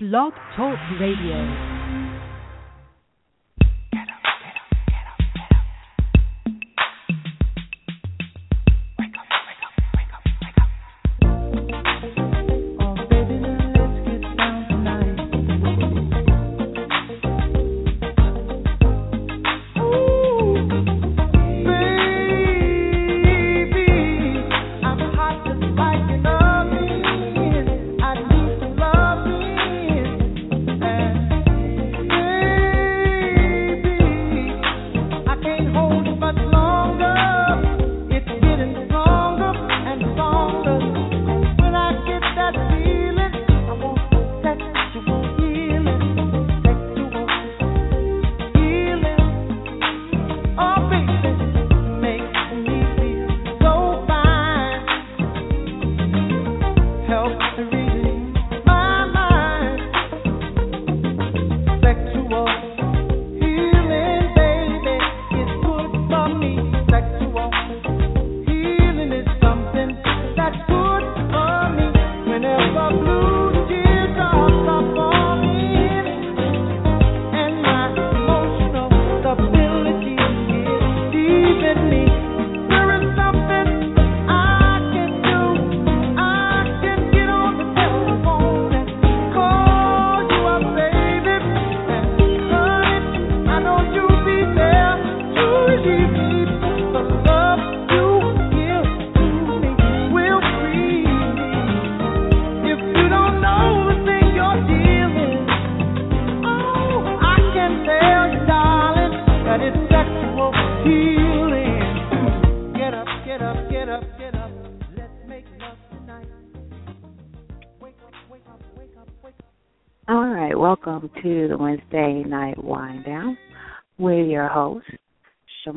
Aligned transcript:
Blog 0.00 0.32
Talk 0.54 0.78
Radio. 1.00 1.77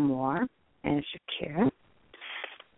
Sh' 0.02 0.08
Moore 0.08 0.48
and 0.84 1.04
Shakir. 1.04 1.70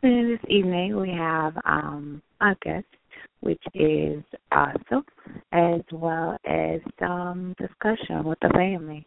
And 0.01 0.31
this 0.31 0.39
evening 0.49 0.97
we 0.97 1.09
have 1.11 1.53
um, 1.65 2.21
a 2.41 2.55
guest, 2.61 2.85
which 3.39 3.61
is 3.73 4.23
awesome, 4.51 5.05
as 5.53 5.81
well 5.91 6.37
as 6.45 6.81
some 6.99 7.55
discussion 7.57 8.23
with 8.25 8.39
the 8.41 8.49
family. 8.49 9.05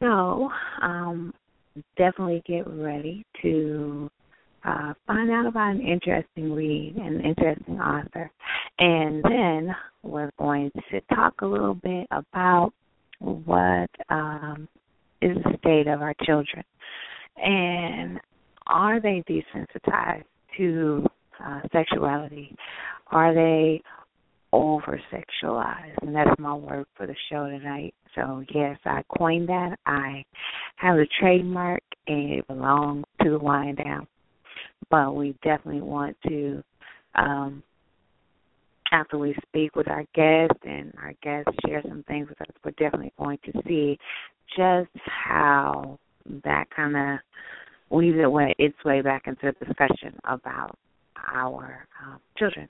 So, 0.00 0.50
um, 0.80 1.34
definitely 1.96 2.42
get 2.46 2.66
ready 2.66 3.24
to 3.42 4.10
uh, 4.64 4.94
find 5.06 5.30
out 5.30 5.46
about 5.46 5.74
an 5.74 5.80
interesting 5.80 6.52
read 6.52 6.96
and 6.96 7.20
an 7.20 7.26
interesting 7.26 7.78
author. 7.80 8.30
And 8.78 9.22
then 9.22 9.74
we're 10.02 10.32
going 10.38 10.70
to 10.90 11.00
talk 11.14 11.34
a 11.42 11.46
little 11.46 11.74
bit 11.74 12.06
about 12.10 12.72
what 13.18 13.90
um, 14.08 14.68
is 15.20 15.36
the 15.44 15.56
state 15.58 15.86
of 15.86 16.02
our 16.02 16.14
children. 16.24 16.64
And 17.36 18.20
are 18.66 19.00
they 19.00 19.22
desensitized 19.28 20.24
to 20.56 21.06
uh, 21.44 21.60
sexuality? 21.72 22.54
Are 23.08 23.34
they 23.34 23.82
over 24.52 25.00
sexualized? 25.12 25.96
And 26.02 26.14
that's 26.14 26.38
my 26.38 26.54
word 26.54 26.86
for 26.96 27.06
the 27.06 27.16
show 27.30 27.48
tonight. 27.48 27.94
So, 28.14 28.44
yes, 28.54 28.78
I 28.84 29.02
coined 29.18 29.48
that. 29.48 29.78
I 29.86 30.24
have 30.76 30.96
a 30.96 31.06
trademark, 31.20 31.82
and 32.06 32.32
it 32.34 32.46
belongs 32.46 33.04
to 33.22 33.30
the 33.30 33.38
Wine 33.38 33.76
Down 33.76 34.06
but 34.92 35.16
we 35.16 35.34
definitely 35.42 35.80
want 35.80 36.16
to 36.28 36.62
um 37.14 37.62
after 38.92 39.16
we 39.16 39.34
speak 39.48 39.74
with 39.74 39.88
our 39.88 40.04
guests 40.14 40.60
and 40.64 40.92
our 40.98 41.14
guests 41.22 41.50
share 41.66 41.80
some 41.88 42.04
things 42.06 42.28
with 42.28 42.38
us, 42.42 42.54
we're 42.62 42.72
definitely 42.72 43.10
going 43.18 43.38
to 43.42 43.52
see 43.66 43.98
just 44.54 44.90
how 45.06 45.98
that 46.44 46.66
kind 46.74 46.96
of 46.96 47.18
weaves 47.90 48.18
it 48.20 48.30
way, 48.30 48.54
its 48.58 48.76
way 48.84 49.02
back 49.02 49.26
into 49.26 49.52
the 49.58 49.66
discussion 49.66 50.18
about 50.24 50.76
our 51.32 51.86
um, 52.04 52.18
children. 52.38 52.68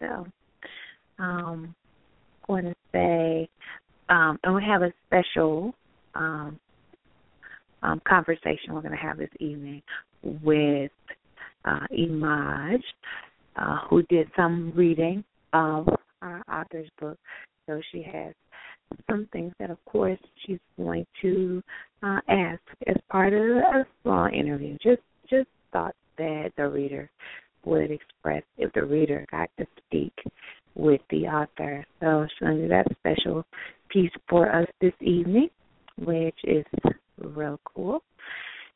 So, 0.00 0.26
um, 1.18 1.74
going 2.46 2.64
to 2.64 2.74
say, 2.92 3.48
um, 4.08 4.38
and 4.44 4.54
we 4.54 4.62
have 4.64 4.82
a 4.82 4.92
special 5.06 5.74
um, 6.14 6.58
um, 7.82 8.00
conversation 8.06 8.74
we're 8.74 8.80
going 8.80 8.92
to 8.92 8.98
have 8.98 9.18
this 9.18 9.30
evening 9.40 9.82
with 10.42 10.90
uh, 11.64 11.86
Imaj, 11.96 12.80
uh, 13.56 13.78
who 13.88 14.02
did 14.04 14.28
some 14.36 14.72
reading 14.74 15.24
of 15.52 15.88
our 16.22 16.42
author's 16.50 16.88
book. 17.00 17.18
So 17.66 17.80
she 17.92 18.02
has 18.02 18.34
some 19.10 19.28
things 19.32 19.52
that, 19.58 19.70
of 19.70 19.82
course, 19.84 20.18
she's 20.44 20.58
going 20.76 21.06
to 21.22 21.62
uh, 22.02 22.20
ask 22.28 22.60
as 22.86 22.96
part 23.10 23.32
of 23.32 23.40
a 23.40 23.86
small 24.02 24.26
interview. 24.26 24.76
Just, 24.82 25.02
just 25.28 25.48
thoughts 25.72 25.96
that 26.18 26.52
the 26.56 26.68
reader 26.68 27.10
would 27.64 27.90
express 27.90 28.42
if 28.58 28.72
the 28.72 28.84
reader 28.84 29.24
got 29.30 29.48
to 29.58 29.66
speak 29.86 30.12
with 30.74 31.00
the 31.10 31.26
author. 31.26 31.84
So 32.00 32.26
she's 32.28 32.46
going 32.46 32.56
to 32.56 32.62
do 32.62 32.68
that 32.68 32.86
special 33.00 33.44
piece 33.88 34.10
for 34.28 34.54
us 34.54 34.66
this 34.80 34.92
evening, 35.00 35.48
which 35.98 36.36
is 36.44 36.64
real 37.18 37.60
cool. 37.64 38.02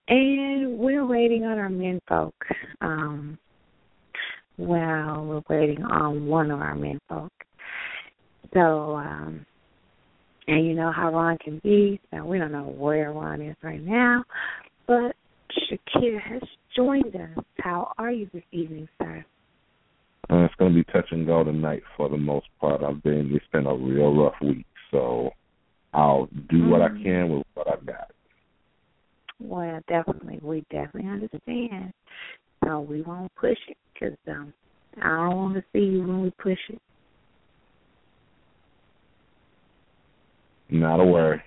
And 0.08 0.78
we're 0.78 1.06
waiting 1.06 1.44
on 1.44 1.58
our 1.58 1.68
men 1.68 2.00
folk. 2.08 2.34
Um, 2.80 3.38
well, 4.56 5.24
we're 5.24 5.56
waiting 5.56 5.82
on 5.84 6.26
one 6.26 6.50
of 6.50 6.60
our 6.60 6.74
men 6.74 6.98
folk. 7.08 7.32
So, 8.54 8.96
um, 8.96 9.44
and 10.48 10.66
you 10.66 10.74
know 10.74 10.90
how 10.90 11.12
Ron 11.12 11.38
can 11.38 11.60
be. 11.62 12.00
So 12.10 12.24
we 12.24 12.38
don't 12.38 12.52
know 12.52 12.64
where 12.64 13.12
Ron 13.12 13.42
is 13.42 13.56
right 13.62 13.82
now, 13.82 14.24
but 14.86 15.14
Shakir 15.70 16.20
has 16.20 16.42
joined 16.74 17.14
us. 17.14 17.44
How 17.60 17.92
are 17.98 18.10
you 18.10 18.28
this 18.32 18.42
evening, 18.50 18.88
sir? 18.98 19.24
Uh, 20.30 20.44
it's 20.44 20.54
going 20.56 20.72
to 20.72 20.82
be 20.82 20.92
touch 20.92 21.06
and 21.10 21.26
go 21.26 21.44
tonight 21.44 21.82
for 21.96 22.08
the 22.08 22.16
most 22.16 22.46
part. 22.60 22.82
I've 22.82 23.02
been, 23.02 23.30
it's 23.32 23.44
been 23.52 23.66
a 23.66 23.74
real 23.74 24.14
rough 24.14 24.34
week, 24.42 24.66
so 24.90 25.30
I'll 25.94 26.26
do 26.50 26.56
mm-hmm. 26.56 26.70
what 26.70 26.82
I 26.82 26.88
mm. 26.88 27.02
can 27.02 27.30
with 27.30 27.46
what 27.54 27.70
I've 27.70 27.86
got. 27.86 28.10
Well, 29.40 29.80
definitely, 29.88 30.40
we 30.42 30.64
definitely 30.70 31.08
understand. 31.08 31.92
So 32.64 32.80
we 32.80 33.02
won't 33.02 33.34
push 33.36 33.56
it 33.68 33.76
because 33.94 34.18
um, 34.28 34.52
I 35.02 35.08
don't 35.08 35.36
want 35.36 35.54
to 35.54 35.64
see 35.72 35.84
you 35.84 36.00
when 36.00 36.22
we 36.22 36.30
push 36.30 36.58
it. 36.68 36.80
Not 40.70 41.00
a 41.00 41.04
worry. 41.04 41.42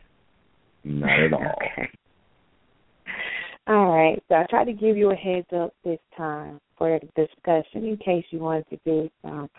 Not 0.84 1.20
at 1.20 1.34
all. 1.34 1.42
okay. 1.42 1.90
All 3.68 3.96
right. 3.96 4.22
So 4.28 4.36
I 4.36 4.46
tried 4.50 4.66
to 4.66 4.74
give 4.74 4.98
you 4.98 5.12
a 5.12 5.16
heads 5.16 5.48
up 5.56 5.74
this 5.84 6.00
time 6.18 6.60
for 6.78 7.00
the 7.00 7.26
discussion 7.26 7.86
in 7.86 7.98
case 7.98 8.26
you 8.32 8.40
wanted 8.40 8.68
to 8.70 8.80
do 8.86 9.10
some 9.22 9.50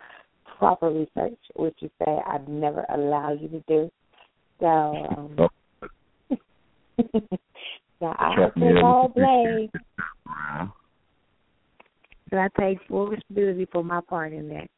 proper 0.59 0.91
research, 0.91 1.39
which 1.57 1.77
you 1.79 1.91
say 1.99 2.19
I'd 2.27 2.49
never 2.49 2.85
allow 2.93 3.33
you 3.33 3.49
to 3.49 3.63
do. 3.69 3.91
So 4.61 4.67
um, 4.67 5.37
So 8.03 8.09
I 8.19 8.35
to 8.59 8.81
all 8.85 9.09
blame. 9.09 9.71
And 12.33 12.41
I 12.41 12.49
take 12.59 12.79
full 12.89 13.07
responsibility 13.07 13.69
for 13.71 13.85
my 13.85 14.01
part 14.01 14.33
in 14.33 14.49
that. 14.49 14.69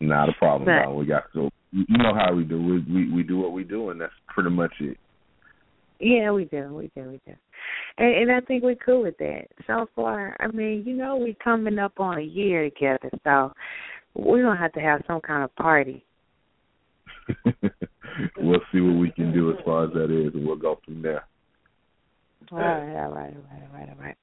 Not 0.00 0.28
a 0.28 0.32
problem. 0.34 0.66
But, 0.66 0.88
no, 0.88 0.94
we 0.94 1.06
got 1.06 1.24
to. 1.34 1.50
You 1.72 1.98
know 1.98 2.14
how 2.14 2.34
we 2.34 2.44
do. 2.44 2.62
We, 2.62 2.80
we 2.92 3.12
we 3.12 3.22
do 3.22 3.38
what 3.38 3.52
we 3.52 3.64
do, 3.64 3.90
and 3.90 4.00
that's 4.00 4.12
pretty 4.28 4.50
much 4.50 4.72
it. 4.80 4.96
Yeah, 5.98 6.30
we 6.30 6.44
do. 6.44 6.68
We 6.74 6.90
do. 6.94 7.08
We 7.08 7.20
do. 7.26 7.34
And, 7.98 8.14
and 8.14 8.32
I 8.32 8.40
think 8.40 8.62
we're 8.62 8.76
cool 8.76 9.02
with 9.02 9.16
that. 9.18 9.46
So 9.66 9.88
far, 9.96 10.36
I 10.40 10.48
mean, 10.48 10.84
you 10.86 10.94
know, 10.94 11.16
we're 11.16 11.34
coming 11.42 11.78
up 11.78 11.98
on 11.98 12.18
a 12.18 12.22
year 12.22 12.68
together, 12.68 13.10
so 13.24 13.52
we're 14.14 14.42
gonna 14.42 14.58
have 14.58 14.72
to 14.74 14.80
have 14.80 15.02
some 15.06 15.20
kind 15.20 15.44
of 15.44 15.54
party. 15.56 16.04
we'll 18.38 18.60
see 18.72 18.80
what 18.80 18.98
we 18.98 19.10
can 19.10 19.32
do 19.32 19.50
as 19.50 19.56
far 19.64 19.84
as 19.84 19.92
that 19.94 20.10
is, 20.10 20.34
and 20.34 20.46
we'll 20.46 20.56
go 20.56 20.78
from 20.84 21.02
there. 21.02 21.24
All 22.52 22.58
right, 22.58 23.02
all 23.02 23.10
right, 23.12 23.34
all 23.34 23.44
right, 23.50 23.62
all 23.62 23.78
right, 23.78 23.88
all 23.90 24.04
right. 24.04 24.16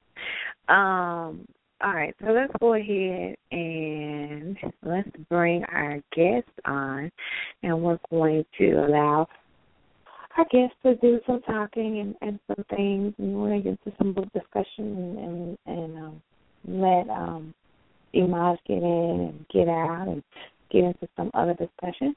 Um, 1.29 1.45
all 1.83 1.93
right, 1.93 2.15
so 2.21 2.31
let's 2.31 2.53
go 2.61 2.75
ahead 2.75 3.35
and 3.51 4.57
let's 4.83 5.09
bring 5.29 5.65
our 5.65 5.99
guest 6.15 6.47
on, 6.65 7.11
and 7.61 7.81
we're 7.81 7.99
going 8.09 8.45
to 8.57 8.71
allow 8.71 9.27
our 10.37 10.45
guest 10.45 10.73
to 10.83 10.95
do 10.95 11.19
some 11.27 11.41
talking 11.41 11.99
and, 11.99 12.15
and 12.21 12.39
some 12.47 12.63
things, 12.69 13.13
and 13.17 13.35
we're 13.35 13.49
going 13.49 13.63
to 13.63 13.69
get 13.71 13.79
into 13.85 13.97
some 13.97 14.13
book 14.13 14.31
discussion 14.33 14.77
and 15.17 15.57
and, 15.65 15.97
um, 15.97 16.21
let 16.65 17.09
um, 17.09 17.53
Imaj 18.15 18.57
get 18.65 18.77
in 18.77 19.33
and 19.33 19.45
get 19.53 19.67
out 19.67 20.07
and 20.07 20.23
get 20.71 20.85
into 20.85 21.07
some 21.17 21.31
other 21.33 21.53
discussion. 21.53 22.15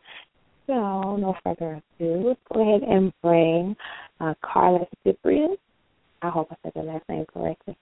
So, 0.69 1.17
no 1.17 1.35
further 1.43 1.83
ado, 2.01 2.29
let's 2.29 2.41
go 2.53 2.63
ahead 2.63 2.89
and 2.89 3.13
bring 3.21 3.77
uh, 4.21 4.35
Carla 4.45 4.87
Cyprian. 5.05 5.57
I 6.23 6.31
hope 6.31 6.49
I 6.53 6.57
said 6.63 6.73
the 6.77 6.83
last 6.83 7.09
name 7.09 7.25
correctly. 7.33 7.77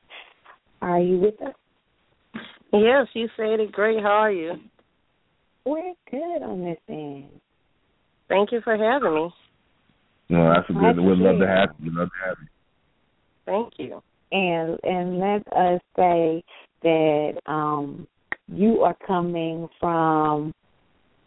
Are 0.80 1.00
you 1.00 1.18
with 1.18 1.40
us? 1.42 1.54
Yes, 2.80 3.06
you 3.12 3.28
said 3.36 3.60
it 3.60 3.72
great. 3.72 4.00
How 4.02 4.08
are 4.08 4.32
you? 4.32 4.54
We're 5.64 5.94
good 6.10 6.42
on 6.42 6.64
this 6.64 6.78
end. 6.88 7.28
Thank 8.28 8.52
you 8.52 8.60
for 8.62 8.76
having 8.76 9.14
me. 9.14 9.30
No, 10.28 10.52
that's 10.52 10.68
a 10.68 10.72
good. 10.72 11.00
We'd 11.00 11.18
love 11.18 11.38
to 11.38 11.46
have 11.46 11.68
you. 11.78 11.84
We'd 11.84 11.94
love 11.94 12.08
to 12.08 12.28
have 12.28 12.36
you. 12.40 12.48
Thank 13.46 13.74
you. 13.78 14.02
And 14.32 14.78
and 14.82 15.18
let 15.18 15.46
us 15.52 15.80
say 15.96 16.42
that 16.82 17.40
um 17.46 18.08
you 18.48 18.80
are 18.80 18.96
coming 19.06 19.68
from 19.78 20.52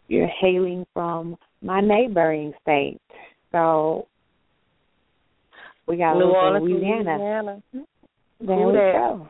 you're 0.08 0.30
hailing 0.40 0.86
from 0.92 1.36
my 1.62 1.80
neighboring 1.80 2.52
state. 2.62 3.00
So 3.52 4.06
we 5.86 5.96
got 5.96 6.18
New 6.18 6.24
Orleans, 6.24 6.70
Louisiana. 6.70 7.16
Louisiana. 7.16 7.62
There 8.40 8.56
Who 8.56 8.66
we 8.66 8.72
that? 8.74 8.92
go. 8.94 9.28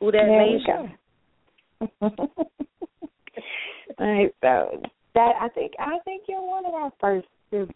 Who 0.00 0.12
that 0.12 0.26
there 0.26 0.46
nation? 0.46 0.96
We 1.80 1.88
go. 2.00 2.08
All 3.98 4.06
right, 4.06 4.34
so 4.42 4.82
that 5.14 5.32
I 5.40 5.48
think 5.54 5.72
I 5.78 5.98
think 6.04 6.24
you're 6.28 6.46
one 6.46 6.66
of 6.66 6.74
our 6.74 6.92
first 7.00 7.26
to 7.50 7.68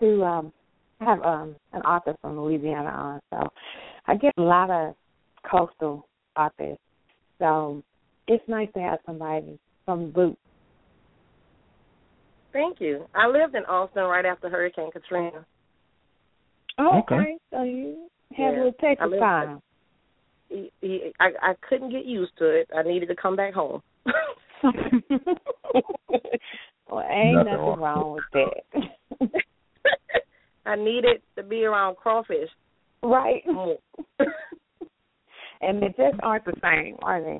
to 0.00 0.24
um 0.24 0.52
have 1.00 1.22
um 1.22 1.56
an 1.72 1.82
author 1.82 2.14
from 2.20 2.40
Louisiana 2.40 2.90
on. 2.90 3.20
So 3.30 3.48
I 4.06 4.16
get 4.16 4.32
a 4.36 4.42
lot 4.42 4.70
of 4.70 4.94
coastal 5.50 6.06
authors. 6.36 6.78
So 7.38 7.82
it's 8.28 8.44
nice 8.48 8.68
to 8.74 8.80
have 8.80 8.98
somebody 9.06 9.58
from 9.84 10.10
Boots. 10.10 10.38
Thank 12.52 12.80
you. 12.80 13.06
I 13.14 13.26
lived 13.28 13.54
in 13.54 13.64
Austin 13.64 14.04
right 14.04 14.26
after 14.26 14.48
Hurricane 14.48 14.90
Katrina. 14.92 15.46
Oh, 16.78 16.98
Okay. 16.98 17.14
okay. 17.14 17.36
So 17.50 17.62
you 17.62 18.08
have 18.36 18.38
Yeah, 18.38 18.50
a 18.50 18.64
little 18.64 18.72
Texas 18.80 19.18
time. 19.18 19.60
He, 20.50 20.70
he, 20.82 21.12
I 21.20 21.28
I 21.40 21.54
couldn't 21.66 21.90
get 21.90 22.04
used 22.04 22.32
to 22.38 22.44
it. 22.46 22.68
I 22.76 22.82
needed 22.82 23.06
to 23.08 23.16
come 23.16 23.36
back 23.36 23.54
home. 23.54 23.80
well, 26.90 27.02
ain't 27.08 27.34
Nothing 27.34 27.52
nothing 27.52 27.56
wrong. 27.56 27.80
wrong 27.80 28.12
with 28.12 28.24
that. 28.34 29.30
I 30.66 30.76
needed 30.76 31.22
to 31.36 31.42
be 31.42 31.64
around 31.64 31.96
crawfish 31.96 32.50
right. 33.02 33.42
And 35.62 35.82
they 35.82 35.88
just 35.88 36.18
aren't 36.22 36.46
the 36.46 36.54
same, 36.62 36.96
are 37.02 37.20
they? 37.22 37.38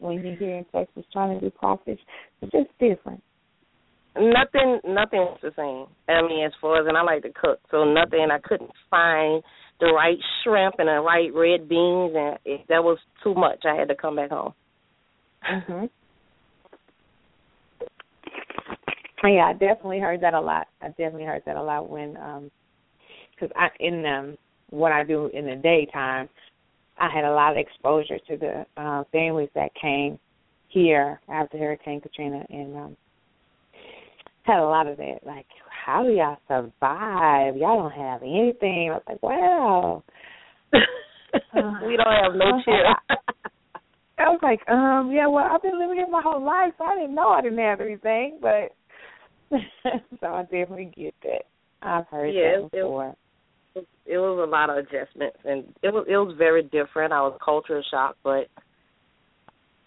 When 0.00 0.14
you're 0.24 0.34
here 0.34 0.56
in 0.56 0.64
Texas 0.74 1.04
trying 1.12 1.38
to 1.38 1.44
do 1.44 1.50
crawfish, 1.52 2.00
it's 2.42 2.50
just 2.52 2.68
different. 2.80 3.22
nothing 4.16 4.80
nothing's 4.84 5.38
the 5.40 5.52
same. 5.56 5.86
I 6.08 6.22
mean, 6.22 6.44
as 6.44 6.52
far 6.60 6.80
as 6.80 6.86
and 6.88 6.96
I 6.98 7.02
like 7.02 7.22
to 7.22 7.30
cook, 7.32 7.60
so 7.70 7.84
nothing. 7.84 8.26
I 8.32 8.38
couldn't 8.40 8.72
find 8.90 9.40
the 9.80 9.92
right 9.92 10.18
shrimp 10.42 10.76
and 10.78 10.88
the 10.88 11.00
right 11.00 11.32
red 11.34 11.68
beans, 11.68 12.12
and 12.14 12.38
it, 12.44 12.60
that 12.68 12.82
was 12.82 12.98
too 13.22 13.34
much. 13.34 13.64
I 13.64 13.74
had 13.74 13.88
to 13.88 13.96
come 13.96 14.16
back 14.16 14.30
home. 14.30 14.54
Mhm. 15.42 15.90
Yeah, 19.24 19.46
I 19.46 19.52
definitely 19.52 20.00
heard 20.00 20.20
that 20.20 20.34
a 20.34 20.40
lot. 20.40 20.68
I 20.82 20.88
definitely 20.88 21.24
heard 21.24 21.42
that 21.46 21.56
a 21.56 21.62
lot 21.62 21.88
when, 21.88 22.16
um, 22.18 22.50
because 23.30 23.50
I 23.56 23.68
in 23.80 24.04
um 24.06 24.36
what 24.70 24.92
I 24.92 25.04
do 25.04 25.26
in 25.32 25.46
the 25.46 25.56
daytime, 25.56 26.28
I 26.98 27.08
had 27.08 27.24
a 27.24 27.32
lot 27.32 27.52
of 27.52 27.58
exposure 27.58 28.18
to 28.28 28.36
the 28.36 28.66
uh, 28.80 29.04
families 29.12 29.50
that 29.54 29.70
came 29.80 30.18
here 30.68 31.20
after 31.28 31.58
Hurricane 31.58 32.00
Katrina, 32.00 32.44
and 32.50 32.76
um, 32.76 32.96
had 34.42 34.58
a 34.58 34.64
lot 34.64 34.86
of 34.86 34.96
that. 34.98 35.20
Like, 35.24 35.46
how 35.84 36.02
do 36.02 36.10
y'all 36.10 36.38
survive? 36.48 37.56
Y'all 37.56 37.82
don't 37.82 37.92
have 37.92 38.22
anything. 38.22 38.90
I 38.90 38.94
was 38.94 39.02
like, 39.06 39.22
wow. 39.22 40.02
we 41.86 41.96
don't 41.96 42.22
have 42.22 42.34
no 42.34 42.60
chill. 42.64 42.74
I 44.18 44.28
was 44.30 44.40
like, 44.42 44.60
um, 44.68 45.10
yeah, 45.12 45.26
well, 45.26 45.44
I've 45.50 45.60
been 45.62 45.78
living 45.78 45.96
here 45.96 46.06
my 46.08 46.22
whole 46.24 46.42
life, 46.44 46.72
so 46.78 46.84
I 46.84 46.94
didn't 46.94 47.14
know 47.14 47.28
I 47.28 47.42
didn't 47.42 47.58
have 47.58 47.80
anything, 47.80 48.38
but 48.40 48.70
so 50.20 50.26
I 50.26 50.42
definitely 50.42 50.92
get 50.96 51.14
that. 51.24 51.42
I've 51.82 52.06
heard 52.06 52.32
Yeah, 52.34 52.60
that 52.60 52.64
it- 52.66 52.70
before. 52.72 53.14
it, 53.74 53.88
it 54.06 54.18
was 54.18 54.46
a 54.46 54.50
lot 54.50 54.70
of 54.70 54.76
adjustments, 54.76 55.36
and 55.44 55.64
it 55.82 55.92
was 55.92 56.06
it 56.08 56.16
was 56.16 56.34
very 56.38 56.62
different. 56.62 57.12
I 57.12 57.20
was 57.22 57.36
culture 57.44 57.82
shock, 57.90 58.16
but 58.22 58.46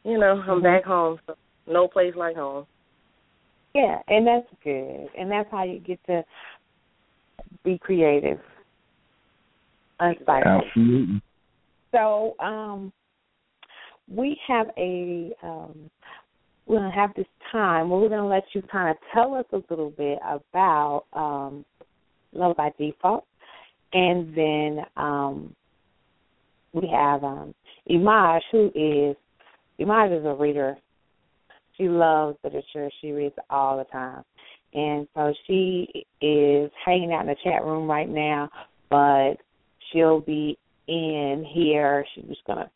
you 0.04 0.20
know, 0.20 0.44
I'm 0.48 0.60
Mhm. 0.60 0.64
back 0.64 0.84
home. 0.84 1.20
So 1.26 1.36
no 1.66 1.88
place 1.88 2.14
like 2.16 2.36
home. 2.36 2.68
Yeah, 3.78 4.00
and 4.08 4.26
that's 4.26 4.48
good, 4.64 5.08
and 5.16 5.30
that's 5.30 5.48
how 5.52 5.64
you 5.64 5.78
get 5.78 6.04
to 6.08 6.26
be 7.64 7.78
creative, 7.78 8.40
unsighted. 10.02 10.66
Absolutely. 10.66 11.22
So, 11.92 12.34
um, 12.40 12.92
we 14.12 14.36
have 14.48 14.72
a 14.80 15.32
um, 15.44 15.92
we're 16.66 16.80
gonna 16.80 16.90
have 16.90 17.14
this 17.16 17.28
time 17.52 17.92
where 17.92 18.00
we're 18.00 18.10
gonna 18.10 18.28
let 18.28 18.46
you 18.54 18.64
kind 18.64 18.90
of 18.90 18.98
tell 19.14 19.36
us 19.36 19.46
a 19.54 19.62
little 19.70 19.92
bit 19.92 20.18
about 20.26 21.04
um, 21.14 21.64
Love 22.34 22.58
by 22.58 22.72
Default, 22.80 23.26
and 23.94 24.36
then 24.36 24.86
um, 24.96 25.56
we 26.74 26.90
have 26.92 27.24
um, 27.24 27.54
Imaj, 27.88 28.40
who 28.52 28.72
is 28.74 29.16
Imaj 29.80 30.20
is 30.20 30.26
a 30.26 30.34
reader. 30.34 30.78
She 31.78 31.88
loves 31.88 32.38
literature. 32.44 32.90
She 33.02 33.12
reads 33.12 33.36
all 33.50 33.78
the 33.78 33.86
time, 33.86 34.24
and 34.74 35.08
so 35.16 35.34
she 35.46 36.06
is 36.22 36.72
hanging 36.84 37.14
out 37.14 37.22
in 37.22 37.28
the 37.28 37.36
chat 37.44 37.64
room 37.64 37.90
right 37.90 38.10
now. 38.10 38.50
But 38.90 39.36
she'll 39.92 40.22
be 40.22 40.58
in 40.88 41.46
here. 41.54 42.06
She's 42.14 42.26
just 42.26 42.44
gonna 42.46 42.70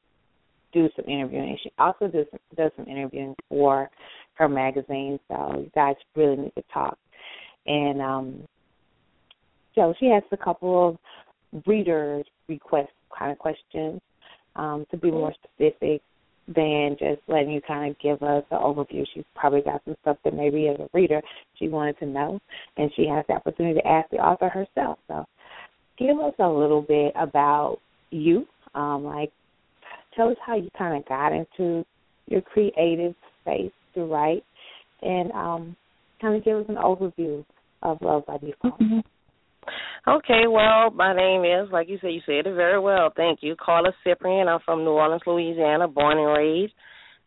do 0.74 0.90
some 0.96 1.06
interviewing. 1.06 1.58
She 1.64 1.72
also 1.80 2.08
does 2.08 2.28
does 2.56 2.72
some 2.76 2.88
interviewing 2.88 3.36
for 3.50 3.90
her 4.36 4.48
magazine. 4.48 5.20
So 5.28 5.60
you 5.60 5.72
guys 5.74 5.96
really 6.16 6.38
need 6.38 6.54
to 6.56 6.64
talk. 6.74 6.98
And 7.66 8.02
um, 8.02 8.48
so 9.76 9.94
she 10.00 10.08
has 10.08 10.24
a 10.32 10.38
couple 10.38 10.90
of 10.90 11.64
readers 11.66 12.26
request 12.48 12.90
kind 13.18 13.32
of 13.32 13.38
questions 13.38 14.02
um, 14.56 14.86
to 14.92 14.98
be 14.98 15.12
more 15.12 15.34
specific 15.44 16.02
than 16.48 16.96
just 17.00 17.22
letting 17.28 17.52
you 17.52 17.62
kind 17.62 17.92
of 17.92 18.00
give 18.00 18.22
us 18.24 18.44
an 18.52 18.58
overview. 18.58 19.06
She's 19.14 19.24
probably 19.36 19.62
got 19.62 19.82
some 19.86 19.96
stuff 20.02 20.18
that 20.24 20.34
maybe 20.34 20.68
as 20.68 20.80
a 20.80 20.90
reader 20.94 21.22
she 21.58 21.68
wanted 21.68 22.00
to 22.00 22.06
know, 22.06 22.40
and 22.78 22.92
she 22.96 23.08
has 23.08 23.26
the 23.28 23.36
opportunity 23.36 23.80
to 23.80 23.88
ask 23.88 24.10
the 24.10 24.18
author 24.18 24.50
herself. 24.50 25.00
So 25.08 25.26
give 25.98 26.18
us 26.20 26.34
a 26.40 26.48
little 26.48 26.82
bit 26.82 27.14
about 27.16 27.78
you, 28.10 28.48
um, 28.76 29.04
like 29.04 29.32
tell 30.16 30.30
us 30.30 30.38
how 30.46 30.56
you 30.56 30.70
kind 30.78 30.98
of 30.98 31.08
got 31.08 31.32
into 31.32 31.86
your 32.28 32.42
creative 32.42 33.16
space 33.42 33.72
to 33.96 34.06
write, 34.06 34.44
and 35.02 35.32
um, 35.32 35.76
kind 36.20 36.36
of 36.36 36.44
give 36.44 36.58
us 36.58 36.66
an 36.70 36.76
overview 36.76 37.46
of 37.84 38.02
Love 38.02 38.26
by 38.26 38.38
Default. 38.38 38.80
Okay, 40.08 40.48
well, 40.50 40.90
my 40.92 41.16
name 41.16 41.46
is, 41.46 41.72
like 41.72 41.88
you 41.88 42.00
said, 42.02 42.10
you 42.10 42.22
said 42.26 42.48
it 42.48 42.56
very 42.56 42.80
well. 42.80 43.12
Thank 43.16 43.40
you. 43.42 43.56
Carla 43.56 43.94
Cyprian. 44.04 44.48
I'm 44.48 44.60
from 44.66 44.84
New 44.84 44.92
Orleans, 44.92 45.22
Louisiana, 45.28 45.88
born 45.88 46.18
and 46.18 46.36
raised. 46.36 46.74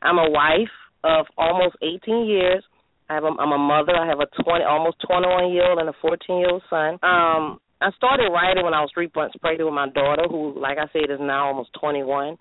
I'm 0.02 0.18
a 0.18 0.28
wife 0.28 0.74
of 1.04 1.26
almost 1.38 1.76
18 1.82 2.26
years. 2.26 2.64
I 3.08 3.14
have 3.14 3.24
a, 3.24 3.28
I'm 3.28 3.52
a 3.52 3.58
mother. 3.58 3.94
I 3.94 4.06
have 4.08 4.20
a 4.20 4.42
20, 4.42 4.64
almost 4.64 4.96
21 5.06 5.52
year 5.52 5.70
old 5.70 5.78
and 5.78 5.88
a 5.88 5.92
14 6.00 6.38
year 6.38 6.50
old 6.50 6.62
son. 6.68 6.94
Um, 7.02 7.60
I 7.80 7.90
started 7.96 8.30
writing 8.32 8.64
when 8.64 8.74
I 8.74 8.80
was 8.80 8.90
three 8.94 9.10
months 9.14 9.36
pregnant 9.40 9.68
with 9.68 9.74
my 9.74 9.88
daughter, 9.90 10.24
who, 10.28 10.58
like 10.58 10.78
I 10.78 10.90
said, 10.92 11.10
is 11.10 11.20
now 11.20 11.48
almost 11.48 11.70
21. 11.78 12.36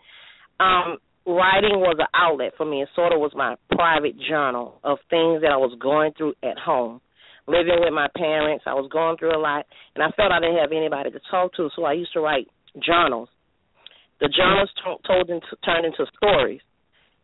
Um, 0.59 0.97
writing 1.25 1.77
was 1.79 1.97
an 1.99 2.07
outlet 2.15 2.53
for 2.57 2.65
me. 2.65 2.81
It 2.81 2.89
sort 2.95 3.13
of 3.13 3.19
was 3.19 3.33
my 3.35 3.55
private 3.71 4.15
journal 4.19 4.79
of 4.83 4.97
things 5.09 5.41
that 5.41 5.51
I 5.51 5.57
was 5.57 5.77
going 5.79 6.13
through 6.17 6.33
at 6.43 6.57
home. 6.57 7.01
Living 7.47 7.79
with 7.79 7.93
my 7.93 8.07
parents, 8.15 8.63
I 8.65 8.73
was 8.73 8.89
going 8.91 9.17
through 9.17 9.35
a 9.35 9.41
lot, 9.41 9.65
and 9.95 10.03
I 10.03 10.11
felt 10.15 10.31
I 10.31 10.39
didn't 10.39 10.59
have 10.59 10.71
anybody 10.71 11.11
to 11.11 11.19
talk 11.29 11.53
to, 11.55 11.69
so 11.75 11.83
I 11.83 11.93
used 11.93 12.13
to 12.13 12.21
write 12.21 12.47
journals. 12.79 13.29
The 14.21 14.29
journals 14.29 14.69
t- 14.79 15.03
told 15.05 15.29
into, 15.29 15.51
turned 15.65 15.85
into 15.85 16.05
stories, 16.15 16.61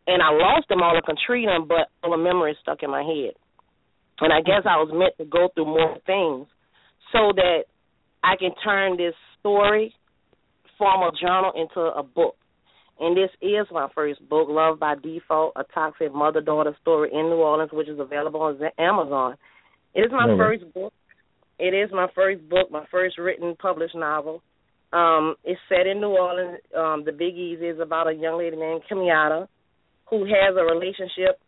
and 0.08 0.22
I 0.22 0.32
lost 0.32 0.68
them 0.68 0.82
all. 0.82 0.98
I 0.98 1.02
them, 1.46 1.68
but 1.68 1.88
all 2.04 2.12
the 2.12 2.18
memories 2.18 2.58
stuck 2.62 2.84
in 2.84 2.92
my 2.92 3.04
head. 3.04 3.34
And 4.20 4.34
I 4.34 4.42
guess 4.42 4.68
I 4.68 4.76
was 4.76 4.92
meant 4.92 5.16
to 5.18 5.26
go 5.26 5.48
through 5.54 5.72
more 5.72 5.96
things 6.06 6.48
so 7.14 7.32
that 7.36 7.72
I 8.22 8.36
can 8.36 8.52
turn 8.64 8.98
this 8.98 9.16
story 9.40 9.94
formal 10.78 11.12
journal 11.12 11.52
into 11.56 11.80
a 11.80 12.02
book. 12.02 12.36
And 13.00 13.16
this 13.16 13.30
is 13.42 13.68
my 13.72 13.88
first 13.96 14.28
book, 14.28 14.48
Love 14.50 14.80
by 14.80 14.96
Default, 14.96 15.54
a 15.56 15.64
toxic 15.74 16.14
mother 16.14 16.42
daughter 16.42 16.76
story 16.82 17.10
in 17.14 17.30
New 17.30 17.36
Orleans, 17.36 17.72
which 17.72 17.88
is 17.88 18.00
available 18.00 18.42
on 18.42 18.60
Amazon. 18.78 19.36
It 19.94 20.02
is 20.02 20.12
my 20.12 20.26
Okay. 20.30 20.38
first 20.38 20.74
book. 20.74 20.94
It 21.58 21.74
is 21.74 21.92
my 21.92 22.08
first 22.16 22.48
book, 22.48 22.72
my 22.72 22.86
first 22.86 23.18
written 23.18 23.56
published 23.56 23.96
novel. 23.96 24.42
Um, 24.94 25.36
it's 25.44 25.60
set 25.70 25.88
in 25.88 26.00
New 26.00 26.10
Orleans. 26.10 26.60
Um, 26.76 27.04
the 27.04 27.12
Big 27.12 27.38
Easy 27.38 27.68
is 27.68 27.80
about 27.80 28.08
a 28.08 28.14
young 28.14 28.38
lady 28.38 28.56
named 28.56 28.84
Kenyatta 28.90 29.48
who 30.10 30.26
has 30.26 30.56
a 30.58 30.64
relationship, 30.64 31.40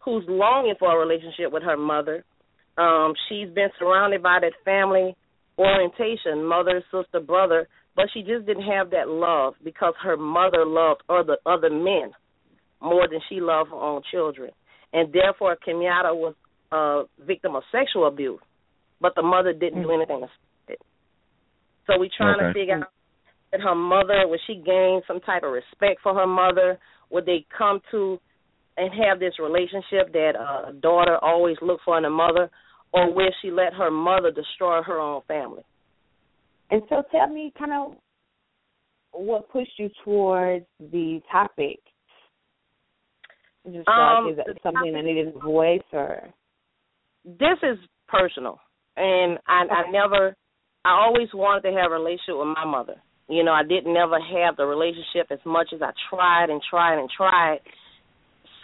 who's 0.00 0.24
longing 0.28 0.74
for 0.78 0.90
a 0.90 0.98
relationship 0.98 1.52
with 1.52 1.62
her 1.62 1.76
mother. 1.76 2.24
Um, 2.76 3.14
she's 3.28 3.48
been 3.50 3.70
surrounded 3.78 4.22
by 4.22 4.38
that 4.40 4.52
family 4.64 5.14
orientation, 5.58 6.44
mother, 6.44 6.82
sister, 6.90 7.20
brother, 7.20 7.68
but 7.94 8.06
she 8.14 8.22
just 8.22 8.46
didn't 8.46 8.62
have 8.62 8.90
that 8.90 9.08
love 9.08 9.54
because 9.62 9.94
her 10.02 10.16
mother 10.16 10.64
loved 10.64 11.02
other 11.08 11.36
other 11.44 11.70
men 11.70 12.12
more 12.80 13.06
than 13.08 13.20
she 13.28 13.40
loved 13.40 13.70
her 13.70 13.76
own 13.76 14.00
children, 14.10 14.50
and 14.92 15.12
therefore 15.12 15.56
Kenyatta 15.56 16.14
was 16.16 16.34
a 16.72 17.02
victim 17.26 17.56
of 17.56 17.62
sexual 17.72 18.06
abuse, 18.06 18.40
but 19.00 19.14
the 19.16 19.22
mother 19.22 19.52
didn't 19.52 19.82
do 19.82 19.90
anything 19.92 20.20
to 20.20 20.26
stop 20.26 20.68
it. 20.68 20.80
So 21.86 21.98
we're 21.98 22.10
trying 22.16 22.38
to 22.38 22.52
figure 22.52 22.76
out 22.76 22.88
that 23.52 23.60
her 23.60 23.74
mother 23.74 24.26
would 24.26 24.40
she 24.46 24.54
gain 24.54 25.00
some 25.06 25.20
type 25.20 25.42
of 25.42 25.52
respect 25.52 26.00
for 26.02 26.14
her 26.14 26.26
mother? 26.26 26.78
Would 27.10 27.26
they 27.26 27.44
come 27.56 27.80
to 27.90 28.18
and 28.76 28.90
have 29.04 29.18
this 29.18 29.34
relationship 29.42 30.12
that 30.12 30.32
a 30.38 30.72
daughter 30.72 31.18
always 31.22 31.56
look 31.60 31.80
for 31.84 31.98
in 31.98 32.04
a 32.04 32.10
mother, 32.10 32.48
or 32.92 33.12
will 33.12 33.30
she 33.42 33.50
let 33.50 33.74
her 33.74 33.90
mother 33.90 34.30
destroy 34.30 34.82
her 34.82 34.98
own 34.98 35.22
family? 35.26 35.62
And 36.70 36.82
so 36.88 37.02
tell 37.10 37.28
me 37.28 37.52
kind 37.58 37.72
of 37.72 37.96
what 39.12 39.50
pushed 39.50 39.72
you 39.76 39.90
towards 40.04 40.64
the 40.78 41.20
topic. 41.30 41.80
Is 43.64 43.74
it 43.74 43.88
Um, 43.88 44.26
like, 44.26 44.32
is 44.34 44.38
it 44.46 44.62
something 44.62 44.92
that 44.92 45.02
needed 45.02 45.34
a 45.34 45.38
voice 45.40 45.82
or 45.92 46.32
this 47.24 47.58
is 47.62 47.78
personal 48.08 48.58
and 48.96 49.38
I 49.46 49.64
I 49.70 49.90
never 49.90 50.34
I 50.84 50.92
always 50.92 51.28
wanted 51.34 51.68
to 51.68 51.76
have 51.76 51.92
a 51.92 51.94
relationship 51.94 52.40
with 52.40 52.56
my 52.56 52.64
mother. 52.64 52.96
You 53.28 53.44
know, 53.44 53.52
I 53.52 53.62
didn't 53.62 53.92
never 53.92 54.18
have 54.18 54.56
the 54.56 54.64
relationship 54.64 55.28
as 55.30 55.38
much 55.44 55.68
as 55.74 55.82
I 55.82 55.92
tried 56.08 56.50
and 56.50 56.60
tried 56.68 56.98
and 56.98 57.08
tried. 57.14 57.60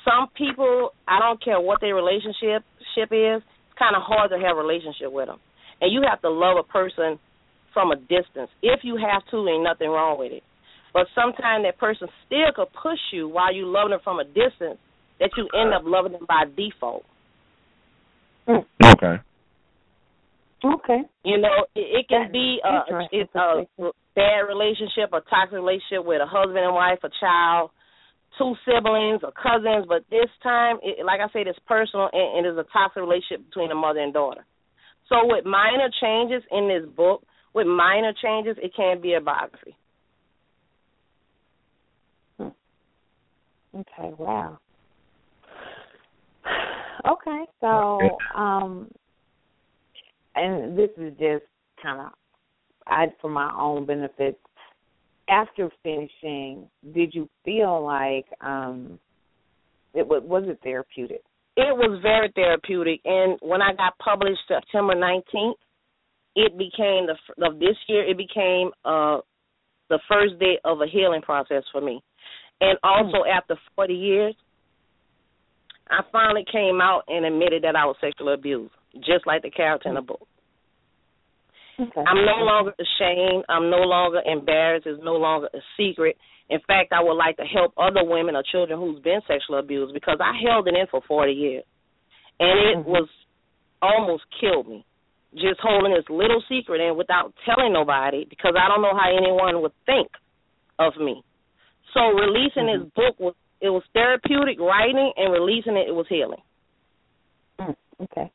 Some 0.03 0.29
people, 0.35 0.91
I 1.07 1.19
don't 1.21 1.43
care 1.43 1.61
what 1.61 1.81
their 1.81 1.95
relationship 1.95 2.65
ship 2.95 3.13
is, 3.13 3.43
it's 3.45 3.79
kind 3.79 3.95
of 3.95 4.03
hard 4.03 4.31
to 4.31 4.39
have 4.39 4.57
a 4.57 4.61
relationship 4.61 5.13
with 5.13 5.29
them. 5.29 5.39
And 5.81 5.93
you 5.93 6.03
have 6.09 6.23
to 6.23 6.31
love 6.31 6.57
a 6.57 6.65
person 6.67 7.19
from 7.75 7.93
a 7.93 7.97
distance. 7.97 8.49
If 8.63 8.81
you 8.83 8.97
have 8.97 9.23
to, 9.31 9.47
ain't 9.47 9.63
nothing 9.63 9.89
wrong 9.89 10.19
with 10.19 10.33
it. 10.33 10.43
But 10.95 11.07
sometimes 11.15 11.65
that 11.69 11.77
person 11.79 12.09
still 12.25 12.49
could 12.57 12.73
push 12.73 12.99
you 13.13 13.29
while 13.29 13.53
you 13.53 13.67
love 13.69 13.91
them 13.91 14.01
from 14.03 14.19
a 14.19 14.25
distance 14.25 14.81
that 15.21 15.31
you 15.37 15.47
end 15.53 15.75
uh. 15.75 15.79
up 15.79 15.83
loving 15.85 16.13
them 16.13 16.25
by 16.27 16.45
default. 16.57 17.05
Okay. 18.49 19.17
Okay. 20.65 21.01
You 21.25 21.39
know, 21.39 21.67
it, 21.75 22.05
it 22.05 22.09
can 22.09 22.33
be 22.33 22.59
a, 22.65 23.07
it's 23.13 23.35
a 23.35 23.67
bad 24.15 24.41
relationship, 24.49 25.13
a 25.13 25.21
toxic 25.29 25.53
relationship 25.53 26.05
with 26.05 26.21
a 26.23 26.27
husband 26.27 26.65
and 26.65 26.75
wife, 26.75 26.99
a 27.05 27.11
child, 27.21 27.71
two 28.39 28.55
siblings 28.65 29.21
or 29.23 29.33
cousins. 29.33 29.87
But 29.89 30.05
this 30.11 30.31
time, 30.43 30.79
it, 30.83 31.05
like 31.05 31.21
I 31.21 31.31
said, 31.33 31.47
it's 31.47 31.59
personal 31.67 32.09
and 32.13 32.47
it 32.47 32.49
is 32.49 32.59
a 32.59 32.65
toxic 32.73 33.03
relationship 33.03 33.47
between 33.47 33.71
a 33.71 33.75
mother 33.75 34.01
and 34.01 34.13
daughter. 34.13 34.45
So 35.09 35.17
with 35.23 35.45
minor 35.45 35.89
changes 36.01 36.43
in 36.51 36.69
this 36.69 36.89
book, 36.97 37.23
with 37.55 37.67
minor 37.67 38.13
changes, 38.23 38.57
it 38.63 38.73
can 38.75 39.01
be 39.01 39.15
a 39.15 39.21
biography. 39.21 39.77
Okay, 43.75 44.15
wow. 44.19 44.59
Okay, 47.05 47.45
so 47.61 48.19
um 48.35 48.91
and 50.35 50.79
this 50.79 50.91
is 50.97 51.13
just 51.19 51.45
kind 51.83 52.01
of 52.01 52.13
I 52.87 53.07
for 53.21 53.31
my 53.31 53.53
own 53.59 53.87
benefit 53.87 54.39
after 55.29 55.71
finishing, 55.83 56.69
did 56.95 57.13
you 57.13 57.29
feel 57.45 57.85
like 57.85 58.27
um 58.41 58.99
it 59.95 60.07
was 60.07 60.23
was 60.25 60.45
it 60.47 60.59
therapeutic? 60.63 61.23
It 61.57 61.75
was 61.75 62.01
very 62.03 62.31
therapeutic, 62.35 63.01
and 63.05 63.39
when 63.41 63.63
I 63.63 63.73
got 63.73 63.97
published 63.99 64.41
September 64.47 64.95
19th, 64.95 65.55
it 66.35 66.59
became 66.59 67.07
the 67.07 67.15
f- 67.15 67.51
of 67.51 67.59
this 67.59 67.77
year. 67.89 68.09
It 68.09 68.19
became 68.19 68.71
uh 68.85 69.21
the 69.89 69.99
first 70.09 70.39
day 70.39 70.59
of 70.65 70.81
a 70.81 70.87
healing 70.87 71.23
process 71.23 71.63
for 71.73 71.81
me, 71.81 72.03
and 72.61 72.79
also 72.83 73.25
after 73.25 73.57
40 73.75 73.95
years, 73.95 74.35
I 75.91 76.03
finally 76.11 76.45
came 76.51 76.81
out 76.81 77.05
and 77.09 77.25
admitted 77.25 77.63
that 77.65 77.77
I 77.77 77.85
was 77.85 77.97
sexually 78.01 78.35
abused, 78.35 78.73
just 78.97 79.27
like 79.27 79.43
the 79.43 79.51
character 79.51 79.89
in 79.89 79.95
the 79.95 80.03
book. 80.03 80.27
Okay. 81.79 82.05
I'm 82.07 82.25
no 82.25 82.43
longer 82.43 82.73
ashamed. 82.81 83.45
I'm 83.49 83.71
no 83.71 83.85
longer 83.85 84.23
embarrassed. 84.25 84.87
It's 84.87 85.03
no 85.05 85.15
longer 85.15 85.49
a 85.53 85.61
secret. 85.77 86.17
In 86.49 86.61
fact, 86.67 86.93
I 86.93 87.03
would 87.03 87.15
like 87.15 87.37
to 87.37 87.45
help 87.45 87.75
other 87.77 88.03
women 88.03 88.35
or 88.35 88.43
children 88.43 88.81
who's 88.81 89.01
been 89.03 89.21
sexually 89.27 89.59
abused 89.59 89.93
because 89.93 90.19
I 90.21 90.33
held 90.43 90.69
it 90.69 90.75
in 90.75 90.87
for 90.91 91.03
40 91.03 91.33
years, 91.33 91.65
and 92.41 92.59
it 92.59 92.77
Mhm. 92.79 92.85
was 92.85 93.09
almost 93.83 94.25
killed 94.31 94.69
me. 94.69 94.85
Just 95.35 95.61
holding 95.61 95.93
this 95.93 96.09
little 96.09 96.41
secret 96.43 96.81
in 96.81 96.97
without 96.97 97.35
telling 97.45 97.73
nobody 97.73 98.25
because 98.25 98.55
I 98.57 98.69
don't 98.69 98.81
know 98.81 98.95
how 98.95 99.11
anyone 99.11 99.61
would 99.61 99.75
think 99.85 100.09
of 100.79 100.97
me. 100.97 101.23
So 101.93 102.09
releasing 102.11 102.67
this 102.67 102.83
book 102.95 103.19
was 103.21 103.35
it 103.61 103.71
was 103.71 103.83
therapeutic 103.93 104.61
writing 104.61 105.13
and 105.17 105.33
releasing 105.33 105.77
it 105.77 105.89
it 105.89 105.95
was 105.95 106.07
healing. 106.09 106.41
Mm, 107.59 107.77
okay. 108.03 108.31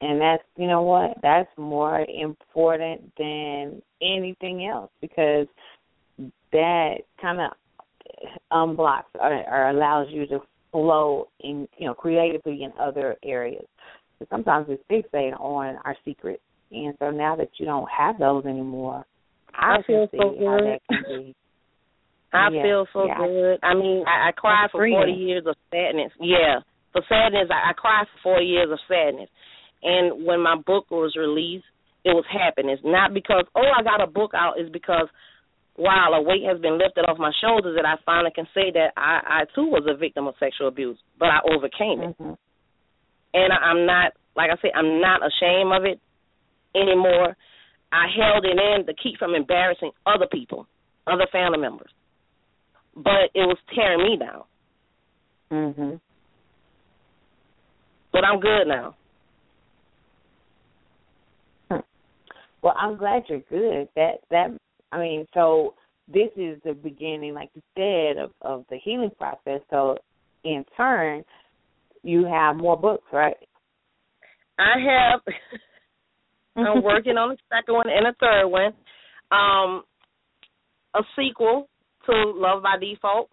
And 0.00 0.20
that's 0.20 0.42
you 0.56 0.66
know 0.66 0.82
what? 0.82 1.16
That's 1.22 1.48
more 1.56 2.00
important 2.00 3.12
than 3.18 3.80
anything 4.02 4.66
else 4.66 4.90
because 5.00 5.46
that 6.52 6.96
kind 7.20 7.40
of 7.40 7.52
unblocks 8.52 9.04
or, 9.14 9.32
or 9.48 9.70
allows 9.70 10.08
you 10.10 10.26
to 10.26 10.40
flow 10.70 11.28
in 11.40 11.66
you 11.78 11.86
know 11.86 11.94
creatively 11.94 12.62
in 12.62 12.72
other 12.78 13.16
areas. 13.24 13.66
But 14.18 14.28
sometimes 14.28 14.68
we 14.68 14.78
fixate 14.90 15.38
on 15.38 15.76
our 15.84 15.96
secrets, 16.04 16.42
and 16.70 16.94
so 16.98 17.10
now 17.10 17.36
that 17.36 17.48
you 17.58 17.66
don't 17.66 17.88
have 17.90 18.18
those 18.18 18.44
anymore, 18.44 19.04
I, 19.54 19.76
I 19.78 19.82
feel 19.86 20.08
so 20.12 20.34
good. 20.38 21.34
That 22.36 22.52
can 22.52 22.52
be. 22.52 22.58
I 22.58 22.60
Yeah, 22.60 22.66
feel 22.68 22.84
so 22.92 23.00
yeah. 23.08 23.18
good. 23.18 23.56
I 23.64 23.72
mean, 23.72 24.04
I, 24.04 24.28
I 24.28 24.32
cried 24.36 24.68
for 24.70 24.84
forty 24.84 25.16
years 25.16 25.48
of 25.48 25.56
sadness. 25.72 26.12
Yeah, 26.20 26.60
for 26.92 27.00
sadness, 27.08 27.48
I, 27.48 27.70
I 27.70 27.72
cried 27.72 28.04
for 28.12 28.36
forty 28.36 28.46
years 28.46 28.68
of 28.70 28.78
sadness. 28.84 29.32
And 29.82 30.24
when 30.24 30.40
my 30.40 30.56
book 30.56 30.90
was 30.90 31.16
released, 31.16 31.64
it 32.04 32.12
was 32.12 32.24
happiness. 32.28 32.80
Not 32.84 33.14
because 33.14 33.48
oh 33.56 33.70
I 33.72 33.82
got 33.82 34.04
a 34.04 34.06
book 34.06 34.32
out, 34.34 34.60
it's 34.60 34.70
because 34.72 35.08
while 35.76 36.14
a 36.14 36.22
weight 36.22 36.42
has 36.48 36.60
been 36.60 36.78
lifted 36.78 37.04
off 37.04 37.18
my 37.18 37.32
shoulders, 37.40 37.76
that 37.76 37.84
I 37.84 37.96
finally 38.04 38.32
can 38.34 38.48
say 38.54 38.72
that 38.72 38.92
I, 38.96 39.44
I 39.44 39.54
too 39.54 39.68
was 39.68 39.84
a 39.86 39.96
victim 39.96 40.26
of 40.26 40.34
sexual 40.40 40.68
abuse, 40.68 40.96
but 41.18 41.26
I 41.28 41.40
overcame 41.44 42.00
it. 42.00 42.16
hmm 42.16 42.32
And 43.34 43.52
I, 43.52 43.56
I'm 43.56 43.84
not, 43.84 44.12
like 44.34 44.48
I 44.50 44.56
say, 44.62 44.72
I'm 44.74 45.00
not 45.00 45.20
ashamed 45.20 45.72
of 45.76 45.84
it 45.84 46.00
anymore. 46.74 47.36
I 47.92 48.06
held 48.08 48.44
it 48.44 48.56
in 48.56 48.86
to 48.86 48.94
keep 48.96 49.18
from 49.18 49.34
embarrassing 49.34 49.92
other 50.06 50.26
people, 50.26 50.66
other 51.06 51.26
family 51.30 51.58
members. 51.58 51.90
But 52.96 53.30
it 53.34 53.46
was 53.46 53.58
tearing 53.74 54.02
me 54.02 54.16
down. 54.16 54.44
Mhm. 55.50 56.00
But 58.12 58.24
I'm 58.24 58.40
good 58.40 58.66
now. 58.66 58.94
Well, 62.62 62.74
I'm 62.76 62.96
glad 62.96 63.22
you're 63.28 63.40
good. 63.40 63.88
That 63.94 64.14
that 64.30 64.50
I 64.90 64.98
mean, 64.98 65.26
so 65.34 65.74
this 66.08 66.30
is 66.36 66.60
the 66.64 66.72
beginning, 66.72 67.34
like 67.34 67.50
you 67.54 67.62
said, 67.76 68.16
of 68.22 68.32
of 68.40 68.64
the 68.70 68.78
healing 68.78 69.10
process. 69.18 69.60
So 69.70 69.98
in 70.42 70.64
turn, 70.76 71.24
you 72.02 72.24
have 72.24 72.56
more 72.56 72.76
books, 72.76 73.06
right? 73.12 73.36
I 74.58 74.78
have. 74.80 75.20
I'm 76.56 76.82
working 76.82 77.18
on 77.18 77.30
the 77.30 77.36
second 77.54 77.74
one 77.74 77.88
and 77.88 78.06
a 78.06 78.14
third 78.18 78.46
one. 78.48 78.72
Um, 79.30 79.84
a 80.94 81.02
sequel 81.14 81.68
to 82.06 82.32
Love 82.36 82.62
by 82.62 82.76
Default 82.80 83.30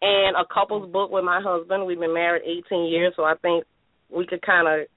and 0.00 0.36
a 0.36 0.44
couple's 0.52 0.90
book 0.90 1.10
with 1.10 1.24
my 1.24 1.40
husband. 1.42 1.86
We've 1.86 1.98
been 1.98 2.14
married 2.14 2.42
18 2.66 2.86
years, 2.86 3.14
so 3.16 3.22
I 3.24 3.34
think 3.40 3.64
we 4.10 4.26
could 4.26 4.42
kind 4.42 4.68
of 4.68 4.88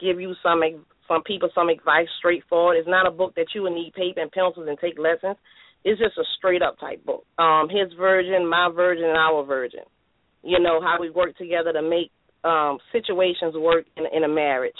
give 0.00 0.20
you 0.20 0.34
some 0.42 0.60
some 1.08 1.22
people 1.24 1.50
some 1.54 1.68
advice 1.68 2.06
straightforward. 2.18 2.76
It's 2.78 2.88
not 2.88 3.06
a 3.06 3.10
book 3.10 3.34
that 3.34 3.48
you 3.54 3.62
would 3.62 3.72
need 3.72 3.92
paper 3.94 4.20
and 4.20 4.30
pencils 4.30 4.66
and 4.68 4.78
take 4.78 4.98
lessons. 4.98 5.36
It's 5.84 6.00
just 6.00 6.16
a 6.16 6.24
straight 6.38 6.62
up 6.62 6.78
type 6.78 7.04
book. 7.04 7.26
Um, 7.38 7.68
his 7.68 7.92
version, 7.98 8.48
my 8.48 8.70
version, 8.74 9.04
and 9.04 9.18
our 9.18 9.44
version. 9.44 9.82
You 10.44 10.60
know 10.60 10.80
how 10.80 10.98
we 11.00 11.10
work 11.10 11.36
together 11.36 11.72
to 11.72 11.82
make 11.82 12.10
um 12.44 12.78
situations 12.92 13.54
work 13.54 13.86
in, 13.96 14.04
in 14.14 14.24
a 14.24 14.28
marriage. 14.28 14.78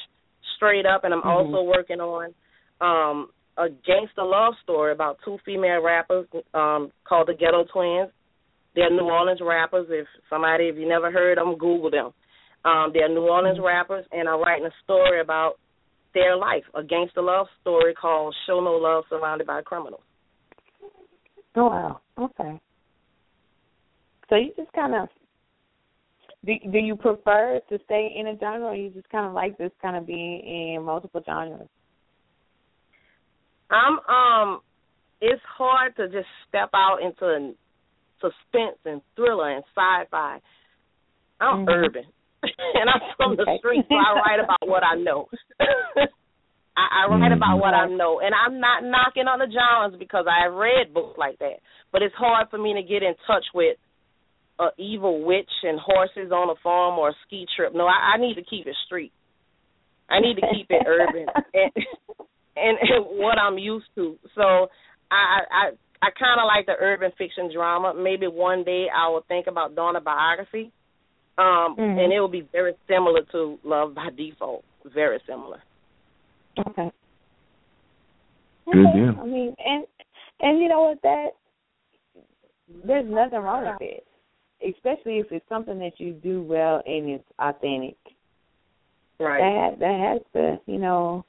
Straight 0.57 0.87
up, 0.87 1.03
and 1.05 1.13
I'm 1.13 1.21
mm-hmm. 1.21 1.55
also 1.55 1.63
working 1.63 2.01
on 2.01 2.35
um 2.81 3.29
a 3.57 3.69
gangster 3.69 4.23
love 4.25 4.55
story 4.63 4.93
about 4.93 5.19
two 5.25 5.39
female 5.45 5.83
rappers 5.83 6.27
um 6.55 6.91
called 7.05 7.29
the 7.29 7.35
Ghetto 7.35 7.65
Twins. 7.73 8.11
They're 8.75 8.91
New 8.91 9.05
Orleans 9.05 9.41
rappers. 9.43 9.87
If 9.91 10.07
somebody, 10.31 10.65
if 10.65 10.77
you 10.77 10.89
never 10.89 11.11
heard 11.11 11.37
them, 11.37 11.59
Google 11.59 11.91
them. 11.91 12.13
Um, 12.65 12.91
they're 12.95 13.09
New 13.09 13.29
Orleans 13.29 13.59
mm-hmm. 13.59 13.67
rappers, 13.67 14.07
and 14.13 14.29
I'm 14.29 14.41
writing 14.41 14.67
a 14.67 14.71
story 14.85 15.21
about 15.21 15.55
their 16.15 16.37
life, 16.37 16.65
a 16.75 16.83
gangster 16.83 17.23
love 17.23 17.47
story 17.61 17.95
called 17.95 18.35
"Show 18.47 18.61
No 18.61 18.73
Love 18.73 19.05
Surrounded 19.09 19.47
by 19.47 19.63
Criminals." 19.63 20.03
Oh 21.57 21.67
wow! 21.67 22.01
Okay. 22.19 22.61
So 24.29 24.37
you 24.37 24.53
just 24.57 24.73
kind 24.73 24.95
of 24.95 25.09
do. 26.45 26.55
Do 26.71 26.79
you 26.79 26.97
prefer 26.97 27.61
to 27.69 27.79
stay 27.85 28.15
in 28.17 28.29
a 28.29 28.39
genre, 28.39 28.69
or 28.69 28.75
you 28.75 28.91
just 28.91 29.09
kind 29.11 29.27
of 29.27 29.35
like 29.35 29.59
this 29.59 29.73
kind 29.83 29.97
of 29.97 30.07
being 30.07 30.77
in 30.77 30.83
multiple 30.83 31.23
genres? 31.25 31.69
I'm 33.73 33.99
um. 34.07 34.61
It's 35.25 35.43
hard 35.57 35.95
to 35.97 36.09
just 36.09 36.27
step 36.49 36.71
out 36.75 36.99
into 36.99 37.55
suspense 38.19 38.79
and 38.85 39.01
thriller 39.15 39.55
and 39.55 39.65
sci-fi. 39.75 40.41
I'm 41.41 41.65
mm-hmm. 41.65 41.69
urban. 41.69 42.05
and 42.43 42.91
I'm 42.91 43.03
from 43.17 43.37
the 43.37 43.47
street, 43.59 43.87
so 43.89 43.95
I 43.95 44.19
write 44.19 44.43
about 44.43 44.67
what 44.67 44.83
I 44.83 44.97
know. 44.99 45.29
I, 46.75 47.07
I 47.07 47.11
write 47.11 47.31
mm-hmm. 47.31 47.39
about 47.39 47.59
what 47.59 47.75
I 47.75 47.87
know, 47.87 48.19
and 48.19 48.35
I'm 48.35 48.59
not 48.59 48.83
knocking 48.83 49.31
on 49.31 49.39
the 49.39 49.47
genres 49.47 49.99
because 49.99 50.27
I 50.27 50.47
read 50.47 50.93
books 50.93 51.19
like 51.19 51.39
that. 51.39 51.63
But 51.93 52.03
it's 52.03 52.15
hard 52.19 52.49
for 52.51 52.59
me 52.59 52.75
to 52.75 52.83
get 52.83 53.03
in 53.03 53.15
touch 53.27 53.45
with 53.55 53.77
a 54.59 54.69
evil 54.79 55.25
witch 55.25 55.51
and 55.63 55.79
horses 55.79 56.33
on 56.33 56.51
a 56.51 56.59
farm 56.63 56.99
or 56.99 57.11
a 57.11 57.17
ski 57.27 57.47
trip. 57.57 57.75
No, 57.75 57.87
I, 57.87 58.17
I 58.17 58.21
need 58.21 58.35
to 58.35 58.43
keep 58.43 58.67
it 58.67 58.77
street. 58.87 59.13
I 60.11 60.21
need 60.21 60.35
to 60.35 60.47
keep 60.53 60.67
it 60.69 60.83
urban 60.87 61.27
and, 61.55 61.73
and 62.57 62.79
and 62.81 63.05
what 63.19 63.39
I'm 63.39 63.59
used 63.59 63.87
to. 63.97 64.17
So 64.35 64.69
I 65.11 65.43
I 65.51 65.71
I 66.03 66.11
kind 66.19 66.41
of 66.41 66.47
like 66.47 66.67
the 66.67 66.75
urban 66.81 67.13
fiction 67.17 67.51
drama. 67.53 67.95
Maybe 67.95 68.27
one 68.27 68.65
day 68.65 68.87
I 68.95 69.09
will 69.09 69.25
think 69.29 69.47
about 69.47 69.77
doing 69.77 69.95
a 69.97 70.01
biography 70.01 70.73
um, 71.39 71.77
mm-hmm. 71.79 71.99
and 71.99 72.13
it 72.13 72.21
will 72.21 72.29
be 72.29 72.47
very 72.53 72.75
similar 72.87 73.21
to 73.33 73.59
Love 73.65 73.95
by 73.95 74.09
Default. 74.17 74.65
Very 74.95 75.19
similar. 75.27 75.63
Okay. 76.59 76.91
Good 78.67 78.87
deal. 78.95 79.17
I 79.21 79.25
mean, 79.25 79.55
and 79.65 79.87
and 80.41 80.61
you 80.61 80.69
know 80.69 80.83
what? 80.83 81.03
That 81.03 81.29
there's 82.85 83.07
nothing 83.09 83.39
wrong 83.39 83.65
with 83.65 83.81
it, 83.81 84.05
especially 84.77 85.19
if 85.19 85.27
it's 85.31 85.49
something 85.49 85.79
that 85.79 85.93
you 85.99 86.13
do 86.13 86.43
well 86.43 86.83
and 86.85 87.09
it's 87.09 87.25
authentic. 87.39 87.97
Right. 89.19 89.41
That 89.41 89.79
that 89.79 90.13
has 90.13 90.23
to, 90.35 90.61
you 90.71 90.79
know, 90.79 91.25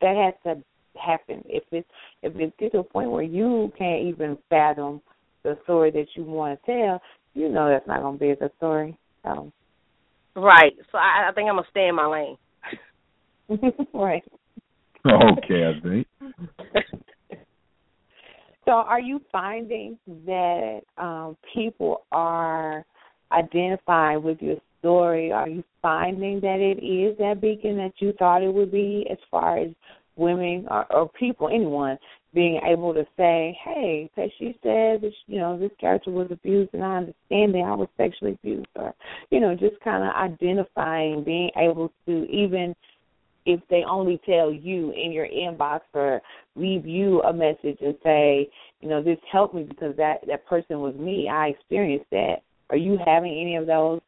that 0.00 0.16
has 0.16 0.34
to 0.44 0.62
happen. 1.00 1.42
If 1.46 1.64
it's 1.72 1.88
if 2.22 2.36
it 2.36 2.56
gets 2.58 2.72
to 2.72 2.78
a 2.78 2.84
point 2.84 3.10
where 3.10 3.22
you 3.22 3.72
can't 3.76 4.06
even 4.06 4.38
fathom 4.50 5.00
the 5.42 5.58
story 5.64 5.90
that 5.90 6.06
you 6.14 6.24
want 6.24 6.58
to 6.60 6.66
tell, 6.66 7.02
you 7.34 7.48
know 7.48 7.68
that's 7.68 7.86
not 7.86 8.00
going 8.00 8.18
to 8.18 8.20
be 8.20 8.30
a 8.30 8.36
good 8.36 8.52
story. 8.56 8.96
So. 9.24 9.52
Right. 10.36 10.72
So 10.90 10.98
I, 10.98 11.28
I 11.28 11.32
think 11.32 11.48
I'm 11.48 11.56
gonna 11.56 11.66
stay 11.70 11.88
in 11.88 11.94
my 11.94 12.06
lane. 12.06 12.36
right. 13.94 14.24
Okay, 15.06 15.64
I 15.66 15.80
think. 15.80 16.06
so, 18.64 18.72
are 18.72 19.00
you 19.00 19.20
finding 19.30 19.98
that 20.26 20.80
um, 20.96 21.36
people 21.54 22.02
are 22.10 22.84
identifying 23.30 24.22
with 24.22 24.40
your 24.40 24.56
story? 24.84 25.32
Are 25.32 25.48
you 25.48 25.64
finding 25.80 26.40
that 26.40 26.60
it 26.60 26.84
is 26.84 27.16
that 27.18 27.40
beacon 27.40 27.78
that 27.78 27.92
you 27.98 28.12
thought 28.18 28.42
it 28.42 28.52
would 28.52 28.70
be, 28.70 29.06
as 29.10 29.16
far 29.30 29.58
as 29.58 29.70
women 30.16 30.66
or, 30.70 30.92
or 30.92 31.08
people, 31.08 31.48
anyone 31.48 31.96
being 32.34 32.60
able 32.66 32.92
to 32.92 33.06
say, 33.16 33.56
"Hey, 33.64 34.10
because 34.14 34.30
she 34.38 34.58
said 34.62 35.00
that 35.00 35.12
you 35.26 35.38
know 35.38 35.58
this 35.58 35.70
character 35.80 36.10
was 36.10 36.28
abused, 36.30 36.74
and 36.74 36.84
I 36.84 36.96
understand 36.98 37.54
that 37.54 37.64
I 37.66 37.74
was 37.74 37.88
sexually 37.96 38.32
abused," 38.32 38.66
or 38.76 38.94
you 39.30 39.40
know, 39.40 39.54
just 39.54 39.80
kind 39.80 40.04
of 40.04 40.10
identifying, 40.14 41.24
being 41.24 41.50
able 41.56 41.90
to 42.06 42.30
even 42.30 42.74
if 43.46 43.60
they 43.68 43.84
only 43.88 44.20
tell 44.26 44.52
you 44.52 44.90
in 44.92 45.12
your 45.12 45.26
inbox 45.26 45.80
or 45.92 46.20
leave 46.56 46.86
you 46.86 47.22
a 47.22 47.32
message 47.32 47.76
and 47.82 47.94
say, 48.02 48.48
you 48.80 48.88
know, 48.88 49.02
this 49.02 49.18
helped 49.30 49.54
me 49.54 49.64
because 49.64 49.94
that 49.96 50.26
that 50.26 50.46
person 50.46 50.80
was 50.80 50.94
me. 50.94 51.28
I 51.28 51.48
experienced 51.48 52.10
that. 52.10 52.36
Are 52.70 52.76
you 52.76 52.98
having 53.04 53.32
any 53.38 53.56
of 53.56 53.66
those 53.66 54.00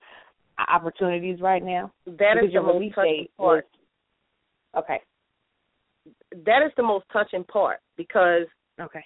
opportunities 0.58 1.40
right 1.40 1.62
now? 1.62 1.92
That 2.06 2.36
is 2.42 2.52
the 2.52 2.62
most 2.62 2.94
touching 2.94 3.26
part. 3.36 3.66
okay 4.76 5.00
that 6.44 6.62
is 6.64 6.72
the 6.76 6.82
most 6.82 7.06
touching 7.12 7.44
part 7.44 7.78
because 7.96 8.46
okay, 8.80 9.04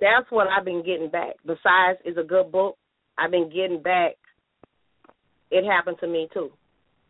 that's 0.00 0.30
what 0.30 0.48
I've 0.48 0.64
been 0.64 0.84
getting 0.84 1.10
back. 1.10 1.36
Besides, 1.46 1.98
is 2.04 2.16
a 2.16 2.26
good 2.26 2.50
book. 2.50 2.76
I've 3.18 3.30
been 3.30 3.48
getting 3.48 3.82
back. 3.82 4.12
It 5.50 5.64
happened 5.68 5.98
to 6.00 6.08
me 6.08 6.28
too, 6.32 6.50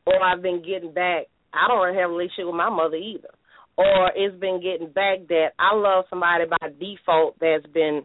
or 0.06 0.22
I've 0.22 0.42
been 0.42 0.62
getting 0.62 0.92
back. 0.92 1.26
I 1.54 1.68
don't 1.68 1.94
have 1.94 2.10
a 2.10 2.12
relationship 2.12 2.46
with 2.46 2.54
my 2.54 2.70
mother 2.70 2.96
either, 2.96 3.28
or 3.76 4.10
it's 4.14 4.38
been 4.40 4.60
getting 4.62 4.92
back 4.92 5.28
that 5.28 5.50
I 5.58 5.74
love 5.74 6.06
somebody 6.10 6.44
by 6.46 6.68
default 6.80 7.38
that's 7.40 7.66
been 7.72 8.02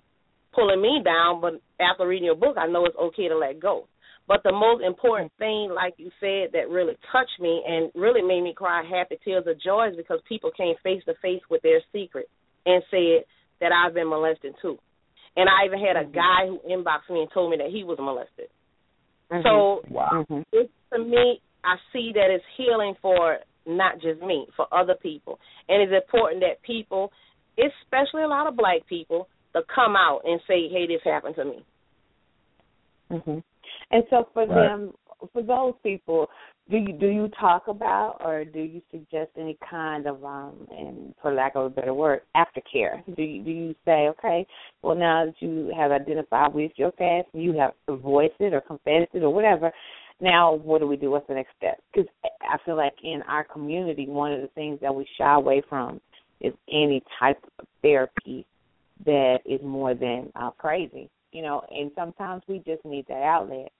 pulling 0.53 0.81
me 0.81 1.01
down, 1.03 1.41
but 1.41 1.61
after 1.79 2.07
reading 2.07 2.25
your 2.25 2.35
book, 2.35 2.57
I 2.57 2.67
know 2.67 2.85
it's 2.85 2.95
okay 2.95 3.27
to 3.29 3.37
let 3.37 3.59
go. 3.59 3.87
But 4.27 4.43
the 4.43 4.51
most 4.51 4.83
important 4.83 5.31
thing, 5.39 5.71
like 5.73 5.93
you 5.97 6.11
said, 6.19 6.51
that 6.51 6.69
really 6.69 6.97
touched 7.11 7.39
me 7.39 7.63
and 7.65 7.91
really 7.95 8.21
made 8.21 8.41
me 8.41 8.53
cry 8.53 8.83
happy 8.83 9.17
tears 9.23 9.45
of 9.47 9.61
joy 9.61 9.89
is 9.89 9.95
because 9.95 10.19
people 10.27 10.51
came 10.55 10.75
face 10.83 11.01
to 11.05 11.13
face 11.21 11.41
with 11.49 11.61
their 11.61 11.79
secret 11.93 12.29
and 12.65 12.83
said 12.91 13.23
that 13.61 13.71
I've 13.71 13.93
been 13.93 14.09
molested 14.09 14.55
too. 14.61 14.77
And 15.37 15.47
I 15.47 15.65
even 15.65 15.79
had 15.79 15.95
a 15.95 16.03
mm-hmm. 16.03 16.13
guy 16.13 16.47
who 16.47 16.59
inboxed 16.67 17.09
me 17.09 17.21
and 17.21 17.31
told 17.33 17.51
me 17.51 17.57
that 17.57 17.71
he 17.71 17.83
was 17.85 17.97
molested. 17.99 18.49
Mm-hmm. 19.31 19.47
So 19.47 19.81
wow. 19.89 20.09
Mm-hmm. 20.11 20.41
it, 20.51 20.71
to 20.93 20.99
me, 20.99 21.41
I 21.63 21.75
see 21.93 22.11
that 22.13 22.27
it's 22.29 22.43
healing 22.57 22.95
for 23.01 23.37
not 23.65 23.95
just 24.01 24.21
me, 24.21 24.47
for 24.55 24.65
other 24.73 24.95
people. 25.01 25.39
And 25.69 25.81
it's 25.81 26.03
important 26.03 26.41
that 26.41 26.61
people, 26.63 27.11
especially 27.57 28.23
a 28.23 28.27
lot 28.27 28.47
of 28.47 28.57
black 28.57 28.87
people, 28.87 29.27
to 29.53 29.61
come 29.73 29.95
out 29.95 30.21
and 30.25 30.39
say, 30.47 30.67
hey, 30.69 30.87
this 30.87 31.01
happened 31.03 31.35
to 31.35 31.45
me. 31.45 31.65
Mhm. 33.11 33.43
And 33.91 34.03
so 34.09 34.27
for 34.33 34.45
right. 34.47 34.67
them, 34.67 34.93
for 35.33 35.41
those 35.41 35.73
people, 35.83 36.27
do 36.69 36.77
you 36.77 36.93
do 36.93 37.07
you 37.07 37.29
talk 37.39 37.67
about 37.67 38.17
or 38.23 38.43
do 38.43 38.59
you 38.59 38.81
suggest 38.91 39.31
any 39.37 39.57
kind 39.69 40.05
of 40.05 40.23
um 40.23 40.67
and 40.69 41.13
for 41.21 41.33
lack 41.33 41.55
of 41.55 41.65
a 41.65 41.69
better 41.69 41.93
word 41.93 42.21
aftercare? 42.35 43.03
Do 43.15 43.23
you 43.23 43.43
do 43.43 43.51
you 43.51 43.75
say 43.85 44.09
okay 44.09 44.45
well 44.81 44.95
now 44.95 45.25
that 45.25 45.35
you 45.39 45.71
have 45.77 45.91
identified 45.91 46.53
with 46.53 46.71
your 46.75 46.91
past 46.91 47.27
you 47.33 47.53
have 47.53 47.71
voiced 48.01 48.35
it 48.39 48.53
or 48.53 48.61
confessed 48.61 49.13
it 49.13 49.23
or 49.23 49.33
whatever 49.33 49.71
now 50.19 50.55
what 50.55 50.81
do 50.81 50.87
we 50.87 50.97
do? 50.97 51.11
What's 51.11 51.27
the 51.27 51.35
next 51.35 51.51
step? 51.57 51.79
Because 51.93 52.09
i 52.41 52.57
feel 52.65 52.75
like 52.75 52.95
in 53.01 53.21
our 53.29 53.45
community 53.45 54.05
one 54.07 54.33
of 54.33 54.41
the 54.41 54.49
things 54.49 54.79
that 54.81 54.93
we 54.93 55.07
shy 55.17 55.35
away 55.35 55.61
from 55.69 56.01
is 56.41 56.53
any 56.69 57.01
type 57.17 57.41
of 57.59 57.65
therapy 57.81 58.45
that 59.05 59.37
is 59.45 59.61
more 59.63 59.95
than 59.95 60.31
uh, 60.35 60.51
crazy 60.51 61.09
you 61.31 61.41
know? 61.41 61.61
And 61.69 61.91
sometimes 61.95 62.41
we 62.47 62.59
just 62.59 62.83
need 62.83 63.05
that 63.07 63.21
outlet 63.21 63.71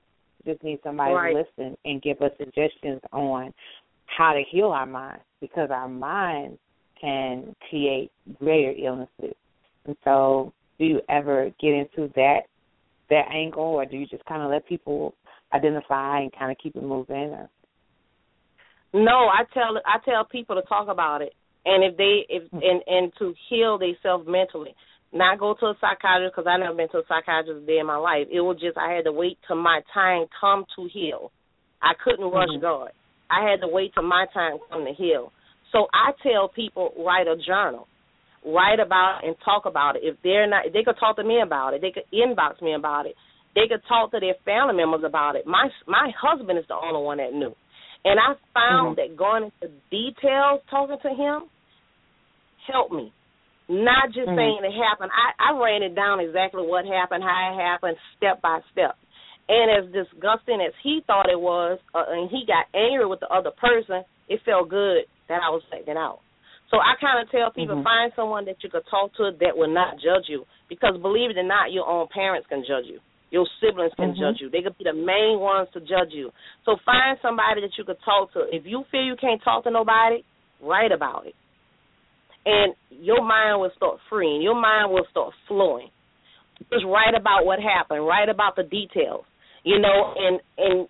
just 0.48 0.64
need 0.64 0.80
somebody 0.84 1.14
right. 1.14 1.34
to 1.34 1.40
listen 1.40 1.78
and 1.86 2.02
give 2.02 2.22
us 2.22 2.32
suggestions 2.38 3.02
on 3.12 3.54
how 4.06 4.34
to 4.34 4.42
heal 4.50 4.68
our 4.68 4.86
minds 4.86 5.24
because 5.42 5.70
our 5.72 5.90
minds 5.90 6.58
can 7.00 7.56
create 7.70 8.12
greater 8.40 8.72
illnesses. 8.72 9.36
And 9.86 9.96
so, 10.04 10.54
do 10.80 10.86
you 10.86 11.02
ever 11.10 11.52
get 11.62 11.74
into 11.74 12.12
that 12.16 12.42
that 13.10 13.26
angle, 13.34 13.64
or 13.64 13.86
do 13.86 13.98
you 13.98 14.06
just 14.06 14.26
kind 14.26 14.42
of 14.42 14.52
let 14.52 14.68
people 14.68 15.14
identify 15.54 16.20
and 16.20 16.32
kind 16.38 16.52
of 16.52 16.58
keep 16.62 16.76
it 16.76 16.84
moving? 16.84 17.16
Or? 17.16 17.50
No, 18.94 19.28
I 19.28 19.44
tell 19.54 19.78
I 19.86 20.00
tell 20.04 20.26
people 20.26 20.56
to 20.56 20.62
talk 20.64 20.88
about 20.88 21.22
it, 21.22 21.34
and 21.66 21.84
if 21.84 21.98
they 21.98 22.26
if 22.30 22.44
mm-hmm. 22.44 22.58
and 22.58 22.82
and 22.88 23.14
to 23.20 23.34
heal 23.50 23.78
themselves 23.78 24.26
mentally 24.28 24.76
not 25.18 25.40
go 25.40 25.56
to 25.60 25.66
a 25.68 25.76
psychiatrist 25.82 26.36
because 26.36 26.48
I 26.48 26.58
never 26.58 26.76
been 26.76 26.90
to 26.90 27.00
a 27.00 27.08
psychiatrist 27.08 27.64
a 27.64 27.66
day 27.66 27.80
in 27.80 27.88
my 27.88 27.98
life. 27.98 28.28
It 28.32 28.42
was 28.42 28.58
just 28.62 28.78
I 28.78 28.94
had 28.94 29.06
to 29.06 29.12
wait 29.12 29.38
till 29.48 29.58
my 29.58 29.82
time 29.94 30.26
come 30.40 30.66
to 30.76 30.88
heal. 30.92 31.32
I 31.82 31.94
couldn't 32.04 32.32
rush 32.32 32.50
mm-hmm. 32.50 32.62
God. 32.62 32.90
I 33.30 33.50
had 33.50 33.62
to 33.62 33.68
wait 33.68 33.94
till 33.94 34.04
my 34.04 34.26
time 34.34 34.58
come 34.70 34.86
to 34.86 34.94
heal. 34.94 35.32
So 35.72 35.88
I 35.94 36.12
tell 36.24 36.48
people 36.48 36.94
write 36.98 37.28
a 37.28 37.36
journal. 37.36 37.88
write 38.46 38.80
about 38.80 39.22
and 39.24 39.36
talk 39.44 39.66
about 39.66 39.96
it. 39.96 40.04
If 40.04 40.16
they're 40.24 40.48
not, 40.48 40.66
they 40.74 40.84
could 40.84 41.00
talk 41.00 41.18
to 41.18 41.24
me 41.24 41.42
about 41.44 41.74
it. 41.74 41.82
They 41.82 41.92
could 41.92 42.08
inbox 42.14 42.62
me 42.62 42.74
about 42.74 43.06
it. 43.06 43.16
They 43.56 43.68
could 43.68 43.82
talk 43.88 44.12
to 44.12 44.20
their 44.20 44.36
family 44.46 44.76
members 44.76 45.02
about 45.06 45.36
it. 45.36 45.46
My 45.46 45.70
my 45.88 46.12
husband 46.20 46.58
is 46.60 46.66
the 46.68 46.76
only 46.76 47.04
one 47.04 47.18
that 47.18 47.34
knew, 47.34 47.54
and 48.06 48.20
I 48.20 48.36
found 48.54 48.98
mm-hmm. 48.98 49.14
that 49.14 49.18
going 49.18 49.52
into 49.62 49.74
details, 49.90 50.62
talking 50.70 50.98
to 51.02 51.10
him, 51.10 51.50
helped 52.72 52.94
me. 52.94 53.12
Not 53.68 54.16
just 54.16 54.32
mm-hmm. 54.32 54.40
saying 54.40 54.62
it 54.64 54.76
happened. 54.80 55.12
I 55.12 55.52
I 55.52 55.60
ran 55.60 55.84
it 55.84 55.96
down 55.96 56.24
exactly 56.24 56.64
what 56.64 56.88
happened, 56.88 57.24
how 57.24 57.52
it 57.52 57.60
happened, 57.60 57.98
step 58.16 58.42
by 58.42 58.64
step. 58.72 58.96
And 59.48 59.68
as 59.72 59.92
disgusting 59.92 60.60
as 60.60 60.76
he 60.84 61.04
thought 61.08 61.32
it 61.32 61.40
was, 61.40 61.80
uh, 61.96 62.08
and 62.08 62.32
he 62.32 62.44
got 62.48 62.68
angry 62.76 63.08
with 63.08 63.20
the 63.20 63.32
other 63.32 63.52
person, 63.52 64.04
it 64.28 64.40
felt 64.44 64.68
good 64.68 65.08
that 65.28 65.40
I 65.44 65.52
was 65.52 65.64
taken 65.72 65.96
out. 65.96 66.20
So 66.72 66.84
I 66.84 67.00
kind 67.00 67.24
of 67.24 67.32
tell 67.32 67.52
people 67.52 67.80
mm-hmm. 67.80 67.88
find 67.88 68.12
someone 68.16 68.44
that 68.52 68.60
you 68.60 68.70
could 68.70 68.84
talk 68.92 69.16
to 69.16 69.32
that 69.40 69.56
will 69.56 69.72
not 69.72 70.04
judge 70.04 70.28
you, 70.28 70.44
because 70.68 71.00
believe 71.00 71.32
it 71.32 71.40
or 71.40 71.48
not, 71.48 71.72
your 71.72 71.88
own 71.88 72.08
parents 72.12 72.48
can 72.48 72.64
judge 72.68 72.92
you. 72.92 73.00
Your 73.32 73.48
siblings 73.60 73.96
can 73.96 74.12
mm-hmm. 74.12 74.20
judge 74.20 74.40
you. 74.40 74.50
They 74.52 74.64
could 74.64 74.78
be 74.78 74.84
the 74.84 74.96
main 74.96 75.40
ones 75.40 75.68
to 75.74 75.80
judge 75.80 76.12
you. 76.12 76.32
So 76.64 76.76
find 76.84 77.16
somebody 77.22 77.62
that 77.62 77.72
you 77.78 77.84
could 77.84 78.00
talk 78.04 78.32
to. 78.34 78.48
If 78.52 78.64
you 78.66 78.84
feel 78.92 79.04
you 79.04 79.16
can't 79.20 79.44
talk 79.44 79.64
to 79.64 79.72
nobody, 79.72 80.24
write 80.64 80.92
about 80.92 81.28
it. 81.28 81.36
And 82.48 82.72
your 82.90 83.20
mind 83.20 83.60
will 83.60 83.72
start 83.76 84.00
freeing. 84.10 84.42
Your 84.42 84.56
mind 84.56 84.94
will 84.94 85.06
start 85.12 85.34
flowing. 85.48 85.90
Just 86.72 86.86
write 86.88 87.14
about 87.14 87.46
what 87.46 87.60
happened. 87.60 88.08
Write 88.08 88.30
about 88.30 88.56
the 88.56 88.64
details 88.64 89.26
you 89.68 89.80
know, 89.84 90.16
and 90.16 90.40
and 90.58 90.88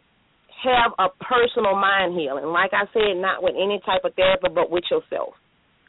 have 0.61 0.93
a 1.01 1.09
personal 1.17 1.73
mind 1.73 2.13
healing. 2.13 2.45
Like 2.53 2.77
I 2.77 2.85
said, 2.93 3.17
not 3.17 3.41
with 3.41 3.57
any 3.57 3.81
type 3.81 4.05
of 4.05 4.13
therapy, 4.13 4.53
but 4.53 4.69
with 4.69 4.85
yourself. 4.93 5.33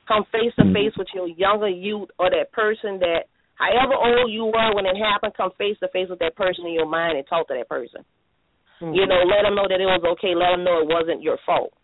Come 0.09 0.24
face 0.33 0.57
to 0.57 0.64
face 0.72 0.96
with 0.96 1.09
your 1.12 1.28
younger 1.28 1.68
youth 1.68 2.09
or 2.18 2.33
that 2.33 2.48
person 2.52 2.96
that, 3.04 3.28
however 3.61 3.92
old 3.92 4.33
you 4.33 4.48
were 4.48 4.72
when 4.72 4.88
it 4.88 4.96
happened, 4.96 5.37
come 5.37 5.52
face 5.61 5.76
to 5.85 5.88
face 5.92 6.09
with 6.09 6.20
that 6.20 6.37
person 6.37 6.64
in 6.64 6.72
your 6.72 6.88
mind 6.88 7.20
and 7.20 7.28
talk 7.28 7.48
to 7.48 7.54
that 7.57 7.68
person. 7.68 8.04
Mm-hmm. 8.81 8.96
You 8.96 9.04
know, 9.04 9.20
let 9.28 9.44
them 9.44 9.57
know 9.57 9.68
that 9.68 9.81
it 9.81 9.88
was 9.88 10.04
okay. 10.16 10.33
Let 10.33 10.57
them 10.57 10.64
know 10.64 10.81
it 10.81 10.88
wasn't 10.88 11.20
your 11.20 11.37
fault. 11.44 11.76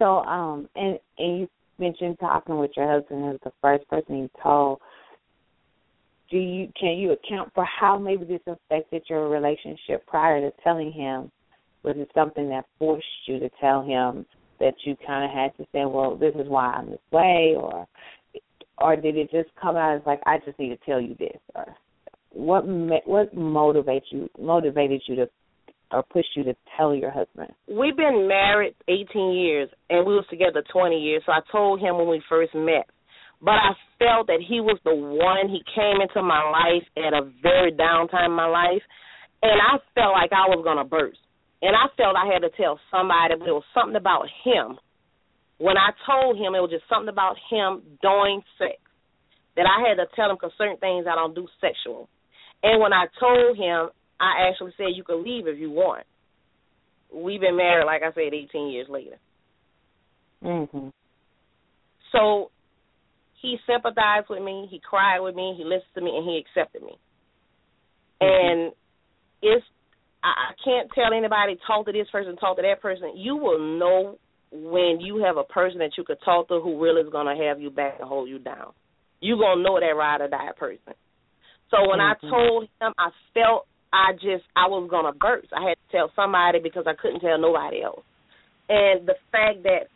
So, 0.00 0.18
um, 0.24 0.68
and 0.74 0.98
and 1.18 1.40
you 1.40 1.48
mentioned 1.78 2.18
talking 2.18 2.58
with 2.58 2.72
your 2.76 2.90
husband 2.90 3.32
as 3.32 3.40
the 3.44 3.52
first 3.62 3.88
person 3.88 4.18
you 4.18 4.30
told 4.42 4.80
do 6.30 6.38
you 6.38 6.68
can 6.78 6.96
you 6.96 7.12
account 7.12 7.50
for 7.54 7.64
how 7.64 7.98
maybe 7.98 8.24
this 8.24 8.40
affected 8.46 9.02
your 9.08 9.28
relationship 9.28 10.06
prior 10.06 10.40
to 10.40 10.56
telling 10.62 10.92
him? 10.92 11.30
Was 11.82 11.96
it 11.96 12.10
something 12.14 12.48
that 12.50 12.66
forced 12.78 13.06
you 13.26 13.38
to 13.40 13.50
tell 13.60 13.82
him 13.82 14.24
that 14.60 14.74
you 14.84 14.96
kind 15.06 15.24
of 15.24 15.30
had 15.30 15.56
to 15.56 15.64
say, 15.72 15.86
well, 15.86 16.16
this 16.16 16.34
is 16.34 16.48
why 16.48 16.66
I'm 16.66 16.90
this 16.90 17.00
way, 17.10 17.54
or 17.56 17.86
or 18.78 18.96
did 18.96 19.16
it 19.16 19.30
just 19.30 19.48
come 19.60 19.76
out 19.76 19.96
as 19.96 20.02
like 20.06 20.20
I 20.26 20.38
just 20.44 20.58
need 20.58 20.68
to 20.68 20.78
tell 20.86 21.00
you 21.00 21.16
this, 21.18 21.38
or 21.54 21.74
what 22.30 22.64
what 23.06 23.34
motivates 23.34 24.04
you 24.10 24.30
motivated 24.38 25.02
you 25.06 25.16
to 25.16 25.28
or 25.92 26.02
pushed 26.02 26.36
you 26.36 26.44
to 26.44 26.54
tell 26.76 26.94
your 26.94 27.10
husband? 27.10 27.52
We've 27.68 27.96
been 27.96 28.28
married 28.28 28.74
18 28.88 29.32
years 29.32 29.68
and 29.88 30.06
we 30.06 30.14
was 30.14 30.26
together 30.30 30.62
20 30.72 30.96
years. 30.96 31.22
So 31.26 31.32
I 31.32 31.40
told 31.50 31.80
him 31.80 31.98
when 31.98 32.08
we 32.08 32.22
first 32.28 32.54
met 32.54 32.86
but 33.40 33.56
I 33.56 33.72
felt 33.98 34.28
that 34.28 34.44
he 34.44 34.60
was 34.60 34.76
the 34.84 34.94
one. 34.94 35.48
He 35.48 35.64
came 35.74 36.04
into 36.04 36.20
my 36.20 36.44
life 36.44 36.84
at 36.96 37.16
a 37.16 37.24
very 37.42 37.72
down 37.72 38.08
time 38.08 38.32
in 38.32 38.36
my 38.36 38.46
life, 38.48 38.84
and 39.42 39.56
I 39.56 39.80
felt 39.96 40.12
like 40.12 40.32
I 40.32 40.52
was 40.52 40.60
gonna 40.62 40.84
burst. 40.84 41.18
And 41.62 41.76
I 41.76 41.88
felt 41.96 42.16
I 42.16 42.28
had 42.28 42.44
to 42.44 42.52
tell 42.56 42.80
somebody, 42.90 43.36
but 43.36 43.48
it 43.48 43.56
was 43.56 43.64
something 43.72 43.96
about 43.96 44.28
him. 44.44 44.78
When 45.58 45.76
I 45.76 45.92
told 46.08 46.36
him, 46.36 46.54
it 46.54 46.60
was 46.60 46.72
just 46.72 46.88
something 46.88 47.12
about 47.12 47.36
him 47.50 47.82
doing 48.00 48.40
sex 48.56 48.80
that 49.56 49.68
I 49.68 49.88
had 49.88 50.00
to 50.00 50.08
tell 50.16 50.30
him 50.30 50.36
because 50.36 50.56
certain 50.56 50.80
things 50.80 51.04
I 51.04 51.16
don't 51.16 51.34
do 51.34 51.48
sexual. 51.60 52.08
And 52.62 52.80
when 52.80 52.92
I 52.92 53.08
told 53.20 53.56
him, 53.56 53.92
I 54.20 54.48
actually 54.48 54.72
said 54.76 54.88
you 54.94 55.02
can 55.02 55.24
leave 55.24 55.46
if 55.46 55.58
you 55.58 55.70
want. 55.70 56.04
We've 57.12 57.40
been 57.40 57.56
married, 57.56 57.86
like 57.86 58.02
I 58.02 58.12
said, 58.12 58.32
18 58.32 58.68
years 58.68 58.88
later. 58.88 59.18
Mhm. 60.42 60.92
So 62.12 62.50
he 63.40 63.58
sympathized 63.66 64.28
with 64.28 64.42
me, 64.42 64.66
he 64.70 64.78
cried 64.78 65.20
with 65.20 65.34
me, 65.34 65.54
he 65.56 65.64
listened 65.64 65.94
to 65.94 66.00
me, 66.00 66.16
and 66.16 66.28
he 66.28 66.38
accepted 66.38 66.82
me. 66.82 66.98
Mm-hmm. 68.20 68.26
And 68.26 68.72
it's 69.42 69.64
I, 70.22 70.50
I 70.50 70.54
can't 70.62 70.90
tell 70.94 71.14
anybody 71.14 71.56
talk 71.66 71.86
to 71.86 71.92
this 71.92 72.08
person, 72.10 72.36
talk 72.36 72.56
to 72.56 72.62
that 72.62 72.82
person. 72.82 73.16
You 73.16 73.36
will 73.36 73.78
know 73.78 74.18
when 74.52 74.98
you 75.00 75.22
have 75.24 75.38
a 75.38 75.44
person 75.44 75.78
that 75.78 75.96
you 75.96 76.04
could 76.04 76.18
talk 76.24 76.48
to 76.48 76.60
who 76.60 76.82
really 76.82 77.02
is 77.02 77.12
gonna 77.12 77.36
have 77.46 77.60
you 77.60 77.70
back 77.70 77.96
and 77.98 78.08
hold 78.08 78.28
you 78.28 78.38
down. 78.38 78.72
You 79.20 79.38
gonna 79.38 79.62
know 79.62 79.80
that 79.80 79.96
ride 79.96 80.20
or 80.20 80.28
die 80.28 80.50
person. 80.58 80.94
So 81.70 81.88
when 81.88 82.00
mm-hmm. 82.00 82.26
I 82.26 82.30
told 82.30 82.68
him, 82.80 82.92
I 82.98 83.10
felt 83.32 83.66
I 83.92 84.12
just 84.14 84.44
I 84.56 84.68
was 84.68 84.88
gonna 84.90 85.12
burst. 85.12 85.48
I 85.52 85.68
had 85.68 85.74
to 85.74 85.96
tell 85.96 86.12
somebody 86.14 86.60
because 86.62 86.84
I 86.86 86.94
couldn't 87.00 87.20
tell 87.20 87.38
nobody 87.38 87.82
else. 87.82 88.02
And 88.68 89.06
the 89.06 89.14
fact 89.32 89.64
that 89.64 89.88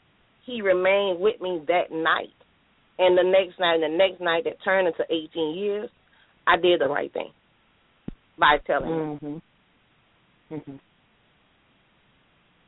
he 0.45 0.61
remained 0.63 1.21
with 1.21 1.41
me 1.41 1.63
that 1.69 1.93
night 1.93 2.35
and 2.99 3.17
the 3.17 3.23
next 3.23 3.59
night 3.61 3.75
and 3.75 3.95
the 3.95 3.97
next 3.97 4.21
night 4.21 4.45
that 4.45 4.63
turned 4.65 4.89
into 4.89 5.05
18 5.11 5.55
years, 5.57 5.91
I 6.47 6.57
did 6.57 6.81
the 6.81 6.89
right 6.89 7.13
thing 7.13 7.31
by 8.39 8.59
telling 8.67 8.91
mm-hmm. 8.91 9.27
him. 9.27 9.43
Mhm. 10.51 10.81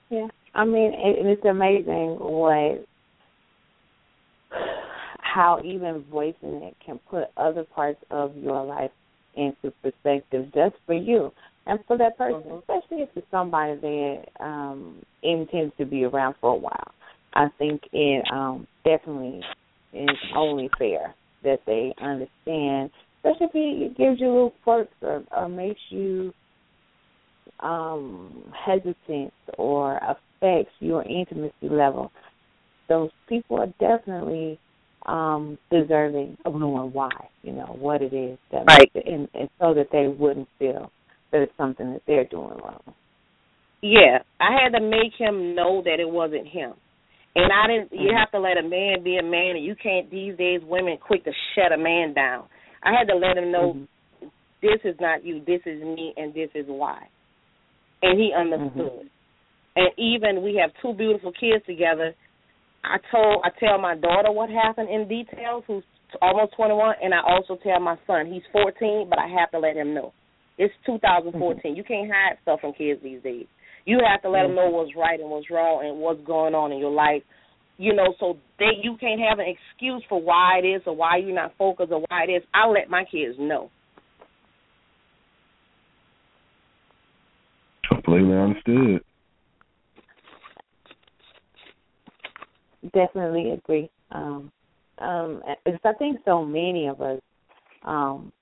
Yeah, 0.09 0.29
I 0.55 0.65
mean, 0.65 0.93
it, 0.95 1.27
it's 1.27 1.45
amazing 1.45 2.17
what 2.21 2.87
how 5.37 5.61
even 5.65 6.05
voicing 6.11 6.63
it 6.63 6.77
can 6.85 6.99
put 7.11 7.25
other 7.37 7.65
parts 7.65 8.03
of 8.11 8.37
your 8.37 8.65
life 8.65 8.91
into 9.37 9.73
perspective 9.83 10.47
just 10.55 10.75
for 10.87 10.95
you 10.95 11.33
and 11.67 11.79
for 11.87 11.99
that 11.99 12.17
person, 12.17 12.41
mm-hmm. 12.41 12.59
especially 12.59 13.03
if 13.03 13.09
it's 13.15 13.27
somebody 13.31 13.77
that 13.81 14.25
um 14.41 15.03
intends 15.23 15.73
to 15.79 15.85
be 15.85 16.05
around 16.05 16.35
for 16.41 16.53
a 16.53 16.57
while. 16.57 16.93
I 17.35 17.49
think 17.59 17.83
it 17.93 18.25
um 18.33 18.67
definitely 18.85 19.43
is 19.93 20.09
only 20.35 20.71
fair 20.79 21.15
that 21.43 21.61
they 21.67 21.95
understand, 22.01 22.91
especially 23.19 23.47
if 23.87 23.93
it 23.93 23.99
gives 23.99 24.21
you 24.21 24.29
little 24.29 24.55
quirks 24.65 24.93
or, 25.03 25.23
or 25.37 25.49
makes 25.49 25.81
you 25.91 26.33
um 27.61 28.53
hesitant 28.67 29.33
or 29.59 29.99
affects 29.99 30.73
your 30.81 31.03
intimacy 31.05 31.69
level. 31.69 32.11
Those 32.89 33.11
people 33.29 33.59
are 33.59 33.73
definitely 33.81 34.59
um 35.07 35.59
deserving 35.71 36.37
of 36.45 36.55
knowing 36.55 36.93
why, 36.93 37.11
you 37.43 37.53
know, 37.53 37.77
what 37.79 38.03
it 38.03 38.13
is 38.13 38.39
that 38.53 38.65
right. 38.67 38.91
It, 38.95 39.07
and, 39.07 39.29
and 39.35 39.49
so 39.61 39.75
that 39.75 39.89
they 39.93 40.09
wouldn't 40.09 40.49
feel 40.59 40.91
that 41.33 41.43
it's 41.43 41.57
something 41.57 41.93
that 41.93 42.03
they're 42.07 42.25
doing 42.25 42.59
wrong. 42.63 42.83
Yeah, 43.83 44.19
I 44.41 44.59
had 44.63 44.77
to 44.79 44.85
make 44.85 45.13
him 45.19 45.55
know 45.55 45.83
that 45.85 46.01
it 46.01 46.09
wasn't 46.09 46.49
him. 46.49 46.73
And 47.37 47.53
I 47.53 47.67
didn't. 47.67 47.93
You 47.93 48.09
mm-hmm. 48.09 48.17
have 48.17 48.31
to 48.33 48.41
let 48.41 48.57
a 48.57 48.63
man 48.63 49.05
be 49.05 49.19
a 49.19 49.23
man, 49.23 49.57
and 49.57 49.65
you 49.65 49.77
can't. 49.81 50.11
These 50.11 50.39
days, 50.39 50.61
women 50.65 50.97
quick 50.97 51.25
to 51.25 51.33
shut 51.55 51.71
a 51.71 51.77
man 51.77 52.15
down. 52.15 52.47
I 52.83 52.93
had 52.93 53.09
to 53.09 53.15
let 53.15 53.37
him 53.37 53.53
know 53.53 53.75
mm-hmm. 53.75 54.27
this 54.63 54.81
is 54.85 54.97
not 55.01 55.25
you. 55.25 55.41
This 55.47 55.61
is 55.67 55.83
me, 55.83 56.15
and 56.17 56.33
this 56.33 56.49
is 56.55 56.65
why. 56.67 57.07
And 58.03 58.19
he 58.19 58.33
understood. 58.37 58.73
Mm-hmm. 58.77 59.07
And 59.77 59.91
even 59.99 60.43
we 60.43 60.59
have 60.63 60.71
two 60.81 60.95
beautiful 60.97 61.33
kids 61.33 61.65
together. 61.67 62.15
I 62.87 62.99
told 63.11 63.43
I 63.45 63.51
tell 63.59 63.79
my 63.79 63.97
daughter 63.97 64.31
what 64.31 64.51
happened 64.51 64.89
in 64.89 65.09
details, 65.09 65.65
who's 65.67 65.85
almost 66.23 66.55
21, 66.57 66.97
and 67.03 67.13
I 67.13 67.21
also 67.27 67.59
tell 67.63 67.81
my 67.81 67.97
son. 68.07 68.31
He's 68.33 68.43
14, 68.53 69.07
but 69.09 69.19
I 69.19 69.29
have 69.29 69.51
to 69.51 69.59
let 69.59 69.77
him 69.77 69.95
know. 69.95 70.13
It's 70.59 70.75
2014. 70.87 71.37
Mm-hmm. 71.37 71.77
You 71.77 71.85
can't 71.85 72.11
hide 72.11 72.39
stuff 72.43 72.61
from 72.61 72.73
kids 72.73 73.01
these 73.03 73.23
days. 73.23 73.47
You 73.85 74.01
have 74.09 74.23
to 74.23 74.31
let 74.31 74.43
them 74.43 74.55
know 74.55 74.71
what's 74.71 74.97
right 74.97 75.21
and 75.21 75.31
what's 75.31 75.51
wrong 75.51 75.87
and 75.87 75.99
what's 75.99 76.25
going 76.27 76.55
on 76.55 76.73
in 76.73 76.79
your 76.79 76.91
life. 76.91 77.23
You 77.79 77.95
know, 77.95 78.15
so 78.19 78.39
they 78.59 78.73
you 78.83 78.97
can't 78.99 79.21
have 79.21 79.39
an 79.39 79.47
excuse 79.47 80.03
for 80.09 80.21
why 80.21 80.61
it 80.63 80.67
is 80.67 80.83
or 80.87 80.97
why 80.97 81.19
you're 81.19 81.35
not 81.35 81.53
focused 81.59 81.93
or 81.93 82.03
why 82.09 82.25
it 82.27 82.33
is. 82.33 82.43
I 82.55 82.69
let 82.69 82.89
my 82.89 83.05
kids 83.05 83.37
know. 83.39 83.71
Completely 87.89 88.35
understood. 88.35 89.06
Definitely 92.93 93.53
agree. 93.53 93.91
Um, 94.11 94.53
um, 94.99 95.43
I 95.85 95.93
think 95.95 96.21
so 96.25 96.45
many 96.45 96.87
of 96.87 97.01
us 97.01 97.21
um, 97.85 98.33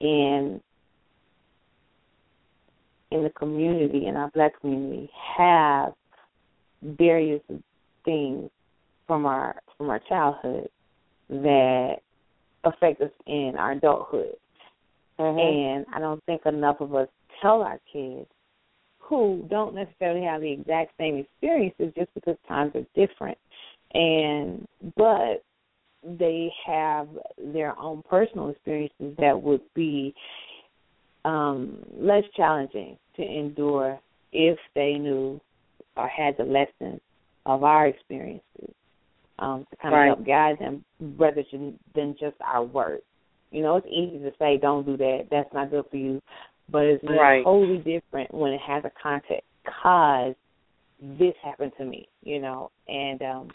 in 0.00 0.60
in 3.10 3.22
the 3.22 3.30
community, 3.30 4.06
in 4.06 4.16
our 4.16 4.30
black 4.30 4.60
community, 4.60 5.10
have 5.36 5.94
various 6.82 7.40
things 8.04 8.50
from 9.06 9.26
our 9.26 9.56
from 9.76 9.90
our 9.90 10.00
childhood 10.08 10.68
that 11.30 11.96
affect 12.64 13.00
us 13.00 13.10
in 13.26 13.54
our 13.58 13.72
adulthood. 13.72 14.34
Mm-hmm. 15.18 15.38
And 15.38 15.86
I 15.94 15.98
don't 16.00 16.22
think 16.24 16.42
enough 16.46 16.80
of 16.80 16.94
us 16.94 17.08
tell 17.42 17.62
our 17.62 17.80
kids 17.92 18.28
who 19.08 19.46
don't 19.48 19.74
necessarily 19.74 20.24
have 20.24 20.40
the 20.40 20.52
exact 20.52 20.92
same 20.98 21.16
experiences 21.16 21.92
just 21.96 22.12
because 22.14 22.36
times 22.46 22.72
are 22.74 22.86
different 22.94 23.38
and 23.94 24.66
but 24.96 25.42
they 26.18 26.50
have 26.66 27.08
their 27.52 27.76
own 27.78 28.02
personal 28.08 28.50
experiences 28.50 29.16
that 29.18 29.40
would 29.40 29.62
be 29.74 30.14
um, 31.24 31.78
less 31.98 32.22
challenging 32.36 32.96
to 33.16 33.22
endure 33.22 33.98
if 34.32 34.58
they 34.74 34.94
knew 34.94 35.40
or 35.96 36.08
had 36.08 36.36
the 36.36 36.44
lessons 36.44 37.00
of 37.46 37.64
our 37.64 37.88
experiences 37.88 38.74
um, 39.38 39.66
to 39.70 39.76
kind 39.76 39.94
of 39.94 39.98
right. 39.98 40.06
help 40.06 40.26
guide 40.26 40.58
them 40.60 40.84
rather 41.18 41.42
than 41.94 42.16
just 42.18 42.36
our 42.40 42.62
words. 42.62 43.02
You 43.50 43.62
know, 43.62 43.76
it's 43.76 43.86
easy 43.86 44.18
to 44.18 44.32
say, 44.38 44.58
"Don't 44.58 44.84
do 44.84 44.96
that. 44.98 45.28
That's 45.30 45.52
not 45.54 45.70
good 45.70 45.86
for 45.90 45.96
you," 45.96 46.20
but 46.70 46.82
it's 46.82 47.04
right. 47.04 47.44
totally 47.44 47.78
different 47.78 48.32
when 48.32 48.52
it 48.52 48.60
has 48.66 48.84
a 48.84 48.90
context. 49.02 49.46
Cause 49.82 50.34
this 51.00 51.34
happened 51.42 51.72
to 51.78 51.84
me, 51.84 52.08
you 52.22 52.40
know, 52.40 52.70
and 52.88 53.22
um 53.22 53.48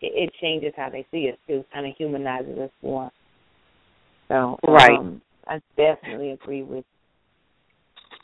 it, 0.00 0.28
it 0.28 0.30
changes 0.40 0.72
how 0.76 0.88
they 0.90 1.06
see 1.10 1.28
us 1.28 1.38
too, 1.46 1.64
kind 1.72 1.86
of 1.86 1.94
humanizes 1.96 2.58
us 2.58 2.70
more. 2.82 3.10
So, 4.28 4.58
right. 4.66 4.98
um, 4.98 5.20
I 5.46 5.60
definitely 5.76 6.30
agree 6.30 6.62
with 6.62 6.84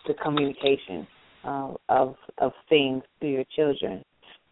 the 0.06 0.14
communication 0.14 1.06
uh, 1.44 1.74
of 1.88 2.14
of 2.38 2.52
things 2.68 3.02
to 3.20 3.26
your 3.26 3.44
children, 3.54 4.04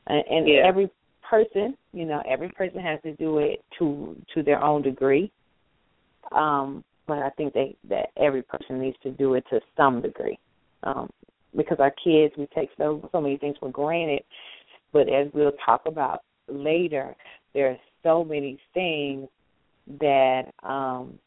and, 0.06 0.24
and 0.28 0.48
yeah. 0.48 0.62
every 0.66 0.90
person, 1.28 1.76
you 1.92 2.04
know, 2.04 2.22
every 2.28 2.48
person 2.50 2.80
has 2.80 3.00
to 3.02 3.14
do 3.14 3.38
it 3.38 3.62
to 3.78 4.16
to 4.34 4.42
their 4.42 4.62
own 4.62 4.82
degree. 4.82 5.30
Um, 6.32 6.82
but 7.06 7.18
I 7.18 7.30
think 7.30 7.52
they 7.52 7.76
that 7.88 8.10
every 8.16 8.42
person 8.42 8.80
needs 8.80 8.96
to 9.02 9.10
do 9.10 9.34
it 9.34 9.44
to 9.50 9.60
some 9.76 10.00
degree. 10.00 10.38
Um, 10.82 11.08
because 11.56 11.78
our 11.80 11.94
kids 12.02 12.34
we 12.36 12.48
take 12.54 12.70
so 12.76 13.08
so 13.12 13.20
many 13.20 13.36
things 13.36 13.56
for 13.58 13.70
granted. 13.70 14.22
But 14.92 15.08
as 15.08 15.28
we'll 15.32 15.52
talk 15.64 15.82
about 15.86 16.20
later, 16.48 17.16
there 17.52 17.70
are 17.70 17.78
so 18.02 18.24
many 18.24 18.58
things 18.72 19.28
that 20.00 20.44
um 20.62 21.18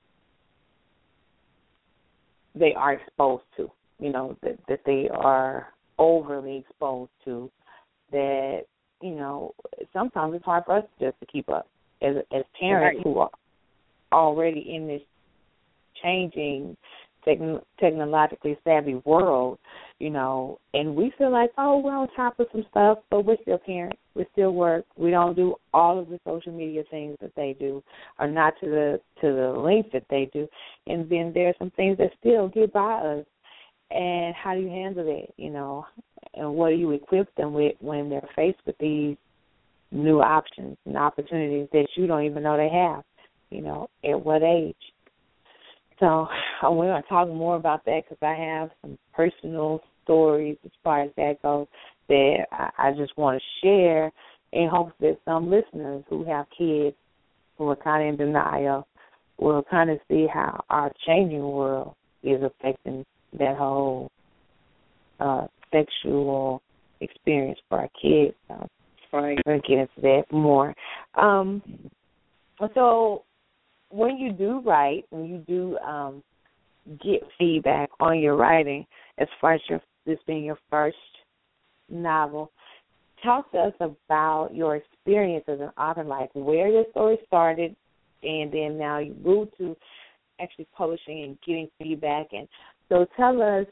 they 2.56 2.74
are 2.74 2.94
exposed 2.94 3.44
to, 3.58 3.70
you 4.00 4.12
know, 4.12 4.38
that 4.42 4.58
that 4.68 4.82
they 4.86 5.10
are 5.14 5.68
overly 6.00 6.58
exposed 6.58 7.12
to 7.26 7.50
that, 8.12 8.64
you 9.02 9.16
know, 9.16 9.54
sometimes 9.94 10.34
it's 10.36 10.46
hard 10.46 10.64
for 10.66 10.78
us 10.78 10.86
just 11.00 11.20
to 11.20 11.26
keep 11.26 11.50
up 11.50 11.68
as 12.02 12.16
as 12.34 12.44
parents 12.60 12.98
right. 12.98 13.04
who 13.04 13.20
are 13.20 13.30
already 14.12 14.74
in 14.76 14.88
this 14.88 15.02
changing 16.02 16.78
techn- 17.28 17.62
technologically 17.80 18.58
savvy 18.64 18.96
world, 19.06 19.60
you 20.00 20.10
know, 20.10 20.60
and 20.74 20.96
we 20.96 21.12
feel 21.18 21.32
like, 21.32 21.52
oh, 21.58 21.80
we're 21.80 21.96
on 21.96 22.08
top 22.16 22.40
of 22.40 22.48
some 22.52 22.66
stuff, 22.70 23.00
but 23.10 23.26
we're 23.26 23.38
still 23.42 23.58
parents. 23.58 23.98
We 24.16 24.26
still 24.32 24.52
work. 24.52 24.86
We 24.96 25.12
don't 25.12 25.36
do 25.36 25.56
all 25.74 26.00
of 26.00 26.10
the 26.10 26.20
social 26.26 26.52
media 26.52 26.84
things 26.90 27.18
that 27.22 27.36
they 27.36 27.56
do, 27.60 27.84
or 28.20 28.28
not 28.28 28.54
to 28.62 28.68
the 28.68 29.02
to 29.22 29.34
the 29.34 29.60
length 29.60 29.92
that 29.94 30.06
they 30.10 30.30
do. 30.34 30.48
And 30.88 31.10
then 31.10 31.32
there 31.34 31.50
are 31.50 31.56
some 31.60 31.72
things 31.72 31.98
that 31.98 32.12
still 32.20 32.48
get 32.50 32.74
by 32.74 32.94
us. 32.94 33.26
And 33.90 34.36
how 34.36 34.54
do 34.54 34.62
you 34.62 34.70
handle 34.70 35.06
it? 35.08 35.34
You 35.38 35.50
know, 35.50 35.86
and 36.34 36.54
what 36.54 36.70
do 36.70 36.76
you 36.76 36.92
equip 36.92 37.34
them 37.36 37.54
with 37.54 37.76
when 37.80 38.10
they're 38.10 38.28
faced 38.36 38.60
with 38.66 38.78
these 38.80 39.16
new 39.92 40.22
options 40.22 40.78
and 40.86 40.98
opportunities 40.98 41.70
that 41.72 41.88
you 41.96 42.08
don't 42.08 42.26
even 42.26 42.44
know 42.44 42.58
they 42.58 42.70
have? 42.70 43.04
You 43.50 43.62
know, 43.62 43.90
at 44.04 44.26
what 44.26 44.44
age? 44.44 44.76
So 46.00 46.28
we're 46.64 46.88
going 46.88 47.02
to 47.02 47.10
talk 47.10 47.28
more 47.28 47.56
about 47.56 47.86
that 47.86 48.04
because 48.04 48.18
I 48.22 48.34
have 48.34 48.70
some 48.82 48.98
personal 49.14 49.82
stories 50.04 50.58
as 50.66 50.72
far 50.84 51.04
as 51.04 51.12
that 51.18 51.42
goes 51.42 51.68
that 52.08 52.46
I, 52.52 52.70
I 52.78 52.92
just 52.92 53.18
want 53.18 53.42
to 53.42 53.66
share 53.66 54.12
in 54.54 54.70
hopes 54.72 54.94
that 55.02 55.18
some 55.26 55.50
listeners 55.50 56.04
who 56.10 56.24
have 56.26 56.46
kids 56.58 56.96
who 57.58 57.70
are 57.70 57.76
kind 57.76 58.08
of 58.08 58.20
in 58.20 58.28
denial 58.28 58.88
will 59.38 59.64
kind 59.70 59.90
of 59.90 60.00
see 60.08 60.28
how 60.32 60.64
our 60.70 60.92
changing 61.06 61.44
world 61.44 61.96
is 62.24 62.42
affecting 62.42 63.06
that 63.38 63.58
whole 63.58 64.10
uh, 65.20 65.48
sexual 65.72 66.62
experience 67.02 67.60
for 67.70 67.80
our 67.80 67.90
kids. 68.02 68.36
So 68.48 68.68
right. 69.14 69.38
we'll 69.46 69.60
get 69.68 69.80
into 69.80 70.02
that 70.02 70.24
more. 70.32 70.74
Um, 71.16 71.62
so 72.74 73.24
when 73.90 74.18
you 74.18 74.32
do 74.32 74.62
write, 74.66 75.06
when 75.10 75.26
you 75.26 75.38
do 75.48 75.78
um, 75.80 76.24
get 77.04 77.22
feedback 77.38 77.90
on 78.00 78.20
your 78.20 78.36
writing, 78.36 78.86
as 79.18 79.28
far 79.40 79.54
as 79.54 79.62
your 79.70 79.82
this 80.06 80.20
being 80.26 80.46
your 80.46 80.58
first 80.70 80.98
novel, 81.90 82.52
talk 83.24 83.52
to 83.52 83.58
us 83.58 83.74
about 83.80 84.50
your 84.54 84.78
experience 84.78 85.44
as 85.48 85.60
an 85.60 85.72
author, 85.78 86.04
like 86.04 86.30
where 86.34 86.70
your 86.70 86.86
story 86.92 87.18
started, 87.28 87.76
and 88.24 88.52
then 88.52 88.78
now 88.78 89.00
you 89.00 89.16
moved 89.24 89.52
to 89.58 89.76
actually 90.40 90.68
publishing 90.76 91.24
and 91.24 91.38
getting 91.46 91.70
feedback. 91.78 92.28
And 92.32 92.48
so, 92.90 93.06
tell 93.18 93.42
us 93.42 93.66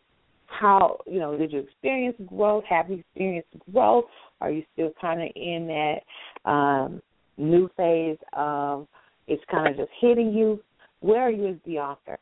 how 0.47 0.99
you 1.07 1.19
know 1.19 1.37
did 1.37 1.51
you 1.51 1.59
experience 1.59 2.17
growth? 2.27 2.63
Have 2.69 2.89
you 2.89 2.97
experienced 2.97 3.49
growth? 3.71 4.05
Are 4.41 4.51
you 4.51 4.63
still 4.73 4.91
kind 4.99 5.21
of 5.21 5.29
in 5.35 5.67
that 5.67 6.49
um, 6.49 7.01
new 7.37 7.69
phase 7.77 8.17
of 8.33 8.87
it's 9.27 9.43
kind 9.49 9.67
of 9.67 9.77
just 9.77 9.91
hitting 9.99 10.33
you. 10.33 10.61
Where 10.99 11.21
are 11.21 11.31
you 11.31 11.47
as 11.49 11.55
the 11.65 11.79
author 11.79 12.17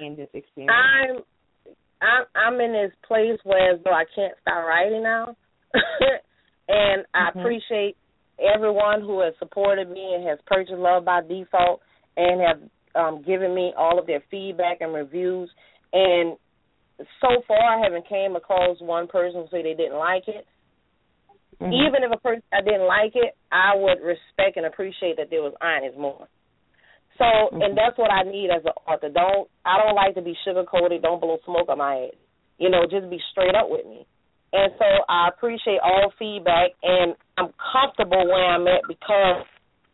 in 0.00 0.16
this 0.16 0.28
experience? 0.34 0.72
I'm 0.74 1.16
I'm 2.02 2.24
I'm 2.34 2.60
in 2.60 2.72
this 2.72 2.92
place 3.06 3.38
where 3.44 3.74
as 3.74 3.80
though 3.84 3.92
I 3.92 4.04
can't 4.14 4.34
stop 4.42 4.66
writing 4.66 5.02
now, 5.02 5.36
and 6.68 7.04
I 7.14 7.30
Mhm. 7.30 7.40
appreciate 7.40 7.96
everyone 8.38 9.00
who 9.00 9.20
has 9.20 9.34
supported 9.38 9.88
me 9.88 10.14
and 10.14 10.26
has 10.26 10.38
purchased 10.46 10.78
Love 10.78 11.04
by 11.04 11.22
Default 11.22 11.80
and 12.16 12.40
have 12.40 12.60
um, 12.94 13.22
given 13.22 13.54
me 13.54 13.72
all 13.76 13.98
of 13.98 14.06
their 14.06 14.20
feedback 14.30 14.80
and 14.80 14.92
reviews. 14.92 15.50
And 15.92 16.36
so 17.20 17.42
far, 17.46 17.58
I 17.58 17.82
haven't 17.82 18.08
came 18.08 18.36
across 18.36 18.80
one 18.80 19.06
person 19.06 19.42
who 19.42 19.48
say 19.50 19.62
they 19.62 19.74
didn't 19.74 19.98
like 19.98 20.28
it. 20.28 20.46
Mhm. 21.60 21.72
Even 21.72 22.04
if 22.04 22.12
a 22.12 22.18
person 22.18 22.42
I 22.52 22.60
didn't 22.60 22.86
like 22.86 23.16
it, 23.16 23.34
I 23.50 23.74
would 23.74 24.00
respect 24.02 24.56
and 24.56 24.66
appreciate 24.66 25.16
that 25.16 25.30
there 25.30 25.42
was 25.42 25.54
honest 25.60 25.96
more. 25.96 26.28
So, 27.16 27.24
Mhm. 27.24 27.64
and 27.64 27.78
that's 27.78 27.96
what 27.96 28.10
I 28.10 28.24
need 28.24 28.50
as 28.50 28.64
an 28.64 28.72
author. 28.86 29.08
Don't 29.08 29.48
I 29.64 29.82
don't 29.82 29.94
like 29.94 30.14
to 30.14 30.22
be 30.22 30.34
sugar 30.44 30.64
coated. 30.64 31.02
Don't 31.02 31.20
blow 31.20 31.38
smoke 31.44 31.68
on 31.68 31.78
my 31.78 31.94
head. 31.94 32.16
You 32.58 32.68
know, 32.68 32.86
just 32.86 33.08
be 33.08 33.18
straight 33.30 33.54
up 33.54 33.70
with 33.70 33.86
me. 33.86 34.06
And 34.52 34.72
so 34.78 35.04
I 35.08 35.28
appreciate 35.28 35.80
all 35.80 36.10
feedback, 36.18 36.72
and 36.82 37.16
I'm 37.36 37.52
comfortable 37.72 38.26
where 38.26 38.46
I'm 38.46 38.68
at 38.68 38.82
because 38.86 39.44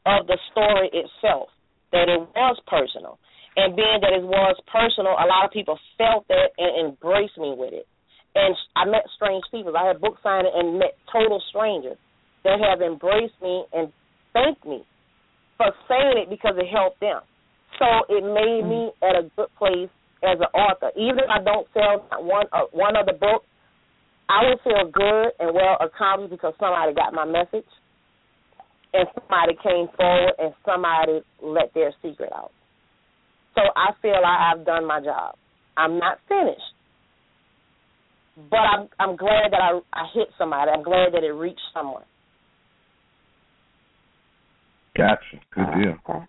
of 0.05 0.27
the 0.27 0.38
story 0.51 0.90
itself. 0.92 1.48
That 1.92 2.09
it 2.09 2.20
was 2.20 2.59
personal, 2.66 3.18
and 3.55 3.77
being 3.77 4.01
that 4.01 4.12
it 4.12 4.22
was 4.22 4.57
personal, 4.66 5.12
a 5.12 5.27
lot 5.27 5.44
of 5.44 5.51
people 5.53 5.79
felt 5.98 6.27
that 6.29 6.53
and 6.57 6.88
embraced 6.88 7.37
me 7.37 7.55
with 7.55 7.75
it. 7.75 7.87
And 8.35 8.57
I 8.77 8.85
met 8.87 9.05
strange 9.16 9.45
people. 9.51 9.77
I 9.77 9.88
had 9.88 10.01
book 10.01 10.16
signing 10.23 10.53
and 10.55 10.79
met 10.79 10.97
total 11.12 11.42
strangers 11.51 11.99
that 12.45 12.59
have 12.61 12.81
embraced 12.81 13.37
me 13.42 13.64
and 13.73 13.92
thanked 14.33 14.64
me 14.64 14.85
for 15.57 15.71
saying 15.88 16.16
it 16.16 16.31
because 16.31 16.55
it 16.57 16.66
helped 16.73 17.01
them. 17.01 17.21
So 17.79 17.87
it 18.09 18.25
made 18.25 18.64
me 18.68 18.90
at 19.03 19.16
a 19.16 19.31
good 19.37 19.49
place 19.59 19.90
as 20.23 20.38
an 20.38 20.51
author. 20.55 20.90
Even 20.97 21.18
if 21.18 21.31
I 21.31 21.42
don't 21.42 21.66
sell 21.75 22.07
one 22.25 22.47
uh, 22.53 22.71
one 22.73 22.97
other 22.97 23.12
book, 23.12 23.42
I 24.29 24.45
will 24.45 24.61
feel 24.64 24.90
good 24.90 25.29
and 25.38 25.55
well 25.55 25.77
accomplished 25.81 26.31
because 26.31 26.55
somebody 26.59 26.95
got 26.95 27.12
my 27.12 27.25
message, 27.25 27.68
and 28.95 29.09
somebody 29.14 29.55
came 29.62 29.88
forward 29.97 30.35
and 30.38 30.55
somebody 30.64 31.21
let 31.42 31.75
their 31.75 31.92
secret 32.03 32.31
out. 32.35 32.53
So 33.55 33.62
I 33.77 33.92
feel 34.01 34.21
I 34.25 34.53
have 34.53 34.64
done 34.64 34.87
my 34.87 35.01
job. 35.01 35.35
I'm 35.77 35.99
not 35.99 36.18
finished, 36.29 36.73
but 38.51 38.57
I'm 38.57 38.88
I'm 38.99 39.16
glad 39.16 39.53
that 39.53 39.61
I 39.61 39.81
I 39.92 40.07
hit 40.14 40.29
somebody. 40.38 40.71
I'm 40.71 40.83
glad 40.83 41.12
that 41.12 41.25
it 41.25 41.33
reached 41.33 41.61
someone. 41.75 42.05
Gotcha. 44.97 45.40
Good 45.55 45.64
Uh, 45.64 45.75
deal. 45.79 45.97
okay. 46.09 46.25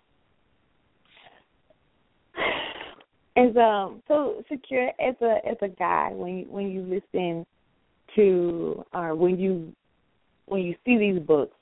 As 3.36 3.56
um 3.56 4.02
Shakir 4.08 4.88
as 5.00 5.14
a 5.20 5.38
as 5.48 5.56
a 5.62 5.68
guy 5.68 6.10
when 6.12 6.38
you 6.38 6.46
when 6.48 6.70
you 6.70 6.82
listen 6.82 7.44
to 8.16 8.84
or 8.92 9.14
when 9.14 9.38
you 9.38 9.72
when 10.46 10.62
you 10.62 10.74
see 10.84 10.98
these 10.98 11.20
books, 11.20 11.56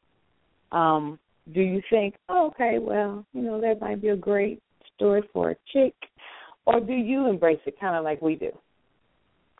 um, 0.72 1.18
do 1.54 1.60
you 1.60 1.80
think, 1.90 2.14
oh, 2.28 2.48
okay, 2.48 2.78
well, 2.80 3.24
you 3.32 3.42
know, 3.42 3.60
that 3.60 3.80
might 3.80 4.02
be 4.02 4.08
a 4.08 4.16
great 4.16 4.60
story 4.94 5.22
for 5.32 5.50
a 5.50 5.56
chick, 5.72 5.94
or 6.66 6.80
do 6.80 6.92
you 6.92 7.28
embrace 7.28 7.60
it 7.66 7.78
kind 7.80 7.96
of 7.96 8.04
like 8.04 8.20
we 8.22 8.34
do? 8.36 8.50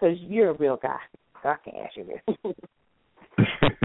Because 0.02 0.18
you're 0.22 0.50
a 0.50 0.54
real 0.54 0.78
guy, 0.82 0.98
so 1.42 1.50
I 1.50 1.56
can 1.62 1.74
ask 1.80 1.96
you 1.96 2.04
this. 2.04 2.54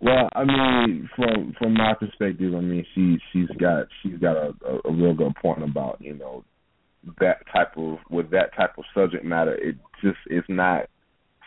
well, 0.00 0.28
I 0.34 0.44
mean, 0.44 1.10
from 1.16 1.54
from 1.58 1.74
my 1.74 1.94
perspective, 1.94 2.54
I 2.54 2.60
mean, 2.60 2.86
she 2.94 3.18
she's 3.32 3.48
got 3.58 3.86
she's 4.02 4.18
got 4.18 4.36
a, 4.36 4.52
a, 4.64 4.88
a 4.88 4.92
real 4.92 5.14
good 5.14 5.34
point 5.42 5.64
about 5.64 6.00
you 6.00 6.14
know 6.14 6.44
that 7.18 7.38
type 7.52 7.76
of 7.76 7.98
with 8.08 8.30
that 8.30 8.54
type 8.56 8.78
of 8.78 8.84
subject 8.94 9.24
matter. 9.24 9.54
It 9.54 9.76
just 10.00 10.18
is 10.28 10.44
not 10.48 10.86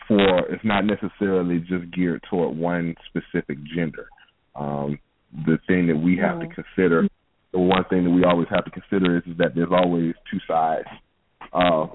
for 0.06 0.40
it's 0.52 0.64
not 0.64 0.84
necessarily 0.84 1.60
just 1.60 1.90
geared 1.92 2.22
toward 2.28 2.56
one 2.56 2.94
specific 3.08 3.56
gender. 3.74 4.08
Um, 4.54 4.98
the 5.46 5.58
thing 5.66 5.86
that 5.86 5.96
we 5.96 6.18
have 6.18 6.36
Mhm. 6.36 6.48
to 6.48 6.62
consider, 6.62 7.08
the 7.52 7.58
one 7.58 7.84
thing 7.84 8.04
that 8.04 8.10
we 8.10 8.24
always 8.24 8.48
have 8.48 8.64
to 8.66 8.70
consider 8.70 9.16
is, 9.16 9.22
is 9.26 9.38
that 9.38 9.54
there's 9.54 9.72
always 9.72 10.14
two 10.30 10.40
sides. 10.46 10.88
Uh, 11.52 11.86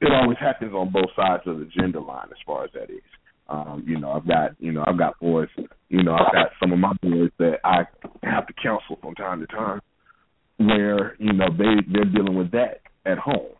it 0.00 0.12
always 0.12 0.38
happens 0.38 0.72
on 0.74 0.92
both 0.92 1.10
sides 1.16 1.42
of 1.46 1.58
the 1.58 1.68
gender 1.76 2.00
line, 2.00 2.28
as 2.30 2.38
far 2.44 2.64
as 2.64 2.70
that 2.74 2.90
is. 2.90 3.02
Um, 3.48 3.84
you 3.86 3.98
know, 3.98 4.10
I've 4.10 4.26
got 4.26 4.52
you 4.58 4.72
know 4.72 4.84
I've 4.86 4.98
got 4.98 5.18
boys. 5.20 5.48
You 5.88 6.02
know, 6.02 6.14
I've 6.14 6.32
got 6.32 6.48
some 6.60 6.72
of 6.72 6.78
my 6.78 6.92
boys 7.00 7.30
that 7.38 7.58
I 7.64 7.84
have 8.22 8.46
to 8.48 8.52
counsel 8.60 8.98
from 9.00 9.14
time 9.14 9.40
to 9.40 9.46
time, 9.46 9.80
where 10.58 11.16
you 11.18 11.32
know 11.32 11.46
they 11.56 11.76
they're 11.92 12.04
dealing 12.04 12.36
with 12.36 12.50
that 12.52 12.80
at 13.04 13.18
home, 13.18 13.52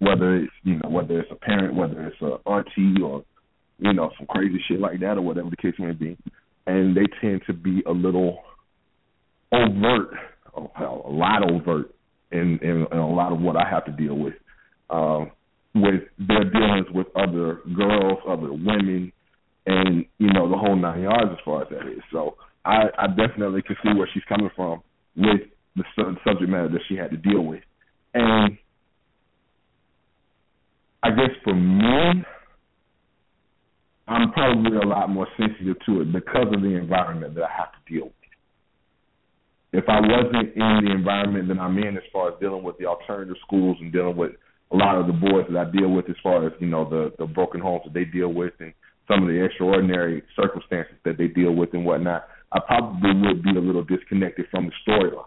whether 0.00 0.36
it's 0.36 0.52
you 0.64 0.74
know 0.74 0.90
whether 0.90 1.20
it's 1.20 1.30
a 1.30 1.36
parent, 1.36 1.74
whether 1.74 2.06
it's 2.06 2.20
a 2.20 2.36
auntie 2.48 3.00
or 3.00 3.24
you 3.78 3.92
know 3.92 4.10
some 4.18 4.26
crazy 4.26 4.60
shit 4.68 4.80
like 4.80 5.00
that 5.00 5.16
or 5.18 5.22
whatever 5.22 5.50
the 5.50 5.56
case 5.56 5.74
may 5.78 5.92
be, 5.92 6.18
and 6.66 6.96
they 6.96 7.06
tend 7.20 7.42
to 7.46 7.52
be 7.52 7.82
a 7.86 7.92
little 7.92 8.40
overt, 9.52 10.08
oh, 10.56 10.70
hell, 10.74 11.02
a 11.06 11.10
lot 11.10 11.48
overt 11.48 11.94
in, 12.32 12.58
in 12.60 12.86
in 12.90 12.98
a 12.98 13.14
lot 13.14 13.32
of 13.32 13.40
what 13.40 13.56
I 13.56 13.68
have 13.70 13.84
to 13.84 13.92
deal 13.92 14.18
with. 14.18 14.34
Um, 14.90 15.30
with 15.74 16.02
their 16.18 16.44
dealings 16.44 16.86
with 16.92 17.06
other 17.16 17.60
girls, 17.74 18.18
other 18.28 18.52
women, 18.52 19.12
and 19.66 20.04
you 20.18 20.32
know 20.32 20.50
the 20.50 20.56
whole 20.56 20.76
nine 20.76 21.02
yards 21.02 21.30
as 21.32 21.38
far 21.44 21.62
as 21.62 21.68
that 21.70 21.86
is. 21.88 22.02
So 22.12 22.36
I, 22.64 22.84
I 22.98 23.06
definitely 23.06 23.62
can 23.62 23.76
see 23.82 23.92
where 23.96 24.08
she's 24.12 24.22
coming 24.28 24.50
from 24.54 24.82
with 25.16 25.40
the 25.76 25.84
su- 25.96 26.16
subject 26.26 26.50
matter 26.50 26.68
that 26.68 26.80
she 26.88 26.96
had 26.96 27.10
to 27.10 27.16
deal 27.16 27.42
with, 27.42 27.62
and 28.14 28.58
I 31.02 31.10
guess 31.10 31.30
for 31.42 31.54
me, 31.54 32.24
I'm 34.06 34.32
probably 34.32 34.76
a 34.76 34.86
lot 34.86 35.08
more 35.08 35.26
sensitive 35.38 35.76
to 35.86 36.02
it 36.02 36.12
because 36.12 36.46
of 36.52 36.60
the 36.60 36.76
environment 36.76 37.34
that 37.34 37.44
I 37.44 37.50
have 37.56 37.72
to 37.72 37.92
deal 37.92 38.04
with. 38.04 38.14
If 39.72 39.88
I 39.88 40.00
wasn't 40.00 40.54
in 40.54 40.84
the 40.84 40.92
environment 40.92 41.48
that 41.48 41.58
I'm 41.58 41.78
in, 41.78 41.96
as 41.96 42.02
far 42.12 42.28
as 42.28 42.34
dealing 42.40 42.62
with 42.62 42.76
the 42.78 42.86
alternative 42.86 43.36
schools 43.46 43.78
and 43.80 43.90
dealing 43.90 44.16
with 44.16 44.32
a 44.72 44.76
lot 44.76 44.96
of 44.96 45.06
the 45.06 45.12
boys 45.12 45.44
that 45.50 45.58
I 45.58 45.70
deal 45.70 45.90
with 45.90 46.08
as 46.08 46.16
far 46.22 46.46
as, 46.46 46.52
you 46.58 46.68
know, 46.68 46.88
the 46.88 47.12
the 47.18 47.26
broken 47.26 47.60
homes 47.60 47.82
that 47.84 47.94
they 47.94 48.04
deal 48.04 48.32
with 48.32 48.54
and 48.60 48.72
some 49.08 49.22
of 49.22 49.28
the 49.28 49.44
extraordinary 49.44 50.22
circumstances 50.34 50.94
that 51.04 51.18
they 51.18 51.28
deal 51.28 51.52
with 51.52 51.74
and 51.74 51.84
whatnot, 51.84 52.28
I 52.52 52.60
probably 52.60 53.12
would 53.20 53.42
be 53.42 53.50
a 53.56 53.60
little 53.60 53.84
disconnected 53.84 54.46
from 54.50 54.66
the 54.66 54.72
storyline. 54.86 55.26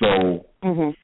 So 0.00 0.46
Mhm. 0.62 0.96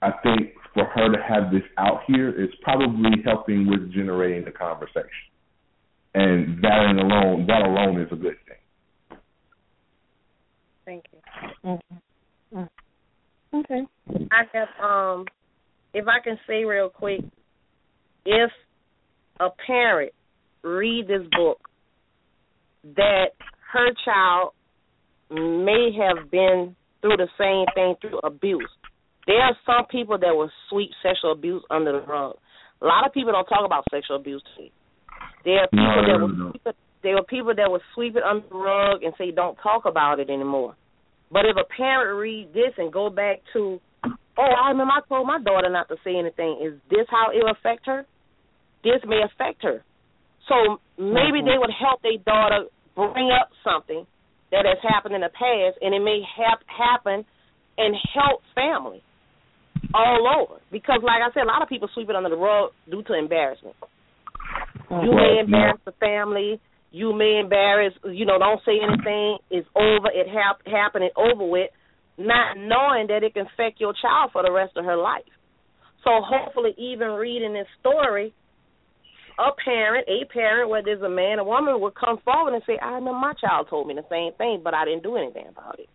I 0.00 0.12
think 0.22 0.54
for 0.72 0.84
her 0.86 1.10
to 1.10 1.22
have 1.22 1.50
this 1.50 1.62
out 1.76 2.04
here 2.04 2.30
is 2.30 2.54
probably 2.62 3.22
helping 3.22 3.66
with 3.66 3.92
generating 3.92 4.44
the 4.44 4.52
conversation. 4.52 5.30
And 6.14 6.62
that 6.62 6.96
alone 6.96 7.46
that 7.46 7.62
alone 7.62 8.00
is 8.00 8.10
a 8.12 8.16
good 8.16 8.38
thing. 8.46 9.18
Thank 10.84 11.04
you. 11.12 11.20
Mhm. 11.64 11.80
Mhm. 12.54 12.68
Okay. 13.54 13.86
I 14.30 14.44
have 14.52 14.68
um 14.80 15.26
if 15.94 16.06
I 16.06 16.20
can 16.22 16.38
say 16.46 16.64
real 16.64 16.88
quick, 16.88 17.20
if 18.26 18.50
a 19.40 19.48
parent 19.66 20.12
read 20.62 21.06
this 21.08 21.26
book 21.36 21.58
that 22.96 23.30
her 23.72 23.88
child 24.04 24.52
may 25.30 25.90
have 25.98 26.30
been 26.30 26.76
through 27.00 27.16
the 27.16 27.28
same 27.38 27.66
thing 27.74 27.94
through 28.00 28.18
abuse. 28.20 28.68
There 29.26 29.40
are 29.40 29.56
some 29.66 29.86
people 29.90 30.18
that 30.18 30.34
will 30.34 30.50
sweep 30.70 30.90
sexual 31.02 31.32
abuse 31.32 31.62
under 31.70 31.92
the 31.92 32.06
rug. 32.06 32.36
A 32.82 32.86
lot 32.86 33.06
of 33.06 33.12
people 33.12 33.32
don't 33.32 33.46
talk 33.46 33.64
about 33.64 33.84
sexual 33.90 34.16
abuse 34.16 34.42
today. 34.56 34.70
There 35.44 35.60
are 35.60 35.68
people 35.68 36.02
No, 36.02 36.06
that 36.06 36.20
will 36.20 36.28
no. 36.28 36.50
sweep 36.50 36.62
it, 36.66 36.76
there 37.02 37.16
are 37.16 37.24
people 37.24 37.54
that 37.54 37.70
will 37.70 37.80
sweep 37.94 38.16
it 38.16 38.22
under 38.22 38.46
the 38.48 38.54
rug 38.54 39.02
and 39.02 39.12
say 39.18 39.30
don't 39.30 39.56
talk 39.62 39.84
about 39.84 40.20
it 40.20 40.30
anymore. 40.30 40.76
But 41.30 41.46
if 41.46 41.56
a 41.56 41.64
parent 41.76 42.18
read 42.18 42.48
this 42.54 42.72
and 42.78 42.92
go 42.92 43.10
back 43.10 43.40
to, 43.54 43.80
oh, 44.38 44.52
I 44.64 44.68
remember 44.70 44.92
I 44.94 45.00
told 45.08 45.26
my 45.26 45.40
daughter 45.40 45.68
not 45.70 45.88
to 45.88 45.96
say 46.04 46.16
anything. 46.16 46.60
Is 46.62 46.74
this 46.90 47.06
how 47.10 47.30
it 47.32 47.42
will 47.42 47.52
affect 47.52 47.86
her? 47.86 48.06
This 48.82 49.00
may 49.06 49.22
affect 49.22 49.62
her. 49.62 49.82
So 50.48 50.80
maybe 50.98 51.40
Mhm. 51.40 51.46
they 51.46 51.58
would 51.58 51.70
help 51.70 52.02
their 52.02 52.18
daughter 52.18 52.66
bring 52.94 53.30
up 53.30 53.50
something 53.62 54.06
that 54.50 54.66
has 54.66 54.78
happened 54.80 55.14
in 55.14 55.22
the 55.22 55.30
past, 55.30 55.78
and 55.82 55.94
it 55.94 56.00
may 56.00 56.20
hap- 56.22 56.66
happen 56.68 57.24
and 57.78 57.96
help 58.12 58.42
family 58.54 59.02
all 59.94 60.28
over. 60.28 60.60
Because, 60.70 61.02
like 61.02 61.22
I 61.22 61.30
said, 61.32 61.44
a 61.44 61.46
lot 61.46 61.62
of 61.62 61.68
people 61.68 61.88
sweep 61.88 62.10
it 62.10 62.16
under 62.16 62.28
the 62.28 62.36
rug 62.36 62.72
due 62.88 63.02
to 63.02 63.14
embarrassment. 63.14 63.74
You 64.90 65.12
may 65.12 65.38
embarrass 65.40 65.80
the 65.84 65.92
family. 65.92 66.60
You 66.92 67.12
may 67.12 67.40
embarrass, 67.40 67.92
you 68.04 68.24
know, 68.24 68.38
don't 68.38 68.62
say 68.64 68.78
anything. 68.78 69.38
It's 69.50 69.66
over. 69.74 70.10
It 70.12 70.28
hap- 70.28 70.64
happened 70.66 71.04
and 71.04 71.12
over 71.16 71.44
with, 71.44 71.70
not 72.16 72.56
knowing 72.56 73.08
that 73.08 73.22
it 73.22 73.34
can 73.34 73.46
affect 73.46 73.80
your 73.80 73.94
child 74.00 74.30
for 74.32 74.42
the 74.42 74.52
rest 74.52 74.76
of 74.76 74.84
her 74.84 74.96
life. 74.96 75.24
So 76.04 76.20
hopefully, 76.22 76.74
even 76.76 77.08
reading 77.12 77.54
this 77.54 77.66
story, 77.80 78.34
a 79.38 79.50
parent, 79.64 80.06
a 80.06 80.24
parent, 80.32 80.70
whether 80.70 80.90
it's 80.90 81.02
a 81.02 81.08
man 81.08 81.40
or 81.40 81.44
woman, 81.44 81.80
will 81.80 81.90
come 81.90 82.18
forward 82.24 82.54
and 82.54 82.62
say, 82.66 82.78
"I 82.78 83.00
know 83.00 83.14
my 83.14 83.32
child 83.34 83.68
told 83.68 83.88
me 83.88 83.94
the 83.94 84.04
same 84.08 84.32
thing, 84.34 84.60
but 84.62 84.74
I 84.74 84.84
didn't 84.84 85.02
do 85.02 85.16
anything 85.16 85.46
about 85.48 85.78
it." 85.80 85.88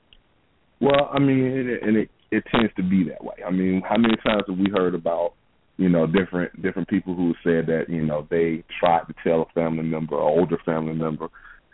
Well, 0.81 1.09
I 1.13 1.19
mean, 1.19 1.45
and 1.45 1.69
it, 1.69 1.83
and 1.83 1.97
it 1.97 2.09
it 2.31 2.43
tends 2.51 2.73
to 2.75 2.83
be 2.83 3.03
that 3.09 3.23
way. 3.23 3.35
I 3.45 3.51
mean, 3.51 3.81
how 3.87 3.97
many 3.97 4.15
times 4.17 4.43
have 4.47 4.57
we 4.57 4.69
heard 4.69 4.95
about 4.95 5.33
you 5.77 5.89
know 5.89 6.05
different 6.05 6.61
different 6.61 6.89
people 6.89 7.15
who 7.15 7.33
said 7.43 7.67
that 7.67 7.85
you 7.87 8.05
know 8.05 8.27
they 8.29 8.63
tried 8.79 9.05
to 9.07 9.13
tell 9.23 9.43
a 9.43 9.53
family 9.53 9.83
member, 9.83 10.15
an 10.15 10.21
older 10.21 10.57
family 10.65 10.93
member, 10.93 11.27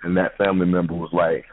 and 0.04 0.18
that 0.18 0.38
family 0.38 0.68
member 0.68 0.94
was 0.94 1.12
like, 1.14 1.46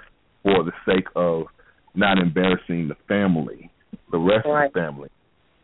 for 0.43 0.65
the 0.65 0.73
sake 0.87 1.09
of 1.15 1.47
not 1.95 2.19
embarrassing 2.19 2.89
the 2.89 2.97
family, 3.07 3.71
the 4.11 4.19
rest 4.19 4.47
Right. 4.47 4.67
of 4.67 4.73
the 4.73 4.81
family, 4.81 5.09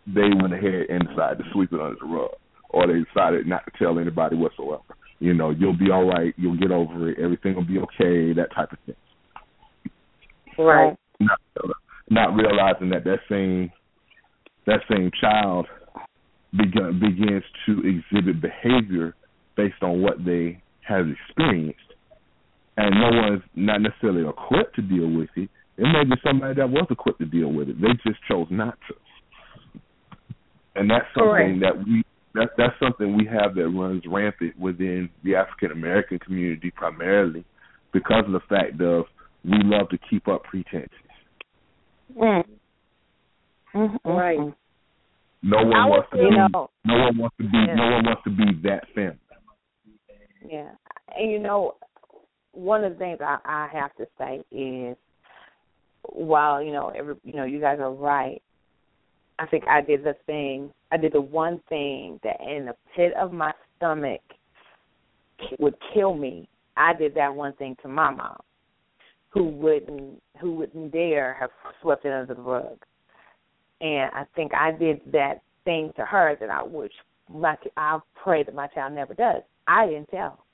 they 0.07 0.29
went 0.41 0.53
ahead 0.53 0.87
and 0.89 1.09
decided 1.09 1.45
to 1.45 1.51
sweep 1.53 1.73
it 1.73 1.81
under 1.81 1.99
the 2.01 2.07
rug, 2.07 2.31
or 2.71 2.87
they 2.87 3.03
decided 3.05 3.47
not 3.47 3.65
to 3.67 3.73
tell 3.79 3.99
anybody 3.99 4.37
whatsoever. 4.37 4.83
You 5.21 5.35
know, 5.35 5.51
you'll 5.51 5.77
be 5.77 5.91
all 5.91 6.05
right, 6.05 6.35
you'll 6.37 6.57
get 6.57 6.71
over 6.71 7.11
it, 7.11 7.19
everything 7.19 7.55
will 7.55 7.65
be 7.65 7.79
okay, 7.79 8.33
that 8.35 8.53
type 8.55 8.73
of 8.73 8.79
thing 8.81 8.95
Right. 10.59 10.97
not 11.21 11.39
not 12.11 12.35
realizing 12.35 12.89
that 12.91 13.05
that 13.05 13.21
same 13.29 13.71
that 14.67 14.81
same 14.91 15.11
child 15.21 15.67
begin, 16.57 16.99
begins 16.99 17.45
to 17.67 17.83
exhibit 17.87 18.41
behavior 18.41 19.15
based 19.57 19.83
on 19.83 20.03
what 20.03 20.25
they 20.25 20.61
have 20.81 21.07
experienced, 21.09 21.95
and 22.77 22.95
no 23.01 23.11
one's 23.11 23.43
not 23.55 23.81
necessarily 23.83 24.29
equipped 24.29 24.75
to 24.77 24.83
deal 24.83 25.09
with 25.09 25.29
it. 25.37 25.49
It 25.79 25.85
may 25.85 26.05
be 26.05 26.21
somebody 26.25 26.55
that 26.55 26.69
was 26.69 26.87
equipped 26.91 27.21
to 27.21 27.25
deal 27.25 27.53
with 27.53 27.69
it. 27.69 27.81
They 27.81 27.93
just 28.05 28.19
chose 28.29 28.49
not 28.51 28.77
to, 28.89 29.81
and 30.75 30.91
that's 30.91 31.07
something 31.15 31.61
that 31.61 31.79
we 31.79 32.05
that 32.35 32.51
that's 32.59 32.75
something 32.81 33.17
we 33.17 33.25
have 33.27 33.55
that 33.55 33.69
runs 33.69 34.03
rampant 34.07 34.59
within 34.59 35.09
the 35.25 35.37
African 35.37 35.71
American 35.71 36.19
community 36.19 36.73
primarily 36.73 37.45
because 37.93 38.25
of 38.27 38.33
the 38.33 38.41
fact 38.49 38.81
of 38.81 39.05
we 39.45 39.59
love 39.63 39.89
to 39.91 39.99
keep 40.11 40.27
up 40.29 40.43
pretenses. 40.45 40.91
Mm. 42.17 42.45
Mhm. 43.75 43.99
Right. 44.05 44.55
No 45.43 45.59
one 45.59 45.77
I 45.77 45.87
wants 45.87 46.11
to 46.11 46.17
be. 46.17 46.31
Know, 46.31 46.71
no 46.85 46.95
one 47.05 47.19
wants 47.19 47.37
to 47.37 47.45
be. 47.45 47.59
Yeah. 47.67 47.75
No 47.75 47.91
one 47.93 48.05
wants 48.05 48.23
to 48.25 48.31
be 48.31 48.45
that 48.65 48.85
family. 48.95 49.19
Yeah, 50.49 50.71
and 51.17 51.31
you 51.31 51.39
know, 51.39 51.77
one 52.53 52.83
of 52.85 52.95
the 52.95 52.99
things 52.99 53.19
I, 53.21 53.39
I 53.45 53.69
have 53.73 53.95
to 53.97 54.07
say 54.19 54.43
is, 54.51 54.97
while 56.09 56.63
you 56.63 56.73
know, 56.73 56.93
every 56.97 57.17
you 57.25 57.35
know, 57.35 57.45
you 57.45 57.61
guys 57.61 57.79
are 57.81 57.93
right. 57.93 58.43
I 59.39 59.47
think 59.47 59.65
I 59.69 59.81
did 59.81 60.03
the 60.05 60.17
thing. 60.27 60.71
I 60.91 60.97
did 60.97 61.13
the 61.13 61.21
one 61.21 61.61
thing 61.69 62.19
that, 62.25 62.41
in 62.41 62.67
the 62.67 62.75
pit 62.97 63.13
of 63.15 63.33
my 63.33 63.53
stomach, 63.77 64.21
would 65.59 65.77
kill 65.95 66.15
me. 66.15 66.49
I 66.77 66.93
did 66.93 67.15
that 67.15 67.35
one 67.35 67.53
thing 67.55 67.77
to 67.83 67.89
my 67.89 68.11
mom, 68.11 68.39
who 69.29 69.45
wouldn't, 69.45 70.21
who 70.41 70.55
wouldn't 70.55 70.93
dare 70.93 71.37
have 71.39 71.51
swept 71.81 72.05
it 72.05 72.13
under 72.13 72.35
the 72.35 72.41
rug. 72.41 72.79
And 73.81 74.11
I 74.13 74.25
think 74.35 74.53
I 74.55 74.73
did 74.73 75.01
that 75.13 75.43
thing 75.65 75.93
to 75.97 76.05
her 76.05 76.37
that 76.41 76.51
I 76.51 76.63
wish 76.63 76.93
my 77.33 77.57
I 77.77 77.99
pray 78.23 78.43
that 78.43 78.55
my 78.55 78.67
child 78.69 78.95
never 78.95 79.15
does. 79.15 79.43
I 79.67 79.87
didn't 79.87 80.11
tell. 80.11 80.45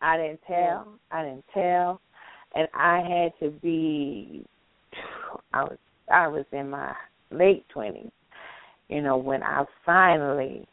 I 0.00 0.16
didn't 0.16 0.40
tell. 0.46 0.94
I 1.10 1.24
didn't 1.24 1.44
tell, 1.52 2.00
and 2.54 2.68
I 2.74 3.00
had 3.00 3.32
to 3.44 3.50
be. 3.60 4.46
I 5.52 5.64
was 5.64 5.78
I 6.12 6.28
was 6.28 6.44
in 6.52 6.70
my 6.70 6.94
late 7.30 7.64
twenties, 7.68 8.10
you 8.88 9.02
know, 9.02 9.16
when 9.16 9.42
I 9.42 9.64
finally, 9.84 10.66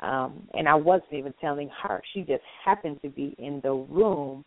um, 0.00 0.48
and 0.54 0.68
I 0.68 0.74
wasn't 0.74 1.12
even 1.12 1.34
telling 1.40 1.70
her. 1.82 2.02
She 2.12 2.20
just 2.20 2.42
happened 2.64 3.00
to 3.02 3.08
be 3.08 3.34
in 3.38 3.60
the 3.62 3.72
room 3.72 4.44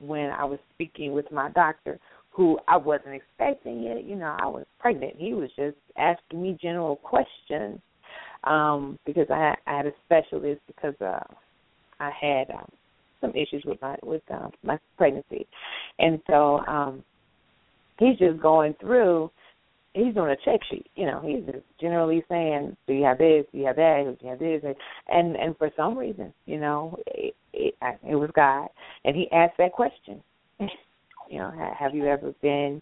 when 0.00 0.30
I 0.30 0.44
was 0.44 0.58
speaking 0.74 1.12
with 1.12 1.30
my 1.30 1.50
doctor, 1.50 1.98
who 2.30 2.58
I 2.66 2.76
wasn't 2.76 3.14
expecting 3.14 3.84
it. 3.84 4.04
You 4.04 4.16
know, 4.16 4.36
I 4.38 4.46
was 4.46 4.64
pregnant. 4.78 5.14
He 5.16 5.34
was 5.34 5.50
just 5.56 5.76
asking 5.96 6.42
me 6.42 6.58
general 6.60 6.96
questions 6.96 7.80
um, 8.44 8.98
because 9.06 9.26
I, 9.30 9.54
I 9.66 9.76
had 9.76 9.86
a 9.86 9.92
specialist 10.04 10.60
because 10.66 10.94
uh, 11.00 11.22
I 12.00 12.10
had 12.20 12.50
um, 12.50 12.68
some 13.20 13.30
issues 13.30 13.62
with 13.64 13.80
my 13.80 13.96
with 14.02 14.22
um, 14.30 14.50
my 14.64 14.78
pregnancy, 14.96 15.46
and 15.98 16.20
so 16.26 16.58
um, 16.66 17.04
he's 18.02 18.18
just 18.18 18.40
going 18.40 18.74
through 18.80 19.30
he's 19.94 20.14
doing 20.14 20.30
a 20.30 20.36
check 20.44 20.60
sheet. 20.70 20.86
You 20.96 21.06
know, 21.06 21.20
he's 21.24 21.44
just 21.44 21.64
generally 21.80 22.24
saying, 22.28 22.76
"Do 22.86 22.94
you 22.94 23.04
have 23.04 23.18
this? 23.18 23.44
Do 23.52 23.58
you 23.58 23.66
have 23.66 23.76
that? 23.76 24.16
Do 24.18 24.24
you 24.24 24.30
have 24.30 24.38
this?" 24.38 24.62
And 25.08 25.36
and 25.36 25.56
for 25.58 25.70
some 25.76 25.96
reason, 25.96 26.32
you 26.46 26.58
know, 26.58 26.98
it, 27.06 27.34
it, 27.52 27.74
it 28.08 28.14
was 28.14 28.30
God, 28.34 28.68
and 29.04 29.14
he 29.16 29.30
asked 29.30 29.58
that 29.58 29.72
question. 29.72 30.22
you 30.60 31.38
know, 31.38 31.52
have 31.78 31.94
you 31.94 32.06
ever 32.06 32.32
been 32.42 32.80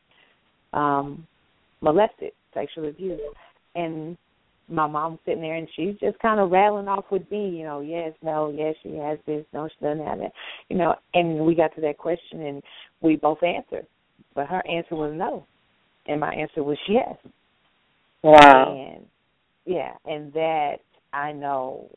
um 0.73 1.27
molested, 1.81 2.33
sexually 2.55 2.91
abused? 2.91 3.23
And 3.75 4.17
my 4.69 4.87
mom's 4.87 5.19
sitting 5.25 5.41
there 5.41 5.57
and 5.57 5.69
she's 5.75 5.97
just 6.01 6.19
kind 6.21 6.39
of 6.39 6.51
rattling 6.51 6.87
off 6.87 7.05
with 7.11 7.29
me, 7.31 7.49
you 7.49 7.65
know, 7.65 7.81
yes, 7.81 8.13
no, 8.23 8.53
yes, 8.57 8.75
she 8.83 8.95
has 8.97 9.19
this, 9.27 9.45
no, 9.53 9.69
she 9.69 9.85
doesn't 9.85 10.05
have 10.05 10.19
that, 10.19 10.33
you 10.69 10.77
know. 10.77 10.95
And 11.13 11.41
we 11.45 11.57
got 11.57 11.75
to 11.75 11.81
that 11.81 11.99
question 11.99 12.43
and 12.43 12.63
we 13.01 13.17
both 13.17 13.43
answered, 13.43 13.87
but 14.35 14.47
her 14.47 14.63
answer 14.67 14.95
was 14.97 15.13
no 15.15 15.47
and 16.07 16.21
my 16.21 16.35
answer 16.35 16.63
was 16.63 16.79
yes. 16.89 17.15
Wow. 18.23 18.77
And 18.77 19.07
yeah, 19.65 19.93
and 20.05 20.33
that 20.33 20.77
I 21.13 21.33
know 21.33 21.89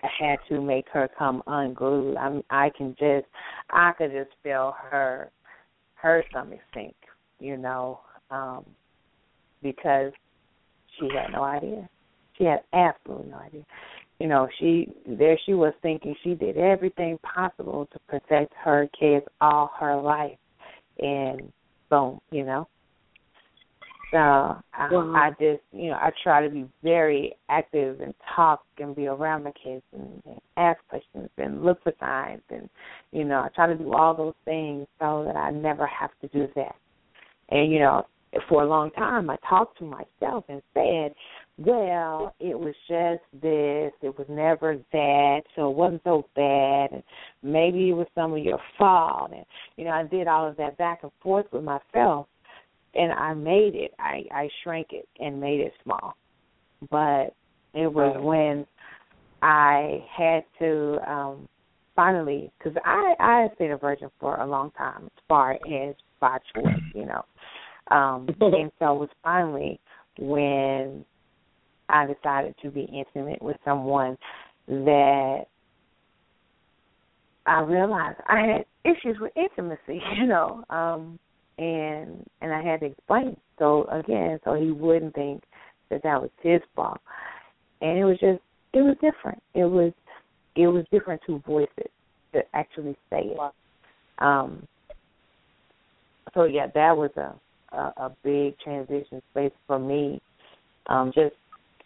had 0.00 0.36
to 0.48 0.60
make 0.60 0.86
her 0.92 1.08
come 1.18 1.42
unglued. 1.46 2.16
I'm 2.16 2.42
I 2.50 2.70
can 2.76 2.96
just 2.98 3.26
I 3.70 3.92
could 3.96 4.12
just 4.12 4.30
feel 4.42 4.74
her 4.90 5.30
her 5.94 6.24
stomach 6.30 6.60
sink, 6.74 6.96
you 7.38 7.56
know, 7.56 8.00
um, 8.30 8.64
because 9.62 10.12
she 10.98 11.08
had 11.14 11.32
no 11.32 11.44
idea. 11.44 11.88
She 12.36 12.44
had 12.44 12.60
absolutely 12.72 13.30
no 13.30 13.38
idea. 13.38 13.64
You 14.18 14.28
know, 14.28 14.48
she 14.58 14.88
there 15.06 15.38
she 15.46 15.54
was 15.54 15.74
thinking 15.82 16.14
she 16.24 16.34
did 16.34 16.56
everything 16.56 17.18
possible 17.18 17.88
to 17.92 17.98
protect 18.08 18.52
her 18.64 18.88
kids 18.98 19.26
all 19.40 19.70
her 19.78 19.96
life 19.96 20.38
and 20.98 21.52
boom, 21.90 22.20
you 22.30 22.44
know. 22.44 22.68
So 24.10 24.18
I, 24.18 24.62
wow. 24.90 25.12
I 25.14 25.30
just, 25.30 25.62
you 25.72 25.88
know, 25.88 25.94
I 25.94 26.10
try 26.22 26.46
to 26.46 26.50
be 26.52 26.66
very 26.82 27.34
active 27.48 28.00
and 28.02 28.12
talk 28.36 28.60
and 28.78 28.94
be 28.94 29.06
around 29.06 29.44
the 29.44 29.52
kids 29.52 29.82
and, 29.94 30.22
and 30.26 30.40
ask 30.58 30.78
questions 30.88 31.30
and 31.38 31.64
look 31.64 31.82
for 31.82 31.94
signs 31.98 32.42
and, 32.50 32.68
you 33.10 33.24
know, 33.24 33.38
I 33.38 33.48
try 33.54 33.68
to 33.68 33.74
do 33.74 33.94
all 33.94 34.14
those 34.14 34.34
things 34.44 34.86
so 35.00 35.24
that 35.26 35.36
I 35.36 35.50
never 35.50 35.86
have 35.86 36.10
to 36.20 36.28
do 36.28 36.46
that. 36.56 36.74
And 37.48 37.72
you 37.72 37.78
know, 37.78 38.06
for 38.48 38.62
a 38.62 38.68
long 38.68 38.90
time, 38.92 39.28
I 39.30 39.36
talked 39.48 39.78
to 39.78 39.84
myself 39.84 40.44
and 40.48 40.62
said, 40.74 41.14
well, 41.58 42.34
it 42.40 42.58
was 42.58 42.74
just 42.88 43.22
this, 43.42 43.92
it 44.00 44.16
was 44.16 44.26
never 44.28 44.78
that, 44.92 45.42
so 45.54 45.70
it 45.70 45.76
wasn't 45.76 46.02
so 46.04 46.26
bad, 46.34 46.92
and 46.92 47.02
maybe 47.42 47.90
it 47.90 47.94
was 47.94 48.06
some 48.14 48.32
of 48.32 48.38
your 48.38 48.58
fault, 48.78 49.32
and 49.34 49.44
you 49.76 49.84
know, 49.84 49.90
I 49.90 50.04
did 50.04 50.28
all 50.28 50.48
of 50.48 50.56
that 50.56 50.78
back 50.78 51.00
and 51.02 51.12
forth 51.22 51.46
with 51.52 51.64
myself 51.64 52.26
and 52.94 53.12
I 53.12 53.34
made 53.34 53.74
it. 53.74 53.92
I 53.98 54.24
I 54.30 54.48
shrank 54.62 54.88
it 54.90 55.08
and 55.18 55.40
made 55.40 55.60
it 55.60 55.72
small. 55.82 56.14
But 56.90 57.34
it 57.74 57.92
was 57.92 58.16
when 58.20 58.66
I 59.42 60.04
had 60.16 60.44
to 60.58 60.98
um 61.10 61.48
finally 61.96 62.50
because 62.58 62.76
I 62.84 63.14
I 63.18 63.42
had 63.42 63.58
been 63.58 63.72
a 63.72 63.76
virgin 63.76 64.10
for 64.20 64.36
a 64.36 64.46
long 64.46 64.70
time 64.72 65.04
as 65.04 65.22
far 65.28 65.52
as 65.52 65.94
by 66.20 66.38
choice, 66.54 66.74
you 66.94 67.06
know. 67.06 67.24
Um 67.90 68.28
and 68.40 68.70
so 68.78 68.94
it 68.94 69.00
was 69.00 69.08
finally 69.22 69.80
when 70.18 71.04
I 71.88 72.06
decided 72.06 72.54
to 72.62 72.70
be 72.70 72.82
intimate 72.82 73.42
with 73.42 73.56
someone 73.64 74.16
that 74.68 75.44
I 77.46 77.60
realized 77.60 78.18
I 78.26 78.40
had 78.40 78.64
issues 78.84 79.18
with 79.20 79.32
intimacy, 79.36 80.00
you 80.16 80.26
know. 80.26 80.64
Um 80.70 81.18
and 81.58 82.24
and 82.40 82.52
I 82.52 82.62
had 82.62 82.80
to 82.80 82.86
explain. 82.86 83.36
So 83.58 83.84
again, 83.84 84.40
so 84.44 84.54
he 84.54 84.70
wouldn't 84.70 85.14
think 85.14 85.42
that 85.90 86.02
that 86.02 86.20
was 86.20 86.30
his 86.42 86.60
fault. 86.74 87.00
And 87.80 87.98
it 87.98 88.04
was 88.04 88.18
just 88.18 88.40
it 88.72 88.82
was 88.82 88.96
different. 89.00 89.42
It 89.54 89.64
was 89.64 89.92
it 90.56 90.66
was 90.66 90.84
different 90.90 91.20
to 91.26 91.38
voice 91.40 91.68
it, 91.76 91.90
to 92.32 92.40
actually 92.54 92.96
say 93.10 93.22
it. 93.24 93.52
Um 94.18 94.66
so 96.34 96.44
yeah, 96.44 96.68
that 96.74 96.96
was 96.96 97.10
a 97.16 97.34
a, 97.72 97.92
a 98.04 98.16
big 98.22 98.58
transition 98.58 99.22
space 99.30 99.52
for 99.66 99.78
me. 99.78 100.20
Um 100.86 101.12
just 101.14 101.34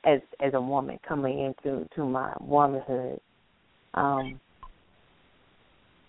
as 0.05 0.21
as 0.41 0.55
a 0.55 0.61
woman 0.61 0.99
coming 1.07 1.41
into 1.41 1.89
to 1.95 2.05
my 2.05 2.33
womanhood. 2.41 3.21
Um 3.95 4.41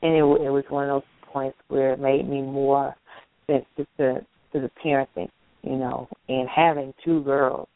and 0.01 0.13
it 0.13 0.23
it 0.23 0.49
was 0.49 0.63
one 0.69 0.89
of 0.89 1.01
those 1.01 1.31
points 1.33 1.57
where 1.67 1.93
it 1.93 1.99
made 1.99 2.27
me 2.27 2.41
more 2.41 2.95
sensitive 3.47 3.87
to, 3.97 4.25
to 4.53 4.59
the 4.59 4.71
parenting, 4.83 5.29
you 5.63 5.75
know, 5.75 6.07
and 6.29 6.47
having 6.49 6.93
two 7.03 7.21
girls 7.23 7.67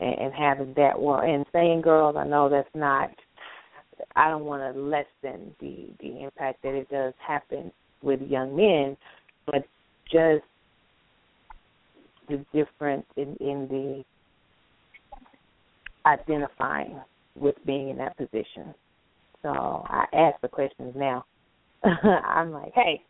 and, 0.00 0.18
and 0.18 0.34
having 0.34 0.72
that 0.76 0.98
one 0.98 1.28
and 1.28 1.44
saying 1.52 1.82
girls, 1.82 2.16
I 2.16 2.24
know 2.24 2.48
that's 2.48 2.68
not 2.74 3.10
I 4.16 4.28
don't 4.28 4.44
want 4.44 4.74
to 4.74 4.80
lessen 4.80 5.54
the 5.60 5.88
the 6.00 6.22
impact 6.22 6.62
that 6.62 6.74
it 6.74 6.88
does 6.90 7.14
happen 7.26 7.72
with 8.02 8.20
young 8.22 8.56
men, 8.56 8.96
but 9.46 9.66
just 10.10 10.44
the 12.28 12.44
difference 12.52 13.06
in 13.16 13.36
in 13.40 13.68
the 13.68 14.04
identifying 16.06 17.00
with 17.36 17.54
being 17.66 17.90
in 17.90 17.98
that 17.98 18.16
position. 18.16 18.74
So 19.42 19.50
I 19.50 20.04
ask 20.12 20.40
the 20.40 20.48
questions 20.48 20.94
now. 20.96 21.24
I'm 21.84 22.50
like, 22.50 22.72
hey, 22.74 23.02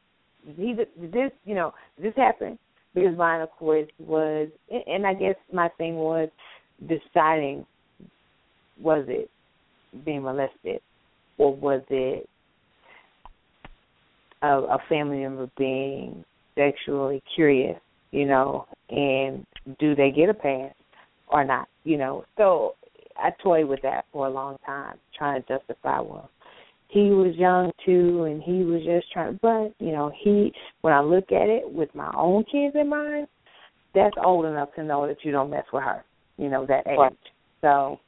he 0.57 0.75
did 0.75 0.89
this, 1.13 1.31
you 1.45 1.55
know, 1.55 1.73
this 2.01 2.13
happened 2.17 2.59
because 2.95 3.17
mine, 3.17 3.41
of 3.41 3.51
course, 3.53 3.89
was, 3.99 4.49
and 4.87 5.07
I 5.07 5.15
guess 5.15 5.37
my 5.53 5.69
thing 5.79 5.97
was 5.97 6.29
deciding 6.81 7.67
was 8.81 9.05
it 9.09 9.31
being 10.05 10.23
molested 10.23 10.81
or 11.39 11.55
was 11.55 11.83
it 11.91 12.29
a, 14.43 14.47
a 14.47 14.79
family 14.89 15.19
member 15.19 15.49
being 15.57 16.25
sexually 16.57 17.23
curious, 17.35 17.79
you 18.13 18.27
know, 18.27 18.67
and 18.91 19.47
do 19.79 19.95
they 19.95 20.11
get 20.11 20.29
a 20.29 20.35
pass 20.35 20.73
or 21.29 21.45
not, 21.45 21.69
you 21.85 21.99
know? 21.99 22.25
So 22.37 22.75
I 23.17 23.31
toyed 23.43 23.69
with 23.69 23.83
that 23.83 24.07
for 24.13 24.27
a 24.27 24.31
long 24.31 24.57
time, 24.65 24.97
trying 25.17 25.43
to 25.43 25.49
justify, 25.49 26.01
well, 26.01 26.31
he 26.89 27.11
was 27.11 27.35
young 27.37 27.71
too 27.85 28.25
and 28.25 28.43
he 28.43 28.65
was 28.65 28.83
just 28.83 29.11
trying 29.13 29.39
but 29.43 29.73
you 29.79 29.93
know 29.93 30.11
he 30.23 30.53
when 30.81 30.93
i 30.93 31.01
look 31.01 31.31
at 31.31 31.49
it 31.49 31.71
with 31.71 31.95
my 31.95 32.11
own 32.17 32.43
kids 32.45 32.75
in 32.75 32.89
mind 32.89 33.29
that's 33.95 34.17
old 34.25 34.47
enough 34.47 34.71
to 34.75 34.83
know 34.83 35.07
that 35.07 35.19
you 35.23 35.31
don't 35.31 35.51
mess 35.51 35.65
with 35.73 35.83
her 35.83 36.03
you 36.39 36.49
know 36.49 36.65
that 36.67 36.87
age 36.87 36.99
right. 36.99 37.13
so 37.61 37.99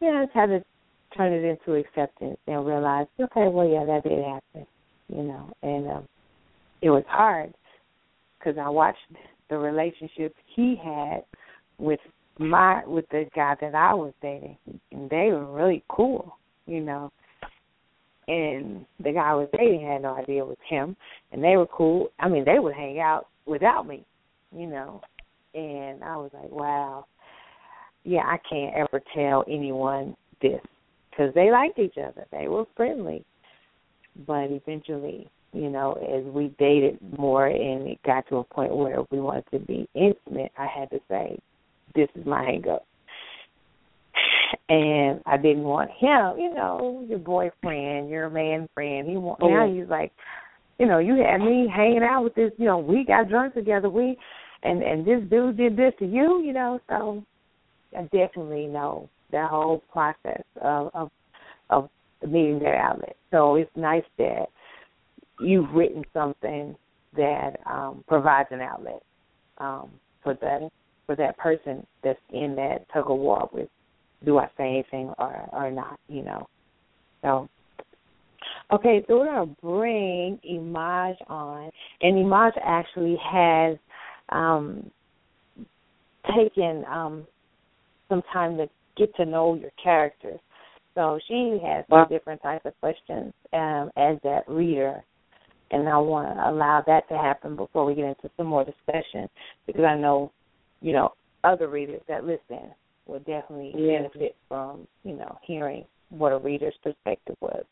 yeah 0.00 0.20
i 0.20 0.24
just 0.24 0.34
had 0.34 0.46
to 0.46 0.62
turn 1.16 1.32
it 1.32 1.44
into 1.44 1.74
acceptance 1.78 2.38
and 2.46 2.66
realize 2.66 3.06
okay 3.20 3.48
well 3.48 3.68
yeah 3.68 3.84
that 3.84 4.08
did 4.08 4.24
happen 4.24 4.66
you 5.08 5.22
know 5.22 5.52
and 5.62 5.88
um 5.88 6.08
it 6.80 6.90
was 6.90 7.04
hard 7.08 7.52
because 8.38 8.56
i 8.58 8.68
watched 8.68 8.98
the 9.52 9.58
relationship 9.58 10.34
he 10.56 10.74
had 10.82 11.24
with 11.78 12.00
my 12.38 12.84
with 12.86 13.04
the 13.10 13.26
guy 13.34 13.54
that 13.60 13.74
i 13.74 13.92
was 13.92 14.12
dating. 14.22 14.56
And 14.90 15.08
they 15.10 15.28
were 15.30 15.44
really 15.44 15.84
cool 15.88 16.38
you 16.66 16.80
know. 16.80 17.12
And 18.28 18.86
the 19.02 19.12
guy 19.12 19.30
I 19.30 19.34
was 19.34 19.48
dating 19.56 19.86
had 19.86 20.02
no 20.02 20.14
idea 20.14 20.42
it 20.42 20.46
was 20.46 20.56
him, 20.68 20.96
and 21.32 21.42
they 21.42 21.56
were 21.56 21.66
cool. 21.66 22.12
I 22.20 22.28
mean, 22.28 22.44
they 22.44 22.58
would 22.58 22.74
hang 22.74 23.00
out 23.00 23.28
without 23.46 23.86
me, 23.86 24.04
you 24.56 24.66
know, 24.66 25.00
and 25.54 26.04
I 26.04 26.16
was 26.16 26.30
like, 26.32 26.50
wow, 26.50 27.06
yeah, 28.04 28.22
I 28.24 28.38
can't 28.48 28.74
ever 28.76 29.02
tell 29.14 29.44
anyone 29.48 30.16
this 30.40 30.60
because 31.10 31.34
they 31.34 31.50
liked 31.50 31.78
each 31.80 31.96
other, 31.98 32.24
they 32.30 32.46
were 32.46 32.64
friendly, 32.76 33.24
but 34.24 34.50
eventually, 34.50 35.28
you 35.52 35.68
know, 35.68 35.92
as 35.94 36.24
we 36.32 36.54
dated 36.58 36.98
more 37.18 37.46
and 37.46 37.86
it 37.88 37.98
got 38.04 38.26
to 38.28 38.36
a 38.36 38.44
point 38.44 38.74
where 38.74 39.02
we 39.10 39.20
wanted 39.20 39.44
to 39.52 39.58
be 39.58 39.88
intimate, 39.94 40.52
I 40.56 40.66
had 40.66 40.90
to 40.90 41.00
say, 41.08 41.38
this 41.94 42.08
is 42.14 42.24
my 42.24 42.42
hang 42.42 42.68
up 42.68 42.86
and 44.68 45.20
I 45.26 45.36
didn't 45.36 45.64
want 45.64 45.90
him, 45.90 46.38
you 46.38 46.54
know, 46.54 47.04
your 47.08 47.18
boyfriend, 47.18 48.10
your 48.10 48.30
man 48.30 48.68
friend. 48.74 49.08
He 49.08 49.16
want, 49.16 49.40
now 49.40 49.66
oh, 49.66 49.74
he's 49.74 49.88
like, 49.88 50.12
you 50.78 50.86
know, 50.86 50.98
you 50.98 51.16
had 51.16 51.38
me 51.38 51.68
hanging 51.74 52.02
out 52.02 52.24
with 52.24 52.34
this, 52.34 52.52
you 52.56 52.66
know, 52.66 52.78
we 52.78 53.04
got 53.04 53.28
drunk 53.28 53.54
together, 53.54 53.90
we 53.90 54.16
and 54.62 54.82
and 54.82 55.04
this 55.04 55.22
dude 55.28 55.56
did 55.56 55.76
this 55.76 55.92
to 55.98 56.06
you, 56.06 56.42
you 56.42 56.52
know, 56.52 56.80
so 56.88 57.22
I 57.96 58.02
definitely 58.04 58.66
know 58.66 59.08
that 59.32 59.50
whole 59.50 59.82
process 59.92 60.42
of 60.60 60.90
of 60.94 61.10
of 61.70 61.88
meeting 62.26 62.60
that 62.60 62.76
outlet. 62.76 63.16
So 63.30 63.56
it's 63.56 63.70
nice 63.76 64.04
that 64.18 64.46
you've 65.40 65.70
written 65.72 66.04
something 66.12 66.76
that 67.16 67.56
um 67.66 68.04
provides 68.08 68.48
an 68.52 68.60
outlet 68.60 69.02
um 69.58 69.90
for 70.22 70.34
that 70.34 70.68
for 71.06 71.16
that 71.16 71.36
person 71.36 71.86
that's 72.02 72.18
in 72.32 72.54
that 72.56 72.86
tug 72.92 73.10
of 73.10 73.18
war 73.18 73.48
with 73.52 73.68
do 74.24 74.38
I 74.38 74.46
say 74.56 74.68
anything 74.68 75.12
or 75.18 75.48
or 75.52 75.70
not, 75.70 75.98
you 76.08 76.22
know. 76.22 76.48
So 77.22 77.48
Okay, 78.72 79.04
so 79.06 79.18
we're 79.18 79.26
gonna 79.26 79.54
bring 79.62 80.38
Imaj 80.50 81.14
on, 81.28 81.70
and 82.00 82.16
Imaj 82.16 82.52
actually 82.64 83.16
has 83.22 83.76
um, 84.30 84.90
taken 86.34 86.84
um, 86.90 87.26
some 88.08 88.22
time 88.32 88.56
to 88.56 88.68
get 88.96 89.14
to 89.16 89.26
know 89.26 89.54
your 89.54 89.70
characters. 89.82 90.40
So 90.94 91.18
she 91.28 91.58
has 91.64 91.84
some 91.90 92.06
different 92.08 92.42
types 92.42 92.64
of 92.64 92.78
questions 92.80 93.32
um, 93.52 93.90
as 93.96 94.16
that 94.24 94.44
reader, 94.48 95.02
and 95.72 95.88
I 95.88 95.96
want 95.98 96.36
to 96.36 96.48
allow 96.48 96.82
that 96.86 97.08
to 97.08 97.16
happen 97.16 97.56
before 97.56 97.84
we 97.84 97.94
get 97.94 98.04
into 98.04 98.30
some 98.36 98.46
more 98.46 98.64
discussion 98.64 99.28
because 99.66 99.84
I 99.84 99.96
know, 99.96 100.30
you 100.80 100.92
know, 100.92 101.12
other 101.44 101.68
readers 101.68 102.02
that 102.08 102.24
listen 102.24 102.70
will 103.06 103.18
definitely 103.20 103.72
Yeah. 103.76 104.02
benefit 104.02 104.36
from 104.48 104.86
you 105.02 105.14
know 105.16 105.38
hearing 105.42 105.84
what 106.10 106.32
a 106.32 106.38
reader's 106.38 106.76
perspective 106.84 107.36
was 107.40 107.64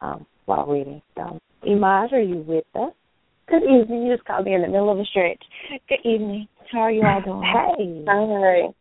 um, 0.00 0.24
while 0.46 0.66
reading. 0.66 1.02
So, 1.16 1.38
Imaj, 1.66 2.12
are 2.12 2.20
you 2.20 2.36
with 2.46 2.64
us? 2.74 2.92
Good 3.48 3.62
evening. 3.64 4.06
You 4.06 4.14
just 4.14 4.26
called 4.26 4.46
me 4.46 4.54
in 4.54 4.62
the 4.62 4.68
middle 4.68 4.90
of 4.90 4.98
a 4.98 5.04
stretch. 5.04 5.42
Good 5.88 6.00
evening. 6.04 6.48
How 6.72 6.80
are 6.80 6.90
you 6.90 7.02
all 7.02 7.20
doing? 7.20 7.42
Hey. 7.42 8.04
Hi. 8.08 8.74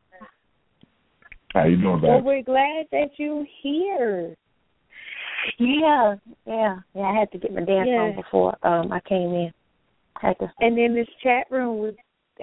How 1.54 1.66
you 1.66 1.78
doing, 1.82 2.02
Well, 2.02 2.18
babe? 2.18 2.26
we're 2.26 2.44
glad 2.44 2.86
that 2.92 3.10
you're 3.18 3.46
here. 3.62 4.36
Yeah, 5.60 6.16
yeah, 6.46 6.78
yeah. 6.96 7.02
I 7.04 7.16
had 7.20 7.32
to 7.32 7.38
get 7.38 7.54
my 7.54 7.62
dance 7.64 7.90
Yeah. 7.90 8.02
on 8.02 8.16
before 8.16 8.56
um 8.64 8.92
I 8.92 9.00
came 9.02 9.34
in. 9.34 9.54
Had 10.22 10.40
to. 10.40 10.52
And 10.60 10.78
then 10.78 10.94
this 10.96 11.08
chat 11.22 11.48
room 11.50 11.80
was 11.80 11.96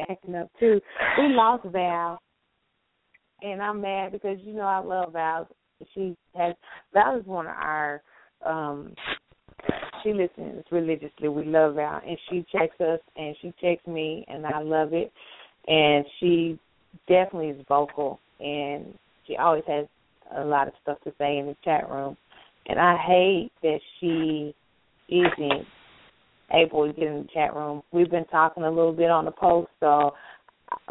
acting 0.08 0.34
up 0.34 0.50
too. 0.58 0.80
We 1.18 1.28
lost 1.28 1.64
Val, 1.66 2.18
and 3.42 3.62
I'm 3.62 3.80
mad 3.80 4.12
because 4.12 4.38
you 4.42 4.52
know 4.54 4.62
I 4.62 4.78
love 4.78 5.12
Val. 5.12 5.48
She 5.94 6.16
has 6.36 6.54
Val 6.92 7.18
is 7.18 7.26
one 7.26 7.46
of 7.46 7.54
our. 7.56 8.02
um 8.44 8.94
She 10.02 10.12
listens 10.12 10.64
religiously. 10.70 11.28
We 11.28 11.44
love 11.44 11.74
Val, 11.74 12.00
and 12.06 12.18
she 12.28 12.44
checks 12.52 12.80
us, 12.80 13.00
and 13.16 13.36
she 13.40 13.52
checks 13.60 13.86
me, 13.86 14.24
and 14.28 14.46
I 14.46 14.60
love 14.60 14.92
it. 14.92 15.12
And 15.68 16.04
she 16.18 16.58
definitely 17.08 17.50
is 17.50 17.64
vocal, 17.68 18.18
and 18.40 18.94
she 19.26 19.36
always 19.36 19.64
has 19.66 19.86
a 20.36 20.44
lot 20.44 20.68
of 20.68 20.74
stuff 20.82 20.98
to 21.04 21.12
say 21.18 21.38
in 21.38 21.46
the 21.46 21.56
chat 21.64 21.88
room. 21.88 22.16
And 22.70 22.78
I 22.78 22.96
hate 22.96 23.50
that 23.62 23.80
she 23.98 24.54
isn't 25.08 25.66
able 26.52 26.86
to 26.86 26.92
get 26.92 27.08
in 27.08 27.22
the 27.22 27.28
chat 27.34 27.54
room. 27.54 27.82
We've 27.92 28.10
been 28.10 28.26
talking 28.26 28.62
a 28.62 28.70
little 28.70 28.92
bit 28.92 29.10
on 29.10 29.24
the 29.24 29.32
post, 29.32 29.70
so 29.80 30.12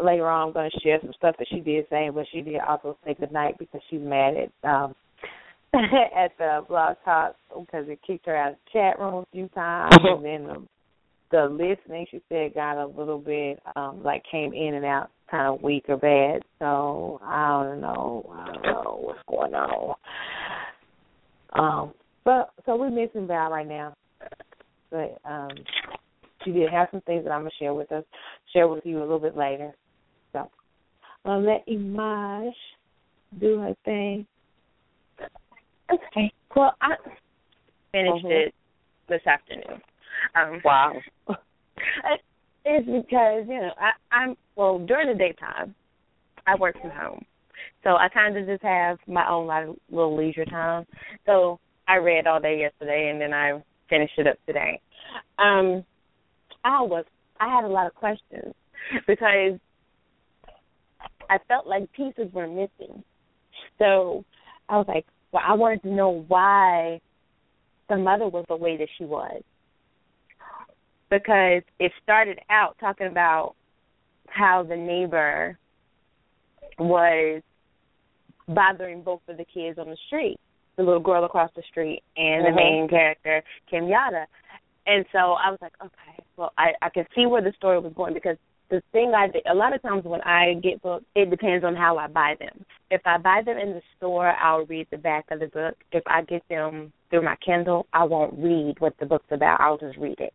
later 0.01 0.27
on 0.27 0.47
I'm 0.47 0.53
going 0.53 0.69
to 0.69 0.79
share 0.81 0.99
some 1.01 1.13
stuff 1.17 1.35
that 1.39 1.47
she 1.49 1.61
did 1.61 1.85
say, 1.89 2.09
but 2.13 2.25
she 2.31 2.41
did 2.41 2.59
also 2.67 2.97
say 3.05 3.15
good 3.17 3.31
night 3.31 3.55
because 3.57 3.81
she's 3.89 4.01
mad 4.01 4.33
at 4.35 4.69
um 4.69 4.93
at 5.73 6.31
the 6.37 6.65
BlogTalk 6.69 7.33
because 7.59 7.87
it 7.87 7.99
kicked 8.05 8.25
her 8.25 8.35
out 8.35 8.51
of 8.51 8.57
the 8.65 8.71
chat 8.79 8.99
room 8.99 9.23
a 9.23 9.25
few 9.31 9.47
times, 9.49 9.95
and 10.03 10.25
then 10.25 10.43
the, 10.47 10.67
the 11.31 11.45
listening 11.45 12.07
she 12.09 12.21
said 12.27 12.55
got 12.55 12.81
a 12.83 12.87
little 12.87 13.19
bit 13.19 13.61
um 13.75 14.03
like 14.03 14.23
came 14.29 14.51
in 14.53 14.73
and 14.73 14.85
out 14.85 15.11
kind 15.29 15.47
of 15.47 15.61
weak 15.61 15.85
or 15.87 15.97
bad. 15.97 16.41
So 16.57 17.19
I 17.23 17.63
don't 17.63 17.81
know, 17.81 18.29
I 18.33 18.45
don't 18.51 18.63
know 18.63 18.99
what's 19.01 19.19
going 19.29 19.53
on. 19.53 19.95
Um, 21.53 21.93
but 22.25 22.51
so 22.65 22.75
we're 22.75 22.89
missing 22.89 23.27
Val 23.27 23.49
right 23.49 23.67
now 23.67 23.93
but 24.91 25.19
um, 25.25 25.49
she 26.43 26.51
did 26.51 26.69
have 26.71 26.87
some 26.91 27.01
things 27.01 27.23
that 27.23 27.31
I'm 27.31 27.41
gonna 27.41 27.51
share 27.59 27.73
with 27.73 27.91
us, 27.91 28.03
share 28.53 28.67
with 28.67 28.85
you 28.85 28.99
a 28.99 29.01
little 29.01 29.19
bit 29.19 29.37
later. 29.37 29.73
So 30.33 30.49
I'll 31.25 31.41
let 31.41 31.67
Imaj 31.67 32.51
do 33.39 33.59
her 33.59 33.75
thing. 33.85 34.25
Okay. 35.91 36.31
Well, 36.55 36.75
I 36.81 36.95
finished 37.91 38.25
Mhm. 38.25 38.31
it 38.31 38.55
this 39.07 39.25
afternoon. 39.27 39.81
Um, 40.35 40.61
Wow. 40.63 41.01
it's 42.65 42.85
because 42.85 43.47
you 43.47 43.59
know 43.59 43.73
I, 43.77 43.91
I'm 44.11 44.37
well 44.55 44.79
during 44.79 45.07
the 45.07 45.15
daytime, 45.15 45.75
I 46.47 46.55
work 46.55 46.79
from 46.79 46.91
home, 46.91 47.25
so 47.83 47.91
I 47.91 48.09
kind 48.09 48.37
of 48.37 48.45
just 48.45 48.63
have 48.63 48.97
my 49.07 49.27
own 49.29 49.47
lot 49.47 49.63
of 49.63 49.75
little 49.89 50.15
leisure 50.15 50.45
time. 50.45 50.85
So 51.25 51.59
I 51.87 51.95
read 51.95 52.27
all 52.27 52.39
day 52.39 52.59
yesterday, 52.59 53.09
and 53.11 53.21
then 53.21 53.33
I 53.33 53.61
finished 53.89 54.13
it 54.17 54.27
up 54.27 54.37
today. 54.45 54.79
Um, 55.37 55.83
I 56.63 56.81
was 56.81 57.05
I 57.39 57.53
had 57.53 57.63
a 57.63 57.67
lot 57.67 57.87
of 57.87 57.95
questions 57.95 58.53
because 59.07 59.59
I 61.29 61.37
felt 61.47 61.67
like 61.67 61.91
pieces 61.93 62.31
were 62.33 62.47
missing. 62.47 63.03
So 63.77 64.25
I 64.67 64.77
was 64.77 64.85
like, 64.87 65.05
well, 65.31 65.43
I 65.45 65.53
wanted 65.53 65.81
to 65.83 65.89
know 65.89 66.25
why 66.27 66.99
the 67.87 67.97
mother 67.97 68.27
was 68.27 68.45
the 68.49 68.55
way 68.55 68.77
that 68.77 68.87
she 68.97 69.05
was 69.05 69.41
because 71.09 71.63
it 71.79 71.91
started 72.03 72.39
out 72.49 72.75
talking 72.79 73.07
about 73.07 73.55
how 74.27 74.63
the 74.63 74.75
neighbor 74.75 75.57
was 76.77 77.41
bothering 78.49 79.01
both 79.01 79.21
of 79.27 79.37
the 79.37 79.45
kids 79.45 79.79
on 79.79 79.89
the 79.89 79.97
street, 80.07 80.37
the 80.75 80.83
little 80.83 80.99
girl 80.99 81.23
across 81.23 81.51
the 81.55 81.61
street 81.63 82.03
and 82.17 82.45
the 82.45 82.49
Mhm. 82.49 82.55
main 82.55 82.87
character, 82.87 83.43
Kim 83.67 83.87
Yada. 83.87 84.27
And 84.85 85.05
so 85.11 85.33
I 85.33 85.51
was 85.51 85.61
like, 85.61 85.73
okay, 85.81 86.23
well, 86.35 86.51
I 86.57 86.73
I 86.81 86.89
can 86.89 87.05
see 87.13 87.25
where 87.25 87.41
the 87.41 87.53
story 87.53 87.79
was 87.79 87.93
going 87.93 88.13
because 88.13 88.37
the 88.69 88.81
thing 88.91 89.13
I 89.15 89.27
did, 89.27 89.45
a 89.47 89.53
lot 89.53 89.73
of 89.73 89.81
times 89.81 90.03
when 90.03 90.21
I 90.21 90.53
get 90.55 90.81
books, 90.81 91.05
it 91.15 91.29
depends 91.29 91.65
on 91.65 91.75
how 91.75 91.97
I 91.97 92.07
buy 92.07 92.35
them. 92.39 92.65
If 92.91 93.01
I 93.05 93.17
buy 93.17 93.41
them 93.41 93.57
in 93.57 93.73
the 93.73 93.81
store, 93.97 94.29
I'll 94.29 94.65
read 94.65 94.87
the 94.91 94.97
back 94.97 95.25
of 95.31 95.39
the 95.39 95.47
book. 95.47 95.75
If 95.91 96.03
I 96.07 96.21
get 96.21 96.47
them 96.49 96.93
through 97.09 97.23
my 97.23 97.35
Kindle, 97.37 97.87
I 97.93 98.03
won't 98.03 98.37
read 98.37 98.79
what 98.79 98.95
the 98.97 99.05
book's 99.05 99.31
about. 99.31 99.59
I'll 99.59 99.77
just 99.77 99.97
read 99.97 100.19
it. 100.19 100.33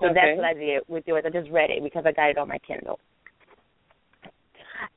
So 0.00 0.06
Okay. 0.06 0.14
that's 0.14 0.36
what 0.36 0.46
I 0.46 0.54
did 0.54 0.82
with 0.88 1.06
yours. 1.06 1.24
I 1.26 1.30
just 1.30 1.50
read 1.50 1.70
it 1.70 1.82
because 1.82 2.04
I 2.06 2.12
got 2.12 2.30
it 2.30 2.38
on 2.38 2.48
my 2.48 2.58
Kindle. 2.58 2.98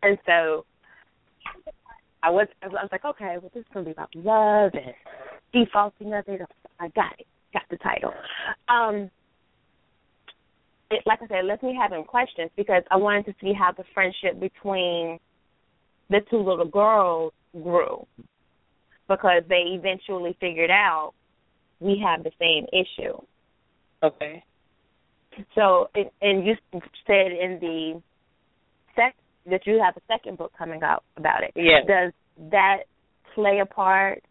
And 0.01 0.17
so 0.25 0.65
I 2.23 2.29
was 2.29 2.47
I 2.63 2.67
was 2.67 2.89
like, 2.91 3.05
okay, 3.05 3.37
well 3.39 3.51
this 3.53 3.61
is 3.61 3.67
gonna 3.73 3.85
be 3.85 3.91
about 3.91 4.15
love 4.15 4.71
and 4.73 4.93
defaulting 5.53 6.13
of 6.13 6.23
it. 6.27 6.41
I 6.79 6.87
got 6.89 7.19
it. 7.19 7.27
Got 7.53 7.63
the 7.69 7.77
title. 7.77 8.13
Um 8.69 9.11
it, 10.89 11.03
like 11.05 11.19
I 11.21 11.27
said, 11.27 11.39
it 11.39 11.45
left 11.45 11.63
me 11.63 11.77
having 11.79 12.03
questions 12.03 12.49
because 12.55 12.83
I 12.91 12.97
wanted 12.97 13.25
to 13.25 13.35
see 13.41 13.51
how 13.53 13.71
the 13.71 13.83
friendship 13.93 14.39
between 14.39 15.19
the 16.09 16.19
two 16.29 16.37
little 16.37 16.67
girls 16.67 17.33
grew. 17.61 18.05
Because 19.07 19.43
they 19.49 19.63
eventually 19.67 20.37
figured 20.39 20.71
out 20.71 21.13
we 21.79 22.01
have 22.03 22.23
the 22.23 22.31
same 22.39 22.65
issue. 22.71 23.17
Okay. 24.01 24.43
So, 25.55 25.89
and- 25.95 26.11
and 26.21 26.45
you 26.45 26.55
said 27.07 27.31
in 27.31 27.59
the 27.59 28.01
sec 28.95 29.15
that 29.49 29.61
you 29.65 29.81
have 29.83 29.95
a 29.97 30.01
second 30.07 30.37
book 30.37 30.51
coming 30.57 30.83
out 30.83 31.03
about 31.17 31.43
it. 31.43 31.51
Yes. 31.55 31.85
Does 31.87 32.13
that 32.51 32.77
play 33.35 33.59
a 33.61 33.65
part 33.65 34.23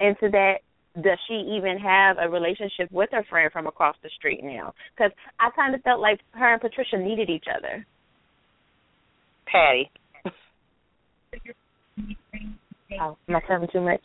into 0.00 0.30
that? 0.30 0.56
Does 0.96 1.18
she 1.28 1.34
even 1.56 1.78
have 1.78 2.16
a 2.20 2.28
relationship 2.28 2.90
with 2.90 3.10
her 3.12 3.24
friend 3.30 3.50
from 3.52 3.66
across 3.66 3.96
the 4.02 4.10
street 4.18 4.40
now? 4.42 4.74
Because 4.96 5.12
I 5.38 5.50
kind 5.54 5.74
of 5.74 5.80
felt 5.82 6.00
like 6.00 6.18
her 6.32 6.52
and 6.52 6.60
Patricia 6.60 6.98
needed 6.98 7.30
each 7.30 7.44
other. 7.48 7.86
Patty. 9.46 9.90
Oh, 13.00 13.16
am 13.28 13.36
I 13.36 13.40
telling 13.46 13.68
too 13.72 13.80
much? 13.80 14.02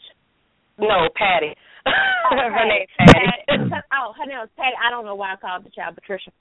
No, 0.77 1.09
Patty. 1.15 1.55
Oh, 2.27 2.37
her 2.37 2.65
name's 2.65 2.89
Patty. 2.97 3.27
Patty. 3.47 3.69
oh, 3.93 4.11
her 4.17 4.25
name 4.25 4.39
was 4.39 4.49
Patty. 4.57 4.73
I 4.83 4.89
don't 4.89 5.05
know 5.05 5.13
why 5.13 5.33
I 5.33 5.35
called 5.35 5.63
the 5.63 5.69
child 5.69 5.93
Patricia. 5.93 6.31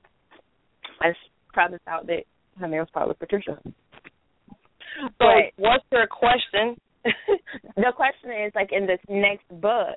I 1.03 1.11
just 1.11 1.21
probably 1.53 1.77
thought 1.85 2.07
that 2.07 2.25
her 2.59 2.67
name 2.67 2.81
was 2.81 2.89
probably 2.91 3.15
Patricia. 3.21 3.61
So, 5.01 5.09
But 5.19 5.53
what's 5.57 5.85
your 5.93 6.07
question? 6.07 6.77
the 7.77 7.93
question 7.95 8.31
is 8.47 8.53
like 8.55 8.71
in 8.73 8.87
this 8.87 9.01
next 9.09 9.49
book, 9.61 9.97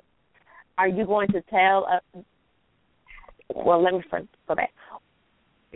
are 0.76 0.88
you 0.88 1.06
going 1.06 1.28
to 1.28 1.42
tell 1.42 1.86
us? 1.86 2.24
Well, 3.54 3.82
let 3.82 3.94
me 3.94 4.02
first 4.10 4.28
go 4.46 4.54
back. 4.54 4.72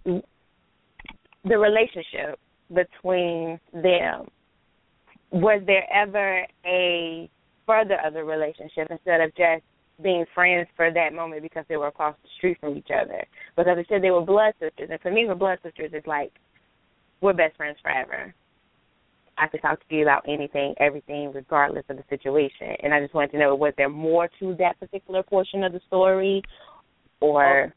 The 0.04 1.58
relationship 1.58 2.38
between 2.72 3.58
them. 3.72 4.28
Was 5.30 5.62
there 5.66 5.84
ever 5.92 6.46
a 6.66 7.30
further 7.66 7.98
of 8.04 8.12
the 8.12 8.22
relationship 8.22 8.88
instead 8.90 9.20
of 9.20 9.34
just 9.34 9.62
being 10.02 10.24
friends 10.34 10.68
for 10.76 10.92
that 10.92 11.14
moment 11.14 11.42
because 11.42 11.64
they 11.68 11.76
were 11.76 11.86
across 11.86 12.14
the 12.22 12.28
street 12.36 12.58
from 12.60 12.76
each 12.76 12.88
other? 12.94 13.24
Because 13.56 13.76
they 13.76 13.86
said 13.88 14.02
they 14.02 14.10
were 14.10 14.20
blood 14.24 14.52
sisters, 14.60 14.88
and 14.90 15.00
for 15.00 15.10
me, 15.10 15.24
we're 15.26 15.34
blood 15.34 15.58
sisters 15.62 15.92
is 15.94 16.06
like 16.06 16.32
we're 17.20 17.32
best 17.32 17.56
friends 17.56 17.78
forever. 17.82 18.34
I 19.38 19.48
could 19.48 19.62
talk 19.62 19.78
to 19.88 19.94
you 19.94 20.02
about 20.02 20.24
anything, 20.28 20.74
everything, 20.78 21.32
regardless 21.34 21.84
of 21.88 21.96
the 21.96 22.04
situation. 22.10 22.76
And 22.82 22.92
I 22.92 23.00
just 23.00 23.14
wanted 23.14 23.32
to 23.32 23.38
know 23.38 23.54
was 23.54 23.72
there 23.76 23.88
more 23.88 24.28
to 24.40 24.54
that 24.58 24.78
particular 24.78 25.22
portion 25.22 25.64
of 25.64 25.72
the 25.72 25.80
story, 25.86 26.42
or 27.20 27.74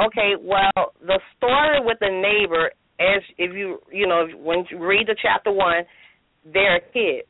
Okay, 0.00 0.32
well, 0.40 0.92
the 1.00 1.20
story 1.36 1.78
with 1.80 1.98
the 2.00 2.10
neighbor, 2.10 2.72
as 2.98 3.22
if 3.38 3.54
you 3.54 3.78
you 3.92 4.06
know 4.06 4.26
when 4.38 4.64
you 4.70 4.84
read 4.84 5.06
the 5.06 5.16
chapter 5.20 5.52
one, 5.52 5.84
they're 6.52 6.80
kids, 6.92 7.28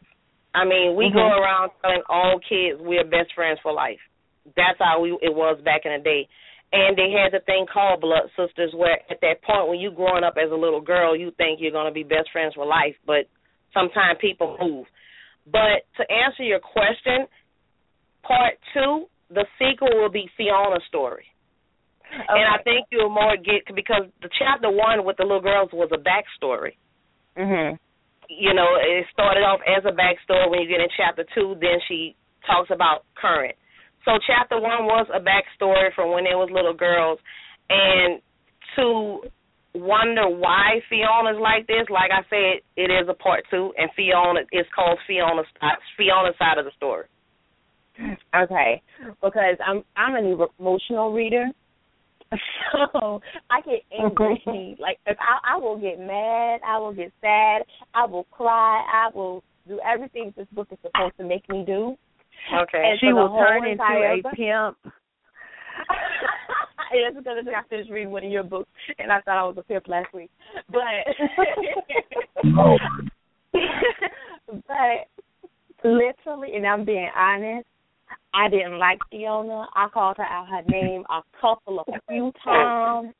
I 0.55 0.65
mean, 0.65 0.97
we 0.97 1.07
mm-hmm. 1.07 1.19
go 1.19 1.43
around 1.43 1.71
telling 1.83 2.03
all 2.09 2.39
kids 2.39 2.81
we're 2.81 3.05
best 3.05 3.35
friends 3.35 3.59
for 3.63 3.73
life. 3.73 3.99
That's 4.57 4.79
how 4.79 5.01
we 5.01 5.11
it 5.21 5.35
was 5.35 5.61
back 5.65 5.83
in 5.85 5.93
the 5.93 6.03
day. 6.03 6.29
And 6.75 6.99
they 6.99 7.15
had 7.15 7.31
the 7.31 7.39
thing 7.47 7.67
called 7.73 8.01
blood 8.01 8.27
sisters, 8.35 8.75
where 8.75 8.99
at 9.09 9.21
that 9.23 9.43
point 9.47 9.69
when 9.69 9.79
you 9.79 9.93
growing 9.93 10.25
up 10.25 10.35
as 10.35 10.51
a 10.51 10.59
little 10.59 10.81
girl, 10.81 11.15
you 11.15 11.31
think 11.39 11.61
you're 11.63 11.71
gonna 11.71 11.95
be 11.95 12.03
best 12.03 12.33
friends 12.33 12.55
for 12.55 12.67
life, 12.67 12.97
but 13.07 13.31
sometimes 13.73 14.19
people 14.21 14.59
move. 14.61 14.87
But 15.47 15.87
to 15.99 16.03
answer 16.11 16.43
your 16.43 16.59
question, 16.59 17.29
part 18.25 18.59
two, 18.75 19.07
the 19.31 19.47
sequel 19.55 20.03
will 20.03 20.11
be 20.11 20.29
Fiona's 20.37 20.83
story. 20.89 21.27
Okay. 22.11 22.25
And 22.29 22.47
I 22.51 22.59
think 22.65 22.89
you'll 22.91 23.09
more 23.09 23.37
get 23.37 23.71
because 23.75 24.11
the 24.21 24.31
chapter 24.39 24.71
one 24.71 25.05
with 25.05 25.17
the 25.17 25.23
little 25.23 25.41
girls 25.41 25.71
was 25.73 25.91
a 25.93 25.99
backstory. 25.99 26.75
Mhm. 27.37 27.79
You 28.29 28.53
know, 28.53 28.77
it 28.77 29.07
started 29.13 29.45
off 29.45 29.61
as 29.63 29.85
a 29.85 29.93
backstory. 29.93 30.51
When 30.51 30.61
you 30.61 30.67
get 30.67 30.81
in 30.81 30.89
chapter 30.97 31.25
two, 31.35 31.55
then 31.57 31.79
she 31.87 32.17
talks 32.47 32.71
about 32.71 33.05
current. 33.15 33.55
So 34.05 34.13
chapter 34.27 34.61
one 34.61 34.85
was 34.85 35.07
a 35.15 35.21
backstory 35.21 35.95
from 35.95 36.13
when 36.13 36.25
they 36.25 36.35
was 36.35 36.51
little 36.53 36.75
girls, 36.75 37.19
and 37.71 38.21
to 38.77 39.21
wonder 39.75 40.29
why 40.29 40.81
Fiona's 40.89 41.41
like 41.41 41.67
this, 41.67 41.89
like 41.91 42.11
I 42.13 42.23
said, 42.31 42.63
it 42.77 42.91
is 42.91 43.09
a 43.09 43.15
part 43.15 43.45
two, 43.51 43.73
and 43.77 43.91
Fiona 43.97 44.41
is 44.53 44.67
called 44.75 44.99
Fiona's 45.07 45.47
Fiona's 45.97 46.35
side 46.39 46.59
of 46.59 46.65
the 46.65 46.71
story. 46.77 47.07
Okay, 48.35 48.83
because 49.23 49.57
I'm 49.65 49.85
I'm 49.97 50.17
an 50.17 50.39
emotional 50.59 51.13
reader, 51.13 51.47
so 52.93 53.21
I 53.51 53.61
get 53.61 53.83
angry. 53.99 54.77
like 54.79 54.99
if 55.07 55.17
I, 55.21 55.55
I 55.55 55.57
will 55.59 55.79
get 55.79 55.99
mad, 55.99 56.61
I 56.67 56.79
will 56.79 56.93
get 56.93 57.13
sad, 57.21 57.63
I 57.95 58.07
will 58.07 58.25
cry, 58.25 58.85
I 58.93 59.11
will 59.15 59.43
do 59.67 59.81
everything 59.81 60.35
this 60.37 60.47
book 60.53 60.69
is 60.73 60.79
supposed 60.83 61.17
to 61.19 61.25
make 61.25 61.49
me 61.49 61.65
do. 61.65 61.97
Okay, 62.53 62.83
and 62.91 63.01
she 63.01 63.13
will 63.13 63.37
turn 63.37 63.67
into 63.67 63.83
a 63.83 64.21
book, 64.23 64.33
pimp. 64.35 64.77
it's 66.93 67.17
because 67.17 67.45
I 67.49 67.69
finished 67.69 67.91
reading 67.91 68.11
one 68.11 68.25
of 68.25 68.31
your 68.31 68.43
books, 68.43 68.71
and 68.99 69.11
I 69.11 69.21
thought 69.21 69.39
I 69.39 69.45
was 69.45 69.57
a 69.59 69.63
pimp 69.63 69.89
last 69.89 70.13
week. 70.13 70.31
But 70.69 70.83
but 74.69 75.09
literally, 75.83 76.57
and 76.57 76.67
I'm 76.67 76.85
being 76.85 77.09
honest, 77.17 77.67
I 78.35 78.49
didn't 78.49 78.79
like 78.79 78.99
Fiona. 79.11 79.67
I 79.75 79.89
called 79.93 80.17
her 80.19 80.25
out 80.25 80.49
her 80.49 80.63
name 80.69 81.05
a 81.11 81.23
couple 81.41 81.81
of 81.81 81.87
few 82.09 82.33
times. 82.45 83.15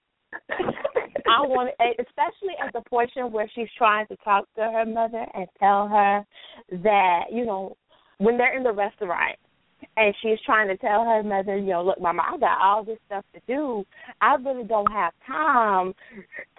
I 1.27 1.41
want, 1.47 1.71
especially 1.81 2.55
at 2.65 2.73
the 2.73 2.83
portion 2.89 3.33
where 3.33 3.51
she's 3.55 3.69
trying 3.79 4.07
to 4.09 4.17
talk 4.17 4.47
to 4.57 4.63
her 4.63 4.85
mother 4.85 5.25
and 5.35 5.47
tell 5.59 5.89
her 5.89 6.25
that 6.83 7.25
you 7.33 7.47
know 7.47 7.77
when 8.19 8.39
they're 8.39 8.57
in 8.57 8.63
the 8.63 8.73
restaurant 8.73 9.37
and 9.97 10.15
she's 10.23 10.39
trying 10.45 10.69
to 10.69 10.77
tell 10.77 11.05
her 11.05 11.23
mother, 11.23 11.57
you 11.57 11.71
know, 11.71 11.85
look, 11.85 12.01
Mama, 12.01 12.23
I 12.35 12.39
got 12.39 12.61
all 12.61 12.85
this 12.85 12.99
stuff 13.07 13.25
to 13.35 13.41
do. 13.47 13.85
I 14.21 14.35
really 14.35 14.65
don't 14.65 14.91
have 14.91 15.13
time 15.27 15.95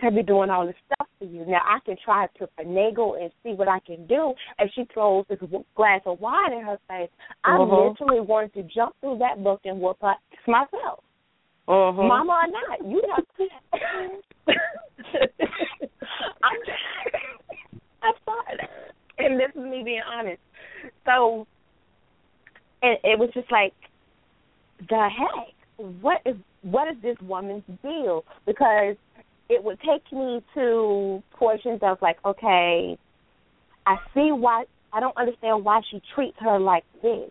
to 0.01 0.11
be 0.11 0.23
doing 0.23 0.49
all 0.49 0.65
this 0.65 0.75
stuff 0.85 1.07
for 1.19 1.25
you. 1.25 1.45
Now 1.45 1.61
I 1.65 1.79
can 1.85 1.95
try 2.03 2.27
to 2.39 2.47
finagle 2.59 3.21
and 3.21 3.31
see 3.43 3.53
what 3.53 3.67
I 3.67 3.79
can 3.79 4.05
do. 4.07 4.33
And 4.57 4.69
she 4.75 4.85
throws 4.93 5.25
this 5.29 5.39
glass 5.75 6.01
of 6.05 6.19
wine 6.19 6.53
in 6.53 6.61
her 6.61 6.79
face. 6.87 7.09
I 7.43 7.55
uh-huh. 7.55 7.89
literally 7.89 8.21
wanted 8.21 8.53
to 8.53 8.63
jump 8.63 8.95
through 9.01 9.19
that 9.19 9.43
book 9.43 9.61
and 9.65 9.79
whoop 9.79 9.97
her 10.01 10.15
myself. 10.47 11.03
Uh-huh. 11.67 12.03
Mama 12.03 12.43
or 12.43 12.47
not, 12.51 12.87
you 12.87 13.01
have. 13.15 13.25
I'm, 13.73 14.11
I'm 18.03 18.13
sorry, 18.23 18.69
and 19.17 19.39
this 19.39 19.49
is 19.55 19.63
me 19.63 19.81
being 19.83 20.01
honest. 20.07 20.39
So 21.05 21.47
and 22.81 22.97
it 23.03 23.17
was 23.17 23.29
just 23.33 23.51
like, 23.51 23.73
the 24.89 25.09
heck, 25.09 25.87
what 26.01 26.21
is 26.25 26.35
what 26.61 26.87
is 26.87 27.01
this 27.01 27.17
woman's 27.21 27.63
deal? 27.81 28.23
Because 28.45 28.95
it 29.49 29.63
would 29.63 29.79
take 29.79 30.11
me 30.11 30.43
to 30.55 31.21
portions 31.33 31.79
of 31.81 31.97
like, 32.01 32.17
okay, 32.25 32.97
I 33.85 33.95
see 34.13 34.31
why 34.31 34.65
I 34.93 34.99
don't 34.99 35.17
understand 35.17 35.63
why 35.63 35.81
she 35.89 36.01
treats 36.13 36.37
her 36.39 36.59
like 36.59 36.83
this. 37.01 37.29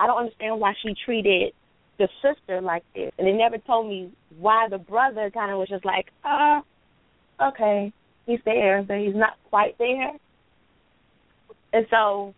I 0.00 0.06
don't 0.06 0.18
understand 0.18 0.60
why 0.60 0.74
she 0.82 0.94
treated 1.04 1.52
the 1.98 2.08
sister 2.20 2.60
like 2.60 2.82
this, 2.94 3.12
and 3.18 3.26
they 3.26 3.32
never 3.32 3.58
told 3.58 3.88
me 3.88 4.10
why 4.38 4.68
the 4.70 4.78
brother 4.78 5.30
kind 5.30 5.50
of 5.50 5.58
was 5.58 5.68
just 5.68 5.84
like, 5.84 6.06
uh, 6.24 6.60
okay, 7.42 7.92
he's 8.26 8.40
there, 8.44 8.82
but 8.82 8.98
he's 8.98 9.14
not 9.14 9.34
quite 9.48 9.78
there. 9.78 10.10
And 11.72 11.86
so, 11.90 12.34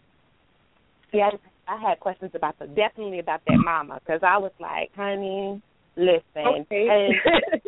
yeah, 1.13 1.31
I 1.67 1.81
had 1.81 2.01
questions 2.01 2.33
about 2.35 2.59
the 2.59 2.67
definitely 2.67 3.19
about 3.19 3.43
that 3.47 3.59
mama 3.59 4.01
because 4.05 4.21
I 4.23 4.39
was 4.39 4.53
like, 4.59 4.91
honey, 4.97 5.63
listen. 5.97 6.63
Okay. 6.63 6.89
And, 6.89 7.63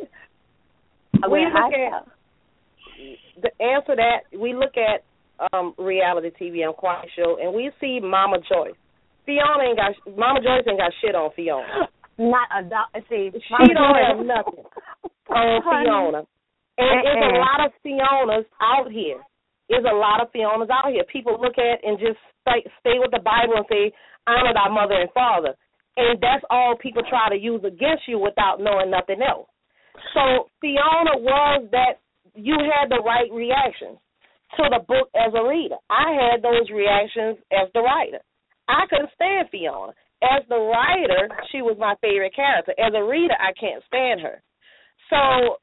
we 1.31 1.45
look 1.45 1.75
I, 1.75 1.97
at 1.97 2.07
the 3.43 3.65
answer 3.65 3.97
that 3.97 4.39
we 4.39 4.55
look 4.55 4.75
at 4.77 5.05
um 5.53 5.75
reality 5.79 6.31
TV 6.41 6.67
on 6.67 6.75
Quiet 6.75 7.09
Show 7.17 7.39
and 7.41 7.55
we 7.55 7.71
see 7.81 8.01
Mama 8.01 8.39
Joyce. 8.39 8.77
Fiona 9.27 9.65
ain't 9.65 9.77
got 9.77 9.93
Mama 10.17 10.41
Joyce 10.41 10.65
ain't 10.69 10.79
got 10.79 10.93
shit 11.01 11.15
on 11.15 11.31
Fiona. 11.37 11.89
Not 12.19 12.49
a 12.53 12.63
dog. 12.69 12.89
See, 13.09 13.31
she 13.33 13.75
don't 13.75 13.97
have 13.97 14.25
nothing 14.25 14.65
on 15.31 15.63
Fiona. 15.63 16.25
And 16.79 17.05
there's 17.05 17.35
a 17.35 17.39
lot 17.39 17.67
of 17.67 17.73
Fionas 17.85 18.45
out 18.61 18.91
here. 18.91 19.21
There's 19.71 19.87
a 19.87 19.95
lot 19.95 20.21
of 20.21 20.35
Fionas 20.35 20.69
out 20.69 20.91
here. 20.91 21.07
People 21.07 21.39
look 21.41 21.55
at 21.57 21.79
and 21.87 21.95
just 21.97 22.19
stay, 22.43 22.67
stay 22.83 22.99
with 22.99 23.15
the 23.15 23.23
Bible 23.23 23.55
and 23.55 23.71
say, 23.71 23.95
honor 24.27 24.53
thy 24.53 24.67
mother 24.67 24.99
and 24.99 25.11
father. 25.15 25.55
And 25.97 26.19
that's 26.21 26.43
all 26.51 26.75
people 26.75 27.03
try 27.09 27.31
to 27.31 27.39
use 27.39 27.63
against 27.63 28.11
you 28.11 28.19
without 28.19 28.59
knowing 28.59 28.91
nothing 28.91 29.23
else. 29.23 29.47
So 30.15 30.51
Fiona 30.61 31.23
was 31.23 31.69
that 31.71 32.03
you 32.35 32.59
had 32.59 32.91
the 32.91 33.03
right 33.07 33.31
reactions 33.31 33.99
to 34.59 34.67
the 34.71 34.83
book 34.83 35.07
as 35.15 35.31
a 35.39 35.47
reader. 35.47 35.79
I 35.89 36.19
had 36.19 36.43
those 36.43 36.67
reactions 36.75 37.39
as 37.55 37.71
the 37.75 37.81
writer. 37.81 38.19
I 38.67 38.87
couldn't 38.91 39.15
stand 39.15 39.49
Fiona. 39.51 39.95
As 40.23 40.43
the 40.49 40.59
writer, 40.59 41.31
she 41.51 41.63
was 41.63 41.77
my 41.79 41.95
favorite 42.03 42.35
character. 42.35 42.75
As 42.79 42.93
a 42.95 43.03
reader, 43.03 43.35
I 43.39 43.55
can't 43.55 43.83
stand 43.87 44.21
her. 44.21 44.43
So 45.09 45.63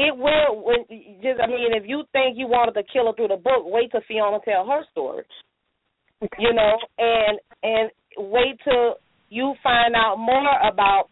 it 0.00 0.16
will 0.16 0.64
when 0.64 0.88
just 1.20 1.40
I 1.40 1.46
mean, 1.46 1.76
if 1.76 1.84
you 1.84 2.04
think 2.12 2.40
you 2.40 2.48
wanted 2.48 2.72
to 2.80 2.84
kill 2.88 3.06
her 3.06 3.12
through 3.12 3.28
the 3.28 3.36
book, 3.36 3.68
wait 3.68 3.92
till 3.92 4.00
Fiona 4.08 4.38
tell 4.44 4.64
her 4.66 4.80
story 4.90 5.24
you 6.38 6.52
know, 6.52 6.76
and 6.98 7.38
and 7.62 7.90
wait 8.16 8.58
till 8.64 8.96
you 9.28 9.54
find 9.62 9.94
out 9.94 10.16
more 10.16 10.52
about 10.66 11.08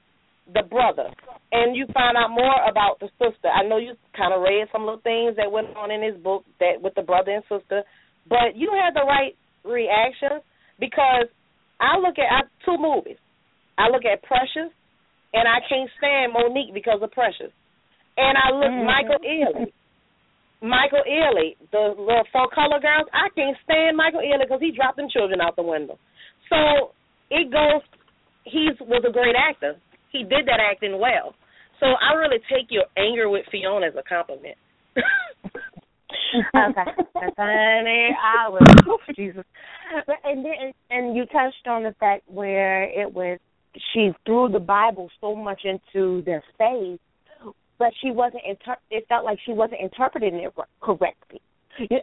the 0.53 0.63
brother 0.69 1.09
and 1.53 1.77
you 1.77 1.87
find 1.93 2.17
out 2.17 2.31
more 2.31 2.57
about 2.69 3.01
the 3.01 3.09
sister. 3.21 3.49
I 3.49 3.67
know 3.67 3.77
you 3.77 3.95
kind 4.17 4.35
of 4.35 4.43
read 4.43 4.67
some 4.73 4.83
little 4.83 5.01
things 5.01 5.37
that 5.37 5.51
went 5.53 5.77
on 5.77 5.91
in 5.91 6.03
his 6.03 6.17
book 6.23 6.45
that 6.61 6.81
with 6.81 6.95
the 6.95 7.03
brother 7.03 7.33
and 7.33 7.45
sister, 7.49 7.83
but 8.29 8.57
you 8.57 8.73
had 8.73 8.95
the 8.95 9.07
right 9.07 9.37
reactions 9.65 10.43
because 10.81 11.29
I 11.81 11.99
look 11.99 12.19
at 12.19 12.29
I, 12.29 12.41
two 12.65 12.77
movies. 12.81 13.21
I 13.79 13.89
look 13.89 14.03
at 14.05 14.23
Precious, 14.25 14.75
and 15.33 15.47
I 15.47 15.63
can't 15.69 15.89
stand 15.99 16.35
Mo'Nique 16.35 16.75
because 16.75 16.99
of 17.01 17.13
Precious, 17.13 17.53
and 18.19 18.35
I 18.35 18.51
look 18.51 18.75
mm-hmm. 18.75 18.87
Michael 18.87 19.23
Ealy. 19.23 19.71
Michael 20.61 21.07
Ealy, 21.07 21.55
the 21.71 21.95
little 21.95 22.27
four 22.33 22.51
color 22.51 22.83
girls, 22.83 23.07
I 23.15 23.31
can't 23.39 23.57
stand 23.63 23.97
Michael 23.97 24.21
Ealy 24.21 24.43
because 24.43 24.61
he 24.61 24.75
dropped 24.75 24.97
them 24.97 25.07
children 25.09 25.41
out 25.41 25.55
the 25.55 25.63
window. 25.63 25.99
So 26.51 26.91
it 27.31 27.51
goes. 27.53 27.83
He 28.45 28.71
was 28.81 29.05
a 29.07 29.13
great 29.13 29.37
actor. 29.37 29.77
He 30.11 30.25
did 30.25 30.47
that 30.47 30.59
acting 30.59 30.99
well. 30.99 31.35
So 31.81 31.87
I 31.87 32.15
really 32.17 32.39
take 32.51 32.71
your 32.71 32.85
anger 32.97 33.29
with 33.29 33.45
Fiona 33.53 33.87
as 33.87 33.93
a 33.95 34.03
compliment. 34.03 34.57
okay, 36.57 37.31
honey, 37.37 38.09
I 38.19 38.49
was 38.49 38.63
oh, 38.89 38.99
Jesus. 39.15 39.45
But 40.07 40.17
and 40.25 40.45
then 40.45 40.73
and 40.91 41.17
you 41.17 41.27
touched 41.27 41.67
on 41.69 41.85
the 41.85 41.95
fact 42.01 42.25
where 42.27 42.85
it 42.85 43.13
was 43.13 43.39
she 43.93 44.11
threw 44.27 44.49
the 44.49 44.59
Bible 44.59 45.09
so 45.21 45.37
much 45.37 45.61
into 45.65 46.23
their 46.23 46.43
face 46.57 46.99
but 47.79 47.93
she 48.03 48.11
wasn't. 48.11 48.43
Inter- 48.47 48.77
it 48.91 49.07
felt 49.09 49.25
like 49.25 49.39
she 49.45 49.53
wasn't 49.53 49.81
interpreting 49.81 50.35
it 50.35 50.53
correctly. 50.81 51.41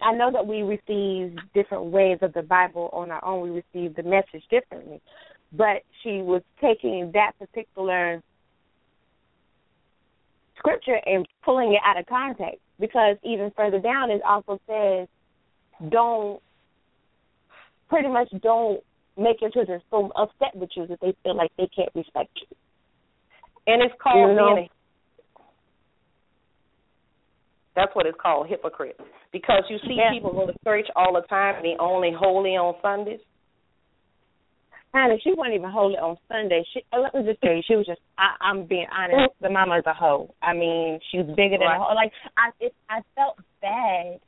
I 0.01 0.13
know 0.13 0.31
that 0.31 0.47
we 0.47 0.61
receive 0.61 1.37
different 1.53 1.85
ways 1.85 2.19
of 2.21 2.33
the 2.33 2.41
Bible 2.41 2.89
on 2.93 3.11
our 3.11 3.23
own. 3.23 3.49
We 3.49 3.63
receive 3.73 3.95
the 3.95 4.03
message 4.03 4.43
differently, 4.49 5.01
but 5.51 5.83
she 6.01 6.21
was 6.21 6.41
taking 6.61 7.11
that 7.13 7.33
particular 7.37 8.21
scripture 10.57 10.99
and 11.05 11.27
pulling 11.43 11.73
it 11.73 11.81
out 11.85 11.99
of 11.99 12.05
context 12.05 12.61
because 12.79 13.17
even 13.23 13.51
further 13.55 13.79
down 13.79 14.09
it 14.09 14.21
also 14.23 14.59
says 14.67 15.07
don't 15.91 16.41
pretty 17.89 18.07
much 18.07 18.29
don't 18.41 18.81
make 19.17 19.41
your 19.41 19.51
children 19.51 19.81
so 19.91 20.11
upset 20.15 20.55
with 20.55 20.69
you 20.75 20.87
that 20.87 20.99
they 21.01 21.13
feel 21.23 21.35
like 21.35 21.51
they 21.57 21.69
can't 21.75 21.89
respect 21.93 22.29
you. 22.35 22.57
And 23.67 23.81
it's 23.81 23.93
called 24.01 24.29
you 24.31 24.35
know? 24.35 24.55
being 24.55 24.69
That's 27.75 27.93
what 27.93 28.05
it's 28.05 28.17
called, 28.21 28.47
hypocrite. 28.47 28.99
Because 29.31 29.63
you 29.69 29.77
see 29.87 29.95
Yeah. 29.95 30.11
people 30.11 30.31
go 30.33 30.47
to 30.47 30.53
church 30.63 30.87
all 30.95 31.13
the 31.13 31.21
time 31.27 31.55
and 31.55 31.65
they 31.65 31.75
only 31.79 32.11
holy 32.11 32.55
on 32.55 32.75
Sundays. 32.81 33.19
Honey, 34.93 35.19
she 35.21 35.33
wasn't 35.33 35.55
even 35.55 35.69
holy 35.69 35.97
on 35.97 36.17
Sunday. 36.29 36.63
She 36.73 36.81
uh, 36.93 36.99
let 36.99 37.13
me 37.13 37.23
just 37.23 37.41
tell 37.41 37.53
you, 37.53 37.61
she 37.67 37.75
was 37.75 37.85
just. 37.85 37.99
I, 38.17 38.35
I'm 38.39 38.65
being 38.65 38.87
honest. 38.97 39.33
The 39.41 39.49
mama's 39.49 39.83
a 39.85 39.93
hoe. 39.93 40.33
I 40.41 40.53
mean, 40.53 40.99
she 41.11 41.17
was 41.17 41.27
bigger 41.35 41.57
than 41.57 41.67
Right. 41.67 41.75
a 41.75 41.79
hoe. 41.83 41.93
Like 41.93 42.13
I, 42.37 42.51
it, 42.61 42.73
I 42.89 43.01
felt 43.13 43.35
bad 43.61 44.19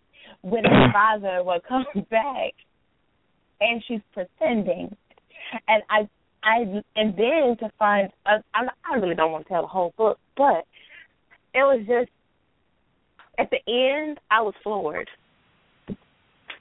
when 0.41 0.66
her 0.66 0.91
father 0.91 1.41
would 1.45 1.64
come 1.64 1.86
back, 2.12 2.52
and 3.62 3.82
she's 3.88 4.02
pretending, 4.14 4.93
and 5.70 5.84
I, 5.89 6.10
I, 6.43 6.82
and 6.98 7.16
then 7.16 7.56
to 7.62 7.70
find, 7.80 8.10
uh, 8.26 8.39
I'm, 8.54 8.68
I 8.91 8.95
really 8.98 9.16
don't 9.16 9.32
want 9.32 9.45
to 9.45 9.50
tell 9.50 9.62
the 9.62 9.68
whole 9.70 9.93
book, 9.98 10.20
but 10.36 10.66
it 11.54 11.64
was 11.64 11.80
just 11.88 12.12
at 13.38 13.50
the 13.50 13.60
end, 13.68 14.20
I 14.32 14.42
was 14.42 14.54
floored. 14.64 15.10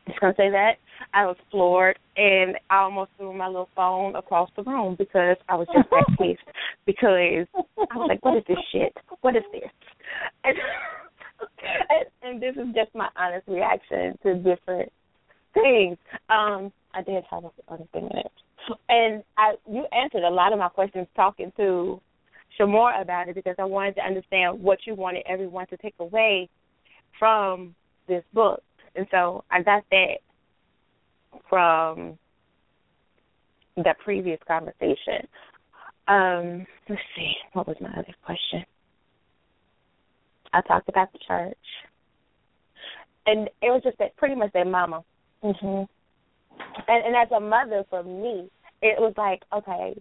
Just 0.07 0.21
gonna 0.21 0.35
say 0.37 0.51
that 0.51 0.75
I 1.13 1.27
was 1.27 1.37
floored, 1.51 1.99
and 2.17 2.57
I 2.71 2.79
almost 2.79 3.11
threw 3.17 3.33
my 3.33 3.47
little 3.49 3.69
phone 3.75 4.15
across 4.17 4.51
the 4.57 4.63
room 4.63 4.95
because 4.97 5.37
I 5.49 5.57
was 5.57 5.67
just 5.75 5.89
that 5.91 6.05
pissed. 6.19 6.41
Because 6.87 7.47
I 7.91 7.97
was 7.97 8.07
like, 8.09 8.25
"What 8.25 8.37
is 8.37 8.45
this 8.47 8.59
shit? 8.71 8.97
What 9.23 9.35
is 9.35 9.43
this?" 9.51 9.69
And, 10.45 10.57
and, 11.91 12.07
and 12.23 12.41
this 12.41 12.55
is 12.55 12.73
just 12.75 12.95
my 12.95 13.09
honest 13.17 13.49
reaction 13.49 14.17
to 14.23 14.35
different 14.37 14.93
things. 15.53 15.99
Um, 16.31 16.73
I 16.95 17.03
did 17.03 17.25
have 17.29 17.45
other 17.67 17.85
thing 17.93 18.09
in 18.13 18.19
it, 18.19 18.33
and 18.89 19.25
I 19.37 19.55
you 19.69 19.85
answered 19.93 20.23
a 20.23 20.31
lot 20.31 20.53
of 20.53 20.61
my 20.61 20.69
questions 20.69 21.09
talking 21.17 21.53
to 21.57 22.01
Sh' 22.57 22.67
Moore 22.69 22.93
about 23.01 23.29
it 23.29 23.35
because 23.35 23.57
I 23.59 23.65
wanted 23.65 23.97
to 23.97 24.03
understand 24.03 24.63
what 24.63 24.79
you 24.87 24.95
wanted 24.95 25.25
everyone 25.29 25.67
to 25.69 25.77
take 25.79 25.95
away 25.99 26.49
from 27.19 27.75
this 28.09 28.25
book. 28.33 28.63
And 28.95 29.07
so 29.11 29.45
I 29.51 29.63
got 29.63 29.85
that 29.91 30.19
from 31.49 32.19
that 33.77 33.99
previous 33.99 34.39
conversation. 34.47 35.27
Um, 36.09 36.67
let's 36.89 37.03
see, 37.15 37.33
what 37.53 37.67
was 37.67 37.77
my 37.81 37.91
other 37.91 38.15
question? 38.25 38.65
I 40.53 40.61
talked 40.63 40.89
about 40.89 41.13
the 41.13 41.19
church. 41.27 41.57
And 43.27 43.49
it 43.61 43.71
was 43.71 43.83
just 43.83 43.99
that 43.99 44.17
pretty 44.17 44.37
much 44.37 44.53
that 44.53 44.67
mama. 44.67 45.03
Mhm. 45.43 45.89
And 46.89 47.05
and 47.05 47.17
as 47.17 47.31
a 47.33 47.41
mother 47.41 47.85
for 47.91 48.03
me, 48.03 48.49
it 48.83 49.01
was 49.01 49.13
like, 49.17 49.43
okay, 49.53 50.01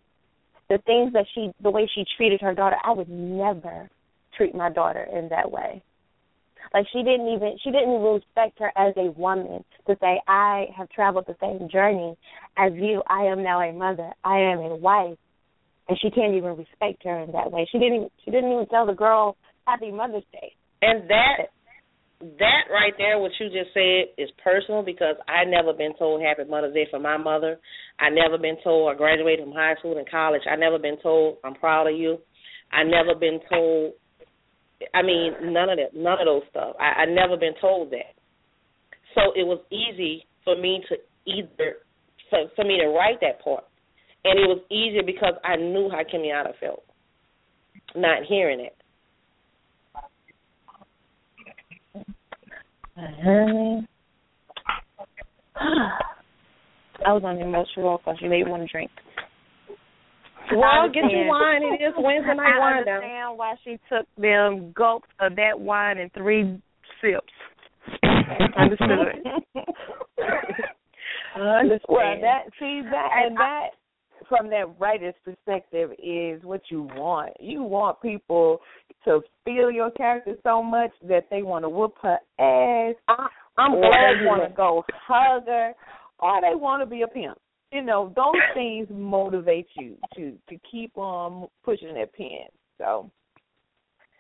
the 0.70 0.78
things 0.80 1.12
that 1.14 1.26
she 1.34 1.52
the 1.60 1.72
way 1.72 1.88
she 1.88 2.06
treated 2.16 2.40
her 2.42 2.54
daughter, 2.54 2.78
I 2.84 2.92
would 2.92 3.10
never 3.10 3.90
treat 4.38 4.54
my 4.56 4.70
daughter 4.70 5.04
in 5.12 5.30
that 5.30 5.52
way. 5.52 5.82
Like 6.74 6.86
she 6.92 7.00
didn't 7.04 7.28
even 7.28 7.58
she 7.64 7.72
didn't 7.72 7.94
even 7.94 8.22
respect 8.22 8.60
her 8.60 8.72
as 8.76 8.94
a 8.98 9.12
woman 9.12 9.64
to 9.88 9.96
say 10.02 10.22
I 10.28 10.66
have 10.78 10.90
traveled 10.90 11.26
the 11.28 11.36
same 11.42 11.70
journey 11.70 12.16
as 12.58 12.74
you. 12.76 13.02
I 13.08 13.26
am 13.26 13.44
now 13.44 13.62
a 13.62 13.72
mother. 13.72 14.12
I 14.24 14.40
am 14.40 14.60
a 14.60 14.76
wife, 14.76 15.18
and 15.88 15.98
she 16.02 16.10
can't 16.12 16.36
even 16.36 16.58
respect 16.58 17.04
her 17.04 17.20
in 17.20 17.32
that 17.32 17.52
way. 17.52 17.68
She 17.72 17.80
didn't 17.80 17.96
even, 17.96 18.10
she 18.24 18.32
didn't 18.32 18.52
even 18.52 18.68
tell 18.68 18.86
the 18.86 18.94
girl 18.94 19.38
Happy 19.66 19.92
Mother's 19.92 20.24
Day. 20.32 20.54
And 20.82 21.10
that 21.10 21.50
that 22.22 22.72
right 22.72 22.94
there, 22.98 23.20
what 23.20 23.32
you 23.40 23.48
just 23.48 23.74
said, 23.74 24.16
is 24.18 24.30
personal 24.44 24.84
because 24.84 25.16
I 25.28 25.44
never 25.46 25.74
been 25.74 25.96
told 25.98 26.22
Happy 26.22 26.50
Mother's 26.50 26.74
Day 26.74 26.88
from 26.90 27.04
my 27.04 27.18
mother. 27.18 27.60
I 28.00 28.10
never 28.10 28.38
been 28.38 28.58
told 28.64 28.92
I 28.92 28.98
graduated 28.98 29.46
from 29.46 29.54
high 29.54 29.76
school 29.80 29.98
and 29.98 30.10
college. 30.10 30.42
I 30.50 30.56
never 30.56 30.80
been 30.80 30.98
told 31.02 31.38
I'm 31.44 31.56
proud 31.56 31.88
of 31.88 31.96
you. 31.96 32.18
I 32.72 32.84
never 32.84 33.18
been 33.20 33.40
told. 33.50 33.94
I 34.94 35.02
mean, 35.02 35.34
none 35.54 35.70
of 35.70 35.78
that, 35.78 35.96
none 35.96 36.20
of 36.20 36.26
those 36.26 36.44
stuff. 36.50 36.76
I, 36.80 37.04
I 37.04 37.06
never 37.06 37.38
been 37.38 37.54
told 37.62 37.92
that. 37.92 38.14
So 39.14 39.32
it 39.36 39.44
was 39.44 39.60
easy 39.72 40.26
for 40.44 40.56
me 40.58 40.84
to 40.90 40.96
either 41.26 41.78
for, 42.30 42.40
for 42.56 42.66
me 42.66 42.78
to 42.78 42.88
write 42.88 43.20
that 43.22 43.42
part, 43.44 43.64
and 44.24 44.40
it 44.40 44.48
was 44.48 44.62
easier 44.70 45.04
because 45.04 45.34
I 45.44 45.56
knew 45.56 45.90
how 45.90 46.04
Kimiata 46.04 46.54
felt. 46.60 46.84
Not 47.96 48.24
hearing 48.28 48.60
it. 48.60 48.76
I 57.06 57.12
was 57.14 57.24
on 57.24 57.38
emotional 57.40 57.98
because 57.98 58.18
you 58.22 58.30
made 58.30 58.46
me 58.46 58.52
want 58.52 58.64
to 58.64 58.72
drink. 58.72 58.92
Well, 60.54 60.90
get 60.94 61.10
your 61.10 61.28
wine. 61.28 61.62
It 61.64 61.84
is 61.84 61.94
Wednesday 61.98 62.34
night 62.36 62.56
I 62.56 62.60
wine 62.60 62.86
down. 62.86 62.96
understand 62.96 63.38
why 63.38 63.56
she 63.64 63.80
took 63.90 64.06
them 64.18 64.72
gulps 64.76 65.08
of 65.20 65.36
that 65.36 65.60
wine 65.60 65.98
in 65.98 66.10
three 66.12 66.62
sips. 67.02 67.34
Understood. 68.58 69.22
Understand. 71.36 71.82
Well, 71.90 72.22
that 72.22 72.44
see 72.60 72.82
that 72.90 73.10
And 73.14 73.28
and 73.28 73.38
that 73.38 73.68
from 74.30 74.50
that 74.50 74.66
writer's 74.80 75.14
perspective 75.24 75.92
is 76.02 76.42
what 76.44 76.62
you 76.70 76.84
want. 76.96 77.34
You 77.40 77.62
want 77.64 78.02
people 78.02 78.60
to 79.04 79.22
feel 79.44 79.70
your 79.70 79.92
character 79.92 80.36
so 80.44 80.64
much 80.64 80.92
that 81.08 81.28
they 81.30 81.44
want 81.44 81.64
to 81.64 81.70
whoop 81.70 81.96
her 82.02 82.18
ass, 82.40 82.96
I, 83.08 83.28
I'm 83.58 83.74
or 83.76 83.82
glad 83.82 84.20
they 84.20 84.26
want 84.26 84.50
to 84.50 84.56
go 84.56 84.84
hug 85.08 85.46
her, 85.46 85.74
or 86.20 86.42
they 86.42 86.56
want 86.56 86.82
to 86.82 86.86
be 86.88 87.04
a 87.04 87.08
pimp. 87.08 87.38
You 87.76 87.82
know, 87.82 88.14
those 88.16 88.42
things 88.54 88.88
motivate 88.90 89.68
you 89.78 89.98
to 90.16 90.32
to 90.50 90.58
keep 90.72 90.98
on 90.98 91.48
pushing 91.64 91.94
that 91.96 92.14
pen. 92.14 92.48
So 92.78 93.12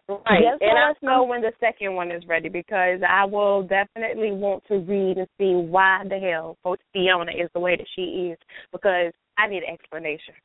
Right. 0.08 0.43
Just 0.43 0.62
and 0.62 0.76
let 0.76 0.84
I, 0.84 0.91
us 0.91 0.97
know 1.01 1.24
when 1.24 1.41
the 1.41 1.51
second 1.60 1.95
one 1.95 2.12
is 2.12 2.24
ready 2.28 2.47
because 2.47 2.99
I 3.08 3.26
will 3.26 3.64
definitely 3.64 4.32
want 4.32 4.64
to 4.68 4.76
read 4.76 5.18
and 5.18 5.28
see 5.39 5.53
why 5.53 6.03
the 6.08 6.20
hell 6.20 6.58
Fiona 6.93 7.32
is 7.32 7.49
the 7.56 7.60
way 7.60 7.76
that 7.76 7.88
she 7.95 8.30
is 8.32 8.38
because 8.72 9.12
I 9.39 9.47
need 9.47 9.64
an 9.64 9.74
explanation. 9.74 10.36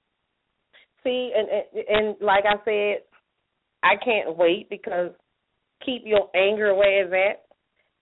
see, 1.05 1.33
and, 1.37 1.49
and 1.51 1.85
and 1.89 2.17
like 2.23 2.45
I 2.47 2.57
said, 2.65 3.03
I 3.83 3.97
can't 4.03 4.35
wait 4.35 4.71
because 4.71 5.11
keep 5.85 6.03
your 6.07 6.35
anger 6.35 6.75
where 6.75 7.05
it's 7.05 7.13
at. 7.13 7.45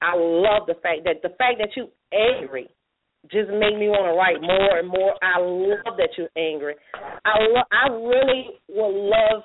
I 0.00 0.14
love 0.16 0.68
the 0.68 0.74
fact 0.74 1.02
that 1.06 1.22
the 1.22 1.34
fact 1.38 1.58
that 1.58 1.70
you 1.74 1.88
angry 2.12 2.68
just 3.26 3.50
make 3.50 3.76
me 3.76 3.90
want 3.90 4.06
to 4.06 4.14
write 4.14 4.40
more 4.40 4.78
and 4.78 4.88
more. 4.88 5.14
I 5.20 5.38
love 5.40 5.98
that 5.98 6.10
you're 6.16 6.32
angry. 6.36 6.74
I 6.94 7.34
lo- 7.50 7.70
I 7.72 7.90
really 7.92 8.44
will 8.68 9.10
love. 9.10 9.42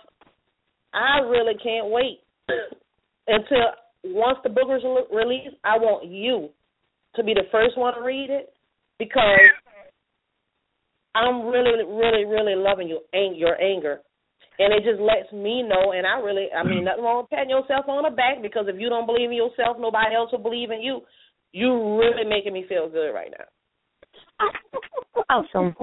I 0.94 1.20
really 1.26 1.56
can't 1.62 1.90
wait 1.90 2.22
until 3.28 3.74
once 4.06 4.38
the 4.44 4.50
book 4.50 4.70
is 4.70 4.84
released. 5.12 5.58
I 5.64 5.78
want 5.78 6.06
you 6.06 6.50
to 7.16 7.24
be 7.24 7.34
the 7.34 7.50
first 7.52 7.78
one 7.78 7.94
to 7.96 8.02
read 8.02 8.30
it 8.30 8.54
because 9.00 9.40
I'm 11.16 11.46
really, 11.46 11.84
really, 11.84 12.26
really 12.26 12.56
loving 12.56 12.88
your 12.88 13.02
ang- 13.14 13.36
your 13.36 13.60
anger, 13.62 14.02
and 14.60 14.74
it 14.74 14.84
just 14.84 15.02
lets 15.02 15.32
me 15.34 15.62
know. 15.62 15.94
And 15.94 16.06
I 16.08 16.20
really, 16.20 16.48
I 16.56 16.64
mean, 16.64 16.86
nothing 16.86 17.04
wrong 17.04 17.24
with 17.24 17.30
patting 17.30 17.50
yourself 17.50 17.86
on 17.88 18.04
the 18.04 18.16
back 18.16 18.42
because 18.42 18.66
if 18.68 18.80
you 18.80 18.90
don't 18.90 19.06
believe 19.06 19.30
in 19.30 19.38
yourself, 19.38 19.78
nobody 19.80 20.16
else 20.16 20.32
will 20.32 20.40
believe 20.46 20.72
in 20.72 20.82
you. 20.82 21.02
You 21.52 21.98
really 21.98 22.26
making 22.28 22.54
me 22.54 22.66
feel 22.68 22.90
good 22.90 23.12
right 23.14 23.30
now. 23.30 23.46
Awesome. 25.30 25.76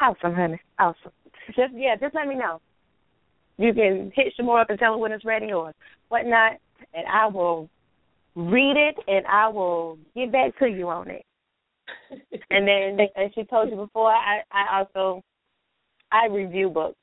awesome, 0.00 0.34
honey. 0.34 0.60
Awesome. 0.78 1.12
Just 1.48 1.74
yeah, 1.74 1.96
just 1.96 2.14
let 2.14 2.26
me 2.26 2.34
know. 2.34 2.60
You 3.58 3.74
can 3.74 4.10
hit 4.14 4.32
Sh' 4.34 4.42
Moore 4.42 4.60
up 4.60 4.70
and 4.70 4.78
tell 4.78 4.92
her 4.92 4.98
when 4.98 5.12
it's 5.12 5.24
ready 5.24 5.52
or 5.52 5.72
whatnot, 6.08 6.52
and 6.94 7.06
I 7.06 7.26
will 7.26 7.68
read 8.34 8.76
it 8.76 8.96
and 9.06 9.26
I 9.26 9.48
will 9.48 9.98
get 10.14 10.32
back 10.32 10.58
to 10.58 10.66
you 10.66 10.88
on 10.88 11.10
it. 11.10 11.24
and 12.50 12.66
then, 12.66 13.06
as 13.16 13.30
she 13.34 13.44
told 13.44 13.70
you 13.70 13.76
before, 13.76 14.10
I 14.10 14.40
I 14.50 14.78
also 14.78 15.22
I 16.10 16.26
review 16.26 16.70
books 16.70 16.96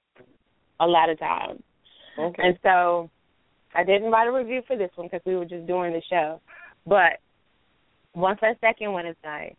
a 0.79 0.87
lot 0.87 1.09
of 1.09 1.19
times, 1.19 1.61
Okay. 2.19 2.41
and 2.43 2.57
so 2.63 3.09
I 3.75 3.83
didn't 3.83 4.11
write 4.11 4.27
a 4.27 4.31
review 4.31 4.61
for 4.67 4.75
this 4.75 4.91
one 4.95 5.07
because 5.07 5.25
we 5.25 5.35
were 5.35 5.45
just 5.45 5.67
doing 5.67 5.93
the 5.93 6.01
show. 6.09 6.41
But 6.85 7.19
once 8.15 8.39
that 8.41 8.59
second 8.61 8.91
one 8.93 9.05
is 9.05 9.15
done, 9.23 9.49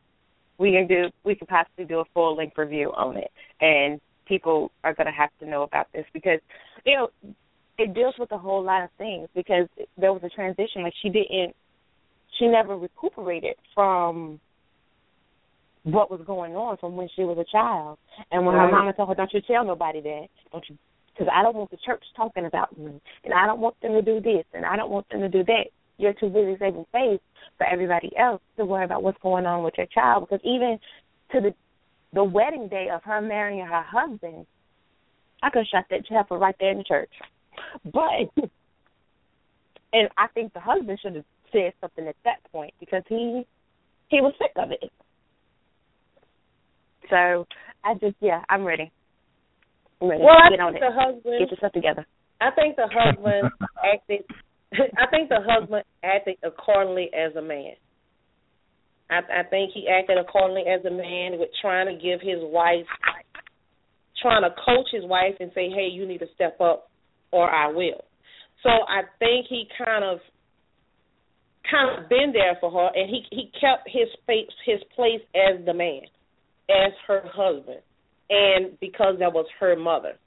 we 0.58 0.72
can 0.72 0.86
do 0.86 1.08
we 1.24 1.34
can 1.34 1.46
possibly 1.46 1.84
do 1.84 2.00
a 2.00 2.04
full 2.12 2.36
length 2.36 2.58
review 2.58 2.92
on 2.96 3.16
it, 3.16 3.30
and 3.60 4.00
people 4.26 4.70
are 4.84 4.94
going 4.94 5.06
to 5.06 5.12
have 5.12 5.30
to 5.40 5.46
know 5.48 5.62
about 5.62 5.86
this 5.92 6.04
because 6.12 6.40
you 6.84 6.96
know 6.96 7.08
it 7.78 7.94
deals 7.94 8.14
with 8.18 8.30
a 8.32 8.38
whole 8.38 8.62
lot 8.62 8.82
of 8.82 8.90
things 8.98 9.28
because 9.34 9.68
there 9.96 10.12
was 10.12 10.22
a 10.24 10.28
transition. 10.28 10.82
Like 10.82 10.94
she 11.00 11.08
didn't 11.08 11.54
she 12.38 12.46
never 12.46 12.76
recuperated 12.76 13.54
from 13.74 14.40
what 15.84 16.10
was 16.10 16.20
going 16.26 16.54
on 16.54 16.76
from 16.76 16.96
when 16.96 17.08
she 17.14 17.22
was 17.22 17.38
a 17.38 17.50
child. 17.50 17.98
And 18.30 18.44
when 18.44 18.54
her 18.54 18.64
Right. 18.64 18.72
mama 18.72 18.92
told 18.92 19.08
her 19.08 19.14
don't 19.14 19.32
you 19.32 19.40
tell 19.40 19.64
nobody 19.64 20.00
that. 20.00 20.26
Don't 20.52 20.64
you 20.68 20.76
because 21.12 21.32
I 21.34 21.42
don't 21.42 21.56
want 21.56 21.70
the 21.70 21.78
church 21.84 22.02
talking 22.16 22.46
about 22.46 22.76
me. 22.78 23.00
And 23.24 23.34
I 23.34 23.46
don't 23.46 23.60
want 23.60 23.80
them 23.80 23.92
to 23.92 24.02
do 24.02 24.20
this. 24.20 24.44
And 24.54 24.64
I 24.64 24.76
don't 24.76 24.90
want 24.90 25.08
them 25.08 25.20
to 25.20 25.28
do 25.28 25.42
that 25.44 25.66
you're 25.98 26.14
too 26.14 26.28
busy 26.28 26.56
saving 26.58 26.86
face 26.92 27.20
for 27.58 27.66
everybody 27.66 28.10
else 28.16 28.40
to 28.56 28.64
worry 28.64 28.84
about 28.84 29.02
what's 29.02 29.18
going 29.22 29.46
on 29.46 29.62
with 29.64 29.74
your 29.76 29.86
child 29.92 30.26
because 30.28 30.40
even 30.44 30.78
to 31.32 31.40
the 31.40 31.54
the 32.14 32.24
wedding 32.24 32.68
day 32.68 32.88
of 32.92 33.02
her 33.04 33.20
marrying 33.20 33.66
her 33.66 33.82
husband, 33.86 34.46
I 35.42 35.50
could 35.50 35.66
shut 35.70 35.84
that 35.90 36.06
chapel 36.06 36.38
right 36.38 36.54
there 36.58 36.70
in 36.72 36.78
the 36.78 36.84
church. 36.84 37.10
But 37.84 38.32
and 39.92 40.08
I 40.16 40.28
think 40.28 40.54
the 40.54 40.60
husband 40.60 40.98
should 41.02 41.16
have 41.16 41.24
said 41.52 41.72
something 41.80 42.06
at 42.06 42.16
that 42.24 42.38
point 42.50 42.72
because 42.80 43.02
he 43.08 43.42
he 44.08 44.20
was 44.20 44.32
sick 44.38 44.52
of 44.56 44.70
it. 44.70 44.90
So 47.10 47.46
I 47.84 47.94
just 48.00 48.16
yeah, 48.20 48.42
I'm 48.48 48.64
ready. 48.64 48.90
I'm 50.00 50.08
ready. 50.08 50.22
Well, 50.22 50.36
I 50.36 50.50
Get 50.50 50.60
on 50.60 50.72
think 50.72 50.84
it. 50.84 50.88
the 50.88 51.00
husband. 51.00 51.38
Get 51.40 51.50
yourself 51.50 51.72
together. 51.72 52.06
I 52.40 52.50
think 52.52 52.76
the 52.76 52.88
husband 52.90 53.50
acted. 53.84 54.24
I 54.72 55.06
think 55.10 55.28
the 55.28 55.40
husband 55.46 55.84
acted 56.04 56.36
accordingly 56.42 57.10
as 57.14 57.34
a 57.36 57.42
man. 57.42 57.72
I, 59.10 59.20
I 59.40 59.42
think 59.48 59.72
he 59.72 59.88
acted 59.88 60.18
accordingly 60.18 60.64
as 60.68 60.84
a 60.84 60.90
man 60.90 61.38
with 61.38 61.48
trying 61.60 61.86
to 61.86 61.94
give 61.94 62.20
his 62.20 62.38
wife, 62.42 62.86
trying 64.20 64.42
to 64.42 64.50
coach 64.50 64.86
his 64.92 65.04
wife 65.04 65.34
and 65.40 65.50
say, 65.54 65.70
"Hey, 65.70 65.88
you 65.90 66.06
need 66.06 66.18
to 66.18 66.26
step 66.34 66.60
up, 66.60 66.90
or 67.32 67.48
I 67.48 67.68
will." 67.68 68.04
So 68.62 68.68
I 68.68 69.02
think 69.18 69.46
he 69.48 69.66
kind 69.82 70.04
of, 70.04 70.18
kind 71.70 72.02
of 72.02 72.08
been 72.08 72.32
there 72.32 72.58
for 72.60 72.70
her, 72.70 72.90
and 72.94 73.08
he 73.08 73.24
he 73.30 73.50
kept 73.58 73.88
his 73.88 74.08
face, 74.26 74.50
his 74.66 74.80
place 74.94 75.22
as 75.34 75.64
the 75.64 75.72
man, 75.72 76.02
as 76.68 76.92
her 77.06 77.22
husband, 77.24 77.80
and 78.28 78.78
because 78.80 79.16
that 79.20 79.32
was 79.32 79.46
her 79.60 79.76
mother. 79.76 80.18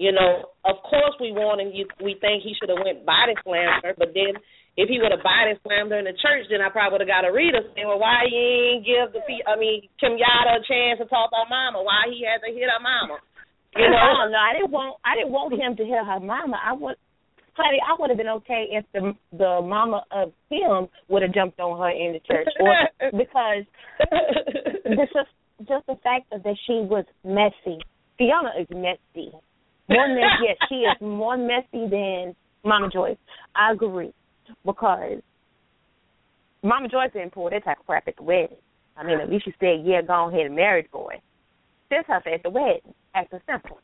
You 0.00 0.16
know, 0.16 0.48
of 0.64 0.80
course 0.80 1.12
we 1.20 1.28
want 1.28 1.60
you, 1.76 1.84
we 2.00 2.16
think 2.24 2.40
he 2.40 2.56
should 2.56 2.72
have 2.72 2.80
went 2.80 3.04
body 3.04 3.36
slammed 3.44 3.84
her, 3.84 3.92
but 4.00 4.16
then 4.16 4.32
if 4.80 4.88
he 4.88 4.96
would 4.96 5.12
have 5.12 5.20
body 5.20 5.60
slammed 5.60 5.92
her 5.92 6.00
in 6.00 6.08
the 6.08 6.16
church, 6.16 6.48
then 6.48 6.64
I 6.64 6.72
probably 6.72 6.96
would 6.96 7.04
have 7.04 7.12
got 7.12 7.28
a 7.28 7.32
reader 7.36 7.60
saying, 7.76 7.84
"Well, 7.84 8.00
why 8.00 8.24
you 8.24 8.80
ain't 8.80 8.88
give 8.88 9.12
the 9.12 9.20
I 9.44 9.60
mean 9.60 9.84
Kenyatta 10.00 10.56
a 10.56 10.64
chance 10.64 11.04
to 11.04 11.06
talk 11.06 11.28
to 11.36 11.44
her 11.44 11.50
mama? 11.52 11.84
Why 11.84 12.08
he 12.08 12.24
had 12.24 12.40
to 12.40 12.48
hit 12.48 12.64
her 12.64 12.80
mama?" 12.80 13.20
You 13.76 13.92
know, 13.92 14.00
I 14.00 14.08
don't 14.16 14.32
know. 14.32 14.40
I 14.40 14.52
didn't 14.56 14.72
want 14.72 14.96
I 15.04 15.12
didn't 15.20 15.36
want 15.36 15.52
him 15.52 15.76
to 15.76 15.84
hit 15.84 16.00
her 16.00 16.20
mama. 16.24 16.56
I 16.56 16.72
would 16.72 16.96
honey, 17.52 17.84
I 17.84 17.92
would 18.00 18.08
have 18.08 18.16
been 18.16 18.40
okay 18.40 18.72
if 18.72 18.88
the 18.96 19.12
the 19.36 19.60
mama 19.60 20.08
of 20.16 20.32
him 20.48 20.88
would 21.12 21.20
have 21.20 21.36
jumped 21.36 21.60
on 21.60 21.76
her 21.76 21.92
in 21.92 22.16
the 22.16 22.24
church 22.24 22.48
or 22.56 22.72
because 23.20 23.68
this 24.96 25.12
is 25.12 25.28
just 25.68 25.84
the 25.84 26.00
fact 26.00 26.32
that 26.32 26.56
she 26.64 26.80
was 26.88 27.04
messy. 27.20 27.84
Fiona 28.16 28.56
is 28.56 28.68
messy. 28.72 29.36
More 29.90 30.08
messy, 30.08 30.44
yes, 30.46 30.56
she 30.68 30.74
is 30.76 30.96
more 31.00 31.36
messy 31.36 31.88
than 31.90 32.36
Mama 32.64 32.88
Joyce. 32.90 33.16
I 33.56 33.72
agree 33.72 34.12
because 34.64 35.20
Mama 36.62 36.88
Joyce 36.88 37.10
didn't 37.12 37.32
pull 37.32 37.50
that 37.50 37.64
type 37.64 37.80
of 37.80 37.86
crap 37.86 38.06
at 38.06 38.16
the 38.16 38.22
wedding. 38.22 38.56
I 38.96 39.04
mean, 39.04 39.18
at 39.20 39.30
least 39.30 39.46
she 39.46 39.54
said, 39.58 39.82
"Yeah, 39.84 40.02
go 40.02 40.28
ahead 40.28 40.46
and 40.46 40.54
marry 40.54 40.82
the 40.82 40.88
boy." 40.90 41.20
This 41.90 42.04
her 42.06 42.22
at 42.24 42.42
the 42.42 42.50
wedding, 42.50 42.94
acting 43.14 43.40
simple. 43.50 43.78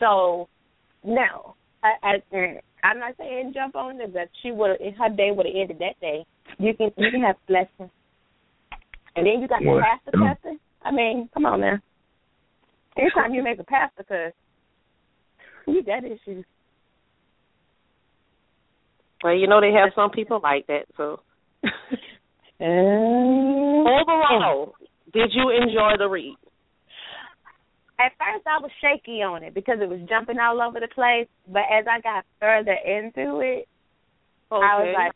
So, 0.00 0.48
no, 1.04 1.54
I, 1.82 1.94
I 2.32 2.60
I'm 2.82 2.98
not 2.98 3.14
saying 3.18 3.52
jump 3.54 3.74
on 3.76 4.00
it, 4.00 4.12
but 4.12 4.28
she 4.42 4.52
would 4.52 4.78
her 4.80 5.08
day 5.14 5.32
would 5.32 5.46
have 5.46 5.54
ended 5.54 5.78
that 5.80 6.00
day. 6.00 6.24
You 6.58 6.74
can 6.74 6.90
you 6.96 7.10
can 7.10 7.22
have 7.22 7.36
blessings, 7.46 7.90
and 9.16 9.26
then 9.26 9.40
you 9.40 9.48
got 9.48 9.60
the 9.60 9.82
pastor 9.82 10.16
mm. 10.16 10.34
cussing. 10.34 10.58
I 10.82 10.92
mean, 10.92 11.28
come 11.34 11.46
on 11.46 11.60
now. 11.60 11.78
Anytime 12.96 13.34
you 13.34 13.42
make 13.42 13.58
a 13.58 13.64
pastor 13.64 14.04
cuss, 14.04 14.32
you 15.72 15.82
got 15.82 16.04
issues. 16.04 16.44
well, 19.22 19.34
you 19.34 19.46
know 19.46 19.60
they 19.60 19.72
have 19.72 19.90
some 19.94 20.10
people 20.10 20.40
like 20.42 20.66
that. 20.66 20.86
So 20.96 21.20
Um, 22.58 23.84
overall, 23.86 24.74
did 25.12 25.30
you 25.34 25.50
enjoy 25.50 25.92
the 25.98 26.08
read? 26.08 26.36
at 27.98 28.12
first 28.18 28.46
I 28.46 28.60
was 28.60 28.70
shaky 28.80 29.22
on 29.22 29.42
it 29.42 29.54
because 29.54 29.78
it 29.80 29.88
was 29.88 30.00
jumping 30.08 30.38
all 30.38 30.60
over 30.60 30.80
the 30.80 30.88
place. 30.88 31.28
But 31.48 31.64
as 31.70 31.86
I 31.90 32.00
got 32.00 32.24
further 32.40 32.72
into 32.84 33.40
it, 33.40 33.68
I 34.50 34.80
was 34.80 34.94
like, 34.96 35.12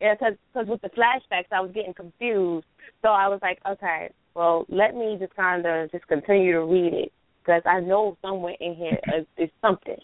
yeah, 0.00 0.14
because 0.14 0.34
cause 0.52 0.66
with 0.68 0.82
the 0.82 0.90
flashbacks 0.90 1.52
I 1.52 1.60
was 1.60 1.70
getting 1.72 1.94
confused. 1.94 2.66
So 3.02 3.08
I 3.08 3.28
was 3.28 3.40
like, 3.42 3.58
okay, 3.68 4.10
well, 4.34 4.66
let 4.68 4.94
me 4.94 5.16
just 5.18 5.34
kind 5.34 5.64
of 5.66 5.90
just 5.90 6.06
continue 6.06 6.52
to 6.52 6.64
read 6.64 6.92
it 6.92 7.12
because 7.44 7.62
I 7.66 7.80
know 7.80 8.16
somewhere 8.22 8.54
in 8.60 8.74
here 8.74 8.98
is, 9.18 9.26
is 9.38 9.50
something. 9.60 9.98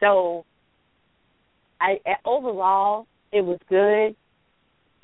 So 0.00 0.44
I 1.80 1.98
overall 2.24 3.06
it 3.32 3.40
was 3.40 3.58
good. 3.68 4.14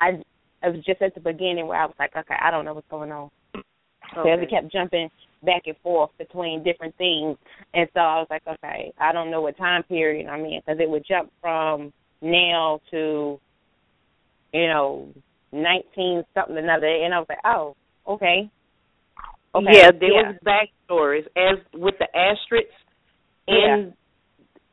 I 0.01 0.21
it 0.61 0.75
was 0.75 0.83
just 0.85 1.01
at 1.01 1.13
the 1.15 1.21
beginning 1.21 1.67
where 1.67 1.81
I 1.81 1.85
was 1.85 1.95
like, 1.99 2.15
okay, 2.15 2.35
I 2.41 2.51
don't 2.51 2.65
know 2.65 2.73
what's 2.73 2.87
going 2.89 3.11
on. 3.11 3.29
Because 3.53 4.39
Okay. 4.39 4.43
it 4.43 4.49
kept 4.49 4.71
jumping 4.71 5.09
back 5.43 5.63
and 5.67 5.77
forth 5.83 6.09
between 6.17 6.63
different 6.63 6.95
things, 6.97 7.37
and 7.73 7.87
so 7.93 7.99
I 7.99 8.17
was 8.17 8.27
like, 8.29 8.41
okay, 8.47 8.91
I 8.99 9.13
don't 9.13 9.29
know 9.29 9.41
what 9.41 9.57
time 9.57 9.83
period 9.83 10.27
I'm 10.27 10.43
in 10.45 10.61
because 10.65 10.79
it 10.81 10.89
would 10.89 11.05
jump 11.07 11.31
from 11.41 11.93
now 12.21 12.79
to, 12.91 13.39
you 14.53 14.67
know, 14.67 15.07
nineteen 15.51 16.23
something 16.33 16.57
another, 16.57 16.87
and 16.87 17.13
I 17.13 17.19
was 17.19 17.27
like, 17.29 17.45
oh, 17.45 17.75
okay. 18.07 18.49
Okay. 19.55 19.67
Yeah, 19.71 19.91
there 19.91 20.11
yeah. 20.11 20.31
was 20.31 20.35
backstories 20.45 21.25
as 21.35 21.59
with 21.73 21.95
the 21.99 22.07
asterisks 22.15 22.71
in 23.47 23.93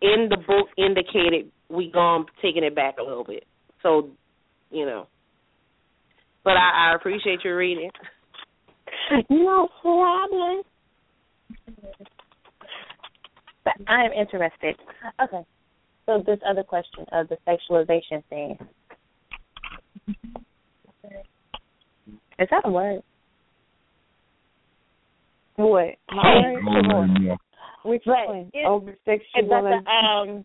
in 0.03 0.29
the 0.29 0.37
book 0.37 0.69
indicated 0.77 1.51
we 1.69 1.91
gone 1.91 2.27
taking 2.43 2.65
it 2.65 2.75
back 2.75 2.97
a 2.99 3.03
little 3.03 3.25
bit. 3.25 3.45
So, 3.83 4.11
you 4.71 4.87
know. 4.87 5.07
But 6.45 6.57
I, 6.57 6.91
I 6.91 6.95
appreciate 6.95 7.41
you 7.45 7.55
reading. 7.55 7.91
No 9.31 9.69
problem. 9.83 10.63
But 13.65 13.75
I'm 13.87 14.13
interested. 14.13 14.77
Okay. 15.23 15.43
So 16.07 16.23
this 16.27 16.39
other 16.49 16.65
question 16.65 17.05
of 17.13 17.29
the 17.29 17.37
sexualization 17.47 18.25
thing. 18.29 18.59
Is 22.39 22.49
that 22.51 22.63
a 22.65 22.71
word? 22.71 23.03
What? 25.57 25.95
My 26.11 26.41
word? 26.43 26.65
Come 26.65 26.91
on. 26.93 27.23
Yeah. 27.23 27.37
Which 27.85 28.03
one? 28.05 28.51
Over 28.67 28.91
Is 28.91 28.97
that 29.07 29.21
sexual. 29.35 29.83
um 29.87 30.45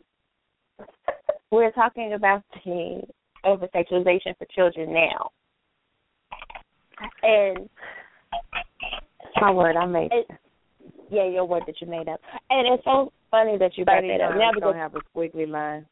we're 1.52 1.72
talking 1.72 2.14
about 2.14 2.44
the 2.64 3.02
over 3.44 3.68
sexualization 3.68 4.38
for 4.38 4.46
children 4.56 4.94
now. 4.94 5.32
And 7.24 7.70
my 9.40 9.52
word. 9.52 9.76
I 9.76 9.86
made 9.86 10.12
it. 10.12 10.28
yeah, 11.10 11.28
your 11.28 11.46
word 11.46 11.64
that 11.68 11.82
you 11.82 11.88
made 11.88 12.08
up. 12.08 12.22
And 12.50 12.74
it's 12.74 12.84
so 12.86 13.12
funny 13.32 13.58
that 13.58 13.78
you 13.78 13.86
brought 13.86 14.04
that 14.04 14.22
up. 14.22 14.36
Now 14.36 14.52
because 14.54 14.74
don't 14.74 14.76
have 14.76 14.96
a 14.96 15.00
squiggly 15.16 15.48
line. 15.48 15.86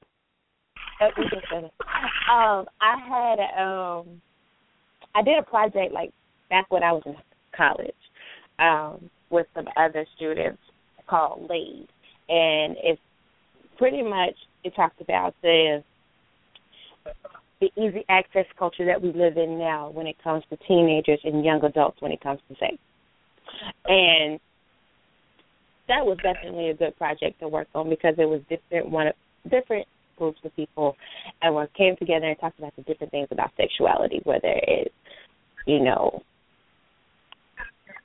We. 1.17 1.23
Um, 2.31 2.65
I 2.81 2.95
had 3.07 3.39
um, 3.61 4.21
I 5.15 5.21
did 5.23 5.39
a 5.39 5.43
project 5.43 5.93
like 5.93 6.11
back 6.49 6.65
when 6.69 6.83
I 6.83 6.91
was 6.91 7.03
in 7.05 7.15
college, 7.55 7.93
um, 8.59 9.09
with 9.29 9.47
some 9.53 9.65
other 9.77 10.05
students 10.15 10.61
called 11.07 11.47
LADE, 11.49 11.87
and 12.29 12.75
it's 12.83 13.01
pretty 13.77 14.01
much 14.01 14.35
it 14.63 14.75
talked 14.75 15.01
about 15.01 15.33
the 15.41 15.83
the 17.61 17.69
easy 17.75 18.05
access 18.07 18.45
culture 18.57 18.85
that 18.85 19.01
we 19.01 19.11
live 19.11 19.37
in 19.37 19.57
now 19.59 19.89
when 19.89 20.07
it 20.07 20.15
comes 20.23 20.43
to 20.49 20.57
teenagers 20.67 21.19
and 21.23 21.43
young 21.43 21.63
adults 21.63 22.01
when 22.01 22.11
it 22.11 22.21
comes 22.21 22.39
to 22.47 22.55
sex, 22.55 22.75
and 23.85 24.39
that 25.87 26.05
was 26.05 26.17
definitely 26.23 26.69
a 26.69 26.73
good 26.73 26.95
project 26.97 27.39
to 27.39 27.47
work 27.47 27.67
on 27.73 27.89
because 27.89 28.15
it 28.17 28.25
was 28.25 28.41
different 28.49 28.89
one 28.89 29.11
different 29.49 29.87
groups 30.17 30.39
of 30.43 30.55
people 30.55 30.95
and 31.41 31.55
we 31.55 31.63
came 31.75 31.95
together 31.95 32.27
and 32.27 32.39
talked 32.39 32.59
about 32.59 32.75
the 32.75 32.83
different 32.83 33.11
things 33.11 33.29
about 33.31 33.51
sexuality, 33.57 34.19
whether 34.25 34.53
it's, 34.67 34.93
you 35.65 35.79
know, 35.79 36.21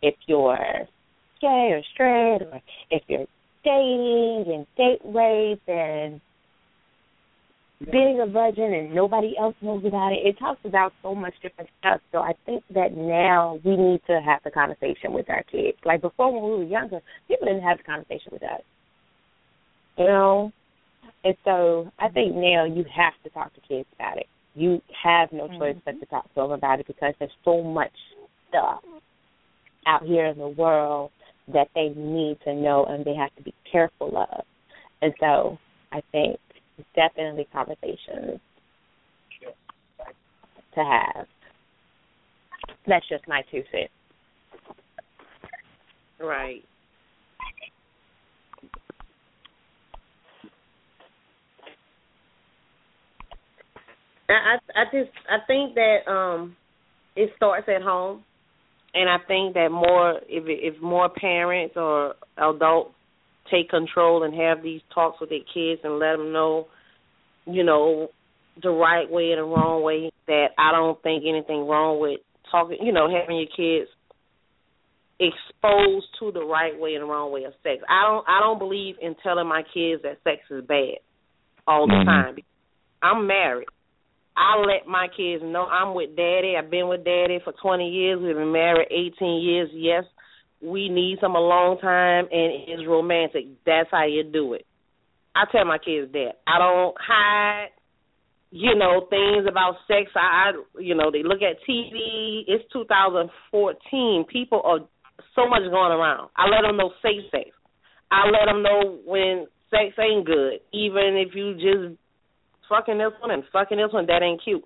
if 0.04 0.14
you're 0.26 0.86
gay 1.40 1.70
or 1.72 1.82
straight 1.94 2.42
or 2.42 2.60
if 2.90 3.02
you're 3.08 3.26
dating 3.64 4.44
and 4.52 4.66
date 4.76 5.00
rape 5.04 5.62
and 5.66 6.20
being 7.90 8.20
a 8.20 8.26
virgin 8.26 8.72
and 8.72 8.94
nobody 8.94 9.34
else 9.38 9.54
knows 9.62 9.82
about 9.84 10.12
it. 10.12 10.20
It 10.24 10.38
talks 10.38 10.60
about 10.64 10.92
so 11.02 11.14
much 11.14 11.34
different 11.42 11.70
stuff. 11.80 12.00
So 12.12 12.18
I 12.18 12.32
think 12.46 12.62
that 12.74 12.96
now 12.96 13.58
we 13.64 13.76
need 13.76 14.00
to 14.06 14.20
have 14.20 14.40
the 14.44 14.50
conversation 14.50 15.12
with 15.12 15.28
our 15.28 15.42
kids. 15.50 15.78
Like 15.84 16.02
before 16.02 16.32
when 16.32 16.44
we 16.44 16.64
were 16.64 16.70
younger, 16.70 17.00
people 17.26 17.46
didn't 17.46 17.62
have 17.62 17.78
the 17.78 17.84
conversation 17.84 18.28
with 18.32 18.42
us. 18.42 18.60
You 19.96 20.04
know? 20.04 20.52
And 21.24 21.34
so 21.44 21.90
I 21.98 22.08
think 22.08 22.34
now 22.34 22.64
you 22.64 22.84
have 22.94 23.14
to 23.24 23.30
talk 23.30 23.54
to 23.54 23.60
kids 23.62 23.88
about 23.98 24.18
it. 24.18 24.26
You 24.54 24.80
have 25.02 25.32
no 25.32 25.48
choice 25.48 25.76
mm-hmm. 25.76 25.78
but 25.84 26.00
to 26.00 26.06
talk 26.06 26.24
to 26.34 26.42
them 26.42 26.50
about 26.52 26.80
it 26.80 26.86
because 26.86 27.14
there's 27.18 27.32
so 27.44 27.62
much 27.62 27.92
stuff 28.48 28.82
out 29.86 30.04
here 30.04 30.26
in 30.26 30.38
the 30.38 30.48
world 30.48 31.10
that 31.52 31.68
they 31.74 31.88
need 31.96 32.38
to 32.44 32.54
know 32.54 32.84
and 32.84 33.04
they 33.04 33.14
have 33.14 33.34
to 33.36 33.42
be 33.42 33.54
careful 33.70 34.16
of. 34.16 34.44
And 35.02 35.12
so 35.20 35.58
I 35.92 36.00
think 36.12 36.38
it's 36.78 36.88
definitely 36.94 37.46
conversations 37.52 38.40
to 40.74 40.84
have. 40.84 41.26
That's 42.86 43.08
just 43.08 43.26
my 43.28 43.42
two 43.50 43.62
cents. 43.70 43.90
Right. 46.20 46.62
I 54.28 54.56
I 54.74 54.84
just 54.84 55.10
I 55.28 55.38
think 55.46 55.74
that 55.74 56.10
um 56.10 56.56
it 57.16 57.30
starts 57.36 57.68
at 57.68 57.82
home, 57.82 58.24
and 58.94 59.08
I 59.08 59.18
think 59.26 59.54
that 59.54 59.70
more 59.70 60.20
if 60.28 60.44
if 60.46 60.80
more 60.80 61.08
parents 61.08 61.76
or 61.76 62.14
adults 62.38 62.94
take 63.50 63.68
control 63.68 64.22
and 64.22 64.34
have 64.34 64.62
these 64.62 64.80
talks 64.94 65.20
with 65.20 65.30
their 65.30 65.40
kids 65.52 65.80
and 65.84 65.98
let 65.98 66.16
them 66.16 66.32
know, 66.32 66.66
you 67.46 67.64
know, 67.64 68.08
the 68.62 68.70
right 68.70 69.10
way 69.10 69.32
and 69.32 69.38
the 69.38 69.44
wrong 69.44 69.82
way. 69.82 70.10
That 70.26 70.48
I 70.58 70.70
don't 70.72 71.00
think 71.02 71.24
anything 71.28 71.66
wrong 71.66 72.00
with 72.00 72.20
talking, 72.50 72.78
you 72.80 72.92
know, 72.92 73.08
having 73.10 73.36
your 73.36 73.48
kids 73.54 73.90
exposed 75.20 76.06
to 76.18 76.32
the 76.32 76.44
right 76.44 76.78
way 76.78 76.94
and 76.94 77.02
the 77.02 77.06
wrong 77.06 77.32
way 77.32 77.44
of 77.44 77.52
sex. 77.62 77.82
I 77.88 78.06
don't 78.06 78.24
I 78.28 78.40
don't 78.40 78.58
believe 78.58 78.96
in 79.02 79.14
telling 79.22 79.46
my 79.46 79.62
kids 79.74 80.02
that 80.02 80.18
sex 80.24 80.40
is 80.50 80.64
bad 80.64 80.98
all 81.66 81.86
the 81.86 81.94
Mhm. 81.94 82.04
time. 82.04 82.36
I'm 83.02 83.26
married. 83.26 83.68
I 84.36 84.58
let 84.58 84.86
my 84.88 85.06
kids 85.16 85.42
know 85.44 85.64
I'm 85.64 85.94
with 85.94 86.16
daddy. 86.16 86.54
I've 86.58 86.70
been 86.70 86.88
with 86.88 87.04
daddy 87.04 87.38
for 87.44 87.52
20 87.52 87.88
years. 87.88 88.20
We've 88.20 88.34
been 88.34 88.52
married 88.52 88.88
18 88.90 89.42
years. 89.42 89.70
Yes, 89.72 90.04
we 90.60 90.88
need 90.88 91.18
some 91.20 91.36
alone 91.36 91.78
time 91.78 92.26
and 92.30 92.68
it's 92.68 92.88
romantic. 92.88 93.44
That's 93.64 93.88
how 93.90 94.06
you 94.06 94.24
do 94.24 94.54
it. 94.54 94.66
I 95.36 95.44
tell 95.50 95.64
my 95.64 95.78
kids 95.78 96.12
that. 96.12 96.38
I 96.46 96.58
don't 96.58 96.94
hide 96.98 97.68
you 98.54 98.72
know 98.76 99.06
things 99.10 99.46
about 99.50 99.74
sex. 99.88 100.12
I, 100.14 100.20
I 100.20 100.80
you 100.80 100.94
know 100.94 101.10
they 101.10 101.24
look 101.24 101.42
at 101.42 101.58
TV. 101.68 102.46
It's 102.46 102.64
2014. 102.72 104.24
People 104.32 104.62
are 104.64 104.78
so 105.34 105.48
much 105.48 105.62
going 105.62 105.90
around. 105.90 106.30
I 106.36 106.46
let 106.46 106.62
them 106.62 106.76
know 106.76 106.92
safe 107.02 107.26
sex. 107.32 107.50
I 108.12 108.30
let 108.30 108.46
them 108.46 108.62
know 108.62 109.00
when 109.04 109.46
sex 109.70 109.98
ain't 109.98 110.24
good, 110.24 110.60
even 110.72 111.18
if 111.18 111.34
you 111.34 111.54
just 111.54 111.98
fucking 112.68 112.98
this 112.98 113.12
one 113.20 113.30
and 113.30 113.44
fucking 113.52 113.78
this 113.78 113.92
one. 113.92 114.06
That 114.06 114.22
ain't 114.22 114.42
cute. 114.42 114.64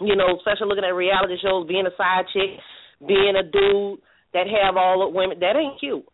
You 0.00 0.14
know, 0.14 0.36
especially 0.38 0.68
looking 0.68 0.86
at 0.86 0.94
reality 0.94 1.36
shows, 1.42 1.66
being 1.66 1.86
a 1.86 1.94
side 1.96 2.26
chick, 2.32 2.60
being 3.02 3.34
a 3.34 3.42
dude 3.42 3.98
that 4.32 4.46
have 4.46 4.76
all 4.76 5.02
the 5.02 5.08
women. 5.10 5.40
That 5.40 5.56
ain't 5.56 5.80
cute. 5.80 6.06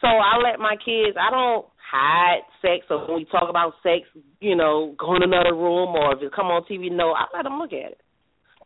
So 0.00 0.08
I 0.08 0.36
let 0.42 0.58
my 0.58 0.76
kids. 0.76 1.16
I 1.16 1.30
don't 1.30 1.66
hide 1.78 2.42
sex, 2.60 2.86
or 2.90 3.06
when 3.06 3.16
we 3.18 3.24
talk 3.26 3.48
about 3.48 3.74
sex, 3.82 4.08
you 4.40 4.56
know, 4.56 4.94
go 4.98 5.14
in 5.16 5.22
another 5.22 5.54
room, 5.54 5.94
or 5.94 6.16
if 6.16 6.22
it 6.22 6.32
come 6.34 6.46
on 6.46 6.64
TV. 6.64 6.90
No, 6.90 7.12
I 7.12 7.24
let 7.34 7.44
them 7.44 7.58
look 7.58 7.72
at 7.72 7.92
it. 7.92 8.00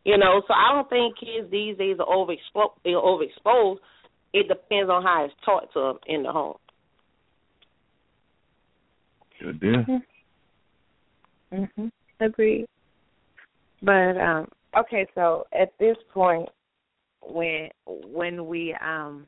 You 0.03 0.17
know, 0.17 0.41
so 0.47 0.53
I 0.53 0.73
don't 0.73 0.89
think 0.89 1.19
kids 1.19 1.51
these 1.51 1.77
days 1.77 1.97
are 1.99 2.07
overexposed. 2.07 2.79
Overexposed. 2.85 3.77
It 4.33 4.47
depends 4.47 4.89
on 4.89 5.03
how 5.03 5.25
it's 5.25 5.33
taught 5.45 5.71
to 5.73 5.79
them 5.79 5.97
in 6.07 6.23
the 6.23 6.31
home. 6.31 6.57
Good 9.39 9.59
deal. 9.59 9.71
Mm-hmm. 9.71 10.16
Mhm. 11.51 11.91
Agreed. 12.19 12.67
But 13.81 14.17
um 14.17 14.49
okay, 14.77 15.05
so 15.15 15.45
at 15.53 15.69
this 15.79 15.97
point 16.13 16.49
when 17.21 17.69
when 17.85 18.47
we 18.47 18.75
um 18.75 19.27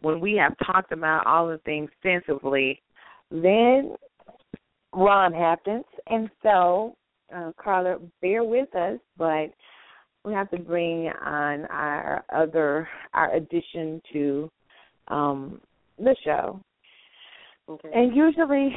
when 0.00 0.20
we 0.20 0.34
have 0.34 0.56
talked 0.64 0.92
about 0.92 1.26
all 1.26 1.48
the 1.48 1.58
things 1.58 1.90
sensibly, 2.02 2.80
then 3.30 3.96
Ron 4.92 5.32
happens 5.32 5.84
and 6.06 6.30
so 6.42 6.96
uh 7.34 7.52
Carla 7.56 7.98
bear 8.20 8.44
with 8.44 8.74
us, 8.74 8.98
but 9.16 9.46
we 10.24 10.32
have 10.32 10.50
to 10.50 10.58
bring 10.58 11.08
on 11.08 11.66
our 11.66 12.24
other 12.32 12.88
our 13.12 13.34
addition 13.34 14.00
to 14.12 14.50
um 15.08 15.60
the 15.98 16.14
show. 16.24 16.60
Okay. 17.68 17.90
And 17.94 18.14
usually 18.14 18.74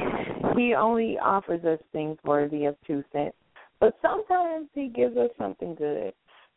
he 0.56 0.74
only 0.74 1.18
offers 1.18 1.64
us 1.64 1.78
things 1.92 2.16
worthy 2.24 2.64
of 2.64 2.76
two 2.86 3.04
cents. 3.12 3.36
But 3.80 3.96
sometimes 4.02 4.68
he 4.74 4.88
gives 4.88 5.16
us 5.16 5.30
something 5.38 5.74
good. 5.74 6.12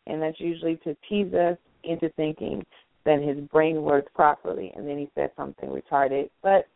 And 0.07 0.21
that's 0.21 0.39
usually 0.39 0.77
to 0.77 0.95
tease 1.07 1.33
us 1.33 1.57
into 1.83 2.09
thinking 2.15 2.65
that 3.05 3.21
his 3.21 3.37
brain 3.49 3.81
works 3.81 4.11
properly 4.15 4.71
and 4.75 4.87
then 4.87 4.97
he 4.97 5.09
says 5.15 5.29
something 5.35 5.69
retarded. 5.69 6.29
But 6.41 6.67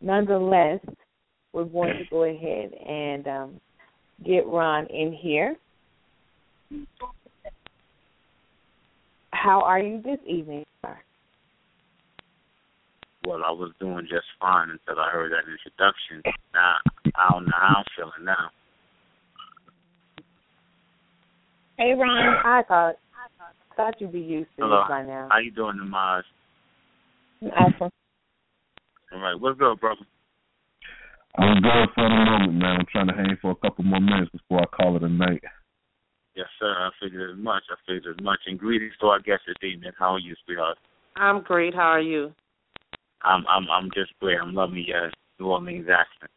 nonetheless, 0.00 0.80
we're 1.52 1.64
going 1.64 1.98
to 1.98 2.04
go 2.10 2.24
ahead 2.24 2.72
and 2.72 3.28
um, 3.28 3.60
get 4.24 4.46
Ron 4.46 4.86
in 4.86 5.12
here. 5.12 5.56
How 9.32 9.60
are 9.60 9.80
you 9.80 10.00
this 10.00 10.18
evening, 10.26 10.64
sir? 10.82 10.96
Well, 13.26 13.42
I 13.46 13.50
was 13.52 13.72
doing 13.78 14.06
just 14.10 14.26
fine 14.40 14.70
until 14.70 15.00
I 15.00 15.10
heard 15.10 15.32
that 15.32 15.50
introduction. 15.50 16.22
Now 16.52 16.76
I 17.14 17.30
don't 17.30 17.44
know 17.46 17.52
how 17.54 17.76
I'm 17.78 17.84
feeling 17.96 18.24
now. 18.24 18.50
Hey, 21.78 21.92
Ron. 21.96 22.36
I 22.44 22.62
thought 22.66 22.96
I 23.14 23.74
thought 23.76 24.00
you'd 24.00 24.12
be 24.12 24.20
used 24.20 24.50
to 24.56 24.64
Hello. 24.64 24.82
this 24.82 24.88
by 24.88 25.02
now. 25.04 25.28
How 25.30 25.38
you 25.38 25.50
doing, 25.50 25.78
Namaz? 25.82 26.22
Awesome. 27.42 27.90
All 29.12 29.20
right, 29.20 29.40
what's 29.40 29.58
good, 29.58 29.80
brother? 29.80 30.00
I'm 31.38 31.62
good 31.62 31.88
for 31.94 32.04
the 32.04 32.08
moment, 32.08 32.54
man. 32.54 32.76
I'm 32.80 32.86
trying 32.92 33.06
to 33.06 33.14
hang 33.14 33.36
for 33.40 33.52
a 33.52 33.56
couple 33.56 33.84
more 33.84 34.00
minutes 34.00 34.30
before 34.32 34.60
I 34.60 34.66
call 34.66 34.96
it 34.96 35.02
a 35.02 35.08
night. 35.08 35.42
Yes, 36.34 36.46
sir. 36.58 36.70
I 36.70 36.90
figured 37.02 37.30
as 37.30 37.42
much. 37.42 37.62
I 37.70 37.76
figured 37.86 38.16
as 38.18 38.24
much. 38.24 38.40
And 38.46 38.58
greetings 38.58 38.92
to 39.00 39.06
our 39.06 39.20
guest 39.20 39.42
this 39.46 39.56
evening. 39.62 39.92
How 39.98 40.14
are 40.14 40.18
you, 40.18 40.34
sweetheart? 40.44 40.78
I'm 41.16 41.42
great. 41.42 41.74
How 41.74 41.92
are 41.92 42.00
you? 42.00 42.32
I'm 43.24 43.44
I'm 43.48 43.70
I'm 43.70 43.90
just 43.94 44.12
great. 44.20 44.38
I'm 44.40 44.54
loving 44.54 44.84
your 44.86 45.10
New 45.38 45.46
Orleans 45.46 45.88
accent. 45.88 46.30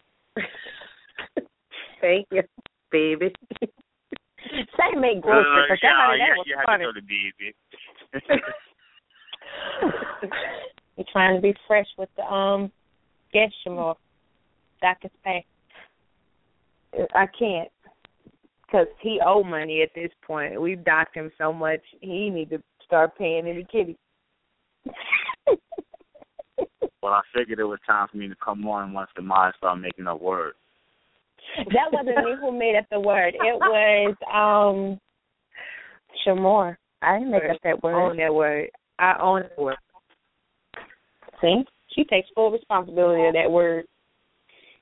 Thank 2.02 2.28
you, 2.32 2.44
baby. 2.92 3.34
Say 3.62 5.00
make 5.00 5.22
grocery, 5.22 5.50
Uh, 5.50 5.64
because 5.64 5.80
yeah, 5.82 5.90
that, 5.90 6.18
yeah, 6.18 6.28
that 6.30 6.38
was 6.38 6.48
you 6.48 6.56
had 6.58 6.66
funny. 6.66 6.86
to 6.86 6.92
go 6.92 6.94
to 6.94 7.02
baby. 7.02 7.56
You're 10.98 11.06
trying 11.12 11.36
to 11.36 11.42
be 11.42 11.54
fresh 11.68 11.88
with 11.98 12.10
the 12.16 12.24
um 12.24 12.72
guest 13.34 13.54
Sh' 13.64 13.70
Moore. 13.70 13.98
Dr. 14.82 15.10
Spay. 15.26 15.44
I 17.14 17.26
can't 17.38 17.70
because 18.66 18.88
he 19.02 19.20
owe 19.26 19.44
money 19.44 19.82
at 19.82 19.90
this 19.96 20.12
point. 20.26 20.62
We've 20.62 20.84
docked 20.84 21.16
him 21.16 21.32
so 21.38 21.52
much. 21.52 21.82
He 22.02 22.30
need 22.30 22.50
to 22.52 22.62
start 22.86 23.18
paying 23.18 23.48
any 23.48 23.66
kitty. 23.72 23.98
well, 27.06 27.14
I 27.14 27.22
figured 27.38 27.60
it 27.60 27.66
was 27.66 27.78
time 27.86 28.08
for 28.12 28.18
me 28.18 28.28
to 28.28 28.36
come 28.44 28.68
on 28.68 28.92
once 28.92 29.12
the 29.16 29.22
mind 29.22 29.54
started 29.60 29.80
making 29.80 30.08
up 30.08 30.20
words. 30.20 30.58
That 31.56 31.92
wasn't 31.92 32.18
me 32.18 32.34
who 32.42 32.52
made 32.52 32.76
up 32.76 32.86
the 32.90 33.00
word. 33.00 33.36
It 33.36 33.60
was 33.60 34.16
um 34.34 35.00
Sh' 36.24 36.30
Moore. 36.36 36.80
I 37.04 37.20
didn't 37.20 37.30
make 37.30 37.44
up 37.44 37.58
that 37.64 37.84
word. 37.84 37.94
Own 37.94 38.10
word. 38.10 38.20
that 38.20 38.34
word. 38.34 38.72
I 38.98 39.18
own 39.22 39.44
that 39.44 39.62
word. 39.62 39.76
See? 41.42 41.64
She 41.96 42.06
takes 42.06 42.28
full 42.34 42.50
responsibility 42.50 43.28
of 43.28 43.36
that 43.36 43.52
word. 43.52 43.86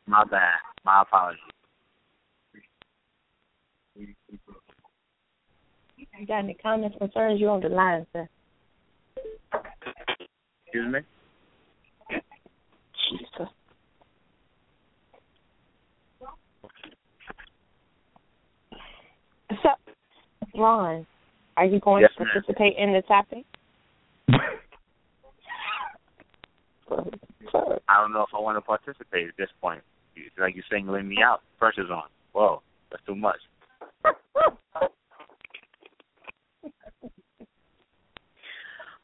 My 0.05 0.23
bad. 0.23 0.53
My 0.85 1.01
apologies. 1.01 1.41
You 3.97 4.07
got 6.25 6.39
any 6.39 6.53
comments, 6.53 6.95
concerns? 6.97 7.41
You 7.41 7.49
on 7.49 7.59
the 7.59 7.67
line, 7.67 8.07
sir. 8.13 8.29
Excuse 10.65 10.93
me? 10.93 10.99
Jesus. 13.13 13.47
So, 19.61 19.69
Ron, 20.55 21.05
are 21.57 21.65
you 21.65 21.79
going 21.79 22.01
Yes, 22.01 22.11
to 22.17 22.23
ma'am. 22.23 22.31
participate 22.33 22.75
in 22.77 22.93
the 22.93 23.01
topic? 23.03 23.45
I 27.89 27.99
don't 28.01 28.13
know 28.13 28.21
if 28.23 28.33
I 28.33 28.39
want 28.39 28.57
to 28.57 28.61
participate 28.61 29.27
at 29.27 29.37
this 29.37 29.49
point. 29.61 29.83
You- 30.15 30.29
Like 30.37 30.55
you're 30.55 30.63
singling 30.71 31.07
me 31.07 31.17
out. 31.23 31.41
Pressure's 31.59 31.89
on. 31.91 32.09
Whoa, 32.33 32.61
that's 32.89 33.03
too 33.05 33.15
much. 33.15 33.39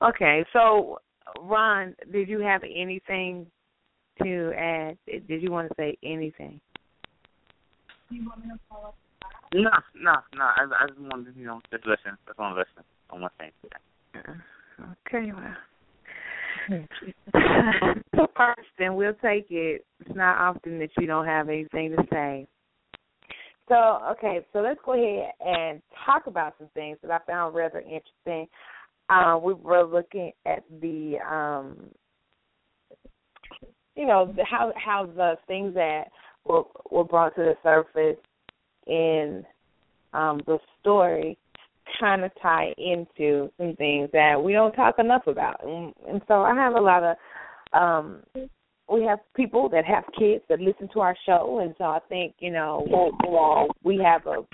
Okay, 0.01 0.45
so 0.53 0.97
Ron, 1.41 1.93
did 2.13 2.29
you 2.29 2.39
have 2.39 2.63
anything 2.63 3.45
to 4.23 4.53
add? 4.57 4.97
Did 5.27 5.41
you 5.41 5.51
want 5.51 5.69
to 5.69 5.75
say 5.75 5.97
anything? 6.03 6.59
No, 8.11 9.71
no, 9.95 10.15
no. 10.35 10.43
I, 10.43 10.65
I 10.79 10.87
just 10.87 10.99
wanted 10.99 11.33
to, 11.33 11.39
you 11.39 11.45
know, 11.45 11.61
just 11.71 11.85
listen. 11.85 12.17
Just 12.27 12.39
want 12.39 12.55
to 12.55 12.59
listen. 12.59 12.83
I 13.09 13.15
want 13.15 13.33
to 13.39 13.45
say 13.45 13.51
Okay, 15.07 15.31
well. 15.31 15.55
First, 18.37 18.69
then 18.77 18.95
we'll 18.95 19.13
take 19.15 19.47
it. 19.49 19.85
It's 19.99 20.15
not 20.15 20.37
often 20.37 20.79
that 20.79 20.89
you 20.97 21.07
don't 21.07 21.25
have 21.25 21.49
anything 21.49 21.95
to 21.95 22.03
say. 22.11 22.47
So, 23.67 23.99
okay, 24.11 24.45
so 24.51 24.59
let's 24.59 24.79
go 24.85 24.93
ahead 24.93 25.31
and 25.45 25.81
talk 26.05 26.27
about 26.27 26.55
some 26.57 26.69
things 26.73 26.97
that 27.01 27.11
I 27.11 27.19
found 27.27 27.55
rather 27.55 27.79
interesting. 27.79 28.47
Uh, 29.09 29.39
we 29.41 29.53
were 29.53 29.83
looking 29.83 30.31
at 30.45 30.63
the, 30.81 31.17
um, 31.29 31.77
you 33.99 34.05
know, 34.05 34.33
how 34.49 34.71
how 34.77 35.05
the 35.05 35.35
things 35.45 35.73
that 35.73 36.05
were 36.45 36.63
were 36.89 37.03
brought 37.03 37.35
to 37.35 37.41
the 37.41 37.55
surface 37.61 38.17
in 38.87 39.45
um, 40.13 40.39
the 40.47 40.57
story 40.79 41.37
kind 41.99 42.23
of 42.23 42.31
tie 42.41 42.73
into 42.77 43.51
some 43.57 43.75
things 43.75 44.09
that 44.13 44.41
we 44.41 44.53
don't 44.53 44.71
talk 44.71 44.99
enough 44.99 45.27
about, 45.27 45.61
and, 45.67 45.93
and 46.07 46.21
so 46.29 46.41
I 46.41 46.55
have 46.55 46.75
a 46.75 46.79
lot 46.79 47.03
of. 47.03 47.17
Um, 47.73 48.23
we 48.91 49.03
have 49.03 49.19
people 49.35 49.69
that 49.69 49.85
have 49.85 50.05
kids 50.17 50.43
that 50.49 50.61
listen 50.61 50.87
to 50.93 51.01
our 51.01 51.15
show, 51.25 51.59
and 51.59 51.75
so 51.77 51.83
I 51.83 51.99
think 52.07 52.35
you 52.39 52.51
know 52.51 52.87
we 53.83 53.97
have 53.97 54.25
a 54.27 54.45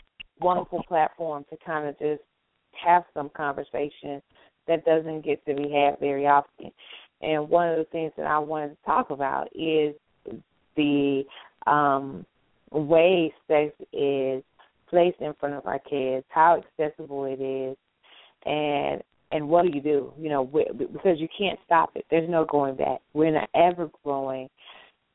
wonderful 0.41 0.83
platform 0.87 1.45
to 1.51 1.57
kind 1.63 1.87
of 1.87 1.99
just 1.99 2.23
have 2.83 3.03
some 3.13 3.29
conversation 3.29 4.23
that 4.67 4.83
doesn't 4.85 5.23
get 5.23 5.45
to 5.45 5.53
be 5.53 5.69
had 5.69 5.99
very 5.99 6.25
often. 6.25 6.71
And 7.21 7.49
one 7.49 7.69
of 7.69 7.77
the 7.77 7.85
things 7.85 8.11
that 8.17 8.25
I 8.25 8.37
wanted 8.39 8.69
to 8.69 8.77
talk 8.85 9.09
about 9.09 9.47
is 9.55 9.95
the 10.75 11.23
um, 11.65 12.25
way 12.71 13.33
sex 13.47 13.73
is 13.93 14.43
placed 14.89 15.19
in 15.21 15.33
front 15.39 15.55
of 15.55 15.65
our 15.65 15.79
kids, 15.79 16.25
how 16.29 16.61
accessible 16.79 17.25
it 17.25 17.41
is, 17.41 17.77
and 18.45 19.01
and 19.31 19.49
what 19.49 19.65
do 19.65 19.71
you 19.73 19.81
do? 19.81 20.13
You 20.17 20.29
know, 20.29 20.45
because 20.45 21.19
you 21.19 21.27
can't 21.37 21.59
stop 21.65 21.91
it. 21.95 22.05
There's 22.09 22.29
no 22.29 22.45
going 22.45 22.75
back. 22.75 22.99
We're 23.13 23.25
in 23.25 23.35
an 23.35 23.47
ever 23.55 23.89
growing 24.03 24.49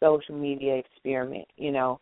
social 0.01 0.35
media 0.35 0.77
experiment. 0.77 1.47
You 1.57 1.71
know, 1.73 2.01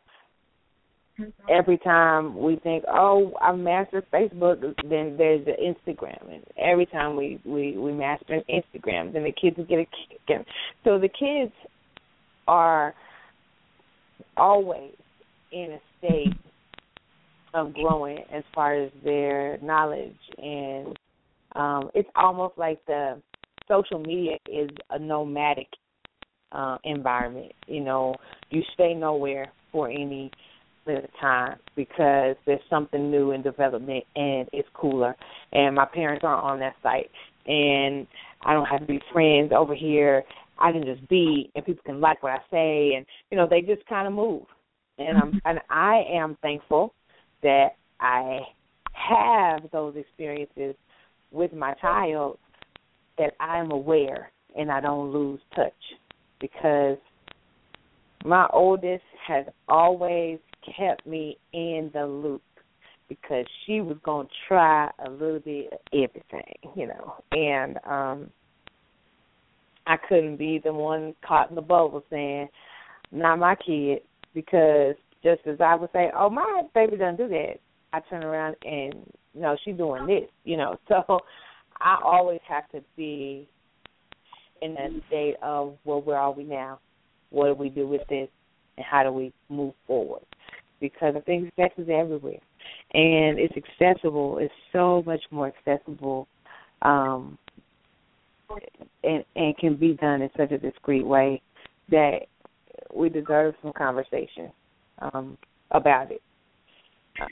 every 1.49 1.79
time 1.79 2.37
we 2.37 2.57
think, 2.57 2.85
oh, 2.89 3.33
I've 3.41 3.59
mastered 3.59 4.07
Facebook, 4.13 4.61
then 4.89 5.17
there's 5.17 5.45
the 5.45 5.53
Instagram, 5.53 6.33
and 6.33 6.45
every 6.57 6.87
time 6.87 7.17
we 7.17 7.41
we 7.45 7.77
we 7.77 7.93
master 7.93 8.41
Instagram, 8.49 9.13
then 9.13 9.25
the 9.25 9.33
kids 9.33 9.57
get 9.69 9.79
a 9.79 9.85
kick. 9.85 10.21
And 10.29 10.45
so 10.85 10.99
the 10.99 11.09
kids 11.09 11.53
are 12.47 12.95
always 14.37 14.93
in 15.53 15.73
a 15.73 15.81
state 15.99 16.35
of 17.55 17.75
growing 17.75 18.19
as 18.33 18.45
far 18.55 18.75
as 18.75 18.91
their 19.05 19.59
knowledge. 19.59 20.17
And 20.39 20.99
um 21.57 21.91
it's 21.95 22.09
almost 22.15 22.59
like 22.59 22.85
the 22.87 23.21
social 23.67 23.99
media 23.99 24.37
is 24.51 24.71
a 24.91 24.99
nomadic 24.99 25.69
uh 26.53 26.79
environment. 26.85 27.53
You 27.67 27.81
know 27.81 28.15
you 28.51 28.63
stay 28.75 28.95
nowhere 28.95 29.53
for 29.73 29.89
any 29.89 30.31
length 30.89 31.05
of 31.05 31.21
time 31.21 31.59
because 31.77 32.37
there's 32.47 32.61
something 32.69 33.11
new 33.11 33.33
in 33.33 33.43
development 33.43 34.05
and 34.17 34.49
it's 34.53 34.69
cooler. 34.75 35.15
And 35.53 35.75
my 35.75 35.87
parents 35.87 36.25
aren't 36.25 36.45
on 36.45 36.61
that 36.61 36.75
site. 36.83 37.11
And 37.47 38.07
i 38.45 38.53
don't 38.53 38.67
have 38.67 38.81
to 38.81 38.87
be 38.87 39.01
friends 39.13 39.53
over 39.57 39.75
here. 39.75 40.23
I 40.59 40.73
can 40.73 40.85
just 40.85 41.09
be 41.09 41.51
and 41.55 41.65
people 41.65 41.83
can 41.85 42.01
like 42.01 42.23
what 42.23 42.33
i 42.33 42.39
say. 42.51 42.95
And 42.97 43.07
you 43.31 43.37
know 43.37 43.47
they 43.49 43.61
just 43.61 43.87
kind 43.87 44.07
of 44.07 44.13
move. 44.13 44.45
And 44.99 45.17
i'm 45.19 45.29
mm-hmm. 45.29 45.39
and 45.45 45.61
i 45.71 46.03
am 46.11 46.37
thankful 46.43 46.95
that 47.43 47.71
i 48.01 48.41
have 48.93 49.61
those 49.73 49.95
experiences 49.97 50.75
with 51.31 51.53
my 51.53 51.75
child 51.75 52.39
that 53.19 53.35
I'm 53.41 53.71
aware 53.71 54.31
and 54.57 54.71
I 54.71 54.81
don't 54.81 55.13
lose 55.13 55.41
touch. 55.55 55.73
Because 56.41 56.99
my 58.25 58.47
oldest 58.53 59.03
has 59.27 59.47
always 59.69 60.39
kept 60.77 61.07
me 61.07 61.39
in 61.53 61.91
the 61.93 62.07
loop 62.07 62.43
because 63.09 63.47
she 63.65 63.81
was 63.81 63.97
going 64.03 64.27
to 64.27 64.33
try 64.47 64.91
a 65.05 65.11
little 65.11 65.41
bit 65.41 65.73
of 65.73 65.79
everything, 65.93 66.55
you 66.75 66.87
know. 66.87 67.15
And 67.33 67.79
um 67.85 68.31
I 69.87 69.97
couldn't 69.97 70.37
be 70.37 70.61
the 70.63 70.73
one 70.73 71.15
caught 71.27 71.49
in 71.49 71.55
the 71.57 71.63
bubble 71.63 72.05
saying, 72.11 72.49
"Not 73.11 73.39
my 73.39 73.55
kid," 73.55 74.03
because 74.35 74.95
just 75.23 75.47
as 75.47 75.61
I 75.61 75.75
would 75.75 75.91
say, 75.93 76.11
"Oh, 76.15 76.29
my 76.29 76.63
baby 76.75 76.97
doesn't 76.99 77.17
do 77.17 77.29
that," 77.29 77.59
I 77.93 78.01
turn 78.01 78.23
around 78.23 78.57
and 78.65 78.95
you 79.35 79.41
know 79.41 79.57
she's 79.65 79.77
doing 79.77 80.07
this, 80.07 80.29
you 80.45 80.57
know. 80.57 80.79
So 80.89 81.21
I 81.81 81.99
always 82.05 82.41
have 82.49 82.69
to 82.71 82.83
be 82.97 83.49
in 84.61 84.75
that 84.75 84.91
state 85.07 85.37
of 85.43 85.77
well, 85.85 86.03
where 86.03 86.19
are 86.19 86.33
we 86.33 86.45
now? 86.45 86.81
What 87.31 87.47
do 87.47 87.55
we 87.55 87.69
do 87.69 87.87
with 87.87 88.07
this, 88.09 88.29
and 88.77 88.85
how 88.85 89.03
do 89.05 89.13
we 89.13 89.33
move 89.49 89.75
forward? 89.87 90.23
Because 90.81 91.15
I 91.17 91.21
think 91.21 91.53
sex 91.57 91.75
is 91.77 91.89
everywhere, 91.93 92.39
and 92.95 93.39
it's 93.39 93.55
accessible. 93.57 94.39
It's 94.39 94.53
so 94.73 95.03
much 95.05 95.23
more 95.31 95.49
accessible, 95.49 96.29
um, 96.83 97.37
and 99.03 99.25
and 99.35 99.57
can 99.59 99.77
be 99.77 99.95
done 99.95 100.23
in 100.23 100.31
such 100.37 100.53
a 100.53 100.59
discreet 100.59 101.05
way 101.05 101.43
that 101.91 102.21
we 102.95 103.09
deserve 103.09 103.55
some 103.63 103.73
conversation 103.73 104.53
um, 105.01 105.37
about 105.73 106.13
it 106.13 106.23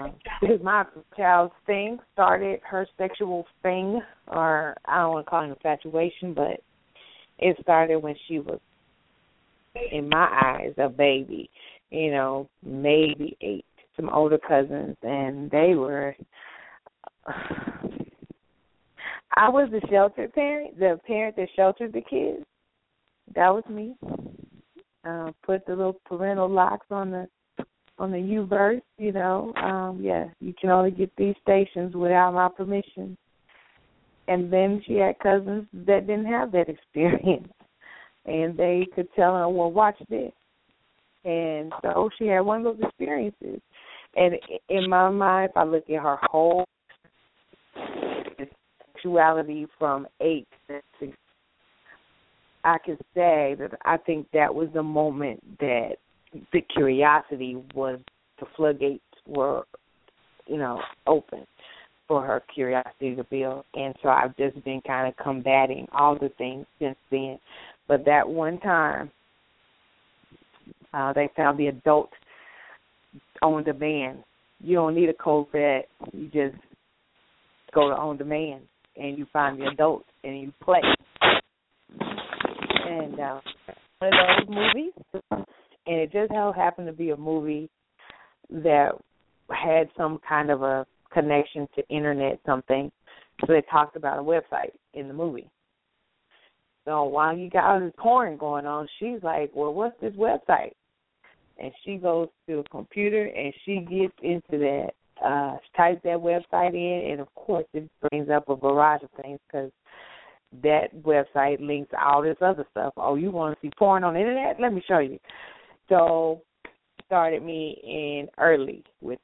um, 0.00 0.14
because 0.40 0.60
my 0.62 0.84
child's 1.16 1.54
thing 1.66 1.98
started 2.12 2.60
her 2.64 2.86
sexual 2.98 3.46
thing, 3.62 4.00
or 4.28 4.76
I 4.86 4.98
don't 4.98 5.12
want 5.12 5.26
to 5.26 5.30
call 5.30 5.44
it 5.44 5.48
infatuation, 5.48 6.34
but 6.34 6.60
it 7.38 7.56
started 7.60 7.98
when 7.98 8.16
she 8.26 8.38
was, 8.38 8.60
in 9.92 10.08
my 10.08 10.26
eyes, 10.26 10.74
a 10.78 10.88
baby. 10.88 11.50
You 11.90 12.10
know, 12.10 12.48
maybe 12.64 13.36
eight. 13.40 13.64
Some 13.94 14.10
older 14.10 14.38
cousins, 14.38 14.96
and 15.02 15.50
they 15.50 15.74
were. 15.74 16.14
I 19.38 19.50
was 19.50 19.68
the 19.70 19.80
sheltered 19.90 20.32
parent, 20.34 20.78
the 20.78 20.98
parent 21.06 21.36
that 21.36 21.48
sheltered 21.56 21.92
the 21.92 22.00
kids. 22.00 22.44
That 23.34 23.50
was 23.50 23.64
me. 23.68 23.94
Uh, 25.04 25.30
put 25.44 25.64
the 25.66 25.74
little 25.74 26.00
parental 26.06 26.48
locks 26.48 26.86
on 26.90 27.10
the 27.10 27.28
on 27.98 28.10
the 28.12 28.20
U-verse, 28.20 28.82
you 28.98 29.12
know, 29.12 29.52
um, 29.56 30.00
yeah, 30.02 30.26
you 30.40 30.52
can 30.60 30.70
only 30.70 30.90
get 30.90 31.10
these 31.16 31.34
stations 31.40 31.94
without 31.94 32.34
my 32.34 32.48
permission. 32.48 33.16
And 34.28 34.52
then 34.52 34.82
she 34.86 34.94
had 34.94 35.18
cousins 35.20 35.66
that 35.72 36.06
didn't 36.06 36.26
have 36.26 36.52
that 36.52 36.68
experience, 36.68 37.48
and 38.26 38.56
they 38.56 38.86
could 38.94 39.08
tell 39.14 39.34
her, 39.36 39.48
"Well, 39.48 39.70
watch 39.70 39.96
this." 40.10 40.32
And 41.26 41.72
so 41.82 42.08
she 42.18 42.28
had 42.28 42.40
one 42.40 42.64
of 42.64 42.78
those 42.78 42.88
experiences. 42.88 43.60
And 44.14 44.34
in 44.68 44.88
my 44.88 45.10
mind, 45.10 45.50
if 45.50 45.56
I 45.56 45.64
look 45.64 45.90
at 45.90 46.00
her 46.00 46.18
whole 46.22 46.64
sexuality 48.94 49.66
from 49.78 50.06
eight 50.20 50.46
to 50.68 50.80
six, 51.00 51.12
I 52.64 52.78
can 52.78 52.96
say 53.14 53.56
that 53.58 53.72
I 53.84 53.96
think 53.96 54.28
that 54.32 54.54
was 54.54 54.68
the 54.72 54.82
moment 54.82 55.42
that 55.58 55.96
the 56.52 56.60
curiosity 56.60 57.56
was 57.74 57.98
the 58.38 58.46
floodgates 58.56 59.02
were, 59.26 59.64
you 60.46 60.58
know, 60.58 60.80
open 61.06 61.46
for 62.08 62.24
her 62.24 62.42
curiosity 62.54 63.16
to 63.16 63.24
build. 63.24 63.64
And 63.74 63.94
so 64.02 64.08
I've 64.08 64.36
just 64.36 64.62
been 64.64 64.80
kind 64.86 65.08
of 65.08 65.16
combating 65.16 65.88
all 65.92 66.16
the 66.16 66.30
things 66.38 66.66
since 66.78 66.96
then. 67.10 67.38
But 67.88 68.04
that 68.04 68.28
one 68.28 68.58
time, 68.60 69.10
uh, 70.96 71.12
they 71.12 71.28
found 71.36 71.58
the 71.58 71.66
adult 71.66 72.10
on 73.42 73.64
demand. 73.64 74.24
You 74.60 74.76
don't 74.76 74.94
need 74.94 75.08
a 75.08 75.14
code 75.14 75.46
for 75.50 75.60
that. 75.60 76.12
You 76.12 76.26
just 76.26 76.56
go 77.74 77.88
to 77.90 77.94
on 77.94 78.16
demand 78.16 78.62
and 78.96 79.18
you 79.18 79.26
find 79.32 79.60
the 79.60 79.66
adult 79.66 80.04
and 80.24 80.40
you 80.40 80.52
play. 80.62 80.80
And 82.00 83.20
uh, 83.20 83.40
one 83.98 84.12
of 84.12 84.48
those 84.48 84.56
movies 84.56 84.92
and 85.86 85.96
it 85.96 86.12
just 86.12 86.32
happened 86.32 86.86
to 86.86 86.92
be 86.92 87.10
a 87.10 87.16
movie 87.16 87.68
that 88.50 88.92
had 89.50 89.88
some 89.96 90.18
kind 90.26 90.50
of 90.50 90.62
a 90.62 90.86
connection 91.12 91.68
to 91.74 91.86
internet 91.88 92.40
something. 92.46 92.90
So 93.42 93.52
they 93.52 93.62
talked 93.70 93.96
about 93.96 94.18
a 94.18 94.22
website 94.22 94.72
in 94.94 95.08
the 95.08 95.14
movie. 95.14 95.50
So 96.86 97.04
while 97.04 97.36
you 97.36 97.50
got 97.50 97.64
all 97.64 97.80
this 97.80 97.92
porn 97.98 98.36
going 98.38 98.64
on, 98.64 98.88
she's 98.98 99.22
like, 99.22 99.50
Well, 99.54 99.74
what's 99.74 100.00
this 100.00 100.14
website? 100.14 100.72
And 101.58 101.72
she 101.84 101.96
goes 101.96 102.28
to 102.48 102.58
a 102.58 102.64
computer 102.64 103.24
and 103.26 103.52
she 103.64 103.80
gets 103.80 104.14
into 104.22 104.58
that, 104.58 104.90
uh, 105.24 105.56
types 105.76 106.00
that 106.04 106.18
website 106.18 106.74
in, 106.74 107.10
and 107.10 107.20
of 107.20 107.34
course 107.34 107.64
it 107.72 107.88
brings 108.10 108.28
up 108.28 108.48
a 108.48 108.56
barrage 108.56 109.02
of 109.02 109.10
things 109.22 109.38
because 109.46 109.70
that 110.62 110.94
website 111.02 111.60
links 111.60 111.92
all 111.98 112.22
this 112.22 112.36
other 112.40 112.66
stuff. 112.70 112.92
Oh, 112.96 113.14
you 113.14 113.30
want 113.30 113.54
to 113.54 113.66
see 113.66 113.72
porn 113.78 114.04
on 114.04 114.14
the 114.14 114.20
internet? 114.20 114.60
Let 114.60 114.72
me 114.72 114.82
show 114.86 114.98
you. 114.98 115.18
So 115.88 116.42
started 117.06 117.42
me 117.42 117.80
in 117.82 118.28
early 118.38 118.84
with 119.00 119.20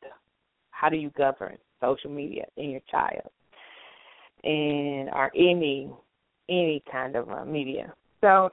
how 0.70 0.88
do 0.88 0.96
you 0.96 1.10
govern 1.10 1.58
social 1.80 2.10
media 2.10 2.44
in 2.56 2.70
your 2.70 2.80
child 2.90 3.28
and 4.44 5.08
or 5.10 5.30
any 5.36 5.90
any 6.48 6.82
kind 6.90 7.16
of 7.16 7.30
uh, 7.30 7.44
media. 7.44 7.92
So 8.20 8.50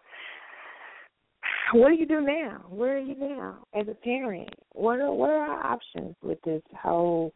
what 1.73 1.89
do 1.89 1.95
you 1.95 2.05
do 2.05 2.21
now? 2.21 2.65
Where 2.69 2.97
are 2.97 2.99
you 2.99 3.15
now 3.15 3.59
as 3.73 3.87
a 3.87 3.93
parent? 3.93 4.49
What 4.73 4.99
are 4.99 5.11
what 5.13 5.29
are 5.29 5.37
our 5.37 5.73
options 5.73 6.15
with 6.21 6.41
this 6.43 6.61
whole 6.81 7.33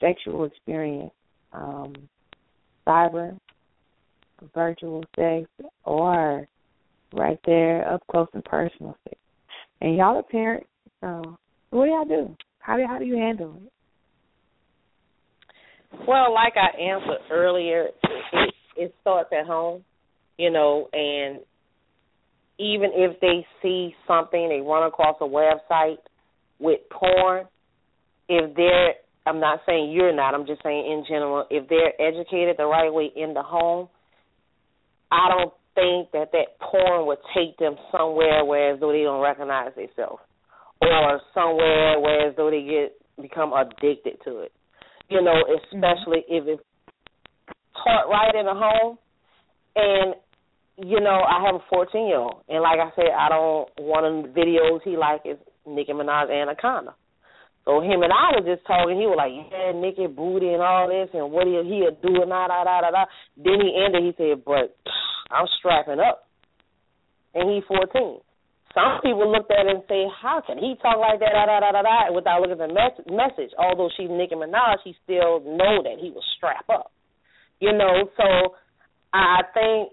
sexual 0.00 0.44
experience? 0.44 1.12
Um, 1.52 1.94
cyber, 2.86 3.36
virtual 4.54 5.04
sex, 5.16 5.48
or 5.84 6.46
right 7.12 7.38
there 7.44 7.92
up 7.92 8.02
close 8.10 8.28
and 8.34 8.44
personal 8.44 8.96
sex. 9.04 9.16
And 9.80 9.96
y'all 9.96 10.16
are 10.16 10.22
parents, 10.22 10.68
so 11.00 11.36
what 11.70 11.86
do 11.86 11.90
y'all 11.90 12.04
do? 12.04 12.36
How 12.60 12.76
do 12.76 12.84
how 12.86 12.98
do 12.98 13.04
you 13.04 13.16
handle 13.16 13.56
it? 13.56 13.72
Well, 16.06 16.32
like 16.32 16.54
I 16.56 16.80
answered 16.80 17.18
earlier, 17.32 17.88
it, 18.32 18.54
it 18.76 18.94
starts 19.00 19.30
at 19.38 19.46
home, 19.46 19.84
you 20.38 20.50
know, 20.50 20.88
and 20.92 21.40
even 22.60 22.90
if 22.92 23.18
they 23.20 23.46
see 23.62 23.94
something, 24.06 24.48
they 24.48 24.60
run 24.60 24.86
across 24.86 25.16
a 25.20 25.24
website 25.24 25.96
with 26.58 26.80
porn, 26.90 27.46
if 28.28 28.54
they're, 28.54 28.94
I'm 29.26 29.40
not 29.40 29.60
saying 29.66 29.92
you're 29.92 30.14
not, 30.14 30.34
I'm 30.34 30.46
just 30.46 30.62
saying 30.62 30.84
in 30.86 31.04
general, 31.08 31.46
if 31.50 31.68
they're 31.68 31.96
educated 32.00 32.56
the 32.58 32.66
right 32.66 32.92
way 32.92 33.10
in 33.16 33.32
the 33.32 33.42
home, 33.42 33.88
I 35.10 35.28
don't 35.28 35.52
think 35.74 36.12
that 36.12 36.32
that 36.32 36.60
porn 36.60 37.06
would 37.06 37.18
take 37.34 37.56
them 37.56 37.76
somewhere 37.90 38.44
where 38.44 38.74
as 38.74 38.80
though 38.80 38.92
they 38.92 39.02
don't 39.02 39.22
recognize 39.22 39.72
themselves, 39.74 40.22
or 40.80 41.20
somewhere 41.34 41.98
where 41.98 42.28
as 42.28 42.36
though 42.36 42.50
they 42.50 42.62
get 42.62 42.94
become 43.20 43.52
addicted 43.52 44.18
to 44.24 44.40
it. 44.40 44.52
You 45.08 45.22
know, 45.22 45.34
especially 45.56 46.24
mm-hmm. 46.30 46.48
if 46.50 46.58
it's 46.58 46.62
taught 47.74 48.08
right 48.08 48.34
in 48.34 48.46
the 48.46 48.54
home. 48.54 48.98
And 49.76 50.14
you 50.82 51.00
know, 51.00 51.20
I 51.20 51.44
have 51.44 51.56
a 51.56 51.64
14 51.68 52.08
year 52.08 52.18
old, 52.18 52.42
and 52.48 52.62
like 52.62 52.80
I 52.80 52.90
said, 52.96 53.12
I 53.12 53.28
don't 53.28 53.68
one 53.78 54.04
of 54.04 54.22
the 54.22 54.28
videos 54.30 54.80
he 54.82 54.96
like 54.96 55.22
is 55.24 55.36
Nicki 55.66 55.92
Minaj 55.92 56.30
Anaconda. 56.30 56.94
So 57.64 57.80
him 57.80 58.00
and 58.02 58.12
I 58.12 58.32
was 58.40 58.48
just 58.48 58.64
talking. 58.64 58.96
He 58.96 59.04
was 59.04 59.20
like, 59.20 59.36
"Yeah, 59.36 59.76
Nicki 59.76 60.08
booty 60.08 60.48
and 60.48 60.64
all 60.64 60.88
this, 60.88 61.12
and 61.12 61.30
what 61.30 61.46
he 61.46 61.60
he'll 61.60 61.92
do 62.00 62.24
and 62.24 62.32
da 62.32 62.48
da 62.48 62.64
da 62.64 62.80
da 62.80 62.90
da." 62.90 63.04
Then 63.36 63.60
he 63.60 63.76
ended. 63.76 64.08
He 64.08 64.12
said, 64.16 64.40
"But 64.44 64.72
I'm 65.30 65.46
strapping 65.60 66.00
up," 66.00 66.24
and 67.36 67.50
he's 67.52 67.64
14. 67.68 68.24
Some 68.72 69.02
people 69.02 69.28
looked 69.28 69.50
at 69.52 69.66
it 69.68 69.76
and 69.76 69.84
say, 69.84 70.08
"How 70.08 70.40
can 70.40 70.56
he 70.56 70.80
talk 70.80 70.96
like 70.96 71.20
that?" 71.20 71.36
Da 71.36 71.44
da 71.44 71.60
da 71.60 71.70
da 71.76 71.82
da, 71.84 72.12
without 72.16 72.40
looking 72.40 72.56
at 72.56 72.64
the 72.64 72.72
mes- 72.72 73.06
message. 73.12 73.52
Although 73.60 73.90
she's 73.92 74.08
Nicki 74.08 74.34
Minaj, 74.34 74.80
he 74.82 74.96
still 75.04 75.44
know 75.44 75.84
that 75.84 76.00
he 76.00 76.10
was 76.10 76.24
strapped 76.36 76.70
up. 76.70 76.90
You 77.60 77.76
know, 77.76 78.08
so 78.16 78.56
I 79.12 79.44
think 79.52 79.92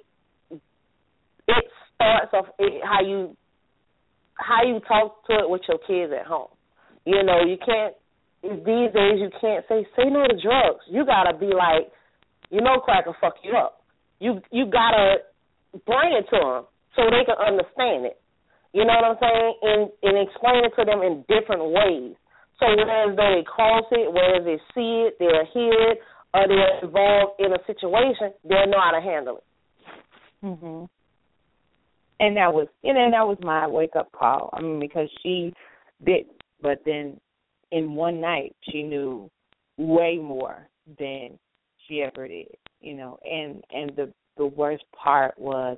it 1.48 1.66
starts 1.96 2.32
off 2.34 2.46
how 2.84 3.02
you 3.02 3.36
how 4.36 4.64
you 4.64 4.80
talk 4.88 5.26
to 5.28 5.34
it 5.34 5.50
with 5.50 5.62
your 5.68 5.80
kids 5.88 6.14
at 6.14 6.28
home. 6.28 6.50
You 7.06 7.24
know, 7.24 7.42
you 7.42 7.58
can't 7.58 7.96
these 8.44 8.94
days 8.94 9.18
you 9.18 9.30
can't 9.42 9.66
say 9.68 9.86
say 9.96 10.10
no 10.10 10.28
to 10.28 10.38
drugs. 10.40 10.86
You 10.90 11.06
gotta 11.06 11.36
be 11.38 11.48
like, 11.48 11.92
you 12.50 12.62
know, 12.62 12.80
crack 12.80 13.06
will 13.06 13.16
fuck 13.20 13.36
you 13.44 13.58
up. 13.58 13.82
You 14.20 14.42
you 14.52 14.66
gotta 14.66 15.18
bring 15.86 16.14
it 16.14 16.30
to 16.30 16.38
them 16.38 16.64
so 16.96 17.10
they 17.10 17.26
can 17.26 17.40
understand 17.40 18.06
it. 18.06 18.20
You 18.74 18.86
know 18.86 18.94
what 18.94 19.18
I'm 19.18 19.20
saying? 19.20 19.54
And 19.64 19.82
and 20.04 20.28
explain 20.28 20.66
it 20.66 20.74
to 20.78 20.86
them 20.86 21.02
in 21.02 21.26
different 21.28 21.64
ways. 21.72 22.14
So 22.60 22.66
whereas 22.68 23.16
they 23.16 23.44
cross 23.46 23.86
it, 23.92 24.12
whereas 24.12 24.44
they 24.46 24.58
see 24.74 25.08
it, 25.08 25.18
they're 25.20 25.46
hear 25.54 25.74
it, 25.92 26.00
or 26.34 26.48
they're 26.48 26.84
involved 26.84 27.40
in 27.40 27.54
a 27.54 27.62
situation, 27.68 28.34
they'll 28.44 28.66
know 28.66 28.82
how 28.82 28.92
to 28.92 29.02
handle 29.02 29.38
it. 29.38 29.44
Mhm 30.46 30.90
and 32.20 32.36
that 32.38 32.54
was 32.54 32.68
you 32.84 32.94
know 32.94 33.10
that 33.12 33.28
was 33.28 33.38
my 33.42 33.68
wake 33.68 33.96
up 33.96 34.12
call. 34.12 34.50
I 34.54 34.62
mean 34.62 34.80
because 34.80 35.10
she 35.22 35.54
did, 36.06 36.26
but 36.62 36.80
then 36.86 37.20
in 37.72 37.96
one 37.96 38.22
night 38.22 38.56
she 38.72 38.84
knew 38.84 39.30
way 39.78 40.18
more 40.18 40.68
than 41.00 41.38
she 41.88 42.02
ever 42.02 42.28
did. 42.28 42.56
You 42.82 42.96
know, 42.96 43.20
and 43.24 43.64
and 43.72 43.96
the 43.96 44.14
the 44.38 44.46
worst 44.46 44.84
part 44.96 45.38
was 45.38 45.78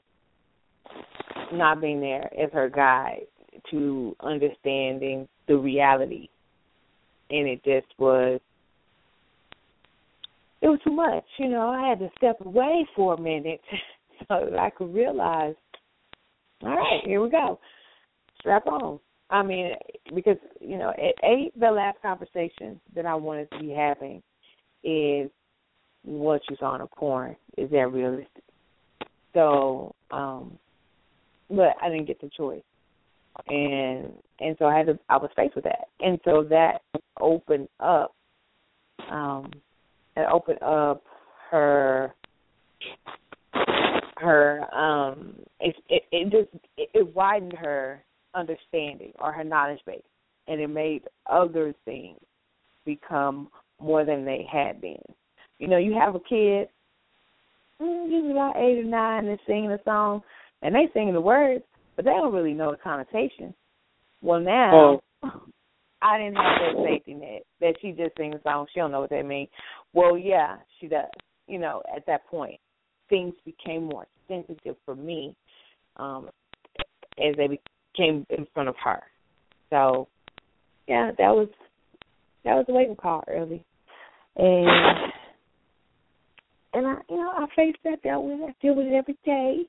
not 1.52 1.82
being 1.82 1.99
there 1.99 2.30
as 2.38 2.52
her 2.53 2.70
guide 2.70 3.26
to 3.72 4.16
understanding 4.22 5.28
the 5.48 5.57
reality, 5.57 6.30
and 7.30 7.48
it 7.48 7.64
just 7.64 7.88
was 7.98 8.40
it 10.61 10.68
was 10.68 10.80
too 10.84 10.91
much. 10.91 11.24
You 11.38 11.49
know, 11.49 11.70
I 11.70 11.88
had 11.88 11.99
to 11.99 12.10
step 12.18 12.38
away 12.41 12.88
for 12.95 13.14
a 13.14 13.22
minute 13.22 13.61
so 14.28 14.49
that 14.52 14.60
I 14.60 14.70
could 14.70 14.94
realize 14.94 15.56
all 16.64 16.76
right, 16.76 17.02
here 17.06 17.22
we 17.22 17.30
go. 17.30 17.60
Strap 18.40 18.68
on. 18.68 18.99
I 19.30 19.44
mean, 19.44 19.72
because 20.14 20.38
you 20.60 20.77
know, 20.77 20.91
it 20.98 21.15
eight 21.23 21.60
the 21.60 21.69
last 21.69 22.02
conversation 22.02 22.80
that 22.95 23.06
I 23.06 23.15
wanted 23.15 23.49
to 23.52 23.60
be 23.60 23.69
having 23.69 24.23
is 24.84 25.30
what 26.03 26.41
you 26.49 26.56
saw 26.60 26.76
in 26.76 26.81
a 26.81 26.88
porn. 26.88 27.36
Is 27.57 27.69
that 27.72 27.91
realistic? 27.91 28.44
So, 29.34 29.94
um, 30.11 30.57
but 31.49 31.76
I 31.81 31.90
didn't 31.90 32.07
get 32.07 32.19
the 32.22 32.30
choice, 32.36 32.64
and 33.48 34.11
and 34.40 34.56
so 34.57 34.65
I 34.65 34.77
had 34.77 34.88
to. 34.88 34.99
I 35.10 35.18
was 35.18 35.30
faced 35.36 35.56
with 35.56 35.65
that, 35.65 35.90
and 35.99 36.19
so 36.26 36.44
that 36.49 36.81
opened 37.19 37.68
up. 37.80 38.15
Um, 39.11 39.52
it 40.18 40.27
opened 40.31 40.61
up 40.61 41.03
her 41.52 42.14
her 44.20 44.64
um 44.74 45.36
it 45.60 45.76
it, 45.90 46.04
it 46.12 46.24
just 46.26 46.64
it, 46.78 46.90
it 46.94 47.16
widened 47.16 47.54
her 47.54 48.04
understanding 48.36 49.12
or 49.20 49.32
her 49.32 49.44
knowledge 49.44 49.80
base 49.86 50.02
and 50.50 50.60
it 50.60 50.68
made 50.68 51.04
other 51.28 51.74
things 51.86 52.20
become 52.86 53.50
more 53.80 54.04
than 54.04 54.26
they 54.26 54.46
had 54.52 54.82
been. 54.82 55.02
You 55.60 55.68
know, 55.68 55.78
you 55.78 55.94
have 55.94 56.16
a 56.16 56.20
kid, 56.20 56.68
mm, 57.82 58.10
he's 58.10 58.32
about 58.32 58.58
eight 58.58 58.80
or 58.80 58.84
nine, 58.84 59.28
and 59.28 59.40
singing 59.46 59.72
a 59.72 59.80
song, 59.86 60.22
and 60.62 60.74
they 60.74 60.90
singing 60.94 61.14
the 61.14 61.22
words, 61.22 61.64
but 61.96 62.06
they 62.06 62.12
don't 62.12 62.34
really 62.34 62.54
know 62.54 62.72
the 62.72 62.78
connotation. 62.78 63.54
Well, 64.22 64.40
now 64.40 65.00
oh. 65.24 65.30
I 66.02 66.18
didn't 66.18 66.36
have 66.36 66.76
that 66.76 66.86
safety 66.86 67.14
net 67.14 67.44
that 67.62 67.76
she 67.82 67.91
just 67.91 68.18
sings 68.18 68.36
a 68.36 68.41
song, 68.41 68.66
she 68.74 68.80
don't 68.80 68.91
know 68.91 69.02
what 69.02 69.10
that 69.12 69.26
means. 69.26 69.50
Well, 69.94 70.18
yeah, 70.18 70.58
she 70.80 70.88
does. 70.88 71.06
You 71.48 71.60
know, 71.60 71.82
at 71.96 72.06
that 72.06 72.26
point, 72.28 72.60
things 73.10 73.34
became 73.45 73.86
more 73.86 74.07
sensitive 74.27 74.76
for 74.86 74.95
me 74.95 75.36
um, 75.98 76.30
as 77.23 77.36
they 77.36 77.48
became 77.48 78.26
in 78.30 78.48
front 78.53 78.69
of 78.69 78.76
her. 78.84 79.02
So, 79.69 80.07
yeah, 80.88 81.11
that 81.18 81.30
was 81.30 81.49
that 82.45 82.56
was 82.56 82.65
a 82.69 82.72
wake 82.72 82.90
up 82.90 82.98
call 82.98 83.23
early, 83.27 83.64
and 84.38 85.11
and 86.73 86.88
I, 86.88 86.95
you 87.10 87.18
know, 87.18 87.31
I 87.31 87.45
faced 87.56 87.80
that, 87.84 88.02
dealt 88.03 88.26
with 88.26 88.40
it, 88.40 88.49
I 88.49 88.56
deal 88.61 88.76
with 88.76 88.88
it 88.88 88.94
every 88.94 89.18
day. 89.26 89.65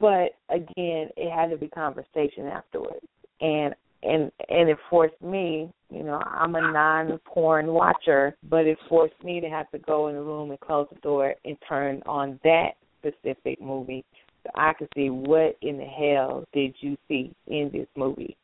But 0.00 0.32
again, 0.48 1.10
it 1.16 1.32
had 1.32 1.50
to 1.50 1.56
be 1.56 1.68
conversation 1.68 2.46
afterwards, 2.46 3.06
and 3.40 3.74
and 4.02 4.32
and 4.48 4.68
it 4.68 4.78
forced 4.90 5.20
me 5.22 5.70
you 5.90 6.02
know 6.02 6.20
i'm 6.26 6.54
a 6.54 6.60
non 6.60 7.18
porn 7.24 7.66
watcher 7.66 8.36
but 8.48 8.66
it 8.66 8.78
forced 8.88 9.22
me 9.22 9.40
to 9.40 9.48
have 9.48 9.70
to 9.70 9.78
go 9.78 10.08
in 10.08 10.14
the 10.14 10.20
room 10.20 10.50
and 10.50 10.60
close 10.60 10.86
the 10.92 11.00
door 11.00 11.34
and 11.44 11.56
turn 11.68 12.02
on 12.06 12.38
that 12.42 12.70
specific 13.00 13.60
movie 13.60 14.04
so 14.42 14.50
i 14.54 14.72
could 14.72 14.88
see 14.94 15.10
what 15.10 15.56
in 15.62 15.78
the 15.78 15.84
hell 15.84 16.44
did 16.52 16.74
you 16.80 16.96
see 17.08 17.32
in 17.46 17.70
this 17.72 17.86
movie 17.96 18.36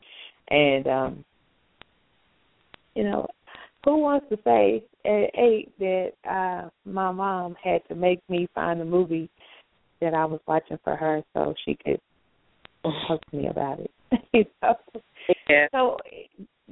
and 0.49 0.87
um 0.87 1.25
you 2.95 3.03
know 3.03 3.27
who 3.85 3.99
wants 3.99 4.27
to 4.29 4.39
say 4.45 4.83
at 5.05 5.31
eight 5.37 5.73
that 5.79 6.13
uh 6.31 6.69
my 6.85 7.11
mom 7.11 7.57
had 7.63 7.81
to 7.89 7.95
make 7.95 8.21
me 8.29 8.49
find 8.55 8.81
a 8.81 8.85
movie 8.85 9.29
that 10.01 10.15
i 10.15 10.25
was 10.25 10.41
watching 10.47 10.79
for 10.85 10.95
her 10.95 11.23
so 11.35 11.55
she 11.65 11.77
could 11.85 12.01
talk 12.83 13.21
to 13.31 13.37
me 13.37 13.49
about 13.49 13.81
it 13.81 13.91
you 14.33 14.45
know 14.63 14.77
yeah. 15.49 15.67
So, 15.73 15.97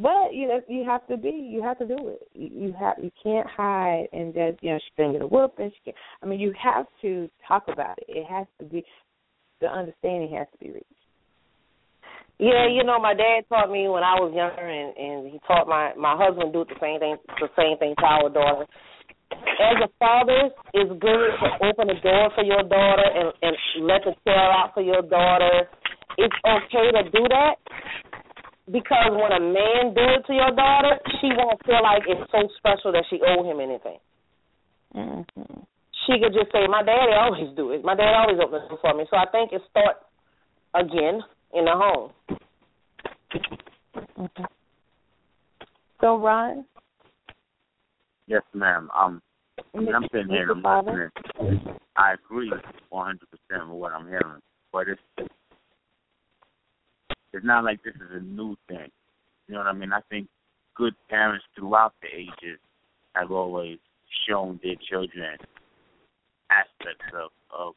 but 0.00 0.32
you 0.32 0.48
know, 0.48 0.60
you 0.68 0.84
have 0.84 1.06
to 1.08 1.16
be, 1.16 1.28
you 1.28 1.62
have 1.62 1.78
to 1.78 1.86
do 1.86 2.08
it. 2.08 2.28
You, 2.32 2.74
have, 2.78 2.96
you 3.02 3.10
can't 3.22 3.46
hide 3.46 4.08
and 4.12 4.32
just, 4.32 4.62
you 4.62 4.70
know, 4.70 4.78
she's 4.78 4.96
gonna 4.96 5.12
get 5.12 5.22
a 5.22 5.26
whooping. 5.26 5.70
She 5.74 5.80
can, 5.84 5.94
I 6.22 6.26
mean, 6.26 6.40
you 6.40 6.54
have 6.62 6.86
to 7.02 7.28
talk 7.46 7.64
about 7.68 7.98
it. 7.98 8.06
It 8.08 8.26
has 8.26 8.46
to 8.60 8.64
be, 8.64 8.84
the 9.60 9.66
understanding 9.66 10.34
has 10.36 10.46
to 10.52 10.58
be 10.58 10.72
reached. 10.72 10.86
Yeah, 12.40 12.64
you 12.72 12.82
know, 12.84 12.98
my 12.98 13.12
dad 13.12 13.44
taught 13.50 13.70
me 13.70 13.84
when 13.92 14.00
I 14.00 14.16
was 14.16 14.32
younger, 14.32 14.64
and 14.64 14.96
and 14.96 15.28
he 15.28 15.38
taught 15.44 15.68
my 15.68 15.92
my 15.92 16.16
husband 16.16 16.56
do 16.56 16.64
the 16.64 16.72
same 16.80 16.96
thing, 16.96 17.20
the 17.36 17.52
same 17.52 17.76
thing 17.76 17.92
to 18.00 18.06
our 18.08 18.32
daughter. 18.32 18.64
As 19.60 19.76
a 19.84 19.92
father, 20.00 20.48
it's 20.72 20.88
good 20.88 21.30
to 21.36 21.48
open 21.68 21.92
the 21.92 22.00
door 22.00 22.32
for 22.32 22.40
your 22.42 22.64
daughter 22.64 23.04
and 23.04 23.28
and 23.44 23.52
let 23.84 24.08
the 24.08 24.16
tail 24.24 24.48
out 24.56 24.72
for 24.72 24.80
your 24.80 25.02
daughter. 25.04 25.68
It's 26.16 26.34
okay 26.40 26.88
to 26.96 27.04
do 27.12 27.28
that, 27.28 27.60
because 28.72 29.10
when 29.12 29.32
a 29.32 29.40
man 29.40 29.94
do 29.94 30.04
it 30.14 30.26
to 30.26 30.32
your 30.32 30.50
daughter, 30.54 30.98
she 31.20 31.28
won't 31.34 31.58
feel 31.66 31.82
like 31.82 32.02
it's 32.06 32.30
so 32.30 32.48
special 32.56 32.92
that 32.92 33.04
she 33.10 33.20
owe 33.26 33.42
him 33.42 33.60
anything. 33.60 33.98
Mm-hmm. 34.94 35.60
She 36.06 36.18
could 36.18 36.32
just 36.32 36.52
say, 36.52 36.66
"My 36.66 36.82
daddy 36.82 37.12
always 37.12 37.54
do 37.56 37.72
it. 37.72 37.84
My 37.84 37.94
dad 37.94 38.14
always 38.14 38.38
opens 38.42 38.64
it 38.70 38.78
for 38.80 38.94
me." 38.94 39.04
So 39.10 39.16
I 39.16 39.26
think 39.30 39.52
it 39.52 39.62
starts 39.70 40.00
again 40.74 41.22
in 41.54 41.64
the 41.64 41.74
home. 41.74 42.10
Mm-hmm. 44.18 44.44
So 46.00 46.18
Ron. 46.18 46.64
Yes, 48.26 48.42
ma'am. 48.54 48.88
Um, 48.94 49.20
I 49.74 49.78
mean, 49.78 49.94
I'm 49.94 50.06
sitting 50.12 50.28
here 50.28 50.52
and 50.52 50.66
I'm 50.66 50.86
listening. 50.86 51.76
I 51.96 52.14
agree 52.14 52.52
100% 52.92 53.18
with 53.18 53.68
what 53.68 53.92
I'm 53.92 54.06
hearing, 54.06 54.40
but 54.72 54.86
it's 54.88 55.30
it's 57.32 57.44
not 57.44 57.64
like 57.64 57.82
this 57.82 57.94
is 57.94 58.10
a 58.12 58.20
new 58.20 58.56
thing. 58.68 58.90
You 59.46 59.54
know 59.54 59.60
what 59.60 59.68
I 59.68 59.72
mean? 59.72 59.92
I 59.92 60.00
think 60.08 60.28
good 60.76 60.94
parents 61.08 61.44
throughout 61.56 61.94
the 62.02 62.08
ages 62.08 62.58
have 63.14 63.30
always 63.30 63.78
shown 64.28 64.60
their 64.62 64.76
children 64.88 65.36
aspects 66.50 67.06
of, 67.14 67.30
of 67.50 67.74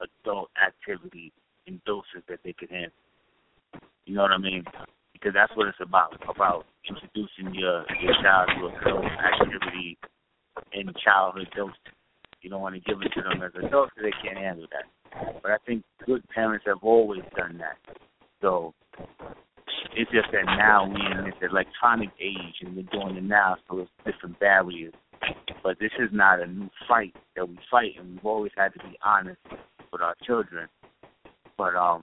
adult 0.00 0.50
activity 0.60 1.32
in 1.66 1.80
doses 1.86 2.22
that 2.28 2.40
they 2.44 2.52
could 2.52 2.70
handle. 2.70 2.90
You 4.06 4.14
know 4.14 4.22
what 4.22 4.32
I 4.32 4.38
mean? 4.38 4.64
Because 5.12 5.32
that's 5.34 5.54
what 5.56 5.68
it's 5.68 5.78
about. 5.80 6.14
About 6.28 6.66
introducing 6.88 7.54
your 7.54 7.84
your 8.02 8.12
child 8.22 8.50
to 8.58 8.66
adult 8.66 9.04
activity 9.04 9.96
in 10.72 10.92
childhood 11.02 11.48
doses. 11.56 11.76
You 12.42 12.50
don't 12.50 12.60
want 12.60 12.74
to 12.74 12.80
give 12.80 13.00
it 13.00 13.08
to 13.14 13.22
them 13.22 13.42
as 13.42 13.52
adults 13.56 13.92
because 13.96 14.10
they 14.10 14.28
can't 14.28 14.38
handle 14.38 14.66
that. 14.70 15.42
But 15.42 15.52
I 15.52 15.56
think 15.64 15.82
good 16.04 16.22
parents 16.28 16.66
have 16.66 16.82
always 16.82 17.22
done 17.36 17.58
that. 17.58 17.78
So 18.44 18.74
it's 19.96 20.10
just 20.10 20.28
that 20.32 20.44
now 20.44 20.86
we're 20.86 21.18
in 21.18 21.24
this 21.24 21.50
electronic 21.50 22.10
age 22.20 22.56
and 22.60 22.76
we're 22.76 22.82
doing 22.92 23.16
it 23.16 23.24
now, 23.24 23.56
so 23.66 23.78
it's 23.78 23.90
different 24.04 24.38
barriers. 24.38 24.92
But 25.62 25.78
this 25.80 25.92
is 25.98 26.10
not 26.12 26.42
a 26.42 26.46
new 26.46 26.68
fight 26.86 27.14
that 27.36 27.48
we 27.48 27.58
fight, 27.70 27.92
and 27.98 28.10
we've 28.10 28.26
always 28.26 28.52
had 28.54 28.74
to 28.74 28.78
be 28.80 28.98
honest 29.02 29.40
with 29.90 30.02
our 30.02 30.14
children. 30.26 30.68
But 31.56 31.74
um, 31.74 32.02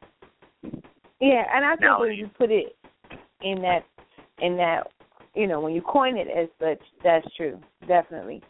yeah, 1.20 1.44
and 1.54 1.64
I 1.64 1.76
think 1.76 2.00
when 2.00 2.14
you 2.14 2.28
put 2.36 2.50
it 2.50 2.76
in 3.44 3.62
that 3.62 3.82
in 4.40 4.58
that 4.58 4.88
you 5.36 5.46
know 5.46 5.60
when 5.62 5.74
you 5.74 5.84
coin 5.84 6.18
it 6.18 6.28
as 6.28 6.48
such, 6.60 6.84
that's 7.04 7.28
true, 7.38 7.60
definitely. 7.88 8.42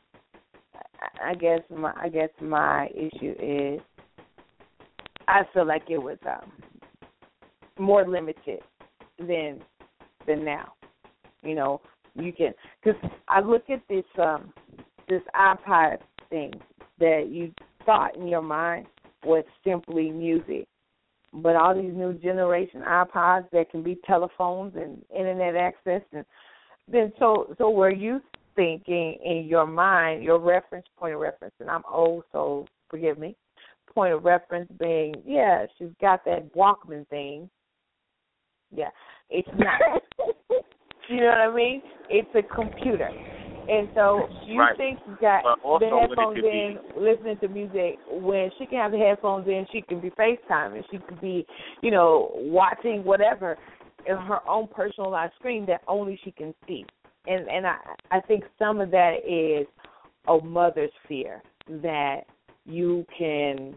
I 1.22 1.34
guess 1.34 1.60
my 1.70 1.92
I 1.98 2.08
guess 2.08 2.30
my 2.40 2.88
issue 2.96 3.36
is 3.38 3.82
I 5.28 5.42
feel 5.54 5.68
like 5.68 5.90
it 5.90 5.98
was 5.98 6.18
um 6.26 6.54
more 7.82 8.08
limited 8.08 8.60
than 9.20 9.62
than 10.28 10.46
now. 10.46 10.74
You 11.44 11.56
know, 11.56 11.82
you 12.16 12.32
can 12.32 12.54
because 12.84 13.00
I 13.28 13.42
look 13.42 13.70
at 13.70 13.82
this 13.90 14.06
um 14.22 14.54
this 15.10 15.22
iPod 15.36 15.98
thing 16.30 16.54
that 17.00 17.28
you 17.30 17.52
thought 17.86 18.16
in 18.16 18.28
your 18.28 18.42
mind 18.42 18.86
was 19.26 19.44
simply 19.64 20.12
music, 20.12 20.68
but 21.34 21.56
all 21.56 21.76
these 21.76 21.94
new 21.94 22.14
generation 22.14 22.82
iPods 22.88 23.50
that 23.52 23.72
can 23.72 23.84
be 23.84 23.98
telephones 24.06 24.76
and 24.76 25.04
internet 25.16 25.56
access, 25.56 26.02
and 26.14 26.26
then 26.92 27.12
so 27.20 27.54
so 27.58 27.70
where 27.70 27.92
you 27.92 28.22
thinking 28.56 29.18
in 29.26 29.46
your 29.48 29.66
mind 29.66 30.24
your 30.24 30.40
reference 30.40 30.86
point 30.98 31.16
of 31.16 31.20
reference, 31.20 31.56
and 31.60 31.70
I'm 31.70 31.84
old, 31.92 32.24
so 32.32 32.68
forgive 32.90 33.18
me. 33.18 33.36
Point 33.94 34.14
of 34.14 34.24
reference 34.24 34.72
being, 34.80 35.16
yeah, 35.26 35.66
she's 35.78 35.90
got 36.00 36.24
that 36.24 36.54
Walkman 36.54 37.08
thing. 37.10 37.50
Yeah, 38.74 38.90
it's 39.30 39.48
not. 39.58 39.82
you 41.10 41.18
know 41.18 41.28
what 41.28 41.38
I 41.38 41.56
mean? 41.56 41.82
It's 42.10 42.30
a 42.36 42.44
computer. 42.54 43.10
And 43.70 43.90
so 43.94 44.28
you 44.46 44.60
Right. 44.60 44.76
think 44.76 45.00
you 45.08 45.18
got 45.22 45.44
the 45.80 46.00
headphones 46.02 46.38
in, 46.44 46.80
listening 46.98 47.38
to 47.40 47.48
music 47.48 48.00
when 48.10 48.50
she 48.58 48.66
can 48.66 48.80
have 48.80 48.92
the 48.92 48.98
headphones 48.98 49.48
in, 49.48 49.66
she 49.72 49.82
can 49.82 50.00
be 50.00 50.10
FaceTiming, 50.12 50.84
she 50.92 50.98
could 50.98 51.22
be, 51.22 51.46
you 51.82 51.92
know, 51.92 52.32
watching 52.36 53.04
whatever 53.04 53.58
in 54.06 54.18
her 54.18 54.48
own 54.48 54.68
personalized 54.68 55.34
screen 55.40 55.66
that 55.68 55.82
only 55.88 56.20
she 56.24 56.32
can 56.32 56.54
see. 56.68 56.86
And 57.28 57.48
and 57.48 57.68
I 57.68 57.78
I 58.10 58.20
think 58.22 58.44
some 58.58 58.82
of 58.82 58.90
that 58.92 59.18
is 59.28 59.68
a 60.28 60.44
mother's 60.44 60.92
fear 61.08 61.42
that 61.68 62.22
you 62.66 63.06
can 63.18 63.76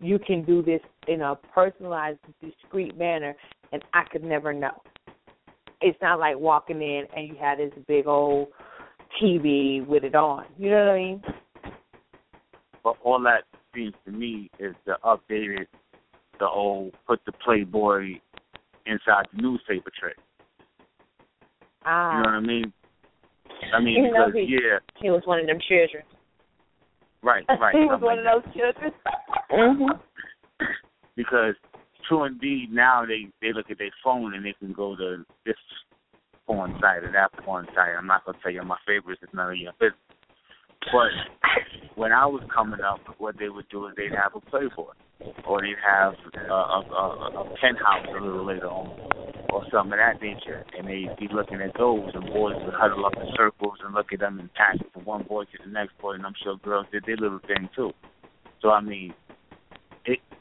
you 0.00 0.18
can 0.18 0.44
do 0.44 0.62
this 0.62 0.80
in 1.08 1.20
a 1.22 1.36
personalized, 1.54 2.18
discreet 2.42 2.96
manner, 2.96 3.34
and 3.72 3.82
I 3.94 4.02
could 4.10 4.24
never 4.24 4.52
know. 4.52 4.82
It's 5.80 5.98
not 6.02 6.18
like 6.18 6.38
walking 6.38 6.82
in 6.82 7.04
and 7.16 7.28
you 7.28 7.36
had 7.40 7.58
this 7.58 7.72
big 7.86 8.06
old 8.06 8.48
TV 9.22 9.86
with 9.86 10.04
it 10.04 10.14
on. 10.14 10.44
You 10.58 10.70
know 10.70 10.84
what 10.86 10.92
I 10.92 10.96
mean? 10.98 11.22
but 12.82 12.96
all 13.04 13.20
that 13.20 13.44
seems 13.74 13.92
to 14.06 14.10
me 14.10 14.50
is 14.58 14.74
the 14.86 14.94
updated, 15.04 15.66
the 16.38 16.46
old 16.48 16.94
put 17.06 17.20
the 17.26 17.32
Playboy 17.32 18.14
inside 18.86 19.26
the 19.34 19.42
newspaper 19.42 19.90
trick. 19.98 20.16
Ah, 21.84 22.16
You 22.16 22.22
know 22.22 22.28
what 22.30 22.36
I 22.36 22.40
mean? 22.40 22.72
I 23.74 23.80
mean, 23.80 24.10
because 24.10 24.32
he- 24.32 24.48
yeah, 24.48 24.78
He 25.00 25.10
was 25.10 25.20
one 25.26 25.40
of 25.40 25.46
them 25.46 25.58
children. 25.68 26.02
right, 27.22 27.44
right. 27.60 27.74
he 27.74 27.80
was 27.84 28.00
one 28.00 28.24
like 28.24 28.34
of 28.34 28.42
those 28.44 28.54
children. 28.54 28.92
Mhm. 29.50 30.00
because 31.16 31.54
true 32.08 32.24
indeed 32.24 32.72
now 32.72 33.04
they 33.04 33.28
they 33.40 33.52
look 33.52 33.70
at 33.70 33.78
their 33.78 33.90
phone 34.02 34.34
and 34.34 34.44
they 34.44 34.54
can 34.54 34.72
go 34.72 34.96
to 34.96 35.24
this 35.44 35.56
porn 36.46 36.76
site 36.80 37.04
or 37.04 37.12
that 37.12 37.32
porn 37.44 37.66
site. 37.74 37.96
I'm 37.96 38.06
not 38.06 38.24
gonna 38.24 38.38
tell 38.42 38.52
you 38.52 38.62
my 38.62 38.78
favorites; 38.86 39.20
it's 39.22 39.34
none 39.34 39.50
of 39.50 39.56
your 39.56 39.72
business. 39.74 39.98
But 40.92 41.10
when 41.94 42.12
I 42.12 42.26
was 42.26 42.42
coming 42.54 42.80
up, 42.80 43.00
what 43.18 43.38
they 43.38 43.48
would 43.48 43.68
do 43.68 43.86
is 43.86 43.94
they'd 43.96 44.12
have 44.12 44.34
a 44.34 44.40
Playboy, 44.40 44.92
or 45.46 45.60
they'd 45.60 45.76
have 45.86 46.14
a, 46.48 46.52
a, 46.52 46.80
a, 46.80 47.40
a 47.42 47.56
penthouse 47.60 48.06
a 48.08 48.12
little 48.12 48.46
later 48.46 48.68
on, 48.68 48.88
or 49.52 49.62
something 49.70 49.92
of 49.92 49.98
that 49.98 50.22
nature, 50.22 50.64
and 50.76 50.88
they'd 50.88 51.14
be 51.18 51.28
looking 51.32 51.60
at 51.60 51.76
those, 51.76 52.10
and 52.14 52.24
boys 52.32 52.56
would 52.64 52.74
huddle 52.74 53.04
up 53.04 53.12
in 53.16 53.28
circles 53.36 53.76
and 53.84 53.94
look 53.94 54.12
at 54.12 54.20
them 54.20 54.40
and 54.40 54.52
pass 54.54 54.76
it 54.80 54.90
from 54.94 55.04
one 55.04 55.22
boy 55.24 55.44
to 55.44 55.58
the 55.64 55.70
next 55.70 55.98
boy, 55.98 56.12
and 56.14 56.24
I'm 56.24 56.34
sure 56.42 56.56
girls 56.64 56.86
did 56.90 57.04
their 57.04 57.16
little 57.16 57.40
thing 57.40 57.68
too. 57.76 57.92
So 58.62 58.70
I 58.70 58.80
mean, 58.80 59.12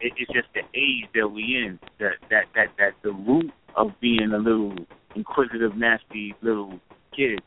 it, 0.01 0.07
it 0.07 0.13
it's 0.17 0.31
just 0.33 0.47
the 0.53 0.61
age 0.77 1.09
that 1.15 1.27
we 1.27 1.41
in 1.65 1.79
that 1.99 2.13
that 2.29 2.45
that 2.55 2.67
that 2.77 2.91
the 3.03 3.11
root 3.11 3.51
of 3.75 3.91
being 4.01 4.31
a 4.33 4.37
little 4.37 4.75
inquisitive, 5.15 5.75
nasty 5.75 6.35
little 6.41 6.79
kid. 7.15 7.41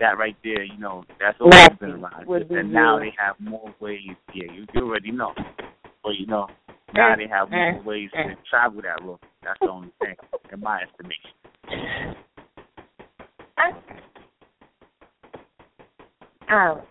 That 0.00 0.18
right 0.18 0.36
there, 0.42 0.64
you 0.64 0.78
know, 0.78 1.04
that's 1.20 1.36
always 1.40 1.54
Nasty 1.54 1.76
been 1.80 1.90
around. 1.90 2.26
would 2.26 2.48
be 2.48 2.56
And 2.56 2.72
now 2.72 2.98
they 2.98 3.14
have 3.16 3.36
more 3.38 3.72
ways. 3.78 4.00
Yeah, 4.34 4.52
you, 4.52 4.66
you 4.74 4.82
already 4.82 5.12
know. 5.12 5.32
But 6.02 6.16
you 6.18 6.26
know, 6.26 6.48
now 6.94 7.14
they 7.16 7.28
have 7.28 7.50
more 7.50 7.80
ways 7.84 8.10
to 8.12 8.34
travel 8.50 8.82
that 8.82 9.04
road. 9.04 9.20
That's 9.44 9.58
the 9.60 9.68
only 9.68 9.92
thing, 10.00 10.16
in 10.52 10.60
my 10.60 10.80
estimation. 10.82 12.16
Um, 16.52 16.82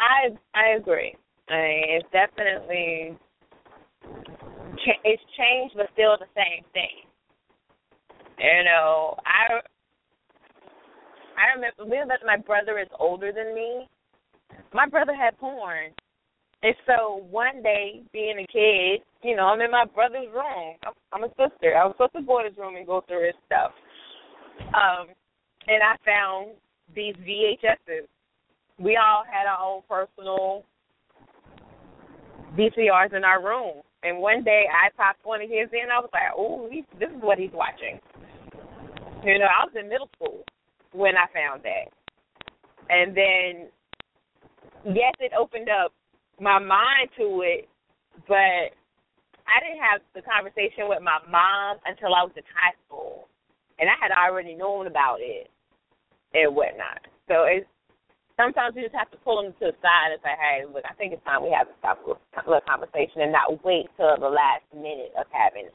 I 0.00 0.36
I 0.54 0.76
agree. 0.76 1.14
I 1.48 1.52
mean, 1.52 1.84
it's 1.88 2.08
definitely 2.12 3.16
it's 5.04 5.22
changed, 5.36 5.74
but 5.76 5.86
still 5.92 6.16
the 6.18 6.26
same 6.34 6.64
thing. 6.72 7.04
You 8.38 8.64
know, 8.64 9.16
I 9.26 9.60
I 11.36 11.54
remember 11.54 11.84
being 11.84 12.08
that 12.08 12.20
my 12.26 12.36
brother 12.36 12.78
is 12.78 12.88
older 12.98 13.32
than 13.32 13.54
me. 13.54 13.88
My 14.72 14.88
brother 14.88 15.14
had 15.14 15.38
porn, 15.38 15.92
and 16.62 16.74
so 16.86 17.24
one 17.30 17.62
day, 17.62 18.02
being 18.12 18.38
a 18.38 18.46
kid, 18.52 19.02
you 19.22 19.34
know, 19.36 19.44
I'm 19.44 19.60
in 19.60 19.70
my 19.70 19.84
brother's 19.94 20.28
room. 20.32 20.76
I'm, 20.84 20.92
I'm 21.12 21.24
a 21.24 21.28
sister. 21.28 21.76
I 21.76 21.86
was 21.86 21.94
supposed 21.94 22.12
to 22.16 22.22
go 22.22 22.40
in 22.40 22.46
his 22.46 22.56
room 22.58 22.76
and 22.76 22.86
go 22.86 23.02
through 23.06 23.26
his 23.26 23.34
stuff. 23.46 23.72
Um, 24.68 25.08
and 25.66 25.82
I 25.82 25.96
found 26.04 26.52
these 26.94 27.14
VHSs. 27.16 28.06
We 28.80 28.96
all 28.96 29.24
had 29.30 29.46
our 29.46 29.60
own 29.62 29.82
personal 29.88 30.64
VCRs 32.56 33.14
in 33.14 33.24
our 33.24 33.44
room. 33.44 33.82
And 34.02 34.18
one 34.18 34.42
day 34.42 34.64
I 34.72 34.88
popped 34.96 35.24
one 35.24 35.42
of 35.42 35.48
his 35.50 35.68
in. 35.72 35.90
I 35.92 36.00
was 36.00 36.08
like, 36.12 36.32
"Oh, 36.34 36.68
this 36.98 37.10
is 37.10 37.22
what 37.22 37.38
he's 37.38 37.52
watching." 37.52 38.00
You 39.22 39.38
know, 39.38 39.44
I 39.44 39.66
was 39.66 39.74
in 39.78 39.90
middle 39.90 40.08
school 40.16 40.42
when 40.92 41.16
I 41.16 41.26
found 41.34 41.62
that, 41.62 41.92
and 42.88 43.14
then 43.14 43.68
yes, 44.94 45.12
it 45.20 45.32
opened 45.38 45.68
up 45.68 45.92
my 46.40 46.58
mind 46.58 47.10
to 47.18 47.42
it, 47.44 47.68
but 48.26 48.72
I 49.44 49.60
didn't 49.60 49.84
have 49.84 50.00
the 50.14 50.22
conversation 50.22 50.88
with 50.88 51.02
my 51.02 51.18
mom 51.28 51.76
until 51.84 52.14
I 52.14 52.24
was 52.24 52.32
in 52.34 52.42
high 52.56 52.72
school, 52.86 53.28
and 53.78 53.90
I 53.90 53.94
had 54.00 54.10
already 54.16 54.54
known 54.54 54.86
about 54.86 55.18
it 55.20 55.50
and 56.32 56.56
whatnot. 56.56 57.04
So 57.28 57.44
it's 57.44 57.68
sometimes 58.40 58.74
you 58.76 58.82
just 58.82 58.96
have 58.96 59.10
to 59.10 59.20
pull 59.20 59.42
them 59.42 59.52
to 59.60 59.70
the 59.70 59.76
side 59.84 60.12
and 60.12 60.20
say, 60.24 60.32
"Hey, 60.40 60.64
look, 60.64 60.84
I 60.88 60.94
think 60.94 61.12
it's 61.12 61.24
time 61.24 61.42
we 61.44 61.52
have 61.52 61.68
to 61.68 61.76
stop 61.78 62.00
a 62.06 62.16
little 62.48 62.64
conversation 62.64 63.20
and 63.20 63.32
not 63.32 63.62
wait 63.64 63.88
till 63.96 64.16
the 64.16 64.28
last 64.28 64.64
minute 64.74 65.12
of 65.18 65.26
having 65.30 65.66
it." 65.66 65.74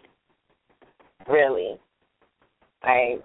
Really, 1.28 1.80
like 2.84 3.22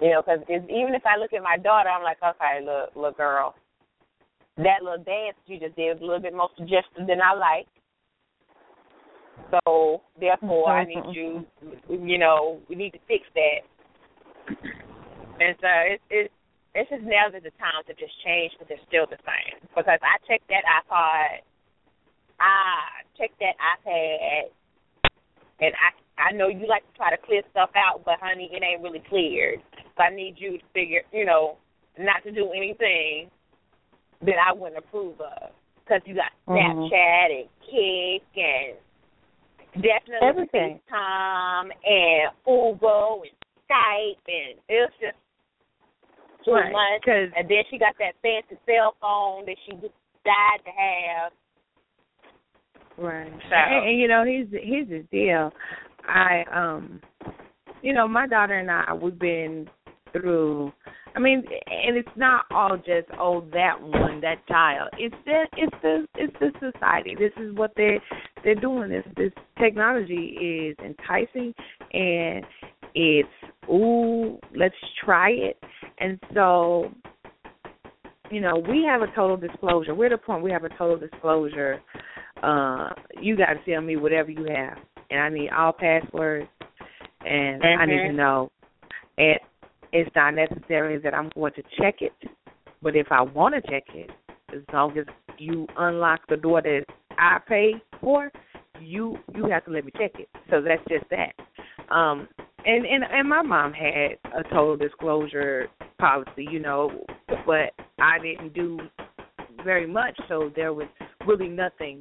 you 0.00 0.10
know, 0.10 0.22
because 0.22 0.42
even 0.48 0.94
if 0.94 1.02
I 1.06 1.16
look 1.18 1.32
at 1.32 1.42
my 1.42 1.56
daughter, 1.56 1.88
I'm 1.88 2.02
like, 2.02 2.18
"Okay, 2.22 2.60
look, 2.64 2.94
look, 2.94 3.16
girl." 3.16 3.54
That 4.58 4.82
little 4.82 5.04
dance 5.04 5.36
you 5.46 5.60
just 5.60 5.76
did 5.76 5.94
was 5.94 6.02
a 6.02 6.04
little 6.04 6.22
bit 6.22 6.34
more 6.34 6.50
suggestive 6.56 7.06
than 7.06 7.22
I 7.22 7.32
like. 7.34 7.68
So 9.50 10.02
therefore, 10.18 10.70
I 10.70 10.84
need 10.84 10.98
mm-hmm. 10.98 11.10
you. 11.12 12.06
You 12.06 12.18
know, 12.18 12.60
we 12.68 12.74
need 12.74 12.90
to 12.90 12.98
fix 13.06 13.24
that. 13.34 13.62
And 15.40 15.54
so 15.60 15.68
it's 15.86 16.02
it's 16.10 16.34
it's 16.78 16.90
just 16.90 17.02
now 17.02 17.26
that 17.32 17.42
the 17.42 17.50
times 17.58 17.90
have 17.90 17.98
just 17.98 18.14
changed, 18.22 18.54
but 18.58 18.68
they're 18.68 18.86
still 18.86 19.06
the 19.10 19.18
same. 19.26 19.58
Because 19.74 19.84
I 19.88 20.14
checked 20.30 20.46
that 20.48 20.62
iPod, 20.62 21.42
I 22.38 23.02
checked 23.18 23.38
that 23.42 23.58
iPad, 23.58 24.54
and 25.60 25.74
I 25.74 25.90
I 26.18 26.32
know 26.32 26.48
you 26.48 26.66
like 26.66 26.82
to 26.82 26.96
try 26.96 27.10
to 27.10 27.16
clear 27.16 27.42
stuff 27.50 27.70
out, 27.76 28.02
but 28.04 28.18
honey, 28.20 28.50
it 28.52 28.62
ain't 28.62 28.82
really 28.82 29.02
cleared. 29.08 29.60
if 29.78 29.98
I 29.98 30.14
need 30.14 30.34
you 30.38 30.58
to 30.58 30.64
figure, 30.74 31.02
you 31.12 31.24
know, 31.24 31.56
not 31.98 32.22
to 32.24 32.30
do 32.30 32.50
anything 32.54 33.30
that 34.22 34.36
I 34.38 34.52
wouldn't 34.52 34.78
approve 34.78 35.20
of. 35.20 35.50
Because 35.82 36.02
you 36.06 36.14
got 36.14 36.32
Mhm. 36.46 36.88
Snapchat 36.90 37.40
and 37.40 37.48
Kik 37.62 38.22
and 38.36 39.82
definitely 39.82 40.28
Everything. 40.28 40.80
FaceTime 40.88 41.72
and 41.84 42.30
ooVoo 42.46 43.22
and 43.22 43.32
Skype 43.68 44.18
and 44.28 44.58
it's 44.68 44.94
just 45.00 45.16
too 46.44 46.52
Right, 46.52 46.72
much. 46.72 47.02
'cause- 47.02 47.30
And 47.36 47.48
then 47.48 47.64
she 47.70 47.78
got 47.78 47.96
that 47.98 48.14
fancy 48.22 48.56
cell 48.66 48.94
phone 49.00 49.44
that 49.46 49.56
she 49.64 49.72
just 49.72 49.94
died 50.24 50.60
to 50.64 50.70
have. 50.70 51.32
Right. 52.96 53.32
So- 53.48 53.54
And, 53.54 53.88
and 53.90 53.98
you 54.00 54.08
know, 54.08 54.24
here's 54.24 54.50
the, 54.50 54.58
here's 54.58 54.88
the 54.88 55.00
deal. 55.10 55.52
I 56.06 56.44
um, 56.52 57.00
you 57.82 57.92
know, 57.92 58.08
my 58.08 58.26
daughter 58.26 58.54
and 58.58 58.70
I 58.70 58.92
we've 58.92 59.18
been 59.18 59.68
through. 60.12 60.72
I 61.14 61.20
mean, 61.20 61.42
and 61.66 61.96
it's 61.96 62.08
not 62.16 62.44
all 62.50 62.76
just 62.76 63.08
oh 63.18 63.42
that 63.52 63.80
one 63.80 64.20
that 64.22 64.46
child. 64.46 64.90
It's 64.98 65.14
the 65.24 65.46
it's 65.56 65.76
the 65.82 66.06
it's 66.16 66.32
the 66.40 66.72
society. 66.72 67.14
This 67.18 67.32
is 67.36 67.54
what 67.54 67.72
they 67.76 68.00
they're 68.42 68.54
doing. 68.54 68.90
This 68.90 69.04
this 69.16 69.32
technology 69.58 70.36
is 70.70 70.76
enticing 70.84 71.54
and 71.92 72.44
it's 72.94 73.28
ooh 73.70 74.38
let's 74.56 74.74
try 75.04 75.30
it. 75.30 75.62
And 76.00 76.18
so 76.34 76.92
you 78.30 78.40
know, 78.40 78.56
we 78.68 78.84
have 78.84 79.02
a 79.02 79.06
total 79.14 79.36
disclosure. 79.36 79.94
We're 79.94 80.06
at 80.06 80.10
the 80.12 80.18
point 80.18 80.42
we 80.42 80.50
have 80.50 80.64
a 80.64 80.68
total 80.70 80.98
disclosure. 80.98 81.80
Uh, 82.42 82.90
you 83.20 83.36
got 83.36 83.54
to 83.54 83.64
tell 83.70 83.80
me 83.80 83.96
whatever 83.96 84.30
you 84.30 84.44
have, 84.44 84.78
and 85.10 85.20
I 85.20 85.28
need 85.28 85.50
all 85.50 85.72
passwords, 85.72 86.48
and 87.24 87.64
I 87.64 87.86
need 87.86 88.02
to 88.02 88.08
Mhm. 88.08 88.14
know. 88.14 88.50
And 89.16 89.40
it's 89.92 90.14
not 90.14 90.34
necessary 90.34 90.98
that 90.98 91.14
I'm 91.14 91.30
going 91.30 91.52
to 91.54 91.62
check 91.62 92.02
it, 92.02 92.12
but 92.82 92.94
if 92.94 93.10
I 93.10 93.22
want 93.22 93.54
to 93.54 93.60
check 93.62 93.94
it, 93.94 94.10
as 94.52 94.62
long 94.72 94.96
as 94.98 95.06
you 95.38 95.66
unlock 95.76 96.26
the 96.28 96.36
door 96.36 96.62
that 96.62 96.84
I 97.16 97.38
pay 97.38 97.80
for, 98.00 98.30
you 98.80 99.18
you 99.34 99.46
have 99.46 99.64
to 99.64 99.70
let 99.70 99.84
me 99.84 99.90
check 99.92 100.20
it. 100.20 100.28
So 100.50 100.60
that's 100.60 100.84
just 100.88 101.08
that. 101.10 101.34
Um, 101.90 102.28
and 102.64 102.84
and 102.86 103.04
and 103.04 103.28
my 103.28 103.42
mom 103.42 103.72
had 103.72 104.18
a 104.36 104.42
total 104.44 104.76
disclosure 104.76 105.68
policy, 105.98 106.46
you 106.50 106.60
know, 106.60 107.04
but 107.46 107.72
I 107.98 108.18
didn't 108.18 108.54
do 108.54 108.78
very 109.64 109.86
much, 109.86 110.18
so 110.28 110.50
there 110.54 110.72
was 110.72 110.86
really 111.26 111.48
nothing 111.48 111.98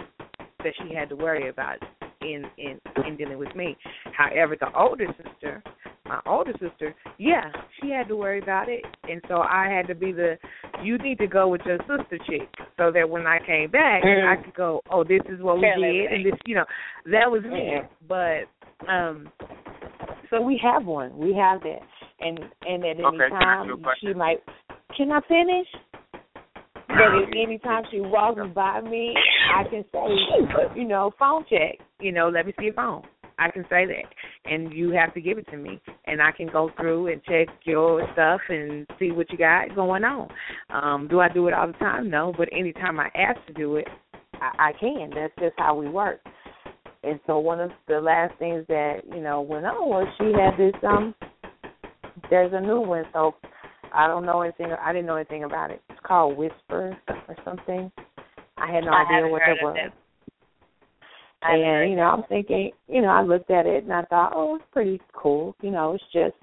that 0.63 0.73
she 0.81 0.93
had 0.93 1.09
to 1.09 1.15
worry 1.15 1.49
about 1.49 1.77
in 2.21 2.45
in 2.57 2.79
in 3.05 3.15
dealing 3.17 3.38
with 3.38 3.55
me. 3.55 3.75
However, 4.15 4.55
the 4.59 4.67
older 4.77 5.07
sister, 5.23 5.63
my 6.05 6.19
older 6.25 6.53
sister, 6.53 6.93
yeah, 7.17 7.51
she 7.81 7.89
had 7.89 8.07
to 8.09 8.15
worry 8.15 8.39
about 8.41 8.69
it, 8.69 8.84
and 9.09 9.21
so 9.27 9.38
I 9.41 9.67
had 9.69 9.88
to 9.88 9.95
be 9.95 10.11
the 10.11 10.38
you 10.84 10.97
need 10.99 11.17
to 11.19 11.27
go 11.27 11.47
with 11.47 11.61
your 11.65 11.77
sister 11.79 12.17
chick, 12.29 12.49
so 12.77 12.91
that 12.91 13.09
when 13.09 13.25
I 13.25 13.39
came 13.45 13.71
back, 13.71 14.03
Mm. 14.03 14.27
I 14.39 14.41
could 14.43 14.53
go, 14.53 14.81
oh, 14.91 15.03
this 15.03 15.21
is 15.29 15.41
what 15.41 15.55
we 15.57 15.61
Tell 15.63 15.81
did, 15.81 16.05
everything. 16.05 16.07
and 16.15 16.25
this, 16.25 16.39
you 16.45 16.55
know, 16.55 16.65
that 17.05 17.31
was 17.31 17.41
me. 17.43 17.71
Yeah. 17.73 17.88
But 18.07 18.89
um, 18.91 19.29
so 20.30 20.41
we 20.41 20.60
have 20.64 20.86
one, 20.86 21.18
we 21.18 21.34
have 21.34 21.62
that, 21.62 21.82
and 22.20 22.40
and 22.62 22.84
at 22.84 22.98
any 22.98 23.04
Okay, 23.04 23.18
can 23.18 23.34
I 23.34 23.62
ask 23.62 23.68
time 23.68 23.86
she 23.99 24.14
might. 24.14 24.38
Can 24.95 25.12
I 25.12 25.20
finish? 25.28 25.68
But 26.88 27.22
if 27.22 27.30
anytime 27.36 27.84
she 27.91 27.99
walks 27.99 28.41
by 28.56 28.82
me, 28.82 29.14
I 29.56 29.64
can 29.70 29.84
say, 29.91 30.80
you 30.80 30.88
know, 30.88 31.12
phone 31.20 31.45
check. 31.49 31.80
You 31.99 32.12
know, 32.12 32.30
let 32.30 32.45
me 32.45 32.54
see 32.58 32.66
your 32.66 32.74
phone. 32.74 33.04
I 33.40 33.52
can 33.52 33.64
say 33.70 33.86
that, 33.86 34.52
and 34.52 34.74
you 34.74 34.90
have 34.91 35.14
to 35.14 35.22
give 35.22 35.38
it 35.38 35.48
to 35.52 35.58
me, 35.58 35.80
and 36.06 36.22
I 36.22 36.32
can 36.32 36.48
go 36.48 36.72
through 36.76 37.08
and 37.12 37.24
check 37.24 37.48
your 37.66 38.08
stuff 38.14 38.41
and 38.49 38.88
see 38.98 39.12
what 39.12 39.32
you 39.32 39.38
got 39.38 39.76
going 39.76 40.04
on. 40.04 40.30
Um, 40.72 41.08
do 41.08 41.20
I 41.20 41.30
do 41.30 41.48
it 41.48 41.54
all 41.54 41.68
the 41.68 41.74
time? 41.74 42.10
No, 42.10 42.34
but 42.36 42.49
anytime 42.52 42.99
I 42.99 43.10
ask 43.14 43.38
to 43.45 43.54
do 43.54 43.76
it, 43.76 43.88
I, 44.34 44.70
I 44.70 44.72
can. 44.80 45.12
That's 45.14 45.34
just 45.40 45.54
how 45.60 45.76
we 45.76 45.88
work. 45.88 46.20
And 47.07 47.19
so 47.25 47.39
one 47.39 47.59
of 47.59 47.71
the 47.88 47.99
last 47.99 48.38
things 48.39 48.65
that 48.67 49.01
you 49.07 49.21
know 49.21 49.41
went 49.41 49.65
on 49.65 49.89
was 49.89 50.07
she 50.17 50.31
had 50.34 50.57
this 50.57 50.73
um. 50.88 51.15
There's 52.29 52.51
a 52.53 52.59
new 52.59 52.81
one, 52.81 53.05
so 53.13 53.35
I 53.93 54.07
don't 54.07 54.25
know 54.25 54.41
anything. 54.41 54.67
I 54.84 54.91
didn't 54.91 55.05
know 55.05 55.15
anything 55.15 55.43
about 55.45 55.71
it. 55.71 55.81
It's 55.89 55.99
called 56.03 56.38
Whisper 56.38 56.97
or 57.07 57.35
something. 57.45 57.91
I 58.57 58.71
had 58.71 58.84
no 58.84 58.91
I 58.91 59.03
idea 59.03 59.31
what 59.31 59.41
heard 59.43 59.57
that 59.57 59.63
was. 59.63 59.77
it. 59.79 59.93
I 61.43 61.51
haven't 61.51 61.65
heard 61.65 61.81
And 61.84 61.91
you 61.91 61.97
know, 61.97 62.03
I'm 62.03 62.23
thinking, 62.27 62.71
you 62.88 63.01
know, 63.01 63.09
I 63.09 63.21
looked 63.21 63.51
at 63.51 63.65
it 63.65 63.84
and 63.84 63.93
I 63.93 64.01
thought, 64.03 64.34
oh, 64.35 64.55
it's 64.55 64.65
pretty 64.71 64.99
cool. 65.13 65.55
You 65.61 65.71
know, 65.71 65.93
it's 65.93 66.03
just 66.11 66.35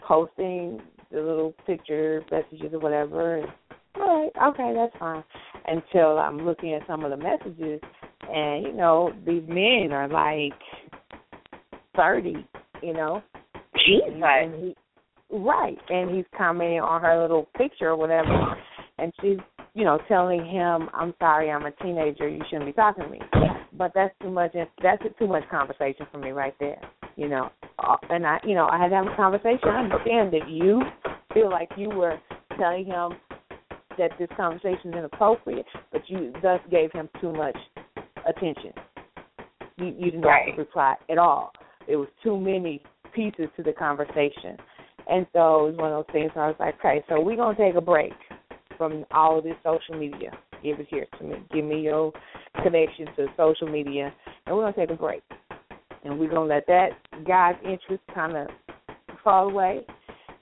posting 0.00 0.80
the 1.10 1.20
little 1.20 1.54
picture 1.66 2.24
messages 2.30 2.72
or 2.72 2.80
whatever. 2.80 3.36
And, 3.36 3.48
all 3.96 4.22
right, 4.22 4.48
okay, 4.48 4.72
that's 4.74 4.96
fine. 4.98 5.22
Until 5.66 6.18
I'm 6.18 6.38
looking 6.38 6.72
at 6.74 6.86
some 6.86 7.04
of 7.04 7.10
the 7.10 7.16
messages, 7.16 7.80
and 8.30 8.64
you 8.64 8.72
know, 8.72 9.12
these 9.26 9.42
men 9.48 9.92
are 9.92 10.08
like 10.08 10.58
thirty. 11.96 12.46
You 12.82 12.94
know, 12.94 13.22
Jesus. 13.86 14.08
and 14.20 14.54
he 14.54 14.76
right. 15.30 15.78
And 15.88 16.14
he's 16.14 16.24
commenting 16.36 16.80
on 16.80 17.00
her 17.00 17.20
little 17.20 17.48
picture 17.56 17.90
or 17.90 17.96
whatever. 17.96 18.56
And 18.98 19.12
she's 19.20 19.38
you 19.74 19.84
know 19.84 19.98
telling 20.06 20.44
him 20.44 20.90
i'm 20.92 21.14
sorry 21.18 21.50
i'm 21.50 21.64
a 21.64 21.70
teenager. 21.82 22.28
You 22.28 22.42
shouldn't 22.50 22.66
be 22.66 22.72
talking 22.72 23.04
to 23.04 23.10
me. 23.10 23.20
But 23.72 23.92
that's 23.94 24.14
too 24.20 24.30
much 24.30 24.54
that's 24.82 25.02
too 25.18 25.26
much 25.26 25.48
conversation 25.50 26.06
for 26.10 26.18
me 26.18 26.30
right 26.30 26.54
there 26.60 26.80
you 27.16 27.28
know? 27.28 27.50
Uh, 27.78 27.96
and 28.10 28.26
i 28.26 28.38
you 28.44 28.54
know 28.54 28.68
i 28.70 28.78
had 28.78 28.88
to 28.88 28.96
have 28.96 29.06
a 29.06 29.16
conversation. 29.16 29.68
I 29.68 29.82
understand 29.82 30.32
that 30.32 30.48
you 30.48 30.82
feel 31.34 31.50
like 31.50 31.70
you 31.76 31.88
were 31.88 32.18
telling 32.58 32.84
him 32.84 33.12
that 33.98 34.10
this 34.18 34.28
conversation 34.36 34.90
is 34.90 34.94
inappropriate 34.96 35.66
but 35.90 36.02
you 36.08 36.32
thus 36.42 36.60
gave 36.70 36.92
him 36.92 37.08
too 37.20 37.32
much 37.32 37.56
attention 38.26 38.72
you 39.78 39.86
you 39.98 40.10
didn't 40.10 40.22
Right. 40.22 40.56
reply 40.56 40.94
at 41.10 41.18
all 41.18 41.52
It 41.86 41.96
was 41.96 42.08
too 42.22 42.38
many 42.38 42.82
pieces 43.12 43.48
to 43.56 43.62
the 43.62 43.72
conversation. 43.72 44.56
And 45.08 45.26
so 45.32 45.66
it 45.66 45.72
was 45.72 45.76
one 45.78 45.92
of 45.92 46.06
those 46.06 46.12
things 46.12 46.30
where 46.34 46.44
I 46.44 46.48
was 46.48 46.56
like, 46.60 46.78
okay, 46.78 47.04
so 47.08 47.20
we're 47.20 47.36
going 47.36 47.56
to 47.56 47.62
take 47.62 47.74
a 47.74 47.80
break 47.80 48.12
from 48.78 49.04
all 49.10 49.38
of 49.38 49.44
this 49.44 49.56
social 49.64 49.98
media. 49.98 50.30
Give 50.62 50.78
it 50.78 50.86
here 50.88 51.06
to 51.18 51.24
me. 51.24 51.36
Give 51.52 51.64
me 51.64 51.80
your 51.80 52.12
connection 52.62 53.06
to 53.16 53.26
social 53.36 53.68
media, 53.68 54.12
and 54.46 54.54
we're 54.56 54.62
going 54.62 54.74
to 54.74 54.80
take 54.80 54.90
a 54.90 54.94
break. 55.00 55.22
And 56.04 56.18
we're 56.18 56.30
going 56.30 56.48
to 56.48 56.54
let 56.54 56.66
that 56.68 56.90
guy's 57.26 57.56
interest 57.64 58.02
kind 58.14 58.36
of 58.36 58.46
fall 59.24 59.48
away, 59.50 59.80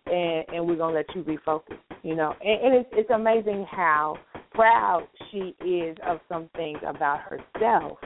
and, 0.06 0.44
and 0.54 0.66
we're 0.66 0.76
going 0.76 0.94
to 0.94 0.98
let 0.98 1.14
you 1.14 1.22
refocus, 1.24 1.78
you 2.02 2.14
know. 2.14 2.34
And, 2.44 2.60
and 2.66 2.74
it's, 2.74 2.88
it's 2.92 3.10
amazing 3.10 3.66
how 3.70 4.18
proud 4.52 5.06
she 5.30 5.54
is 5.64 5.96
of 6.06 6.20
some 6.28 6.48
things 6.56 6.78
about 6.86 7.20
herself 7.20 7.98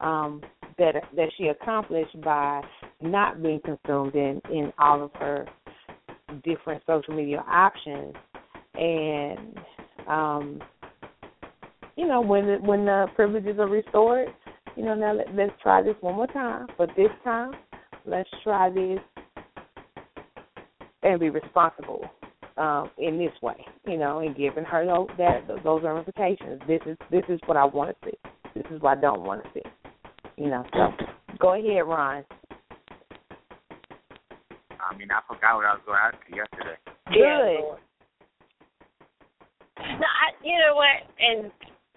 um, 0.00 0.42
that 0.78 0.94
that 1.16 1.28
she 1.36 1.48
accomplished 1.48 2.20
by 2.22 2.62
not 3.00 3.42
being 3.42 3.60
consumed 3.60 4.14
in 4.14 4.40
in 4.50 4.72
all 4.78 5.02
of 5.04 5.10
her 5.14 5.46
different 6.44 6.82
social 6.86 7.14
media 7.14 7.44
options. 7.48 8.14
And 8.74 9.58
um 10.06 10.62
you 11.96 12.06
know 12.06 12.20
when 12.20 12.46
the, 12.46 12.56
when 12.60 12.84
the 12.84 13.06
privileges 13.16 13.58
are 13.58 13.66
restored 13.66 14.28
you 14.76 14.84
know 14.84 14.94
now 14.94 15.14
let, 15.14 15.34
let's 15.34 15.52
try 15.62 15.82
this 15.82 15.96
one 16.00 16.14
more 16.14 16.26
time. 16.28 16.66
But 16.76 16.90
this 16.96 17.10
time 17.24 17.52
let's 18.06 18.30
try 18.44 18.70
this 18.70 19.00
and 21.02 21.18
be 21.18 21.30
responsible 21.30 22.08
um 22.58 22.90
in 22.98 23.18
this 23.18 23.32
way 23.42 23.64
you 23.86 23.96
know 23.96 24.18
and 24.20 24.36
giving 24.36 24.64
her 24.64 24.84
those 24.84 25.08
that 25.16 25.46
those 25.64 25.82
ramifications 25.82 26.60
this 26.66 26.80
is 26.86 26.96
this 27.10 27.24
is 27.28 27.40
what 27.46 27.56
i 27.56 27.64
want 27.64 27.96
to 28.02 28.10
see 28.10 28.18
this 28.54 28.64
is 28.70 28.80
what 28.82 28.98
i 28.98 29.00
don't 29.00 29.22
want 29.22 29.42
to 29.42 29.50
see 29.54 29.62
you 30.36 30.48
know 30.48 30.64
so 30.72 30.90
go 31.38 31.54
ahead 31.54 31.86
ron 31.86 32.24
I 34.88 34.96
mean, 34.96 35.08
I 35.10 35.20
forgot 35.28 35.56
what 35.56 35.66
I 35.68 35.76
was 35.76 35.84
going 35.84 35.98
to 36.00 36.06
ask 36.08 36.16
you 36.30 36.36
yesterday. 36.40 36.78
Good. 37.12 37.76
No, 39.78 40.08
I, 40.08 40.26
you 40.42 40.56
know 40.58 40.74
what, 40.74 41.06
and 41.20 41.52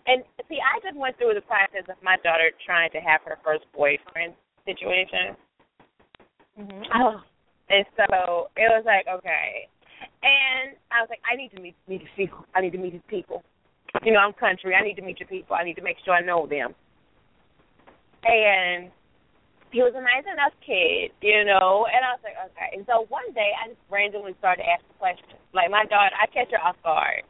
and 0.05 0.23
see, 0.49 0.61
I 0.61 0.77
just 0.85 0.97
went 0.97 1.17
through 1.17 1.33
the 1.33 1.45
process 1.45 1.87
of 1.89 1.97
my 2.03 2.17
daughter 2.21 2.51
trying 2.65 2.91
to 2.91 3.01
have 3.01 3.21
her 3.25 3.37
first 3.43 3.65
boyfriend 3.73 4.33
situation. 4.65 5.33
Mm-hmm. 6.59 6.83
Oh, 6.93 7.21
and 7.69 7.85
so 7.97 8.53
it 8.53 8.69
was 8.69 8.85
like 8.85 9.09
okay, 9.09 9.65
and 10.23 10.77
I 10.91 11.01
was 11.01 11.09
like, 11.09 11.21
I 11.25 11.35
need 11.35 11.49
to 11.55 11.61
meet 11.61 11.75
meet 11.87 12.01
his 12.01 12.09
people. 12.15 12.45
I 12.55 12.61
need 12.61 12.71
to 12.71 12.77
meet 12.77 12.93
his 12.93 13.05
people. 13.07 13.43
You 14.03 14.13
know, 14.13 14.19
I'm 14.19 14.33
country. 14.33 14.73
I 14.75 14.83
need 14.83 14.95
to 14.95 15.01
meet 15.01 15.19
your 15.19 15.27
people. 15.27 15.55
I 15.55 15.63
need 15.63 15.75
to 15.75 15.83
make 15.83 15.97
sure 16.05 16.13
I 16.13 16.21
know 16.21 16.47
them. 16.47 16.73
And 18.23 18.91
he 19.71 19.79
was 19.79 19.95
a 19.95 20.03
nice 20.03 20.27
enough 20.27 20.53
kid, 20.61 21.15
you 21.23 21.43
know, 21.47 21.87
and 21.87 22.03
I 22.03 22.11
was 22.13 22.23
like, 22.23 22.37
okay. 22.51 22.75
And 22.75 22.85
so 22.85 23.07
one 23.07 23.31
day 23.33 23.55
I 23.55 23.71
just 23.71 23.81
randomly 23.89 24.35
started 24.37 24.67
asking 24.67 24.95
questions. 24.99 25.39
Like 25.55 25.71
my 25.71 25.87
daughter, 25.87 26.13
I 26.15 26.27
catch 26.27 26.51
her 26.51 26.61
off 26.61 26.75
guard. 26.83 27.23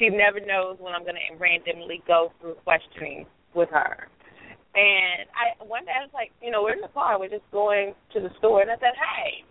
She 0.00 0.08
never 0.08 0.40
knows 0.40 0.80
when 0.80 0.96
I'm 0.96 1.04
going 1.04 1.20
to 1.20 1.36
randomly 1.36 2.02
go 2.08 2.32
through 2.40 2.56
questioning 2.64 3.28
with 3.54 3.68
her. 3.70 4.08
And 4.74 5.28
I 5.36 5.52
one 5.60 5.84
day 5.84 5.92
I 5.92 6.00
was 6.00 6.16
like, 6.16 6.32
you 6.40 6.50
know, 6.50 6.64
we're 6.64 6.72
in 6.72 6.80
the 6.80 6.88
car, 6.96 7.20
we're 7.20 7.28
just 7.28 7.44
going 7.52 7.92
to 8.16 8.20
the 8.20 8.32
store, 8.40 8.64
and 8.64 8.72
I 8.72 8.80
said, 8.80 8.96
hey, 8.96 9.44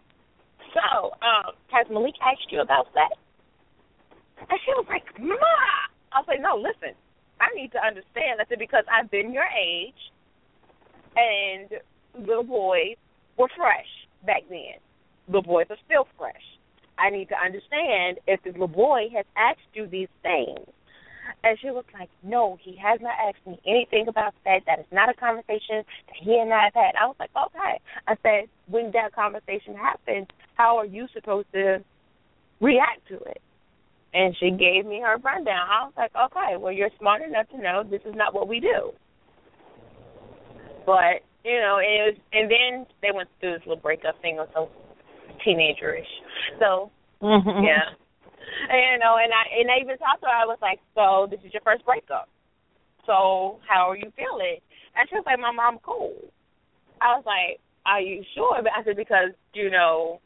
so, 0.74 1.12
um, 1.22 1.54
has 1.72 1.88
Malik 1.90 2.16
asked 2.22 2.52
you 2.52 2.62
about 2.62 2.88
that? 2.94 3.16
And 4.50 4.60
she 4.66 4.72
was 4.74 4.86
like, 4.90 5.06
Ma. 5.20 5.36
I 6.14 6.20
was 6.20 6.28
like, 6.28 6.42
no, 6.42 6.58
listen, 6.58 6.96
I 7.40 7.48
need 7.56 7.72
to 7.72 7.80
understand. 7.80 8.42
I 8.42 8.46
said, 8.50 8.60
because 8.60 8.84
I've 8.92 9.10
been 9.10 9.32
your 9.32 9.48
age, 9.48 9.96
and 11.16 11.70
little 12.28 12.44
boys 12.44 12.96
were 13.38 13.48
fresh 13.56 13.88
back 14.26 14.44
then. 14.50 14.80
Little 15.28 15.44
boys 15.44 15.68
are 15.70 15.78
still 15.86 16.08
fresh. 16.18 16.44
I 16.98 17.10
need 17.10 17.30
to 17.30 17.36
understand 17.36 18.20
if 18.28 18.44
the 18.44 18.52
little 18.52 18.68
boy 18.68 19.08
has 19.16 19.26
asked 19.36 19.72
you 19.74 19.88
these 19.88 20.12
things. 20.22 20.68
And 21.44 21.58
she 21.62 21.72
was 21.72 21.86
like, 21.98 22.10
No, 22.24 22.58
he 22.62 22.76
has 22.78 23.00
not 23.02 23.14
asked 23.18 23.46
me 23.48 23.60
anything 23.66 24.08
about 24.08 24.34
that. 24.46 24.62
That 24.66 24.80
is 24.80 24.86
not 24.92 25.10
a 25.10 25.14
conversation 25.14 25.84
that 26.08 26.16
he 26.20 26.38
and 26.38 26.54
I 26.54 26.66
have 26.66 26.74
had. 26.74 26.96
I 27.00 27.08
was 27.08 27.16
like, 27.20 27.32
Okay. 27.36 27.80
I 28.08 28.16
said, 28.22 28.50
When 28.68 28.92
that 28.92 29.14
conversation 29.16 29.76
happens, 29.76 30.28
how 30.62 30.78
are 30.78 30.86
you 30.86 31.08
supposed 31.14 31.48
to 31.54 31.80
react 32.60 33.08
to 33.08 33.16
it? 33.16 33.42
And 34.14 34.36
she 34.40 34.52
gave 34.52 34.86
me 34.86 35.02
her 35.02 35.18
rundown. 35.18 35.66
I 35.70 35.86
was 35.86 35.94
like, 35.98 36.12
Okay, 36.16 36.58
well 36.58 36.72
you're 36.72 36.94
smart 37.00 37.22
enough 37.22 37.50
to 37.50 37.58
know 37.58 37.84
this 37.84 38.02
is 38.06 38.14
not 38.16 38.34
what 38.34 38.48
we 38.48 38.60
do. 38.60 38.92
But, 40.86 41.26
you 41.44 41.58
know, 41.60 41.78
it 41.82 42.00
was 42.06 42.18
and 42.34 42.52
then 42.52 42.86
they 43.02 43.10
went 43.14 43.30
through 43.40 43.54
this 43.54 43.66
little 43.66 43.82
breakup 43.82 44.22
thing 44.22 44.38
or 44.38 44.48
so 44.54 44.70
teenagerish. 45.46 46.12
So 46.60 46.92
Mm-hmm. 47.22 47.64
yeah. 47.64 47.86
And, 48.74 48.82
you 48.82 48.98
know, 48.98 49.22
and 49.22 49.30
I 49.30 49.44
and 49.62 49.70
I 49.70 49.78
even 49.78 49.98
talked 50.02 50.22
to 50.22 50.28
her. 50.28 50.34
I 50.34 50.50
was 50.50 50.58
like, 50.60 50.80
"So 50.98 51.30
this 51.30 51.40
is 51.46 51.54
your 51.54 51.62
first 51.62 51.86
breakup. 51.86 52.28
So 53.06 53.62
how 53.70 53.94
are 53.94 53.96
you 53.96 54.10
feeling?" 54.18 54.58
And 54.98 55.06
she 55.08 55.14
was 55.14 55.24
like, 55.30 55.38
"My 55.38 55.54
mom 55.54 55.78
cool." 55.86 56.18
I 57.00 57.14
was 57.14 57.24
like, 57.30 57.62
"Are 57.86 58.02
you 58.02 58.26
sure?" 58.34 58.58
But 58.58 58.74
I 58.74 58.84
said 58.84 58.98
because 58.98 59.38
you 59.54 59.70
know, 59.70 60.20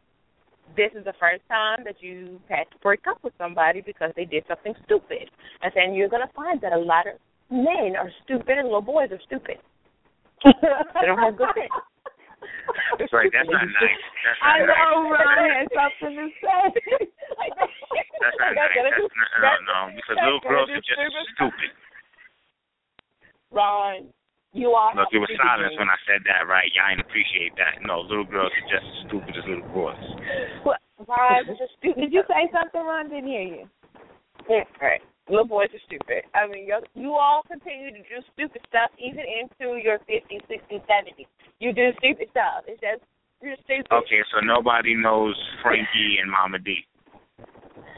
this 0.76 0.92
is 0.98 1.06
the 1.06 1.14
first 1.20 1.42
time 1.48 1.84
that 1.86 2.02
you 2.02 2.40
had 2.50 2.66
to 2.72 2.78
break 2.82 3.08
up 3.08 3.24
with 3.24 3.34
somebody 3.38 3.82
because 3.82 4.12
they 4.16 4.26
did 4.26 4.44
something 4.48 4.74
stupid. 4.86 5.30
I 5.62 5.70
said, 5.72 5.84
and 5.90 5.96
you're 5.96 6.10
gonna 6.10 6.32
find 6.36 6.60
that 6.62 6.74
a 6.74 6.78
lot 6.78 7.08
of 7.08 7.16
men 7.50 7.96
are 7.98 8.12
stupid 8.24 8.58
and 8.58 8.68
little 8.68 8.82
boys 8.82 9.12
are 9.12 9.22
stupid. 9.26 9.58
they 10.44 11.06
don't 11.06 11.20
have 11.20 11.38
good 11.38 11.50
sense. 11.56 11.72
That's 13.00 13.14
right. 13.14 13.32
That's 13.32 13.50
not 13.50 13.66
nice. 13.66 14.02
That's 14.26 14.40
not 14.42 14.50
I 14.50 14.60
nice. 14.60 14.70
know 14.70 15.10
Ron 15.10 15.50
has 15.54 15.68
something 15.74 16.14
to 16.18 16.28
say. 16.42 16.64
That's 18.22 18.38
not 18.40 18.50
nice. 18.58 18.74
That's 18.76 19.18
not, 19.42 19.58
no, 19.66 19.90
no. 19.90 19.96
Because 19.96 20.18
little 20.22 20.44
girls 20.44 20.70
are 20.70 20.82
just 20.82 21.02
stupid. 21.36 21.72
Ron, 23.52 24.12
you 24.56 24.72
are. 24.72 24.95
Look, 24.95 25.11
it 25.11 25.19
was 25.19 25.30
silence 25.36 25.76
when 25.76 25.91
I 25.91 25.99
said 26.07 26.23
that, 26.32 26.48
right? 26.48 26.72
Y'all 26.72 26.88
ain't 26.88 27.03
appreciate 27.03 27.52
that. 27.60 27.84
No, 27.84 27.99
little 27.99 28.23
girls 28.23 28.56
are 28.56 28.68
just 28.72 28.88
as 28.88 28.98
stupid 29.11 29.36
as 29.36 29.44
little 29.44 29.68
boys. 29.76 29.99
Ron 31.03 31.44
is 31.52 31.60
a 31.60 31.68
stupid. 31.76 32.07
Did 32.07 32.15
you 32.15 32.23
say 32.32 32.48
something, 32.56 32.80
Ron? 32.80 33.11
Didn't 33.11 33.27
hear 33.27 33.44
you. 33.44 33.64
Yeah, 34.48 34.64
right. 34.80 35.03
Little 35.27 35.49
boys 35.49 35.68
are 35.76 35.84
stupid. 35.84 36.23
I 36.32 36.48
mean, 36.48 36.64
you 36.64 36.80
you 36.95 37.11
all 37.19 37.44
continue 37.44 37.91
to 37.91 37.99
do 37.99 38.18
stupid 38.32 38.64
stuff 38.72 38.95
even 38.95 39.27
into 39.27 39.76
your 39.82 39.99
50s, 40.07 40.40
60s, 40.48 40.84
70s. 40.88 41.27
You 41.60 41.73
do 41.76 41.91
stupid 41.99 42.32
stuff. 42.32 42.64
It's 42.69 42.80
just 42.80 43.03
you're 43.44 43.60
stupid. 43.68 43.91
Okay, 43.91 44.23
so 44.32 44.40
nobody 44.40 44.95
knows 44.95 45.36
Frankie 45.60 46.23
and 46.23 46.32
Mama 46.32 46.64
D. 46.64 46.80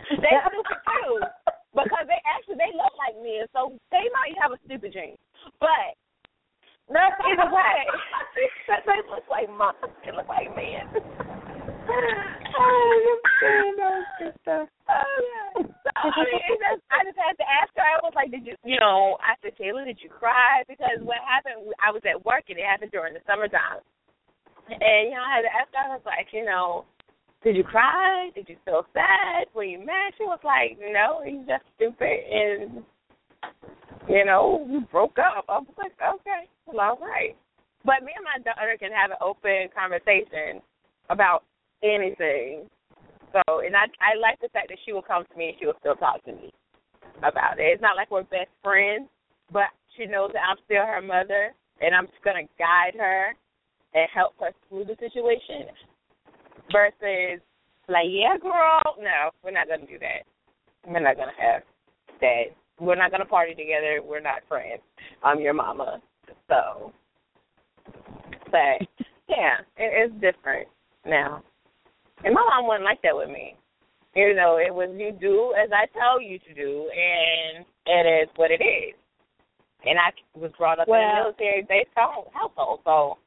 They 0.09 0.33
stupid 0.41 0.79
too 0.89 1.19
because 1.75 2.05
they 2.09 2.17
actually 2.25 2.57
they 2.57 2.73
look 2.73 2.95
like 2.97 3.13
men, 3.21 3.45
so 3.53 3.77
they 3.93 4.09
might 4.09 4.33
have 4.41 4.55
a 4.55 4.59
stupid 4.65 4.95
gene. 4.95 5.19
But 5.61 5.99
either 6.95 7.51
way, 7.51 7.77
they 8.67 9.01
look 9.09 9.27
like 9.29 9.49
mom. 9.49 9.75
They 10.05 10.11
look 10.15 10.27
like 10.27 10.55
men. 10.55 10.87
So, 14.43 14.63
oh, 14.63 15.63
I 15.95 16.23
mean, 16.23 16.57
just, 16.59 16.83
I 16.91 17.03
just 17.03 17.19
had 17.19 17.35
to 17.37 17.47
ask 17.47 17.71
her. 17.75 17.83
I 17.83 17.99
was 18.03 18.13
like, 18.15 18.31
"Did 18.31 18.45
you, 18.45 18.55
you 18.63 18.79
know?" 18.79 19.17
I 19.23 19.35
said, 19.41 19.55
"Kayla, 19.59 19.85
did 19.85 19.99
you 20.01 20.09
cry?" 20.09 20.63
Because 20.67 20.99
what 21.03 21.17
happened, 21.23 21.71
I 21.83 21.91
was 21.91 22.01
at 22.03 22.25
work 22.25 22.49
and 22.49 22.57
it 22.57 22.65
happened 22.65 22.91
during 22.91 23.13
the 23.13 23.23
summertime, 23.27 23.83
and 24.67 25.11
you 25.11 25.15
know, 25.15 25.23
I 25.23 25.39
had 25.39 25.45
to 25.47 25.53
ask 25.53 25.69
her. 25.71 25.83
I 25.83 25.95
was 25.95 26.05
like, 26.05 26.27
"You 26.31 26.45
know, 26.45 26.85
did 27.43 27.55
you 27.55 27.63
cry? 27.63 28.31
Did 28.35 28.49
you 28.49 28.57
feel 28.65 28.85
sad? 28.93 29.47
Were 29.53 29.63
you 29.63 29.79
mad?" 29.79 30.15
She 30.17 30.23
was 30.23 30.39
like, 30.43 30.79
"No, 30.79 31.21
he's 31.23 31.45
just 31.47 31.63
stupid 31.75 32.19
and." 32.31 32.83
You 34.07 34.23
know, 34.23 34.65
we 34.69 34.79
broke 34.89 35.19
up. 35.19 35.43
I 35.49 35.59
was 35.59 35.75
like, 35.77 35.91
okay, 35.99 36.46
well, 36.67 36.97
all 36.99 36.99
right. 36.99 37.35
But 37.85 38.03
me 38.03 38.11
and 38.15 38.25
my 38.25 38.43
daughter 38.43 38.75
can 38.79 38.91
have 38.91 39.11
an 39.11 39.21
open 39.21 39.69
conversation 39.71 40.61
about 41.09 41.43
anything. 41.83 42.67
So, 43.31 43.59
and 43.59 43.75
I 43.75 43.87
I 43.99 44.19
like 44.19 44.39
the 44.41 44.49
fact 44.49 44.69
that 44.69 44.79
she 44.85 44.93
will 44.93 45.05
come 45.05 45.23
to 45.23 45.37
me 45.37 45.49
and 45.49 45.57
she 45.59 45.65
will 45.65 45.79
still 45.79 45.95
talk 45.95 46.23
to 46.25 46.31
me 46.31 46.51
about 47.23 47.59
it. 47.59 47.63
It's 47.63 47.81
not 47.81 47.95
like 47.95 48.11
we're 48.11 48.23
best 48.23 48.51
friends, 48.63 49.07
but 49.51 49.71
she 49.95 50.05
knows 50.05 50.31
that 50.33 50.43
I'm 50.47 50.57
still 50.65 50.85
her 50.85 51.01
mother 51.01 51.53
and 51.81 51.95
I'm 51.95 52.07
just 52.07 52.23
gonna 52.23 52.47
guide 52.57 52.95
her 52.97 53.35
and 53.93 54.07
help 54.13 54.33
her 54.39 54.51
through 54.67 54.85
the 54.85 54.95
situation. 54.99 55.71
Versus 56.71 57.39
like, 57.87 58.11
yeah, 58.11 58.35
girl, 58.41 58.81
no, 58.99 59.31
we're 59.43 59.51
not 59.51 59.67
gonna 59.67 59.87
do 59.87 59.99
that. 59.99 60.27
We're 60.85 60.99
not 60.99 61.15
gonna 61.15 61.37
have 61.39 61.63
that. 62.19 62.51
We're 62.79 62.95
not 62.95 63.11
gonna 63.11 63.25
party 63.25 63.55
together. 63.55 64.01
We're 64.03 64.21
not 64.21 64.43
friends. 64.47 64.81
I'm 65.23 65.39
your 65.39 65.53
mama. 65.53 66.01
So, 66.47 66.91
but 68.51 68.87
yeah, 69.27 69.57
it's 69.77 70.13
different 70.15 70.67
now. 71.05 71.43
And 72.23 72.33
my 72.33 72.41
mom 72.41 72.67
wasn't 72.67 72.85
like 72.85 73.01
that 73.03 73.15
with 73.15 73.29
me. 73.29 73.55
You 74.15 74.33
know, 74.33 74.57
it 74.57 74.73
was 74.73 74.89
you 74.97 75.11
do 75.11 75.53
as 75.61 75.69
I 75.71 75.85
tell 75.97 76.21
you 76.21 76.39
to 76.39 76.53
do, 76.53 76.89
and 76.89 77.65
it 77.85 78.23
is 78.23 78.29
what 78.35 78.49
it 78.51 78.63
is. 78.63 78.95
And 79.85 79.99
I 79.99 80.11
was 80.37 80.51
brought 80.57 80.79
up 80.79 80.87
in 80.87 80.95
a 80.95 81.13
military-based 81.21 81.89
household, 81.95 82.79
so 82.83 83.17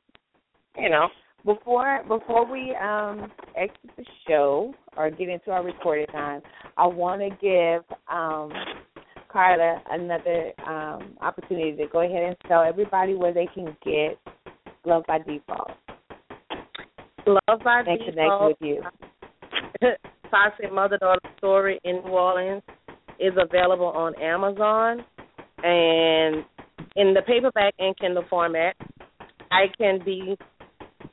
you 0.76 0.90
know. 0.90 1.08
Before 1.42 2.02
before 2.06 2.44
we 2.44 2.76
um 2.76 3.32
exit 3.56 3.90
the 3.96 4.04
show 4.28 4.74
or 4.94 5.10
get 5.10 5.30
into 5.30 5.50
our 5.50 5.64
recording 5.64 6.06
time, 6.08 6.42
I 6.76 6.86
want 6.86 7.22
to 7.22 7.30
give 7.40 7.82
um 8.12 8.52
Carla 9.30 9.82
another 9.90 10.52
um 10.66 11.16
opportunity 11.20 11.76
to 11.76 11.86
go 11.90 12.00
ahead 12.00 12.22
and 12.22 12.36
tell 12.48 12.62
everybody 12.62 13.14
where 13.14 13.32
they 13.32 13.48
can 13.54 13.76
get 13.84 14.18
Love 14.84 15.04
by 15.06 15.18
Default 15.18 15.72
Love 17.26 17.60
by 17.64 17.82
default 17.82 17.88
and 17.88 17.98
connect 17.98 18.16
Default, 18.16 18.48
with 18.48 18.56
you. 18.60 18.82
Toxic 20.30 20.72
Mother 20.72 20.98
Daughter 20.98 21.20
Story 21.38 21.80
in 21.84 21.96
New 21.96 22.10
Orleans 22.10 22.62
is 23.18 23.32
available 23.36 23.86
on 23.86 24.14
Amazon 24.20 25.04
and 25.62 26.44
in 26.96 27.14
the 27.14 27.22
paperback 27.26 27.74
and 27.78 27.96
Kindle 27.98 28.24
format. 28.30 28.74
I 29.50 29.66
can 29.76 30.00
be 30.04 30.36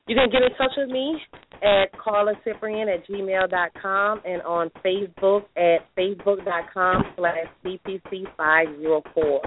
you 0.08 0.16
can 0.16 0.30
get 0.30 0.42
in 0.44 0.56
touch 0.58 0.72
with 0.78 0.90
me 0.90 1.20
at 1.64 1.98
Carla 1.98 2.34
Cyprian 2.44 2.90
at 2.90 3.08
gmail 3.08 3.50
dot 3.50 3.72
com 3.82 4.22
and 4.26 4.42
on 4.44 4.70
Facebook 4.86 5.44
at 5.56 5.86
facebook.com 5.98 7.04
slash 7.18 7.48
CPC 7.64 8.24
five 8.36 8.68
zero 8.80 9.02
four. 9.14 9.42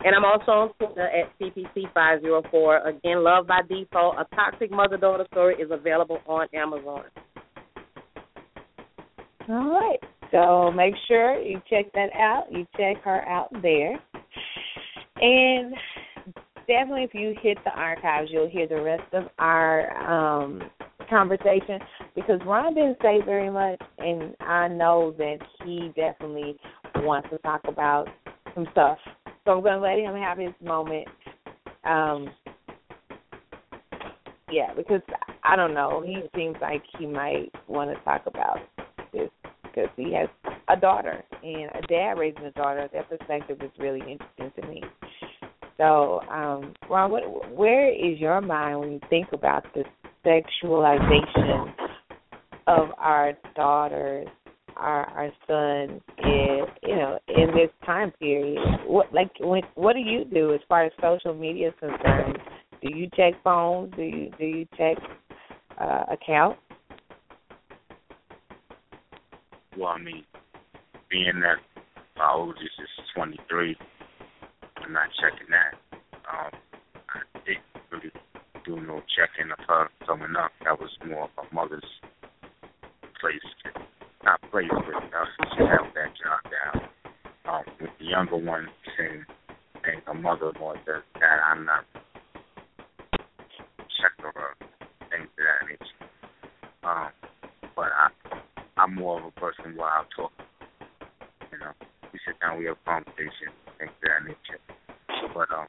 And 0.00 0.14
I'm 0.14 0.24
also 0.24 0.50
on 0.52 0.72
Twitter 0.74 1.08
at 1.08 1.38
CPC 1.40 1.92
five 1.94 2.20
zero 2.20 2.42
four. 2.50 2.86
Again, 2.86 3.24
Love 3.24 3.46
by 3.46 3.60
Default, 3.68 4.16
a 4.18 4.34
toxic 4.34 4.70
mother 4.70 4.96
daughter 4.96 5.26
story 5.32 5.54
is 5.54 5.70
available 5.70 6.18
on 6.26 6.46
Amazon. 6.52 7.04
All 9.48 9.70
right. 9.70 9.98
So 10.30 10.70
make 10.72 10.94
sure 11.06 11.40
you 11.40 11.60
check 11.70 11.92
that 11.94 12.12
out. 12.14 12.46
You 12.50 12.66
check 12.76 13.02
her 13.04 13.26
out 13.28 13.50
there. 13.62 13.92
And 15.20 15.74
definitely 16.66 17.04
if 17.04 17.14
you 17.14 17.34
hit 17.40 17.58
the 17.64 17.70
archives, 17.70 18.30
you'll 18.32 18.48
hear 18.48 18.66
the 18.66 18.82
rest 18.82 19.12
of 19.12 19.24
our 19.38 20.42
um 20.42 20.62
conversation 21.08 21.80
because 22.14 22.40
Ron 22.46 22.74
didn't 22.74 22.98
say 23.02 23.20
very 23.24 23.50
much 23.50 23.80
and 23.98 24.34
I 24.40 24.68
know 24.68 25.14
that 25.18 25.38
he 25.64 25.92
definitely 25.96 26.56
wants 26.96 27.28
to 27.30 27.38
talk 27.38 27.62
about 27.66 28.08
some 28.54 28.66
stuff. 28.72 28.98
So 29.44 29.52
I'm 29.52 29.62
gonna 29.62 29.80
let 29.80 29.98
him 29.98 30.14
have 30.14 30.38
his 30.38 30.52
moment. 30.62 31.08
Um 31.84 32.30
yeah, 34.50 34.72
because 34.74 35.00
I 35.42 35.56
don't 35.56 35.74
know. 35.74 36.02
He 36.06 36.22
seems 36.34 36.56
like 36.60 36.82
he 36.98 37.06
might 37.06 37.50
want 37.66 37.90
to 37.90 38.04
talk 38.04 38.22
about 38.26 38.58
this 39.12 39.30
because 39.62 39.88
he 39.96 40.12
has 40.14 40.28
a 40.68 40.76
daughter 40.76 41.24
and 41.42 41.70
a 41.74 41.86
dad 41.88 42.18
raising 42.18 42.44
a 42.44 42.50
daughter. 42.52 42.88
That 42.92 43.08
perspective 43.08 43.58
is 43.62 43.70
really 43.78 44.00
interesting 44.00 44.52
to 44.62 44.68
me. 44.68 44.82
So, 45.76 46.20
um, 46.30 46.74
Ron, 46.88 47.10
what, 47.10 47.52
where 47.52 47.92
is 47.92 48.18
your 48.20 48.40
mind 48.40 48.80
when 48.80 48.92
you 48.92 49.00
think 49.10 49.28
about 49.32 49.64
the 49.74 49.82
sexualization 50.24 51.72
of 52.66 52.88
our 52.98 53.34
daughters, 53.54 54.28
our 54.76 55.04
our 55.06 55.30
sons, 55.46 56.00
in 56.18 56.64
you 56.82 56.96
know 56.96 57.18
in 57.28 57.48
this 57.48 57.70
time 57.84 58.12
period? 58.18 58.58
What 58.86 59.12
like 59.12 59.30
when 59.40 59.62
what 59.74 59.94
do 59.94 60.00
you 60.00 60.24
do 60.24 60.54
as 60.54 60.60
far 60.68 60.84
as 60.84 60.92
social 61.00 61.34
media 61.34 61.68
is 61.68 61.74
concerned? 61.78 62.38
Do 62.82 62.96
you 62.96 63.08
check 63.16 63.34
phones? 63.42 63.92
Do 63.96 64.02
you 64.02 64.30
do 64.38 64.44
you 64.44 64.66
check 64.76 64.96
uh, 65.80 66.04
accounts? 66.10 66.60
well, 69.76 69.88
I 69.88 69.98
mean, 69.98 70.24
being 71.10 71.40
that 71.40 71.58
my 72.16 72.32
oldest 72.32 72.62
is 72.62 72.88
23, 73.14 73.76
I'm 74.76 74.92
not 74.92 75.08
checking 75.20 75.48
that. 75.50 75.74
Um, 76.30 76.50
I 77.08 77.38
didn't 77.44 77.64
really 77.90 78.12
do 78.64 78.80
no 78.80 79.02
checking 79.14 79.52
of 79.52 79.58
her 79.68 79.88
coming 80.06 80.36
up. 80.36 80.50
That 80.64 80.80
was 80.80 80.90
more 81.06 81.24
of 81.24 81.30
a 81.38 81.54
mother's 81.54 81.84
place, 83.20 83.40
not 84.24 84.40
place, 84.50 84.68
but 84.70 85.04
uh, 85.04 85.26
she 85.52 85.58
held 85.64 85.92
that 85.94 86.12
job 86.16 86.40
down. 86.48 86.88
Um, 87.46 87.64
with 87.80 87.90
the 87.98 88.06
younger 88.06 88.36
one, 88.36 88.68
saying, 88.96 89.24
and 89.84 90.02
her 90.06 90.14
mother 90.14 90.52
more 90.58 90.74
does 90.86 91.02
that, 91.20 91.38
I'm 91.46 91.66
not 91.66 91.84
checking 93.12 94.32
her, 94.34 94.54
things 95.10 95.28
of 95.28 95.44
that 95.44 95.68
nature. 95.68 96.08
Um, 96.84 97.10
but 97.76 97.90
I, 97.92 98.08
I'm 98.78 98.94
more 98.94 99.20
of 99.20 99.26
a 99.26 99.40
person 99.40 99.76
where 99.76 99.88
I'll 99.88 100.06
talk. 100.16 100.32
You 101.52 101.58
know, 101.58 101.72
we 102.12 102.18
sit 102.26 102.40
down, 102.40 102.58
we 102.58 102.64
have 102.66 102.76
conversation, 102.86 103.52
things 103.78 103.92
of 103.92 104.08
that 104.08 104.24
nature. 104.26 104.60
But 105.34 105.50
um, 105.52 105.68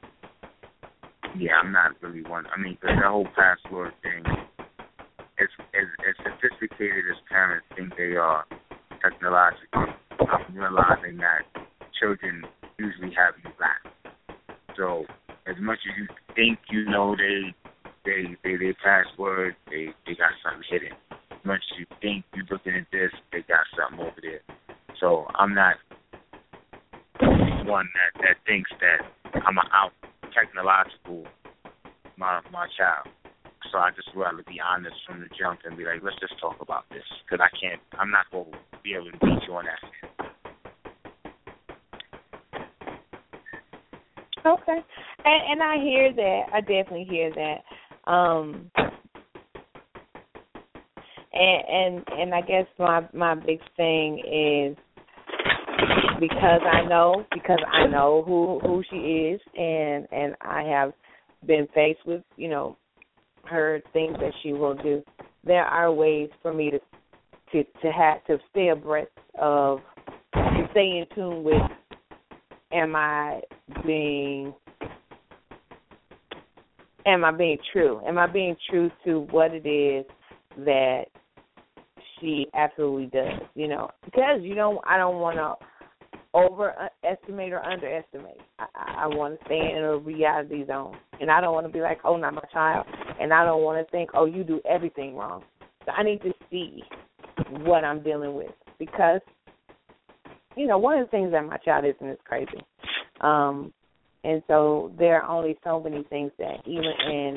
yeah, 1.38 1.52
I'm 1.62 1.72
not 1.72 1.92
really 2.00 2.22
one. 2.22 2.46
I 2.54 2.60
mean, 2.60 2.76
cause 2.80 2.90
the 3.00 3.08
whole 3.08 3.28
password 3.36 3.92
thing, 4.02 4.24
as 5.38 5.48
as 5.74 5.88
as 6.08 6.16
sophisticated 6.24 7.04
as 7.10 7.18
parents 7.28 7.66
think 7.76 7.96
they 7.96 8.16
are 8.16 8.44
technologically, 9.02 9.94
I'm 10.20 10.56
realizing 10.56 11.18
that 11.18 11.44
children 11.98 12.44
usually 12.78 13.14
have 13.14 13.34
you 13.44 13.50
back. 13.58 13.82
So 14.76 15.04
as 15.46 15.56
much 15.60 15.78
as 15.88 15.96
you 15.98 16.06
think 16.34 16.58
you 16.70 16.84
know 16.84 17.16
they 17.16 17.54
they 18.04 18.36
they 18.42 18.56
their 18.56 18.74
password, 18.82 19.56
they 19.68 19.88
they 20.06 20.14
got 20.14 20.32
something 20.44 20.64
hidden. 20.68 20.92
As 21.30 21.44
much 21.44 21.60
as 21.72 21.78
you 21.80 21.86
think 22.00 22.24
you're 22.34 22.46
looking 22.50 22.74
at 22.74 22.86
this, 22.92 23.12
they 23.32 23.40
got 23.42 23.66
something 23.76 24.00
over 24.00 24.20
there. 24.22 24.40
So 25.00 25.26
I'm 25.34 25.54
not 25.54 25.76
one 27.66 27.88
that 27.94 28.22
that 28.22 28.36
thinks 28.46 28.70
that 28.80 29.02
I'm 29.44 29.58
an 29.58 29.68
out 29.72 29.92
technological 30.36 31.24
my 32.16 32.40
my 32.52 32.66
child. 32.76 33.08
So 33.72 33.78
I 33.78 33.90
just 33.90 34.08
rather 34.14 34.42
be 34.46 34.60
honest 34.60 34.96
from 35.06 35.20
the 35.20 35.26
jump 35.38 35.60
and 35.64 35.76
be 35.76 35.84
like, 35.84 36.02
let's 36.02 36.18
just 36.20 36.38
talk 36.40 36.56
about 36.60 36.84
this 36.90 37.02
because 37.24 37.42
I 37.42 37.50
can't. 37.58 37.80
I'm 37.98 38.10
not 38.10 38.30
going 38.30 38.52
to 38.52 38.78
be 38.84 38.94
able 38.94 39.10
to 39.10 39.18
beat 39.18 39.42
you 39.48 39.54
on 39.54 39.64
that. 39.64 39.80
Okay, 44.46 44.78
and 45.24 45.42
and 45.50 45.62
I 45.62 45.76
hear 45.82 46.12
that. 46.12 46.42
I 46.52 46.60
definitely 46.60 47.06
hear 47.10 47.32
that. 47.34 48.10
Um, 48.10 48.70
and 51.32 51.64
and 51.68 52.04
and 52.18 52.34
I 52.34 52.40
guess 52.42 52.66
my 52.78 53.08
my 53.12 53.34
big 53.34 53.60
thing 53.76 54.20
is 54.20 54.76
because 56.20 56.60
I 56.64 56.86
know 56.88 57.24
because 57.32 57.58
I 57.70 57.86
know 57.86 58.22
who 58.26 58.60
who 58.60 58.82
she 58.90 58.96
is 58.96 59.40
and 59.56 60.06
and 60.10 60.34
I 60.40 60.62
have 60.62 60.92
been 61.46 61.68
faced 61.74 62.00
with 62.06 62.22
you 62.36 62.48
know 62.48 62.76
her 63.44 63.80
things 63.92 64.16
that 64.20 64.32
she 64.42 64.52
will 64.52 64.74
do. 64.74 65.02
There 65.44 65.64
are 65.64 65.92
ways 65.92 66.30
for 66.42 66.52
me 66.52 66.70
to 66.70 66.78
to 67.52 67.64
to 67.82 67.92
have 67.92 68.24
to 68.26 68.38
stay 68.50 68.68
abreast 68.68 69.10
of 69.38 69.80
to 70.34 70.68
stay 70.72 70.98
in 70.98 71.06
tune 71.14 71.44
with. 71.44 71.62
Am 72.72 72.96
I 72.96 73.40
being 73.86 74.52
am 77.06 77.24
I 77.24 77.30
being 77.30 77.58
true? 77.72 78.00
Am 78.06 78.18
I 78.18 78.26
being 78.26 78.56
true 78.68 78.90
to 79.04 79.20
what 79.30 79.52
it 79.54 79.66
is 79.66 80.04
that 80.64 81.04
she 82.20 82.46
absolutely 82.54 83.06
does? 83.06 83.40
You 83.54 83.68
know, 83.68 83.88
because 84.04 84.40
you 84.42 84.56
know 84.56 84.80
I 84.84 84.98
don't 84.98 85.20
want 85.20 85.36
to 85.36 85.65
overestimate 86.36 87.52
or 87.52 87.64
underestimate. 87.64 88.40
I, 88.58 88.66
I 88.98 89.06
want 89.06 89.38
to 89.38 89.44
stay 89.46 89.72
in 89.76 89.82
a 89.82 89.96
reality 89.96 90.66
zone, 90.66 90.96
and 91.20 91.30
I 91.30 91.40
don't 91.40 91.54
want 91.54 91.66
to 91.66 91.72
be 91.72 91.80
like, 91.80 91.98
oh, 92.04 92.16
not 92.16 92.34
my 92.34 92.44
child, 92.52 92.86
and 93.20 93.32
I 93.32 93.44
don't 93.44 93.62
want 93.62 93.84
to 93.84 93.90
think, 93.90 94.10
oh, 94.14 94.26
you 94.26 94.44
do 94.44 94.60
everything 94.68 95.16
wrong. 95.16 95.42
So 95.86 95.92
I 95.92 96.02
need 96.02 96.20
to 96.22 96.32
see 96.50 96.82
what 97.62 97.84
I'm 97.84 98.02
dealing 98.02 98.34
with 98.34 98.50
because, 98.78 99.20
you 100.56 100.66
know, 100.66 100.78
one 100.78 100.98
of 100.98 101.06
the 101.06 101.10
things 101.10 101.32
that 101.32 101.46
my 101.46 101.56
child 101.58 101.84
isn't 101.84 102.08
is 102.08 102.18
crazy. 102.24 102.62
Um, 103.20 103.72
and 104.24 104.42
so 104.48 104.92
there 104.98 105.22
are 105.22 105.30
only 105.30 105.56
so 105.64 105.80
many 105.80 106.02
things 106.04 106.32
that 106.38 106.56
even 106.66 106.84
in 107.08 107.36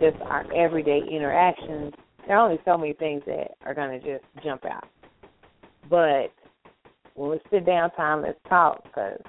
just 0.00 0.22
our 0.22 0.50
everyday 0.54 1.00
interactions, 1.10 1.92
there 2.26 2.36
are 2.36 2.44
only 2.44 2.60
so 2.64 2.78
many 2.78 2.92
things 2.94 3.22
that 3.26 3.56
are 3.64 3.74
going 3.74 4.00
to 4.00 4.18
just 4.18 4.24
jump 4.44 4.64
out. 4.64 4.84
But 5.90 6.32
when 7.16 7.30
we 7.30 7.40
sit 7.50 7.66
down 7.66 7.90
time, 7.92 8.22
let's 8.22 8.38
talk 8.48 8.84
because 8.84 9.20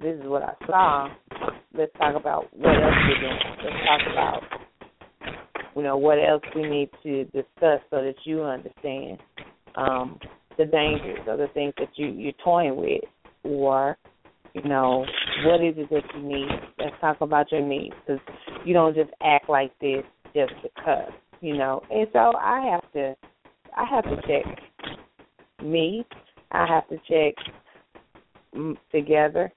this 0.00 0.16
is 0.16 0.24
what 0.24 0.42
I 0.42 0.54
saw. 0.66 1.08
Let's 1.72 1.92
talk 1.96 2.16
about 2.16 2.46
what 2.52 2.74
else 2.74 2.94
we're 3.08 3.20
doing. 3.20 3.38
Let's 3.64 3.76
talk 3.86 4.00
about, 4.12 4.42
you 5.76 5.82
know, 5.82 5.96
what 5.96 6.18
else 6.18 6.42
we 6.54 6.68
need 6.68 6.90
to 7.04 7.24
discuss 7.26 7.80
so 7.90 8.02
that 8.02 8.16
you 8.24 8.42
understand 8.42 9.18
um, 9.76 10.18
the 10.58 10.64
dangers 10.64 11.20
of 11.28 11.38
the 11.38 11.46
things 11.54 11.72
that 11.78 11.90
you 11.94 12.08
you're 12.08 12.32
toying 12.44 12.76
with, 12.76 13.04
or 13.44 13.96
you 14.54 14.62
know, 14.62 15.06
what 15.44 15.64
is 15.64 15.74
it 15.76 15.88
that 15.90 16.02
you 16.14 16.22
need? 16.22 16.48
Let's 16.78 16.96
talk 17.00 17.20
about 17.20 17.52
your 17.52 17.62
needs 17.62 17.94
because 18.04 18.20
you 18.64 18.74
don't 18.74 18.96
just 18.96 19.10
act 19.22 19.48
like 19.48 19.72
this 19.80 20.02
just 20.34 20.52
because, 20.62 21.12
you 21.40 21.56
know. 21.56 21.82
And 21.90 22.08
so 22.12 22.32
I 22.36 22.68
have 22.72 22.92
to, 22.92 23.14
I 23.76 23.84
have 23.88 24.04
to 24.04 24.16
check 24.26 24.58
me 25.62 26.04
I 26.52 26.66
have 26.66 26.88
to 26.88 26.96
check 27.08 27.34
together 28.90 29.52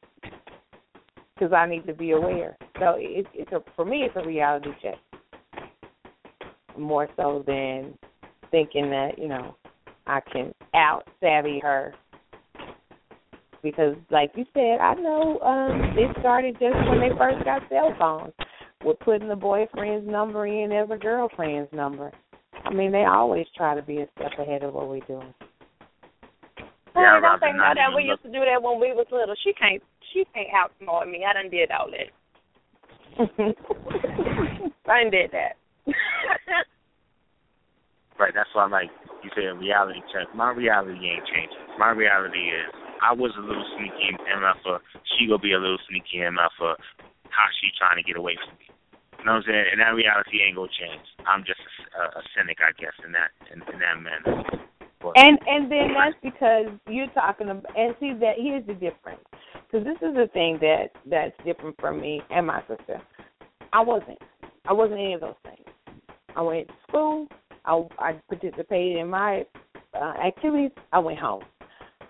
because 1.34 1.54
I 1.54 1.68
need 1.68 1.86
to 1.88 1.94
be 1.94 2.12
aware. 2.12 2.58
So 2.80 2.96
it's 2.98 3.28
it's 3.34 3.52
a 3.52 3.62
for 3.76 3.86
me 3.86 4.04
it's 4.04 4.16
a 4.16 4.28
reality 4.28 4.70
check 4.82 4.96
more 6.78 7.08
so 7.16 7.44
than 7.46 7.98
thinking 8.52 8.90
that 8.90 9.18
you 9.18 9.28
know 9.28 9.56
I 10.08 10.20
can 10.32 10.54
out 10.74 11.08
savvy 11.20 11.60
her 11.62 11.94
because 13.62 13.96
like 14.12 14.32
you 14.36 14.46
said 14.54 14.80
I 14.80 14.94
know 14.96 15.40
um 15.40 15.98
it 15.98 16.16
started 16.20 16.54
just 16.54 16.76
when 16.90 17.00
they 17.00 17.16
first 17.18 17.44
got 17.46 17.64
cell 17.70 17.94
phones 17.98 18.34
with 18.84 19.00
putting 19.00 19.30
the 19.30 19.36
boyfriend's 19.36 20.10
number 20.10 20.46
in 20.46 20.72
as 20.72 20.90
a 20.92 20.98
girlfriend's 20.98 21.72
number. 21.72 22.12
I 22.66 22.74
mean 22.74 22.92
they 22.92 23.06
always 23.06 23.46
try 23.56 23.76
to 23.76 23.82
be 23.82 24.00
a 24.00 24.08
step 24.16 24.32
ahead 24.40 24.64
of 24.64 24.74
what 24.74 24.90
we're 24.90 25.00
doing. 25.02 25.34
Yeah, 27.04 27.20
don't 27.20 27.40
think 27.40 27.58
that. 27.60 27.92
We 27.96 28.08
used 28.08 28.24
to 28.24 28.32
do 28.32 28.40
that 28.48 28.64
when 28.64 28.80
we 28.80 28.96
was 28.96 29.08
little. 29.12 29.36
She 29.44 29.52
can't. 29.54 29.84
She 30.12 30.24
can't 30.34 30.48
outsmart 30.56 31.12
me. 31.12 31.26
I 31.28 31.34
done 31.34 31.50
did 31.52 31.72
all 31.72 31.92
that. 31.92 32.10
I 34.88 35.04
done 35.04 35.12
did 35.12 35.32
that. 35.36 35.60
right. 38.20 38.34
That's 38.34 38.50
why, 38.54 38.68
like 38.68 38.90
you 39.24 39.30
said, 39.36 39.60
reality 39.60 40.00
check. 40.12 40.34
My 40.36 40.52
reality 40.52 41.12
ain't 41.12 41.28
changing. 41.28 41.60
My 41.78 41.92
reality 41.92 42.56
is 42.56 42.72
I 43.04 43.12
was 43.12 43.32
a 43.38 43.44
little 43.44 43.66
sneaky 43.76 44.16
MFer. 44.32 44.80
She 45.18 45.28
gonna 45.28 45.44
be 45.44 45.54
a 45.54 45.60
little 45.60 45.82
sneaky 45.90 46.24
MFer. 46.24 46.76
How 47.34 47.48
she 47.60 47.68
trying 47.76 47.98
to 47.98 48.06
get 48.06 48.16
away 48.16 48.38
from 48.40 48.56
me? 48.62 48.70
You 49.20 49.26
know 49.26 49.40
what 49.40 49.48
I'm 49.48 49.52
saying? 49.52 49.66
And 49.72 49.80
that 49.82 49.96
reality 49.96 50.44
ain't 50.44 50.56
gonna 50.56 50.72
change. 50.72 51.04
I'm 51.26 51.44
just 51.44 51.60
a, 51.96 52.20
a 52.20 52.22
cynic, 52.36 52.60
I 52.62 52.72
guess, 52.80 52.94
in 53.04 53.12
that 53.12 53.32
in, 53.52 53.60
in 53.72 53.80
that 53.80 53.98
manner. 54.00 54.64
And 55.16 55.40
and 55.48 55.72
then 55.72 55.90
that's 55.94 56.16
because 56.22 56.68
you're 56.88 57.08
talking 57.08 57.50
about 57.50 57.66
and 57.78 57.96
see 58.00 58.14
that 58.20 58.36
here's 58.38 58.66
the 58.66 58.74
difference 58.74 59.22
because 59.54 59.86
this 59.86 59.98
is 60.08 60.16
the 60.16 60.30
thing 60.34 60.58
that 60.62 60.90
that's 61.06 61.34
different 61.46 61.80
from 61.80 62.00
me 62.00 62.22
and 62.30 62.48
my 62.48 62.62
sister. 62.62 63.02
I 63.72 63.82
wasn't. 63.82 64.20
I 64.66 64.74
wasn't 64.74 65.00
any 65.00 65.14
of 65.14 65.22
those 65.22 65.36
things. 65.44 65.68
I 66.36 66.42
went 66.42 66.68
to 66.68 66.74
school. 66.88 67.28
I 67.66 67.84
I 68.00 68.22
participated 68.30 68.98
in 68.98 69.10
my 69.10 69.46
uh, 69.94 70.14
activities. 70.26 70.72
I 70.92 71.00
went 71.00 71.20
home. 71.20 71.44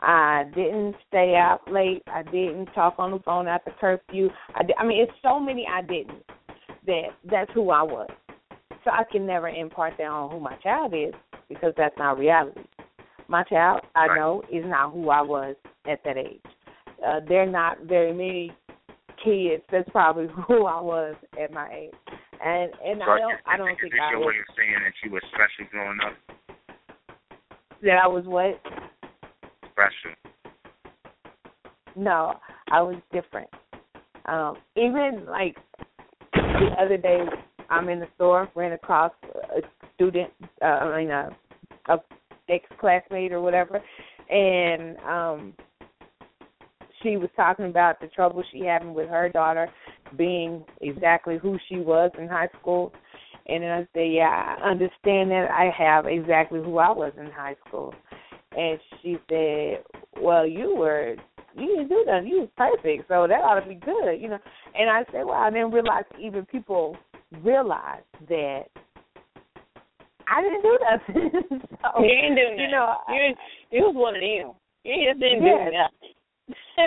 I 0.01 0.43
didn't 0.53 0.95
stay 1.07 1.35
out 1.35 1.61
late. 1.71 2.03
I 2.07 2.23
didn't 2.23 2.65
talk 2.75 2.95
on 2.97 3.11
the 3.11 3.19
phone 3.19 3.47
after 3.47 3.71
curfew. 3.79 4.29
I, 4.53 4.63
did, 4.63 4.75
I 4.77 4.85
mean, 4.85 5.01
it's 5.01 5.13
so 5.21 5.39
many 5.39 5.65
I 5.65 5.81
didn't 5.81 6.23
that 6.85 7.03
that's 7.29 7.51
who 7.53 7.69
I 7.69 7.83
was. 7.83 8.09
So 8.83 8.91
I 8.91 9.03
can 9.09 9.25
never 9.25 9.47
impart 9.47 9.93
that 9.97 10.07
on 10.07 10.29
who 10.29 10.41
my 10.41 10.55
child 10.57 10.93
is 10.93 11.13
because 11.47 11.73
that's 11.77 11.97
not 11.97 12.17
reality. 12.17 12.61
My 13.33 13.41
child, 13.45 13.81
I 13.95 14.05
right. 14.05 14.15
know, 14.19 14.43
is 14.51 14.63
not 14.63 14.93
who 14.93 15.09
I 15.09 15.23
was 15.23 15.55
at 15.89 16.03
that 16.05 16.17
age. 16.17 16.39
Uh, 17.03 17.19
there 17.27 17.41
are 17.41 17.49
not 17.49 17.79
very 17.81 18.13
many 18.13 18.51
kids 19.25 19.63
that's 19.71 19.89
probably 19.89 20.27
who 20.47 20.67
I 20.67 20.79
was 20.79 21.15
at 21.43 21.51
my 21.51 21.67
age. 21.73 21.93
And 22.45 22.71
and 22.85 23.01
I 23.01 23.17
don't 23.17 23.33
I 23.47 23.57
don't 23.57 23.75
think 23.81 23.93
I 23.99 24.15
was. 24.17 24.35
You're 24.35 24.45
saying 24.55 24.75
that 24.83 24.93
you 25.03 25.11
were 25.11 25.21
special 25.29 25.67
growing 25.71 25.97
up. 26.05 26.13
That 27.81 28.03
I 28.03 28.07
was 28.07 28.23
what? 28.25 28.61
Special. 29.71 30.13
No, 31.95 32.35
I 32.69 32.83
was 32.83 32.97
different. 33.11 33.49
Um, 34.25 34.57
even 34.75 35.25
like 35.27 35.57
the 36.33 36.69
other 36.79 36.97
day, 36.97 37.25
I'm 37.71 37.89
in 37.89 37.99
the 37.99 38.07
store, 38.13 38.47
ran 38.53 38.73
across 38.73 39.11
a 39.57 39.61
student, 39.95 40.29
uh, 40.61 40.65
I 40.65 40.99
mean, 40.99 41.09
a, 41.09 41.29
a 41.87 41.97
ex 42.49 42.65
classmate 42.79 43.31
or 43.31 43.41
whatever, 43.41 43.81
and 44.29 44.97
um 44.99 45.53
she 47.03 47.17
was 47.17 47.29
talking 47.35 47.65
about 47.65 47.99
the 47.99 48.07
trouble 48.07 48.43
she 48.51 48.61
having 48.61 48.93
with 48.93 49.09
her 49.09 49.29
daughter 49.29 49.69
being 50.17 50.63
exactly 50.81 51.37
who 51.37 51.57
she 51.67 51.77
was 51.77 52.11
in 52.17 52.27
high 52.27 52.49
school. 52.59 52.93
And 53.45 53.61
then 53.61 53.71
I 53.71 53.87
said, 53.93 54.11
Yeah, 54.11 54.55
I 54.59 54.71
understand 54.71 55.29
that 55.31 55.49
I 55.51 55.69
have 55.77 56.05
exactly 56.07 56.59
who 56.59 56.77
I 56.77 56.91
was 56.91 57.11
in 57.19 57.27
high 57.27 57.55
school. 57.67 57.93
And 58.57 58.79
she 59.01 59.17
said, 59.29 59.83
Well, 60.21 60.47
you 60.47 60.75
were 60.75 61.15
you 61.55 61.67
didn't 61.67 61.89
do 61.89 62.03
that. 62.07 62.25
You 62.25 62.41
was 62.41 62.49
perfect, 62.57 63.07
so 63.07 63.27
that 63.27 63.41
ought 63.41 63.59
to 63.59 63.67
be 63.67 63.75
good, 63.75 64.13
you 64.19 64.29
know. 64.29 64.39
And 64.73 64.89
I 64.89 65.03
said, 65.11 65.25
Well, 65.25 65.33
I 65.33 65.49
didn't 65.49 65.71
realize 65.71 66.05
even 66.19 66.45
people 66.45 66.97
realize 67.43 68.03
that 68.29 68.65
I 70.27 70.41
didn't 70.41 70.61
do 70.61 70.77
nothing. 70.81 71.31
so, 71.81 72.03
you 72.03 72.07
didn't 72.09 72.35
do 72.35 72.43
nothing. 72.43 72.59
You 72.59 72.71
know, 72.71 72.95
you, 73.09 73.35
you 73.71 73.81
was 73.87 73.95
one 73.95 74.15
of 74.15 74.21
them. 74.21 74.55
You 74.83 75.09
just 75.09 75.19
didn't 75.19 75.43
Yes. 75.43 75.69
do 75.69 75.77
nothing. 75.77 76.13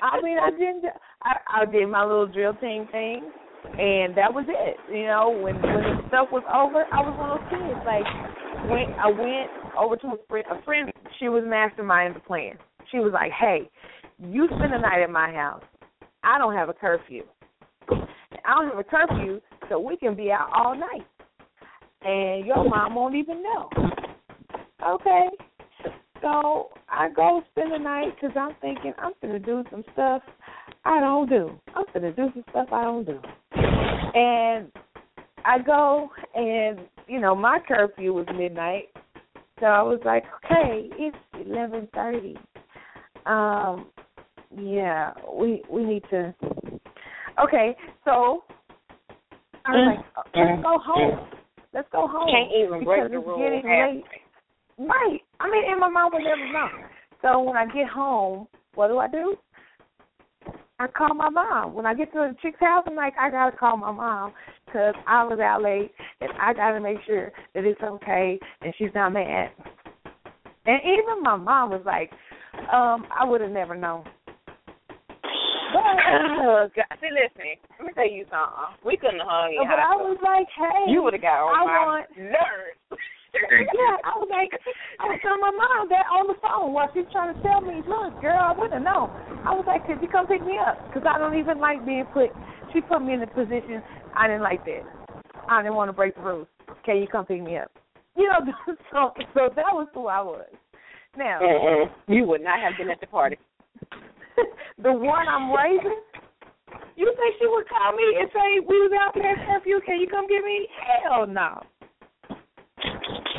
I 0.03 0.21
mean, 0.21 0.39
I 0.39 0.51
didn't. 0.51 0.85
I, 1.23 1.63
I 1.63 1.65
did 1.65 1.89
my 1.89 2.05
little 2.05 2.27
drill 2.27 2.55
team 2.55 2.87
thing, 2.93 3.31
and 3.65 4.15
that 4.17 4.33
was 4.33 4.45
it. 4.49 4.77
You 4.93 5.07
know, 5.07 5.31
when 5.31 5.55
when 5.63 5.83
the 5.83 6.03
stuff 6.09 6.29
was 6.31 6.45
over, 6.53 6.85
I 6.93 7.01
was 7.01 7.15
one 7.17 7.31
of 7.31 7.41
those 7.41 7.51
kids. 7.51 7.81
Like, 7.87 8.05
when 8.69 8.93
I 8.99 9.09
went 9.09 9.51
over 9.79 9.97
to 9.97 10.07
a 10.09 10.27
friend, 10.29 10.47
a 10.51 10.63
friend, 10.63 10.93
she 11.19 11.29
was 11.29 11.45
masterminding 11.45 12.15
the 12.15 12.21
plan. 12.21 12.59
She 12.91 12.99
was 12.99 13.13
like, 13.15 13.33
"Hey, 13.33 13.71
you 14.19 14.47
spend 14.47 14.73
the 14.73 14.79
night 14.79 15.03
at 15.03 15.11
my 15.11 15.33
house. 15.33 15.63
I 16.23 16.39
don't 16.39 16.55
have 16.55 16.69
a 16.69 16.75
curfew. 16.75 17.23
I 17.91 18.55
don't 18.55 18.69
have 18.69 18.79
a 18.79 18.85
curfew, 18.85 19.41
so 19.69 19.79
we 19.79 19.97
can 19.97 20.15
be 20.15 20.31
out 20.31 20.51
all 20.55 20.75
night, 20.77 21.07
and 22.07 22.47
your 22.47 22.69
mom 22.69 22.95
won't 22.95 23.15
even 23.15 23.43
know." 23.43 23.69
Okay. 24.87 25.29
So 26.23 26.71
I 26.89 27.09
go 27.09 27.43
spend 27.51 27.73
the 27.73 27.79
night 27.79 28.15
because 28.15 28.37
I'm 28.37 28.57
thinking 28.61 28.93
I'm 28.99 29.13
gonna 29.21 29.39
do 29.39 29.65
some 29.71 29.85
stuff 29.93 30.23
I 30.85 31.01
don't 31.01 31.29
do. 31.29 31.59
I'm 31.75 31.85
gonna 31.93 32.13
do 32.13 32.31
some 32.33 32.45
stuff 32.51 32.69
I 32.73 32.85
don't 32.85 33.05
do. 33.05 33.21
And 33.55 34.71
I 35.45 35.59
go 35.65 36.11
and 36.35 36.81
you 37.07 37.21
know 37.21 37.35
my 37.35 37.59
curfew 37.67 38.13
was 38.13 38.27
midnight, 38.35 38.89
so 39.61 39.67
I 39.67 39.83
was 39.83 40.01
like, 40.05 40.25
okay, 40.45 40.89
it's 40.93 41.17
eleven 41.35 41.89
thirty. 41.95 42.37
Um, 43.27 43.89
yeah, 44.57 45.13
we 45.33 45.63
we 45.71 45.85
need 45.85 46.03
to. 46.11 46.35
Okay, 47.43 47.77
so 48.05 48.45
I 49.67 49.73
was 49.73 49.97
like, 49.97 50.35
let's 50.35 50.63
go 50.63 50.79
home. 50.79 51.29
Let's 51.77 51.89
go 51.93 52.09
home. 52.09 52.31
Can't 52.33 52.51
even 52.57 52.85
break 52.85 53.11
the 53.11 53.19
it's 53.19 53.27
rules 53.27 53.39
getting 53.39 53.61
halfway. 53.61 53.97
late. 53.97 54.05
Right. 54.79 55.21
I 55.41 55.51
mean, 55.51 55.63
and 55.71 55.79
my 55.79 55.91
mom 55.91 56.11
would 56.15 56.23
never 56.25 56.51
know. 56.51 56.69
So 57.21 57.43
when 57.43 57.55
I 57.55 57.67
get 57.67 57.87
home, 57.87 58.49
what 58.75 58.89
do 58.89 58.97
I 58.97 59.09
do? 59.09 59.37
I 60.79 60.87
call 60.87 61.13
my 61.13 61.29
mom. 61.29 61.75
When 61.75 61.85
I 61.85 61.93
get 61.93 62.13
to 62.13 62.19
the 62.19 62.37
chick's 62.41 62.61
house, 62.61 62.85
I'm 62.87 62.95
like, 62.97 63.13
I 63.21 63.31
gotta 63.31 63.55
call 63.55 63.77
my 63.77 63.93
mom 63.93 64.33
because 64.65 64.95
I 65.07 65.25
was 65.25 65.39
out 65.39 65.63
late, 65.63 65.93
and 66.23 66.31
I 66.41 66.55
gotta 66.55 66.81
make 66.81 66.99
sure 67.07 67.31
that 67.55 67.65
it's 67.65 67.81
okay 67.83 68.39
and 68.63 68.75
she's 68.79 68.95
not 68.95 69.13
mad. 69.13 69.51
And 70.65 70.81
even 70.83 71.23
my 71.23 71.37
mom 71.37 71.71
was 71.71 71.83
like, 71.85 72.11
um, 72.73 73.07
I 73.15 73.25
would 73.25 73.43
have 73.43 73.51
never 73.51 73.75
known. 73.75 74.05
Oh, 75.77 76.69
God. 76.77 76.89
See, 77.01 77.13
listen. 77.13 77.61
Let 77.79 77.87
me 77.87 77.93
tell 77.93 78.09
you 78.09 78.25
something. 78.33 78.81
We 78.85 78.97
couldn't 78.97 79.21
have 79.21 79.29
hung 79.29 79.53
in 79.53 79.69
but 79.69 79.77
I 79.79 79.93
was 80.01 80.17
like, 80.25 80.49
hey, 80.57 80.89
You 80.91 81.03
would 81.05 81.13
have 81.13 81.23
got 81.23 81.45
on 81.45 81.53
I 81.53 81.65
my 81.65 81.85
want- 81.85 82.11
nerves. 82.17 82.81
Yeah, 83.37 84.01
I 84.01 84.17
was 84.17 84.33
like, 84.33 84.49
I 84.97 85.13
was 85.13 85.21
telling 85.21 85.45
my 85.45 85.53
mom 85.53 85.93
that 85.93 86.09
on 86.09 86.25
the 86.25 86.41
phone 86.41 86.73
while 86.73 86.89
she's 86.97 87.05
trying 87.13 87.37
to 87.37 87.43
tell 87.45 87.61
me, 87.61 87.85
look, 87.85 88.17
girl, 88.25 88.33
I 88.41 88.57
wouldn't 88.57 88.73
have 88.73 88.83
known. 88.83 89.13
I 89.45 89.53
was 89.53 89.65
like, 89.69 89.85
could 89.85 90.01
you 90.01 90.09
come 90.09 90.25
pick 90.27 90.41
me 90.41 90.57
up? 90.57 90.81
Because 90.89 91.05
I 91.05 91.19
don't 91.21 91.37
even 91.37 91.61
like 91.61 91.85
being 91.85 92.07
put. 92.17 92.33
She 92.73 92.81
put 92.81 93.05
me 93.05 93.13
in 93.13 93.21
a 93.21 93.27
position 93.27 93.83
I 94.17 94.27
didn't 94.27 94.41
like 94.41 94.65
that. 94.65 94.89
I 95.51 95.61
didn't 95.61 95.75
want 95.77 95.91
to 95.91 95.93
break 95.93 96.15
the 96.17 96.23
rules. 96.23 96.49
Can 96.87 96.97
you 96.97 97.07
come 97.07 97.27
pick 97.27 97.43
me 97.43 97.59
up? 97.59 97.71
You 98.17 98.33
know, 98.33 98.41
so 98.91 99.13
so 99.35 99.41
that 99.55 99.69
was 99.77 99.89
who 99.93 100.07
I 100.07 100.23
was. 100.23 100.49
Now, 101.19 101.39
Mm-mm. 101.43 101.91
You 102.09 102.25
would 102.25 102.41
not 102.41 102.59
have 102.61 102.73
been 102.79 102.89
at 102.89 103.01
the 103.01 103.07
party. 103.07 103.37
the 104.83 104.93
one 104.93 105.29
I'm 105.29 105.53
raising, 105.53 106.01
you 106.97 107.13
think 107.17 107.35
she 107.39 107.47
would 107.47 107.69
call 107.69 107.93
me 107.93 108.17
and 108.21 108.29
say 108.33 108.61
we 108.67 108.77
was 108.81 108.93
out 109.01 109.15
there 109.15 109.37
at 109.37 109.47
curfew? 109.47 109.81
Can 109.85 110.01
you 110.01 110.09
come 110.09 110.27
get 110.29 110.45
me? 110.45 110.67
Hell 111.03 111.27
no. 111.27 111.63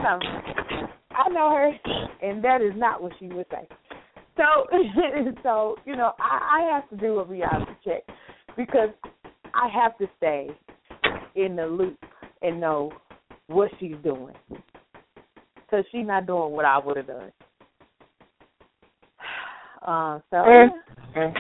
No. 0.02 0.19
I 1.11 1.30
know 1.30 1.52
her, 1.56 1.72
and 2.22 2.44
that 2.44 2.61
is 2.61 2.74
not 2.76 3.02
what 3.02 3.11
she 3.19 3.28
would 3.28 3.48
say. 3.49 3.68
So, 4.38 4.44
so 5.44 5.76
you 5.86 5.95
know, 5.95 6.14
I, 6.19 6.61
I 6.61 6.74
have 6.74 6.90
to 6.91 6.98
do 6.98 7.19
a 7.19 7.26
reality 7.26 7.72
check 7.84 8.03
because 8.56 8.90
I 9.53 9.68
have 9.69 9.98
to 9.98 10.07
stay 10.18 10.49
in 11.36 11.56
the 11.56 11.65
loop 11.65 11.98
and 12.41 12.61
know 12.61 12.91
what 13.48 13.72
she's 13.80 13.95
doing. 14.03 14.36
Because 15.56 15.86
she's 15.91 16.06
not 16.06 16.28
doing 16.28 16.52
what 16.52 16.65
I 16.65 16.78
would 16.78 16.98
have 16.98 17.07
done. 17.07 17.32
Uh, 19.86 20.19
so 20.32 20.38
Mm. 20.38 20.69
Yeah. 21.18 21.34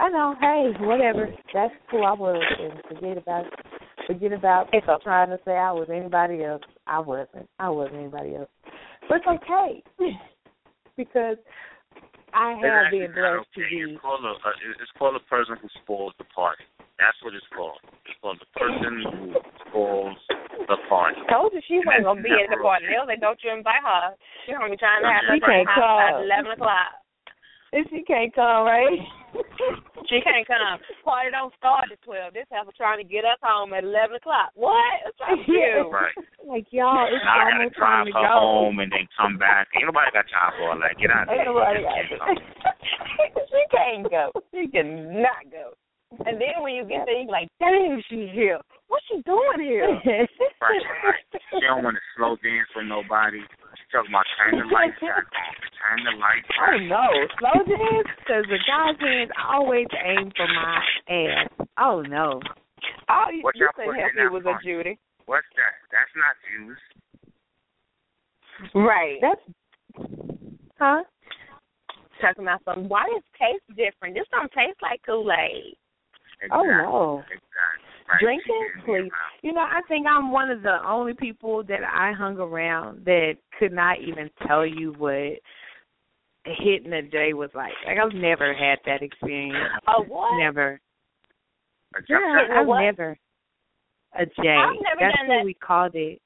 I 0.00 0.08
know. 0.08 0.34
Hey, 0.40 0.72
whatever. 0.80 1.28
That's 1.52 1.72
who 1.90 2.02
I 2.02 2.12
was, 2.12 2.42
and 2.60 2.80
forget 2.88 3.18
about 3.18 3.44
forget 4.06 4.32
about 4.32 4.70
trying 5.02 5.28
to 5.28 5.38
say 5.44 5.52
I 5.52 5.72
was 5.72 5.88
anybody 5.92 6.44
else. 6.44 6.62
I 6.86 7.00
wasn't. 7.00 7.48
I 7.58 7.68
wasn't 7.68 7.98
anybody 7.98 8.36
else. 8.36 8.48
But 9.08 9.18
it's 9.18 9.26
okay 9.26 9.82
because 10.96 11.36
I 12.32 12.56
have 12.60 12.88
actually 12.88 13.08
been 13.08 13.16
not 13.16 13.44
blessed 13.44 13.52
to 13.54 13.60
be. 13.68 13.92
It's 13.92 14.00
called 14.00 14.24
a, 14.24 14.32
uh, 14.32 14.48
a 14.48 14.52
it's 14.80 14.92
called 14.98 15.16
a 15.16 15.24
person 15.28 15.56
who 15.60 15.68
spoils 15.84 16.12
the 16.18 16.28
party. 16.32 16.64
That's 16.98 17.16
what 17.22 17.34
it's 17.34 17.46
called. 17.54 17.78
It's 18.08 18.18
called 18.20 18.40
the 18.40 18.50
person 18.58 18.92
who 19.04 19.36
spoils 19.68 20.18
the 20.66 20.78
party. 20.88 21.20
Told 21.30 21.52
you 21.52 21.60
she 21.68 21.80
wasn't 21.84 22.04
gonna 22.04 22.22
be 22.24 22.32
at 22.32 22.50
the 22.50 22.60
party. 22.60 22.88
They 22.88 22.98
was 22.98 23.08
like, 23.08 23.20
"Don't 23.20 23.38
you 23.44 23.52
invite 23.52 23.84
her? 23.84 24.16
She 24.44 24.52
gonna 24.52 24.72
be 24.72 24.80
trying 24.80 25.04
to 25.04 25.08
have 25.08 25.24
She 25.28 25.38
her 25.38 25.46
can't 25.46 25.68
come. 25.68 26.00
at 26.00 26.20
eleven 26.24 26.52
o'clock. 26.56 26.96
If 27.72 27.84
she 27.90 28.02
can't 28.08 28.32
come, 28.34 28.64
right? 28.64 28.96
She 30.08 30.20
can't 30.24 30.46
come. 30.48 30.80
Party 31.04 31.28
don't 31.30 31.52
start 31.60 31.92
at 31.92 32.00
twelve. 32.00 32.32
This 32.32 32.48
heifer 32.50 32.72
trying 32.76 32.96
to 32.96 33.04
get 33.04 33.24
us 33.28 33.36
home 33.44 33.74
at 33.76 33.84
eleven 33.84 34.16
o'clock. 34.16 34.50
What? 34.56 34.72
What's 35.04 35.20
wrong 35.20 35.36
with 35.36 35.48
you? 35.48 35.90
Right. 35.92 36.16
like 36.48 36.66
y'all, 36.72 37.04
it's 37.12 37.20
Now 37.24 37.44
I 37.44 37.50
gotta 37.52 37.68
drive 37.76 38.06
her 38.08 38.24
go. 38.24 38.40
home 38.40 38.78
and 38.80 38.88
then 38.90 39.04
come 39.20 39.36
back. 39.36 39.68
Ain't 39.76 39.84
nobody 39.84 40.08
got 40.16 40.24
time 40.32 40.52
for 40.56 40.72
all 40.72 40.80
that. 40.80 40.96
Get 40.96 41.12
out 41.12 41.28
of 41.28 41.36
Ain't 41.36 41.44
here. 41.44 41.52
nobody 41.52 41.80
You 41.80 41.84
got 41.84 41.94
can't 41.94 42.08
it. 42.08 42.20
come. 42.24 42.36
she 43.52 43.62
can't 43.68 44.04
go. 44.08 44.24
She 44.54 44.62
cannot 44.72 45.44
go. 45.52 45.76
And 46.24 46.40
then 46.40 46.64
when 46.64 46.72
you 46.72 46.88
get 46.88 47.04
there, 47.04 47.20
you're 47.20 47.28
like, 47.28 47.52
dang, 47.60 48.00
she's 48.08 48.32
here. 48.32 48.56
What's 48.88 49.04
she 49.12 49.20
doing 49.28 49.60
here? 49.60 49.92
Right, 50.56 50.80
right. 51.04 51.24
She 51.52 51.60
don't 51.60 51.84
want 51.84 52.00
to 52.00 52.04
slow 52.16 52.40
dance 52.40 52.72
with 52.74 52.88
nobody. 52.88 53.44
She 53.88 53.96
talking 53.96 54.12
about 54.12 54.26
turn 54.36 54.52
the 54.60 54.68
lights 54.68 55.00
back 55.00 55.24
on. 55.24 55.54
Turn 55.80 56.04
the 56.04 56.12
lights 56.20 56.44
Oh 56.60 56.76
back 56.76 56.92
no, 56.92 57.08
slow 57.40 57.56
dance 57.64 58.08
because 58.20 58.44
the 58.52 58.60
guy's 58.68 59.00
hands 59.00 59.32
always 59.48 59.86
aim 60.04 60.30
for 60.36 60.44
my 60.44 60.76
ass. 61.08 61.48
Oh 61.80 62.02
no. 62.02 62.40
Oh, 63.08 63.24
you, 63.32 63.40
What 63.40 63.56
you 63.56 63.64
y'all 63.64 63.72
said 63.76 63.86
putting 63.86 64.04
in 64.04 64.12
Hefty 64.12 64.20
that 64.20 64.32
was 64.32 64.44
a? 64.44 64.60
Judy. 64.62 64.98
What's 65.24 65.48
that? 65.56 65.80
That's 65.88 66.12
not 66.20 66.36
juice. 66.44 66.84
Right. 68.74 69.16
That's 69.24 69.40
huh? 70.78 71.02
Talking 72.20 72.44
about 72.44 72.60
some. 72.64 72.88
Why 72.88 73.08
does 73.08 73.24
taste 73.40 73.64
different? 73.72 74.14
This 74.14 74.28
don't 74.30 74.52
taste 74.52 74.76
like 74.82 75.00
Kool 75.06 75.32
Aid. 75.32 75.78
Oh 76.52 76.62
no. 76.62 77.24
Exactly. 77.24 77.87
Right. 78.08 78.20
Drinking, 78.20 78.68
She 78.76 78.80
please. 78.86 79.10
You 79.42 79.52
know, 79.52 79.60
I 79.60 79.80
think 79.88 80.06
I'm 80.06 80.32
one 80.32 80.50
of 80.50 80.62
the 80.62 80.78
only 80.86 81.12
people 81.14 81.62
that 81.64 81.80
I 81.84 82.12
hung 82.12 82.38
around 82.38 83.04
that 83.04 83.34
could 83.58 83.72
not 83.72 84.00
even 84.00 84.30
tell 84.46 84.64
you 84.66 84.94
what 84.98 85.38
hitting 86.44 86.92
a 86.94 87.02
J 87.02 87.34
was 87.34 87.50
like. 87.54 87.72
Like 87.86 87.98
I've 87.98 88.14
never 88.14 88.54
had 88.54 88.78
that 88.86 89.02
experience. 89.02 89.56
A 89.88 90.02
what? 90.02 90.38
Never. 90.38 90.80
A 91.96 91.98
jump 92.00 92.24
Yeah. 92.24 92.60
I've 92.60 92.66
what? 92.66 92.80
never. 92.80 93.18
A 94.18 94.24
J. 94.24 94.32
I've 94.48 94.72
never 94.80 95.00
That's 95.00 95.16
done 95.18 95.28
what 95.28 95.36
that. 95.38 95.44
we 95.44 95.54
called 95.54 95.94
it. 95.94 96.18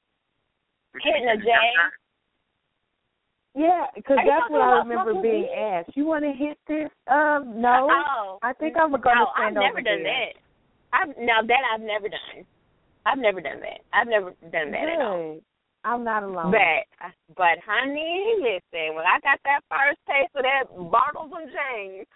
Hitting 1.03 1.27
a 1.27 1.35
Jump 1.35 1.43
J? 1.43 1.51
shot? 1.51 1.91
Yeah, 3.55 3.85
because 3.93 4.17
that's 4.25 4.49
what 4.49 4.61
I 4.61 4.79
remember 4.79 5.21
being 5.21 5.47
asked. 5.55 5.95
You 5.95 6.05
want 6.05 6.23
to 6.23 6.31
hit 6.31 6.57
this? 6.67 6.89
Um, 7.11 7.61
no. 7.61 7.87
Oh. 7.91 8.39
I 8.41 8.53
think 8.53 8.75
I'm 8.81 8.89
gonna 8.91 9.03
no, 9.15 9.27
stand 9.35 9.57
I've 9.57 9.61
never 9.61 9.79
over 9.79 9.81
done 9.81 10.03
there. 10.03 10.31
that. 10.33 10.42
I've 10.93 11.09
now 11.17 11.41
that 11.41 11.63
I've 11.73 11.81
never 11.81 12.07
done. 12.07 12.45
I've 13.05 13.17
never 13.17 13.41
done 13.41 13.59
that. 13.59 13.81
I've 13.91 14.07
never 14.07 14.31
done 14.51 14.71
that 14.71 14.87
at 14.87 15.01
all. 15.01 15.39
I'm 15.83 16.03
not 16.03 16.23
alone. 16.23 16.53
But 16.53 16.87
but 17.35 17.57
honey, 17.65 18.39
listen, 18.39 18.95
when 18.95 19.03
I 19.03 19.19
got 19.19 19.39
that 19.43 19.65
first 19.67 19.99
taste 20.07 20.31
of 20.35 20.43
that 20.45 20.69
Bartles 20.71 21.33
and 21.35 21.49
Jaymes, 21.51 22.07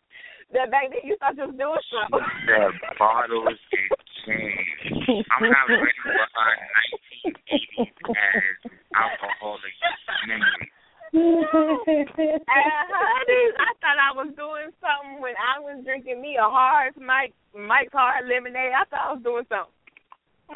that 0.53 0.71
back 0.71 0.87
then 0.89 1.01
you 1.03 1.17
thought 1.19 1.35
you 1.35 1.49
was 1.49 1.57
doing 1.57 1.83
something. 1.91 2.23
The 2.47 2.71
Bartles 2.95 3.51
and 3.51 3.89
Jaymes. 4.23 5.25
I'm 5.35 5.49
not 5.49 5.67
ready 5.67 5.99
for 6.03 6.15
our 6.15 6.55
1980s 7.25 7.91
as 8.07 8.71
alcoholic 8.95 9.73
and 11.17 11.45
honey, 11.51 12.05
I 13.57 13.71
thought 13.81 13.97
I 13.97 14.13
was 14.13 14.29
doing 14.37 14.69
something 14.77 15.21
when 15.21 15.33
I 15.35 15.59
was 15.59 15.83
drinking 15.83 16.21
me 16.21 16.37
a 16.37 16.45
hard 16.45 16.93
Mike 16.97 17.33
Mike's 17.57 17.93
hard 17.93 18.27
lemonade. 18.27 18.73
I 18.73 18.85
thought 18.89 19.09
I 19.09 19.13
was 19.13 19.23
doing 19.23 19.45
something. 19.49 19.73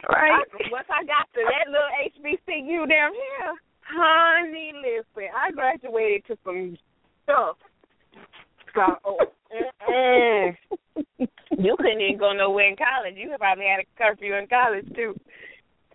Right. 0.08 0.32
I, 0.32 0.72
once 0.72 0.88
I 0.88 1.04
got 1.04 1.28
to 1.36 1.42
that 1.44 1.68
little 1.68 1.92
HBCU 2.16 2.88
down 2.88 3.12
here, 3.12 3.54
honey, 3.84 4.72
listen, 4.80 5.28
I 5.36 5.52
graduated 5.52 6.26
to 6.28 6.38
some 6.46 6.78
stuff. 7.24 7.58
So, 8.74 8.82
oh, 9.04 9.20
you 11.58 11.76
couldn't 11.76 12.02
even 12.02 12.18
go 12.18 12.32
nowhere 12.32 12.70
in 12.70 12.78
college. 12.78 13.16
You 13.18 13.36
probably 13.38 13.66
had 13.66 13.84
a 13.84 13.88
curfew 13.98 14.36
in 14.36 14.48
college 14.48 14.88
too. 14.96 15.14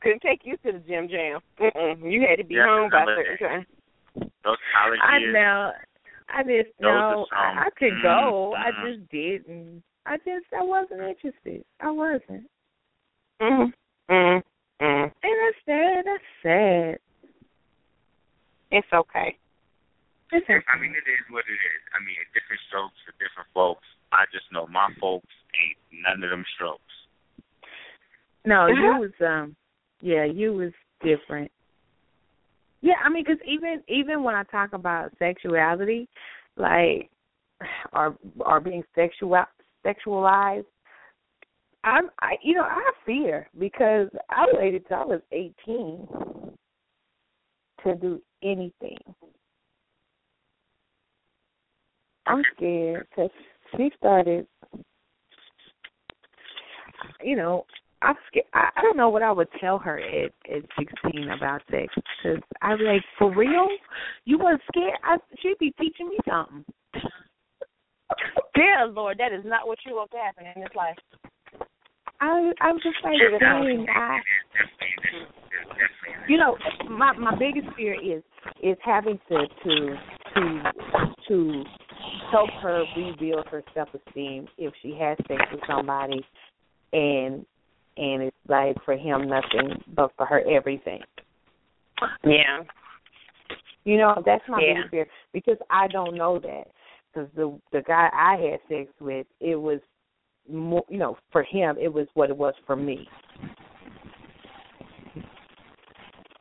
Couldn't 0.03 0.21
take 0.21 0.43
you 0.45 0.59
to 0.59 0.73
the 0.73 0.85
gym 0.87 1.09
jam. 1.09 1.41
Mm-mm. 1.59 2.13
You 2.13 2.27
had 2.29 2.37
to 2.37 2.45
be 2.45 2.57
yeah, 2.57 2.67
home 2.67 2.91
by 2.91 3.07
certain 3.07 3.49
time. 3.49 3.67
Those 4.45 4.57
college 4.77 5.01
I 5.03 5.19
years. 5.19 5.35
know. 5.35 5.73
I 6.29 6.43
just 6.43 6.71
Those 6.81 6.89
are 6.89 7.01
know 7.15 7.27
I, 7.33 7.67
I 7.67 7.71
could 7.79 8.03
go. 8.03 8.55
I 8.57 8.71
mm, 8.71 8.97
just 8.97 9.11
didn't. 9.11 9.83
I 10.07 10.17
just 10.19 10.47
I 10.57 10.63
wasn't 10.63 11.01
interested. 11.01 11.65
I 11.81 11.91
wasn't. 11.91 12.49
Mm, 13.41 13.73
mm, 14.11 14.43
mm. 14.81 15.03
And 15.03 15.13
that's 15.23 15.61
sad. 15.67 16.05
That's 16.05 16.31
sad. 16.43 16.99
It's 18.71 18.87
okay. 18.93 19.37
It's 20.33 20.45
okay. 20.45 20.59
I 20.67 20.81
mean, 20.81 20.91
it 20.91 21.07
is 21.09 21.25
what 21.31 21.45
it 21.47 21.53
is. 21.55 21.83
I 21.95 22.03
mean, 22.03 22.17
different 22.35 22.61
strokes 22.69 22.99
for 23.07 23.13
different 23.23 23.49
folks. 23.55 23.87
I 24.13 24.25
just 24.33 24.51
know 24.53 24.67
my 24.67 24.89
folks 25.01 25.31
ain't 25.55 26.03
none 26.03 26.25
of 26.25 26.31
them 26.31 26.45
strokes. 26.57 26.83
No, 28.45 28.67
you 28.67 28.75
Uh-huh. 28.75 29.01
was 29.01 29.13
um, 29.21 29.57
yeah, 30.01 30.25
you 30.25 30.53
was 30.53 30.73
different. 31.03 31.51
Yeah, 32.81 32.95
I 33.05 33.09
mean, 33.09 33.25
because 33.25 33.41
even 33.47 33.83
even 33.89 34.23
when 34.23 34.35
I 34.35 34.43
talk 34.45 34.73
about 34.73 35.13
sexuality, 35.19 36.09
like 36.57 37.11
or 37.93 38.17
or 38.41 38.61
being 38.61 38.85
sexual 38.95 39.45
sexualized, 39.85 40.67
I'm 41.85 42.11
I 42.21 42.37
you 42.43 42.55
know 42.55 42.65
I 42.65 42.83
fear 43.05 43.49
because 43.59 44.09
I 44.31 44.47
waited 44.53 44.87
till 44.89 44.97
I 44.99 45.05
was 45.05 45.21
eighteen 45.33 46.07
to 47.85 47.95
do 47.95 48.21
anything. 48.43 48.99
I'm 52.27 52.43
scared 52.57 53.07
because 53.11 53.31
she 53.77 53.91
started, 53.97 54.47
you 57.23 57.37
know, 57.37 57.65
I'm 58.03 58.15
scared. 58.29 58.47
I, 58.53 58.69
I 58.77 58.83
don't 58.83 58.97
know 58.97 59.09
what 59.09 59.23
I 59.23 59.33
would 59.33 59.49
tell 59.61 59.79
her 59.79 59.99
at 59.99 60.33
at 60.53 60.63
16 60.79 61.29
about 61.31 61.63
sex 61.71 61.95
because 61.95 62.43
I'd 62.63 62.79
be 62.79 62.85
like, 62.85 63.03
for 63.19 63.35
real, 63.35 63.69
you 64.25 64.39
wasn't 64.39 64.63
scared? 64.71 64.99
I, 65.03 65.17
she'd 65.41 65.59
be 65.59 65.73
teaching 65.81 66.09
me 66.09 66.19
something. 66.29 66.65
Dear 68.55 68.87
Lord, 68.89 69.19
that 69.19 69.33
is 69.33 69.45
not 69.45 69.67
what 69.67 69.79
you 69.87 69.95
want 69.95 70.11
to 70.13 70.19
happen 70.19 70.45
in 70.55 70.63
this 70.63 70.71
life. 70.75 70.97
I 72.21 72.53
I 72.61 72.73
was 72.73 72.83
just 72.83 72.97
like, 73.05 73.15
dang, 73.41 73.87
I, 73.95 74.19
definitely, 74.53 75.23
it's 75.23 75.69
definitely. 75.69 76.33
you 76.33 76.39
know, 76.39 76.57
my 76.89 77.13
my 77.13 77.37
biggest 77.37 77.69
fear 77.77 77.95
is 77.95 78.23
is 78.63 78.77
having 78.85 79.19
to 79.29 79.47
to 79.65 79.97
to 80.35 80.63
to 81.29 81.65
help 82.31 82.51
her 82.63 82.85
rebuild 82.97 83.47
her 83.49 83.63
self 83.75 83.89
esteem 83.95 84.47
if 84.59 84.73
she 84.83 84.97
has 84.99 85.19
sex 85.29 85.43
with 85.53 85.61
somebody 85.67 86.25
and 86.93 87.45
and 87.97 88.23
it's 88.23 88.37
like 88.49 88.77
for 88.85 88.97
him 88.97 89.29
nothing 89.29 89.83
but 89.95 90.13
for 90.17 90.27
her 90.27 90.43
everything. 90.49 91.01
Yeah. 92.25 92.63
You 93.85 93.99
know, 93.99 94.23
that's 94.25 94.47
my 94.49 94.61
Yeah. 94.61 94.75
biggest 94.75 94.91
fear 94.91 95.07
because 95.33 95.59
I 95.71 95.87
don't 95.89 96.17
know 96.17 96.39
that 96.41 96.69
because 97.13 97.31
the 97.35 97.59
the 97.73 97.83
guy 97.83 98.11
I 98.13 98.37
had 98.37 98.61
sex 98.69 98.91
with, 99.01 99.27
it 99.41 99.57
was 99.57 99.81
more, 100.49 100.85
you 100.89 100.99
know, 100.99 101.17
for 101.31 101.43
him 101.43 101.77
it 101.81 101.93
was 101.93 102.07
what 102.15 102.31
it 102.31 102.37
was 102.37 102.55
for 102.67 102.77
me. 102.77 103.09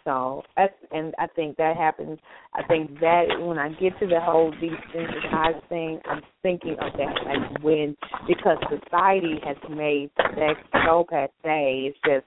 So 0.05 0.43
that's 0.55 0.73
and 0.91 1.13
I 1.17 1.25
think 1.35 1.57
that 1.57 1.75
happens. 1.75 2.19
I 2.53 2.61
think 2.67 2.99
that 2.99 3.25
when 3.39 3.57
I 3.57 3.69
get 3.69 3.99
to 3.99 4.07
the 4.07 4.21
whole 4.21 4.53
desensitized 4.53 5.67
thing, 5.67 5.99
I'm 6.05 6.21
thinking 6.43 6.77
of 6.79 6.93
that 6.93 7.15
like 7.25 7.63
when 7.63 7.97
because 8.27 8.57
society 8.69 9.39
has 9.43 9.57
made 9.69 10.11
sex 10.17 10.59
so 10.85 11.05
passe. 11.09 11.31
It's 11.43 11.97
just 12.05 12.25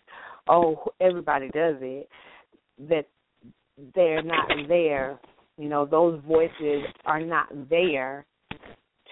oh 0.48 0.88
everybody 1.00 1.46
does 1.50 1.76
it 1.80 2.08
that 2.88 3.06
they're 3.94 4.22
not 4.22 4.48
there. 4.66 5.20
You 5.56 5.68
know 5.68 5.86
those 5.86 6.20
voices 6.26 6.82
are 7.04 7.20
not 7.20 7.46
there 7.70 8.26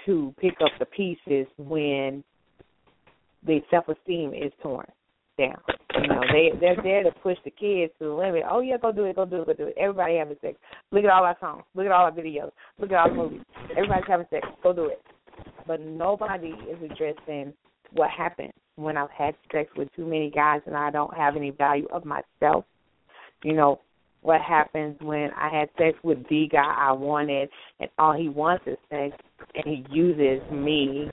to 0.07 0.35
pick 0.41 0.55
up 0.61 0.73
the 0.81 0.87
pieces 0.87 1.47
when 1.57 2.25
the 3.47 3.61
self 3.71 3.89
esteem 3.89 4.35
is 4.35 4.53
torn 4.61 4.87
down. 5.39 5.61
You 6.03 6.09
know, 6.09 6.21
they 6.33 6.51
they're 6.61 6.83
there 6.83 7.03
to 7.05 7.11
push 7.23 7.39
the 7.45 7.51
kids 7.51 7.93
to 7.99 8.05
the 8.07 8.13
limit. 8.13 8.43
Oh 8.49 8.61
yeah, 8.61 8.77
go 8.81 8.93
do 8.93 9.05
it, 9.05 9.17
go 9.17 9.25
do 9.25 9.43
it, 9.43 9.47
go 9.47 9.53
do 9.55 9.67
it. 9.69 9.75
Everybody 9.79 10.17
having 10.17 10.37
sex. 10.41 10.59
Look 10.91 11.05
at 11.05 11.11
all 11.11 11.25
our 11.25 11.37
songs. 11.41 11.63
Look 11.75 11.87
at 11.87 11.93
all 11.93 12.05
our 12.05 12.13
videos. 12.13 12.51
Look 12.79 12.93
at 12.93 12.99
all 12.99 13.09
the 13.09 13.15
movies. 13.15 13.41
Everybody's 13.71 14.05
having 14.09 14.27
sex. 14.31 14.47
Go 14.63 14.73
do 14.73 14.87
it. 14.87 15.01
But 15.67 15.81
nobody 15.81 16.55
is 16.71 16.79
addressing 16.83 17.53
what 17.93 18.11
happened 18.11 18.53
when 18.77 18.97
I've 18.97 19.11
had 19.11 19.35
sex 19.53 19.71
with 19.77 19.89
too 19.97 20.05
many 20.05 20.31
guys 20.31 20.61
and 20.67 20.77
I 20.77 20.91
don't 20.91 21.15
have 21.17 21.37
any 21.37 21.51
value 21.51 21.87
of 21.93 22.05
myself. 22.05 22.65
You 23.43 23.55
know, 23.55 23.81
what 24.23 24.41
happens 24.41 24.97
when 25.01 25.31
I 25.37 25.49
had 25.49 25.69
sex 25.79 25.97
with 26.03 26.19
the 26.29 26.49
guy 26.51 26.75
I 26.77 26.93
wanted 26.93 27.49
and 27.81 27.89
all 27.99 28.13
he 28.13 28.29
wants 28.29 28.65
is 28.67 28.77
sex 28.91 29.17
and 29.55 29.65
he 29.65 29.85
uses 29.91 30.41
me 30.51 31.11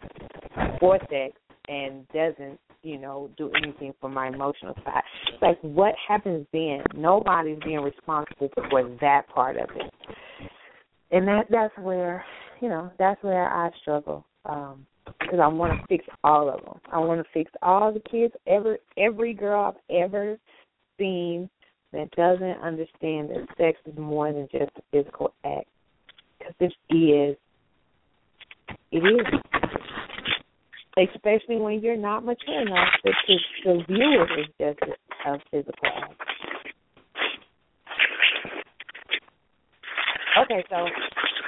for 0.79 0.99
sex 1.09 1.33
and 1.67 2.07
doesn't, 2.09 2.59
you 2.81 2.99
know, 2.99 3.29
do 3.37 3.51
anything 3.61 3.93
for 4.01 4.09
my 4.09 4.27
emotional 4.27 4.75
side. 4.83 5.03
Like 5.41 5.59
what 5.61 5.95
happens 6.07 6.45
then? 6.51 6.83
Nobody's 6.95 7.59
being 7.63 7.79
responsible 7.79 8.49
for 8.69 8.97
that 9.01 9.27
part 9.29 9.57
of 9.57 9.69
it. 9.75 9.93
And 11.11 11.27
that 11.27 11.45
that's 11.49 11.73
where, 11.77 12.25
you 12.61 12.69
know, 12.69 12.91
that's 12.99 13.21
where 13.23 13.47
I 13.49 13.69
struggle. 13.81 14.25
Um 14.45 14.85
because 15.19 15.39
I 15.41 15.47
want 15.47 15.79
to 15.79 15.87
fix 15.87 16.05
all 16.23 16.49
of 16.49 16.63
them. 16.63 16.79
I 16.91 16.97
want 16.99 17.21
to 17.21 17.29
fix 17.33 17.51
all 17.61 17.91
the 17.91 17.99
kids, 17.99 18.33
every 18.47 18.77
every 18.97 19.33
girl 19.33 19.73
I've 19.75 20.03
ever 20.03 20.37
seen 20.97 21.49
that 21.91 22.09
doesn't 22.11 22.61
understand 22.61 23.29
that 23.29 23.45
sex 23.57 23.77
is 23.85 23.97
more 23.97 24.31
than 24.33 24.47
just 24.51 24.71
a 24.77 24.81
physical 24.91 25.33
act. 25.45 25.67
Because 26.39 26.53
it 26.89 26.95
is. 26.95 27.37
It 28.91 28.97
is. 28.97 29.82
Especially 30.97 31.57
when 31.57 31.79
you're 31.79 31.97
not 31.97 32.23
mature 32.23 32.61
enough 32.61 32.89
to, 33.03 33.11
to, 33.27 33.37
to 33.63 33.85
view 33.85 34.23
it 34.23 34.39
as 34.39 34.75
just 34.77 34.91
a, 35.25 35.37
physical 35.49 35.73
act. 35.85 36.21
Okay, 40.43 40.63
so 40.69 40.85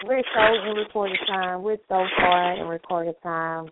we're 0.06 0.24
so 0.34 0.70
in 0.70 0.76
recorded 0.78 1.20
time. 1.28 1.62
We're 1.62 1.78
so 1.90 2.06
far 2.18 2.54
in 2.54 2.68
recorded 2.68 3.16
time. 3.22 3.70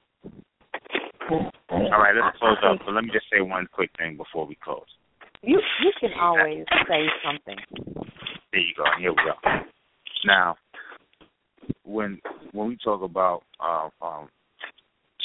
All 1.29 1.49
right, 1.69 2.13
let's 2.15 2.37
close 2.37 2.57
up. 2.63 2.79
But 2.85 2.93
let 2.93 3.03
me 3.03 3.09
just 3.11 3.25
say 3.31 3.41
one 3.41 3.67
quick 3.71 3.89
thing 3.97 4.17
before 4.17 4.45
we 4.45 4.55
close. 4.63 4.85
You 5.41 5.59
you 5.81 5.91
can 5.99 6.11
always 6.19 6.65
say 6.87 7.05
something. 7.25 7.57
There 8.51 8.61
you 8.61 8.73
go. 8.77 8.83
Here 8.99 9.11
we 9.11 9.17
go. 9.17 9.63
Now, 10.25 10.55
when 11.83 12.19
when 12.51 12.69
we 12.69 12.77
talk 12.83 13.01
about 13.01 13.43
uh, 13.59 13.89
um, 14.01 14.29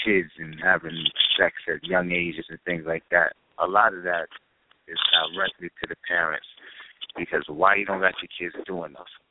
kids 0.05 0.31
and 0.39 0.57
having 0.63 0.97
sex 1.37 1.55
at 1.69 1.85
young 1.85 2.13
ages 2.13 2.47
and 2.49 2.59
things 2.65 2.85
like 2.87 3.05
that, 3.11 3.33
a 3.59 3.67
lot 3.67 3.95
of 3.95 4.03
that 4.05 4.29
is 4.87 4.99
directly 5.35 5.69
to 5.81 5.87
the 5.89 5.97
parents 6.07 6.47
because 7.17 7.45
why 7.49 7.75
you 7.77 7.85
don't 7.85 8.01
got 8.01 8.15
your 8.23 8.33
kids 8.39 8.55
doing 8.67 8.93
nothing? 8.93 9.25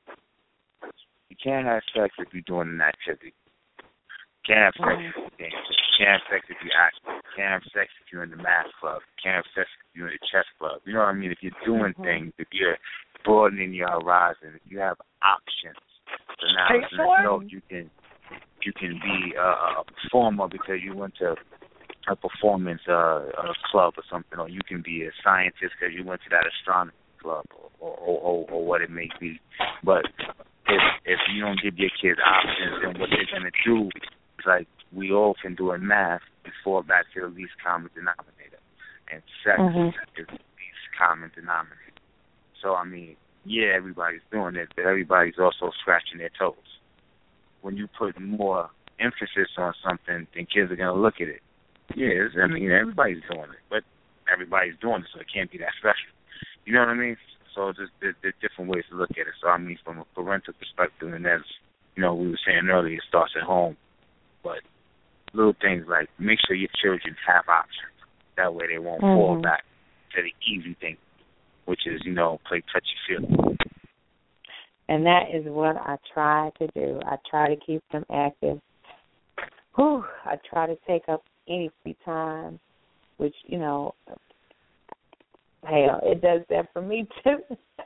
You 1.30 1.38
can't 1.42 1.66
have 1.66 1.84
sex 1.96 2.14
if 2.20 2.28
you're 2.34 2.48
doing 2.48 2.70
an 2.70 2.82
activity. 2.82 3.34
You 3.80 4.56
can't 4.56 4.74
have 4.74 4.78
sex 4.80 5.00
if 5.04 5.16
you're 5.16 5.50
dancing. 5.50 5.76
You 5.76 5.94
can't 6.00 6.22
have 6.22 6.28
sex 6.32 6.42
if 6.50 6.58
you're 6.64 6.80
acting. 6.80 7.14
You 7.14 7.32
can't 7.36 7.54
have 7.60 7.68
sex 7.74 7.88
if 8.00 8.06
you're 8.12 8.24
in 8.24 8.32
the 8.32 8.40
math 8.40 8.72
club. 8.80 9.02
You 9.04 9.18
can't 9.24 9.36
have 9.44 9.52
sex 9.56 9.68
if 9.68 9.92
you're 9.92 10.08
in 10.08 10.16
the 10.16 10.28
chess 10.32 10.48
club. 10.58 10.80
You 10.86 10.94
know 10.94 11.04
what 11.04 11.12
I 11.12 11.20
mean? 11.20 11.32
If 11.32 11.44
you're 11.44 11.58
doing 11.66 11.94
Mhm. 11.94 12.04
things, 12.04 12.34
if 12.38 12.48
you're 12.52 12.78
broadening 13.24 13.74
your 13.74 13.92
horizon, 13.92 14.56
if 14.56 14.72
you 14.72 14.80
have 14.80 14.98
options. 15.22 15.78
So 16.40 16.48
now 16.54 16.74
you 16.74 16.82
it's 16.82 16.94
no, 16.94 17.42
you 17.42 17.62
can 17.70 17.92
you 18.64 18.74
can 18.74 19.00
be 19.04 19.36
a, 19.36 19.82
a 19.82 19.84
performer 19.86 20.48
because 20.48 20.80
you 20.84 20.96
went 20.96 21.16
to 21.18 21.36
a 22.08 22.16
performance 22.16 22.82
uh, 22.88 23.28
a 23.28 23.54
club 23.70 23.94
or 23.98 24.04
something, 24.10 24.40
or 24.40 24.50
you 24.50 24.62
can 24.68 24.82
be 24.82 25.04
a 25.04 25.12
scientist 25.24 25.76
because 25.80 25.94
you 25.96 26.04
went 26.04 26.22
to 26.24 26.30
that 26.30 26.46
astronomy 26.48 26.94
club, 27.22 27.46
or 27.80 27.92
or, 27.92 28.20
or 28.20 28.50
or 28.50 28.66
what 28.66 28.82
it 28.82 28.90
may 28.90 29.10
be. 29.20 29.40
But 29.84 30.06
if 30.68 30.82
if 31.06 31.20
you 31.34 31.42
don't 31.42 31.60
give 31.62 31.78
your 31.78 31.92
kids 32.02 32.20
options, 32.26 32.82
then 32.82 33.00
what 33.00 33.10
they're 33.10 33.28
gonna 33.32 33.52
do 33.66 33.90
is 34.40 34.46
like 34.46 34.68
we 34.94 35.12
all 35.12 35.36
can 35.42 35.56
do 35.56 35.72
in 35.74 35.86
math, 35.86 36.22
we 36.46 36.52
fall 36.64 36.82
back 36.82 37.06
to 37.14 37.22
the 37.22 37.28
least 37.28 37.54
common 37.64 37.90
denominator, 37.94 38.60
and 39.12 39.22
sex 39.44 39.60
Mhm. 39.60 39.90
is 40.16 40.28
the 40.28 40.32
least 40.32 40.86
common 40.98 41.32
denominator. 41.36 42.02
So 42.62 42.76
I 42.76 42.86
mean, 42.86 43.18
yeah, 43.46 43.74
everybody's 43.76 44.22
doing 44.32 44.56
it, 44.56 44.70
but 44.76 44.86
everybody's 44.86 45.40
also 45.40 45.72
scratching 45.82 46.20
their 46.20 46.32
toes. 46.40 46.77
When 47.62 47.76
you 47.78 47.88
put 47.98 48.20
more 48.20 48.70
emphasis 49.00 49.50
on 49.58 49.74
something, 49.86 50.28
then 50.34 50.48
kids 50.52 50.72
are 50.72 50.76
gonna 50.76 50.94
look 50.94 51.16
at 51.22 51.28
it. 51.28 51.42
Yeah, 51.96 52.28
I 52.44 52.48
mean 52.48 52.72
everybody's 52.72 53.24
doing 53.32 53.50
it, 53.52 53.64
but 53.70 53.84
everybody's 54.32 54.78
doing 54.82 55.02
it, 55.02 55.10
so 55.14 55.20
it 55.22 55.28
can't 55.34 55.52
be 55.52 55.58
that 55.60 55.74
special. 55.80 56.12
You 56.66 56.74
know 56.74 56.80
what 56.82 56.90
I 56.90 56.96
mean? 56.96 57.18
So 57.56 57.72
just 57.72 57.92
there's, 58.02 58.16
there's 58.22 58.36
different 58.42 58.70
ways 58.70 58.84
to 58.92 58.98
look 58.98 59.12
at 59.12 59.28
it. 59.28 59.34
So 59.42 59.48
I 59.50 59.58
mean, 59.58 59.78
from 59.84 60.00
a 60.00 60.06
parental 60.16 60.54
perspective, 60.54 61.14
and 61.14 61.26
as 61.26 61.42
you 61.96 62.04
know, 62.04 62.14
we 62.14 62.30
were 62.30 62.40
saying 62.46 62.68
earlier, 62.70 62.96
it 62.96 63.04
starts 63.08 63.34
at 63.40 63.44
home. 63.48 63.78
But 64.44 64.62
little 65.34 65.56
things 65.60 65.86
like 65.90 66.10
make 66.20 66.40
sure 66.46 66.56
your 66.56 66.70
children 66.82 67.16
have 67.28 67.46
options. 67.50 67.96
That 68.38 68.54
way, 68.54 68.68
they 68.68 68.78
won't 68.80 69.02
Mm-hmm. 69.02 69.16
fall 69.16 69.42
back 69.42 69.64
to 70.16 70.22
the 70.22 70.34
easy 70.46 70.76
thing, 70.80 70.98
which 71.66 71.82
is 71.88 72.02
you 72.06 72.14
know 72.14 72.40
play 72.48 72.62
touchy 72.72 72.96
feely. 73.08 73.58
And 74.90 75.06
that 75.06 75.24
is 75.34 75.44
what 75.46 75.76
I 75.78 75.98
try 76.14 76.50
to 76.60 76.68
do. 76.76 77.00
I 77.06 77.18
try 77.30 77.54
to 77.54 77.60
keep 77.66 77.84
them 77.92 78.06
active. 78.12 78.60
Whew, 79.76 80.04
I 80.26 80.38
try 80.50 80.66
to 80.68 80.78
take 80.88 81.04
up 81.10 81.24
any 81.48 81.70
free 81.84 81.96
time, 82.06 82.60
which, 83.18 83.36
you 83.46 83.60
know, 83.60 83.94
hell, 85.64 86.00
it 86.04 86.22
does 86.22 86.42
that 86.50 86.70
for 86.74 86.82
me 86.82 87.08
too. 87.24 87.38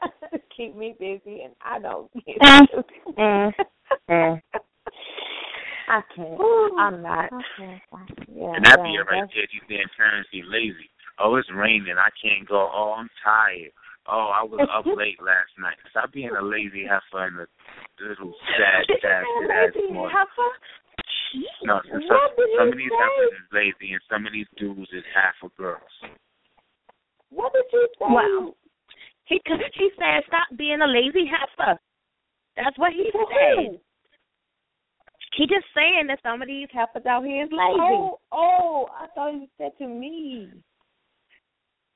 keep 0.56 0.76
me 0.76 0.96
busy 1.00 1.42
and 1.42 1.54
I 1.64 1.80
don't 1.80 2.10
get 2.26 2.38
Mm. 2.42 2.68
to. 2.72 2.84
Mm. 3.18 3.52
Mm. 4.10 4.42
I 5.90 6.02
can't. 6.16 6.40
I'm 6.80 7.02
not. 7.02 7.30
Yeah, 7.60 8.54
and 8.56 8.64
that 8.66 8.78
yeah, 8.80 8.84
be 8.84 8.94
it 8.96 9.00
right 9.00 9.20
that's- 9.20 9.30
there. 9.36 9.48
You 9.52 9.60
saying 9.68 9.88
parents 9.98 10.30
be 10.32 10.44
lazy. 10.48 10.90
Oh, 11.20 11.36
it's 11.36 11.50
raining. 11.54 11.96
I 11.98 12.08
can't 12.22 12.48
go. 12.48 12.70
Oh, 12.74 12.96
I'm 12.98 13.10
tired. 13.24 13.72
Oh, 14.10 14.34
I 14.34 14.44
was 14.44 14.66
up 14.66 14.86
late 14.98 15.22
last 15.22 15.54
night. 15.60 15.78
Stop 15.92 16.12
being 16.14 16.32
a 16.34 16.42
lazy 16.42 16.86
heifer 16.88 17.28
and 17.28 17.38
a 17.40 17.48
little 18.02 18.34
sad, 18.58 18.86
sad, 19.02 19.24
sad 19.48 19.70
ass 19.70 19.94
morning. 19.94 20.18
No, 21.64 21.80
some, 21.88 22.02
some, 22.08 22.20
some 22.58 22.68
of 22.70 22.78
these 22.78 22.92
heifers 22.92 23.40
is 23.40 23.50
lazy, 23.54 23.94
and 23.94 24.02
some 24.10 24.26
of 24.26 24.34
these 24.34 24.50
dudes 24.58 24.90
is 24.92 25.04
half 25.16 25.36
of 25.44 25.56
girls. 25.56 25.94
What 27.30 27.54
did 27.54 27.64
you 27.72 27.88
say? 27.96 28.06
Wow. 28.10 28.54
He 29.26 29.40
he 29.48 29.90
said 29.96 30.28
stop 30.28 30.52
being 30.58 30.82
a 30.82 30.88
lazy 30.88 31.24
heifer. 31.24 31.80
That's 32.58 32.78
what 32.78 32.92
he 32.92 33.10
said. 33.14 33.80
He 35.38 35.48
just 35.48 35.66
saying 35.74 36.08
that 36.08 36.20
some 36.22 36.42
of 36.42 36.50
these 36.50 36.68
heifers 36.74 37.06
out 37.06 37.24
here 37.24 37.46
is 37.46 37.50
lazy. 37.52 37.80
Oh, 37.80 38.20
oh, 38.34 38.88
I 38.92 39.08
thought 39.16 39.34
he 39.34 39.48
said 39.58 39.72
to 39.78 39.88
me. 39.88 40.50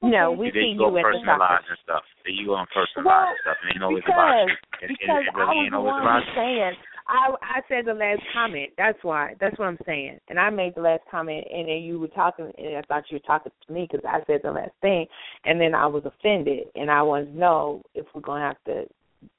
No, 0.06 0.32
we 0.32 0.52
See, 0.52 0.54
they 0.54 0.66
see 0.74 0.78
go 0.78 0.92
you 0.92 0.98
at 1.00 1.10
the 1.10 1.20
personalize 1.26 1.66
and 1.70 1.80
stuff. 1.84 2.04
They 2.26 2.32
you 2.32 2.54
go 2.54 2.58
and 2.62 2.70
personalize 2.70 3.06
Well, 3.06 3.28
and 3.34 3.42
stuff, 3.42 3.58
and 3.62 3.68
ain't 3.74 3.84
always 3.84 4.04
about 4.06 4.46
because 4.46 4.50
you. 4.50 4.86
It, 4.86 4.92
it, 4.92 4.98
because 5.00 5.24
it 5.26 5.34
I 5.34 5.40
really 5.40 5.56
was 5.56 5.64
ain't 5.66 5.72
the 5.72 5.78
always 5.78 5.94
one 5.94 6.02
about 6.02 6.26
you. 6.26 6.36
saying 6.36 6.74
I 7.08 7.36
I 7.42 7.58
said 7.70 7.86
the 7.86 7.94
last 7.94 8.22
comment. 8.34 8.70
That's 8.78 8.98
why. 9.04 9.36
That's 9.40 9.58
what 9.58 9.68
I'm 9.68 9.78
saying. 9.86 10.20
And 10.30 10.40
I 10.40 10.50
made 10.50 10.76
the 10.76 10.82
last 10.82 11.04
comment, 11.10 11.46
and 11.52 11.70
then 11.70 11.86
you 11.86 12.00
were 12.00 12.10
talking, 12.10 12.52
and 12.58 12.78
I 12.78 12.82
thought 12.88 13.06
you 13.10 13.18
were 13.18 13.28
talking 13.28 13.52
to 13.52 13.74
me 13.74 13.88
because 13.90 14.06
I 14.08 14.26
said 14.26 14.42
the 14.44 14.52
last 14.52 14.74
thing, 14.82 15.06
and 15.46 15.62
then 15.62 15.76
I 15.76 15.86
was 15.86 16.04
offended, 16.06 16.68
and 16.76 16.90
I 16.90 17.02
wanted 17.02 17.34
to 17.34 17.38
know 17.38 17.84
if 17.94 18.06
we're 18.14 18.22
gonna 18.22 18.46
have 18.46 18.62
to, 18.66 18.86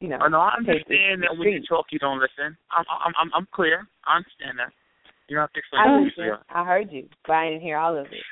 you 0.01 0.09
know. 0.09 0.19
Oh 0.23 0.29
no, 0.29 0.41
I 0.41 0.55
take 0.59 0.87
this 0.87 0.95
understand 0.95 1.23
that 1.23 1.37
when 1.37 1.49
you 1.49 1.63
talk, 1.69 1.87
you 1.91 1.99
don't 1.99 2.21
listen. 2.21 2.57
I'm 2.71 2.85
I'm 2.89 3.15
I'm, 3.19 3.31
I'm 3.35 3.49
clear. 3.53 3.87
I 4.07 4.17
understand 4.17 4.59
that. 4.59 4.71
You 5.29 5.37
don't 5.37 5.43
have 5.43 5.53
to 5.55 5.59
explain 5.59 5.83
I 5.83 5.87
to 5.87 5.99
me, 5.99 6.05
listened. 6.07 6.39
I 6.51 6.65
heard 6.65 6.93
you, 6.93 7.09
but 7.27 7.35
I 7.35 7.49
didn't 7.51 7.63
hear 7.63 7.79
all 7.79 7.99
of 7.99 8.07
it. 8.07 8.23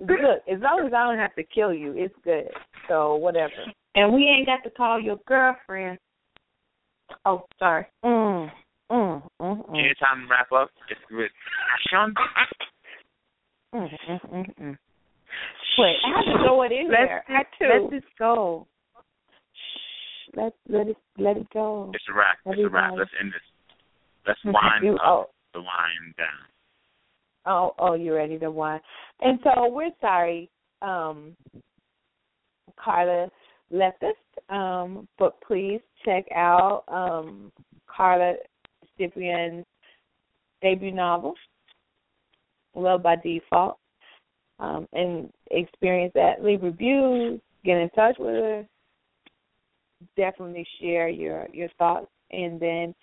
Look, 0.00 0.42
as 0.52 0.60
long 0.60 0.84
as 0.86 0.92
I 0.92 1.04
don't 1.08 1.18
have 1.18 1.34
to 1.36 1.42
kill 1.44 1.72
you, 1.72 1.92
it's 1.96 2.14
good. 2.24 2.48
So 2.88 3.14
whatever. 3.16 3.52
And 3.94 4.12
we 4.12 4.24
ain't 4.24 4.46
got 4.46 4.62
to 4.64 4.70
call 4.70 5.00
your 5.00 5.18
girlfriend. 5.26 5.98
Oh, 7.24 7.44
sorry. 7.58 7.86
Mm, 8.04 8.50
mm, 8.90 9.22
mm, 9.40 9.68
mm, 9.68 9.68
Any 9.70 9.94
time 10.00 10.22
to 10.22 10.28
wrap 10.30 10.50
up, 10.52 10.70
it's 10.90 11.00
with 11.10 11.30
Ashon. 11.92 12.12
mm, 13.74 13.88
mm, 14.08 14.30
mm, 14.32 14.58
mm. 14.60 14.78
Wait, 15.78 15.96
I 16.04 16.16
have 16.16 16.24
to 16.24 16.44
throw 16.44 16.62
it 16.62 16.72
in 16.72 16.88
Let's 16.88 17.00
there. 17.08 17.24
just, 17.28 17.60
I 17.60 17.64
too. 17.78 17.82
let 17.82 17.90
this 17.90 18.10
go. 18.18 18.66
Shh, 19.54 20.36
let 20.36 20.52
let 20.68 20.88
it 20.88 20.96
let 21.18 21.36
it 21.36 21.48
go. 21.52 21.90
It's 21.94 22.04
a 22.10 22.14
wrap. 22.16 22.38
It's 22.46 22.60
a 22.60 22.68
wrap. 22.68 22.92
Everybody. 22.92 22.98
Let's 22.98 23.10
end 23.20 23.32
this. 23.32 23.42
Let's 24.26 24.40
wind 24.44 24.84
You- 24.84 24.94
up 24.96 25.00
oh, 25.06 25.26
the 25.52 25.60
wind 25.60 26.14
down. 26.16 26.53
Oh, 27.46 27.74
oh, 27.78 27.94
you're 27.94 28.16
ready 28.16 28.38
to 28.38 28.50
wind. 28.50 28.80
And 29.20 29.38
so 29.42 29.68
we're 29.68 29.90
sorry, 30.00 30.50
um, 30.82 31.36
Carla 32.82 33.28
left 33.70 34.02
us. 34.02 34.14
Um, 34.50 35.08
but 35.18 35.40
please 35.46 35.80
check 36.04 36.24
out 36.34 36.84
um 36.88 37.50
Carla 37.86 38.34
Cyprian's 38.98 39.64
debut 40.60 40.92
novel, 40.92 41.34
Love 42.74 43.02
by 43.02 43.16
Default. 43.16 43.78
Um, 44.60 44.86
and 44.92 45.30
experience 45.50 46.12
that. 46.14 46.44
Leave 46.44 46.62
reviews, 46.62 47.40
get 47.64 47.78
in 47.78 47.90
touch 47.90 48.16
with 48.18 48.34
her. 48.34 48.66
Definitely 50.16 50.66
share 50.80 51.08
your 51.08 51.48
your 51.52 51.68
thoughts 51.78 52.06
and 52.30 52.60
then 52.60 52.94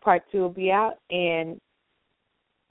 part 0.00 0.22
two 0.30 0.38
will 0.38 0.48
be 0.48 0.70
out 0.70 0.94
and 1.10 1.60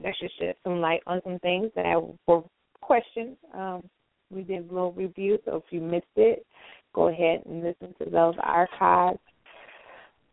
that 0.03 0.13
should 0.19 0.31
shed 0.39 0.55
some 0.63 0.81
light 0.81 1.01
on 1.07 1.21
some 1.23 1.39
things 1.39 1.71
that 1.75 1.85
I 1.85 1.95
were 2.27 2.43
questions. 2.81 3.37
Um, 3.53 3.83
we 4.29 4.43
did 4.43 4.69
a 4.69 4.73
little 4.73 4.91
review, 4.93 5.37
so 5.45 5.57
if 5.57 5.63
you 5.69 5.81
missed 5.81 6.05
it, 6.15 6.45
go 6.93 7.07
ahead 7.07 7.43
and 7.45 7.63
listen 7.63 7.93
to 7.99 8.09
those 8.09 8.35
archives. 8.41 9.19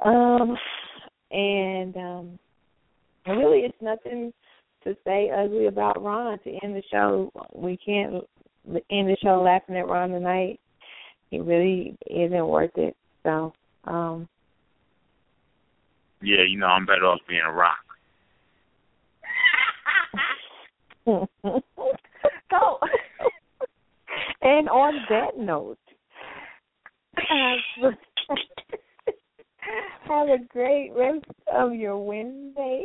Um, 0.04 0.56
and 1.30 1.96
um, 1.96 2.38
really, 3.26 3.60
it's 3.60 3.80
nothing 3.80 4.32
to 4.84 4.96
say 5.04 5.30
ugly 5.30 5.66
about 5.66 6.02
Ron 6.02 6.38
to 6.40 6.50
end 6.62 6.74
the 6.74 6.82
show. 6.90 7.30
We 7.54 7.76
can't 7.76 8.24
end 8.66 9.08
the 9.08 9.16
show 9.22 9.42
laughing 9.42 9.76
at 9.76 9.86
Ron 9.86 10.10
tonight. 10.10 10.58
He 11.30 11.40
really 11.40 11.96
isn't 12.10 12.46
worth 12.46 12.76
it. 12.76 12.96
So, 13.22 13.52
um, 13.84 14.28
Yeah, 16.20 16.42
you 16.48 16.58
know 16.58 16.66
I'm 16.66 16.86
better 16.86 17.06
off 17.06 17.20
being 17.28 17.42
a 17.46 17.52
rock. 17.52 17.84
so, 21.06 21.20
and 24.42 24.68
on 24.68 24.94
that 25.08 25.36
note, 25.36 25.78
have, 27.16 27.92
have 30.08 30.28
a 30.28 30.38
great 30.48 30.92
rest 30.96 31.24
of 31.52 31.74
your 31.74 31.98
Wednesday. 31.98 32.84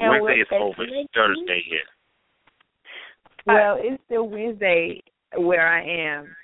Wednesday 0.00 0.40
is 0.40 0.48
over. 0.52 0.82
It's 0.82 1.10
Thursday 1.14 1.62
here. 1.68 1.78
Well, 3.46 3.76
it's 3.78 4.02
still 4.06 4.28
Wednesday 4.28 5.02
where 5.36 5.66
I 5.66 5.82
am. 6.18 6.34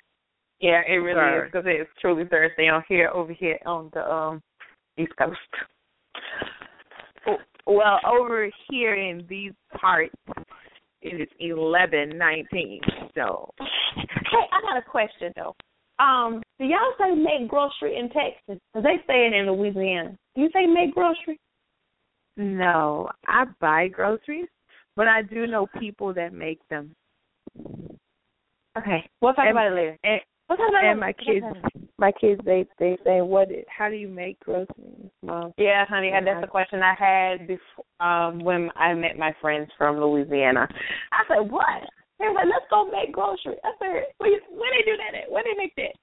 Yeah, 0.59 0.81
it 0.87 0.93
really 0.93 1.15
Sorry. 1.15 1.47
is 1.47 1.51
because 1.51 1.65
it's 1.67 1.89
truly 2.01 2.23
Thursday 2.25 2.67
on 2.69 2.83
here, 2.87 3.09
over 3.09 3.33
here 3.33 3.59
on 3.65 3.89
the 3.93 4.11
um 4.11 4.41
East 4.97 5.13
Coast. 5.17 5.37
Well, 7.67 7.99
over 8.09 8.49
here 8.69 8.95
in 8.95 9.25
these 9.29 9.51
parts, 9.79 10.15
it 11.01 11.21
is 11.21 11.27
eleven 11.39 12.17
nineteen. 12.17 12.79
So, 13.13 13.49
Hey, 13.95 14.45
I 14.51 14.61
got 14.61 14.77
a 14.77 14.81
question 14.89 15.33
though. 15.35 15.55
Um, 16.03 16.41
do 16.59 16.65
y'all 16.65 16.93
say 16.99 17.13
make 17.15 17.49
grocery 17.49 17.97
in 17.97 18.09
Texas? 18.09 18.61
Cause 18.73 18.83
they 18.83 18.97
say 19.07 19.27
it 19.27 19.33
in 19.33 19.51
Louisiana. 19.51 20.15
Do 20.35 20.41
you 20.41 20.49
say 20.53 20.65
make 20.65 20.93
grocery? 20.93 21.39
no, 22.37 23.09
I 23.27 23.45
buy 23.59 23.87
groceries, 23.87 24.47
but 24.95 25.07
I 25.07 25.23
do 25.23 25.47
know 25.47 25.67
people 25.79 26.13
that 26.13 26.33
make 26.33 26.59
them. 26.69 26.93
Okay, 28.77 29.09
we'll 29.21 29.33
talk 29.33 29.45
And- 29.47 29.51
about 29.51 29.71
it 29.71 29.75
later. 29.75 29.97
And, 30.03 30.21
We'll 30.49 30.57
about 30.69 30.85
and 30.85 30.99
my 30.99 31.11
kids, 31.11 31.45
my 31.97 32.11
kids, 32.11 32.39
they 32.45 32.65
they 32.79 32.97
say, 33.03 33.21
"What? 33.21 33.49
How 33.67 33.89
do 33.89 33.95
you 33.95 34.07
make 34.07 34.39
groceries, 34.39 35.11
mom?" 35.21 35.53
Yeah, 35.57 35.85
honey, 35.85 36.11
and 36.13 36.25
that's 36.25 36.39
the 36.39 36.47
question 36.47 36.81
I 36.81 36.93
had 36.97 37.47
before 37.47 37.83
um 37.99 38.39
when 38.39 38.69
I 38.77 38.93
met 38.93 39.17
my 39.17 39.35
friends 39.41 39.69
from 39.77 39.99
Louisiana. 39.99 40.67
I 41.11 41.23
said, 41.27 41.51
What? 41.51 41.83
They 42.19 42.27
were 42.27 42.33
like, 42.33 42.45
Let's 42.45 42.65
go 42.69 42.89
make 42.89 43.11
grocery. 43.11 43.57
I 43.63 43.71
said, 43.79 44.13
Where, 44.19 44.29
you, 44.29 44.39
where 44.51 44.71
they 44.71 44.85
do 44.85 44.97
that 44.97 45.17
at? 45.23 45.31
Where 45.31 45.43
they 45.43 45.57
make 45.57 45.75
that? 45.75 45.95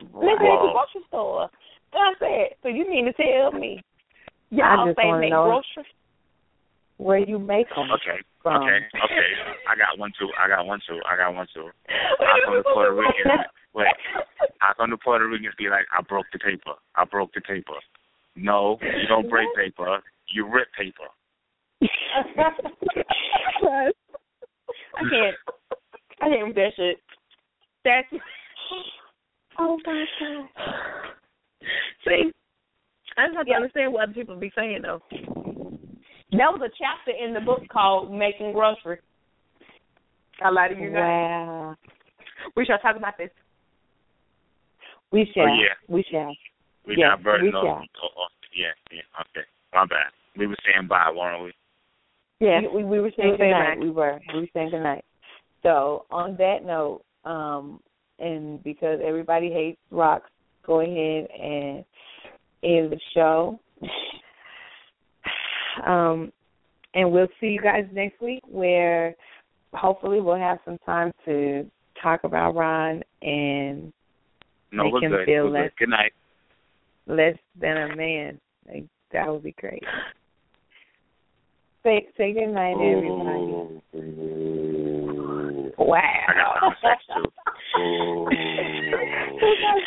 They 0.00 0.34
say 0.36 0.52
at 0.52 0.62
the 0.62 0.72
grocery 0.76 1.06
store. 1.08 1.48
And 1.94 2.02
I 2.02 2.12
said, 2.18 2.56
So 2.62 2.68
you 2.68 2.88
mean 2.88 3.06
to 3.06 3.12
tell 3.14 3.52
me 3.52 3.80
y'all 4.50 4.92
say 4.96 5.12
make 5.12 5.30
know 5.30 5.44
grocery? 5.44 5.88
Where 7.02 7.18
you 7.18 7.38
make 7.38 7.68
them 7.70 7.90
Okay. 7.90 8.22
from. 8.42 8.62
Okay. 8.62 8.86
Okay. 8.94 9.32
I 9.68 9.76
got 9.76 9.98
one 9.98 10.12
too. 10.18 10.30
I 10.38 10.48
got 10.48 10.66
one 10.66 10.80
too. 10.86 11.00
I 11.04 11.16
got 11.16 11.34
one 11.34 11.46
too. 11.52 11.70
How 11.88 12.36
come 12.44 12.56
the 12.56 12.62
Puerto 12.62 12.94
Ricans? 12.94 13.46
Wait. 13.74 13.86
How 14.58 14.72
come 14.74 14.90
the 14.90 14.96
Puerto 14.96 15.26
Ricans 15.26 15.54
be 15.58 15.68
like, 15.68 15.86
I 15.96 16.02
broke 16.02 16.26
the 16.32 16.38
paper. 16.38 16.74
I 16.94 17.04
broke 17.04 17.32
the 17.34 17.40
paper. 17.40 17.74
No, 18.36 18.78
you 18.80 19.08
don't 19.08 19.28
break 19.28 19.52
paper. 19.54 20.00
You 20.28 20.48
rip 20.48 20.68
paper. 20.78 21.08
I 21.82 21.88
can't. 25.10 25.36
I 26.20 26.28
can't 26.28 26.46
with 26.46 26.56
that 26.56 26.72
shit. 26.76 27.00
That's 27.84 28.06
Oh 29.58 29.78
my 29.84 30.04
god! 30.18 30.48
see. 32.06 32.32
I 33.18 33.26
just 33.26 33.36
have 33.36 33.46
to 33.46 33.52
understand 33.52 33.92
what 33.92 34.04
other 34.04 34.14
people 34.14 34.36
be 34.36 34.50
saying 34.56 34.80
though. 34.82 35.02
That 36.32 36.48
was 36.50 36.62
a 36.64 36.72
chapter 36.78 37.12
in 37.12 37.34
the 37.34 37.40
book 37.40 37.60
called 37.70 38.10
Making 38.10 38.52
Grocery. 38.52 38.98
A 40.44 40.50
lot 40.50 40.72
of 40.72 40.78
you 40.78 40.90
know. 40.90 41.00
Wow. 41.00 41.76
We 42.56 42.64
shall 42.64 42.78
talk 42.78 42.96
about 42.96 43.18
this. 43.18 43.28
We 45.12 45.30
shall. 45.34 45.44
Oh, 45.44 45.46
yeah. 45.46 45.74
We 45.88 46.04
shall. 46.10 46.34
We 46.86 46.96
Yes, 46.96 47.10
got 47.10 47.22
burden 47.22 47.46
we 47.46 47.52
on. 47.52 47.64
shall. 47.64 47.86
Oh, 48.02 48.08
oh, 48.18 48.26
yeah, 48.56 48.72
yeah. 48.90 49.02
Okay, 49.20 49.46
my 49.74 49.84
bad. 49.84 50.10
We 50.36 50.46
were 50.46 50.56
saying 50.64 50.88
bye, 50.88 51.12
weren't 51.14 51.44
we? 51.44 51.52
Yeah, 52.40 52.60
we, 52.74 52.82
we 52.82 52.98
were 53.00 53.12
saying 53.16 53.26
We 53.26 53.30
were 53.32 53.36
goodnight. 53.36 53.78
goodnight. 53.78 53.78
We 53.80 53.90
were. 53.90 54.20
We 54.34 54.40
were 54.40 54.46
saying 54.54 54.70
goodnight. 54.70 55.04
So 55.62 56.06
on 56.10 56.36
that 56.38 56.64
note, 56.64 57.02
um, 57.24 57.80
and 58.18 58.62
because 58.64 59.00
everybody 59.04 59.52
hates 59.52 59.78
rocks, 59.90 60.30
go 60.66 60.80
ahead 60.80 61.28
and 61.38 61.84
end 62.64 62.90
the 62.90 62.98
show. 63.14 63.60
Um, 65.86 66.32
and 66.94 67.10
we'll 67.10 67.28
see 67.40 67.46
you 67.48 67.60
guys 67.60 67.84
next 67.92 68.20
week, 68.20 68.42
where 68.46 69.14
hopefully 69.72 70.20
we'll 70.20 70.36
have 70.36 70.58
some 70.64 70.78
time 70.84 71.10
to 71.24 71.64
talk 72.02 72.24
about 72.24 72.54
Ron 72.54 73.02
and 73.22 73.92
No, 74.72 74.84
Make 74.84 74.92
we're 74.94 75.02
him 75.04 75.10
good. 75.12 75.26
feel 75.26 75.44
we're 75.44 75.50
less- 75.62 75.70
good. 75.78 75.86
Good 75.86 75.90
night. 75.90 76.12
less 77.06 77.36
than 77.60 77.76
a 77.76 77.94
man. 77.96 78.40
Like, 78.68 78.84
that 79.12 79.28
would 79.28 79.42
be 79.42 79.52
great. 79.60 79.82
Say 81.82 82.06
say 82.16 82.32
good 82.32 82.48
night, 82.48 82.74
everybody. 82.74 83.80
Wow. 85.78 86.00
I 86.28 86.34
got 86.34 86.60
sound 86.62 86.76
effects 86.76 87.06
too. 87.08 87.24
Who 89.40 89.48
got 89.60 89.80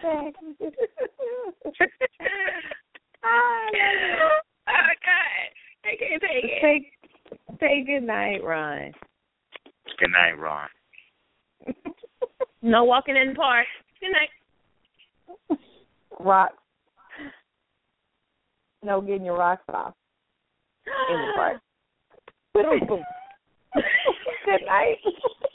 sound? 0.00 0.34
I 3.22 3.24
love 3.72 4.32
it. 4.32 4.43
Oh 4.68 4.92
God, 5.04 5.50
I 5.84 5.96
can't 5.98 6.22
take 6.22 6.44
it. 6.44 6.62
Say, 6.62 6.90
say 7.60 7.84
good 7.84 8.04
night, 8.06 8.42
Ron. 8.42 8.92
Good 9.98 10.10
night, 10.10 10.38
Ron. 10.38 10.68
No 12.62 12.84
walking 12.84 13.16
in 13.16 13.28
the 13.28 13.34
park. 13.34 13.66
Good 14.00 14.12
night. 14.12 14.30
Rocks. 16.18 16.54
No 18.82 19.00
getting 19.00 19.24
your 19.24 19.38
rocks 19.38 19.64
off 19.68 19.94
in 20.86 21.16
the 21.16 21.32
park. 21.36 21.60
Good 22.54 22.66
night. 24.68 24.98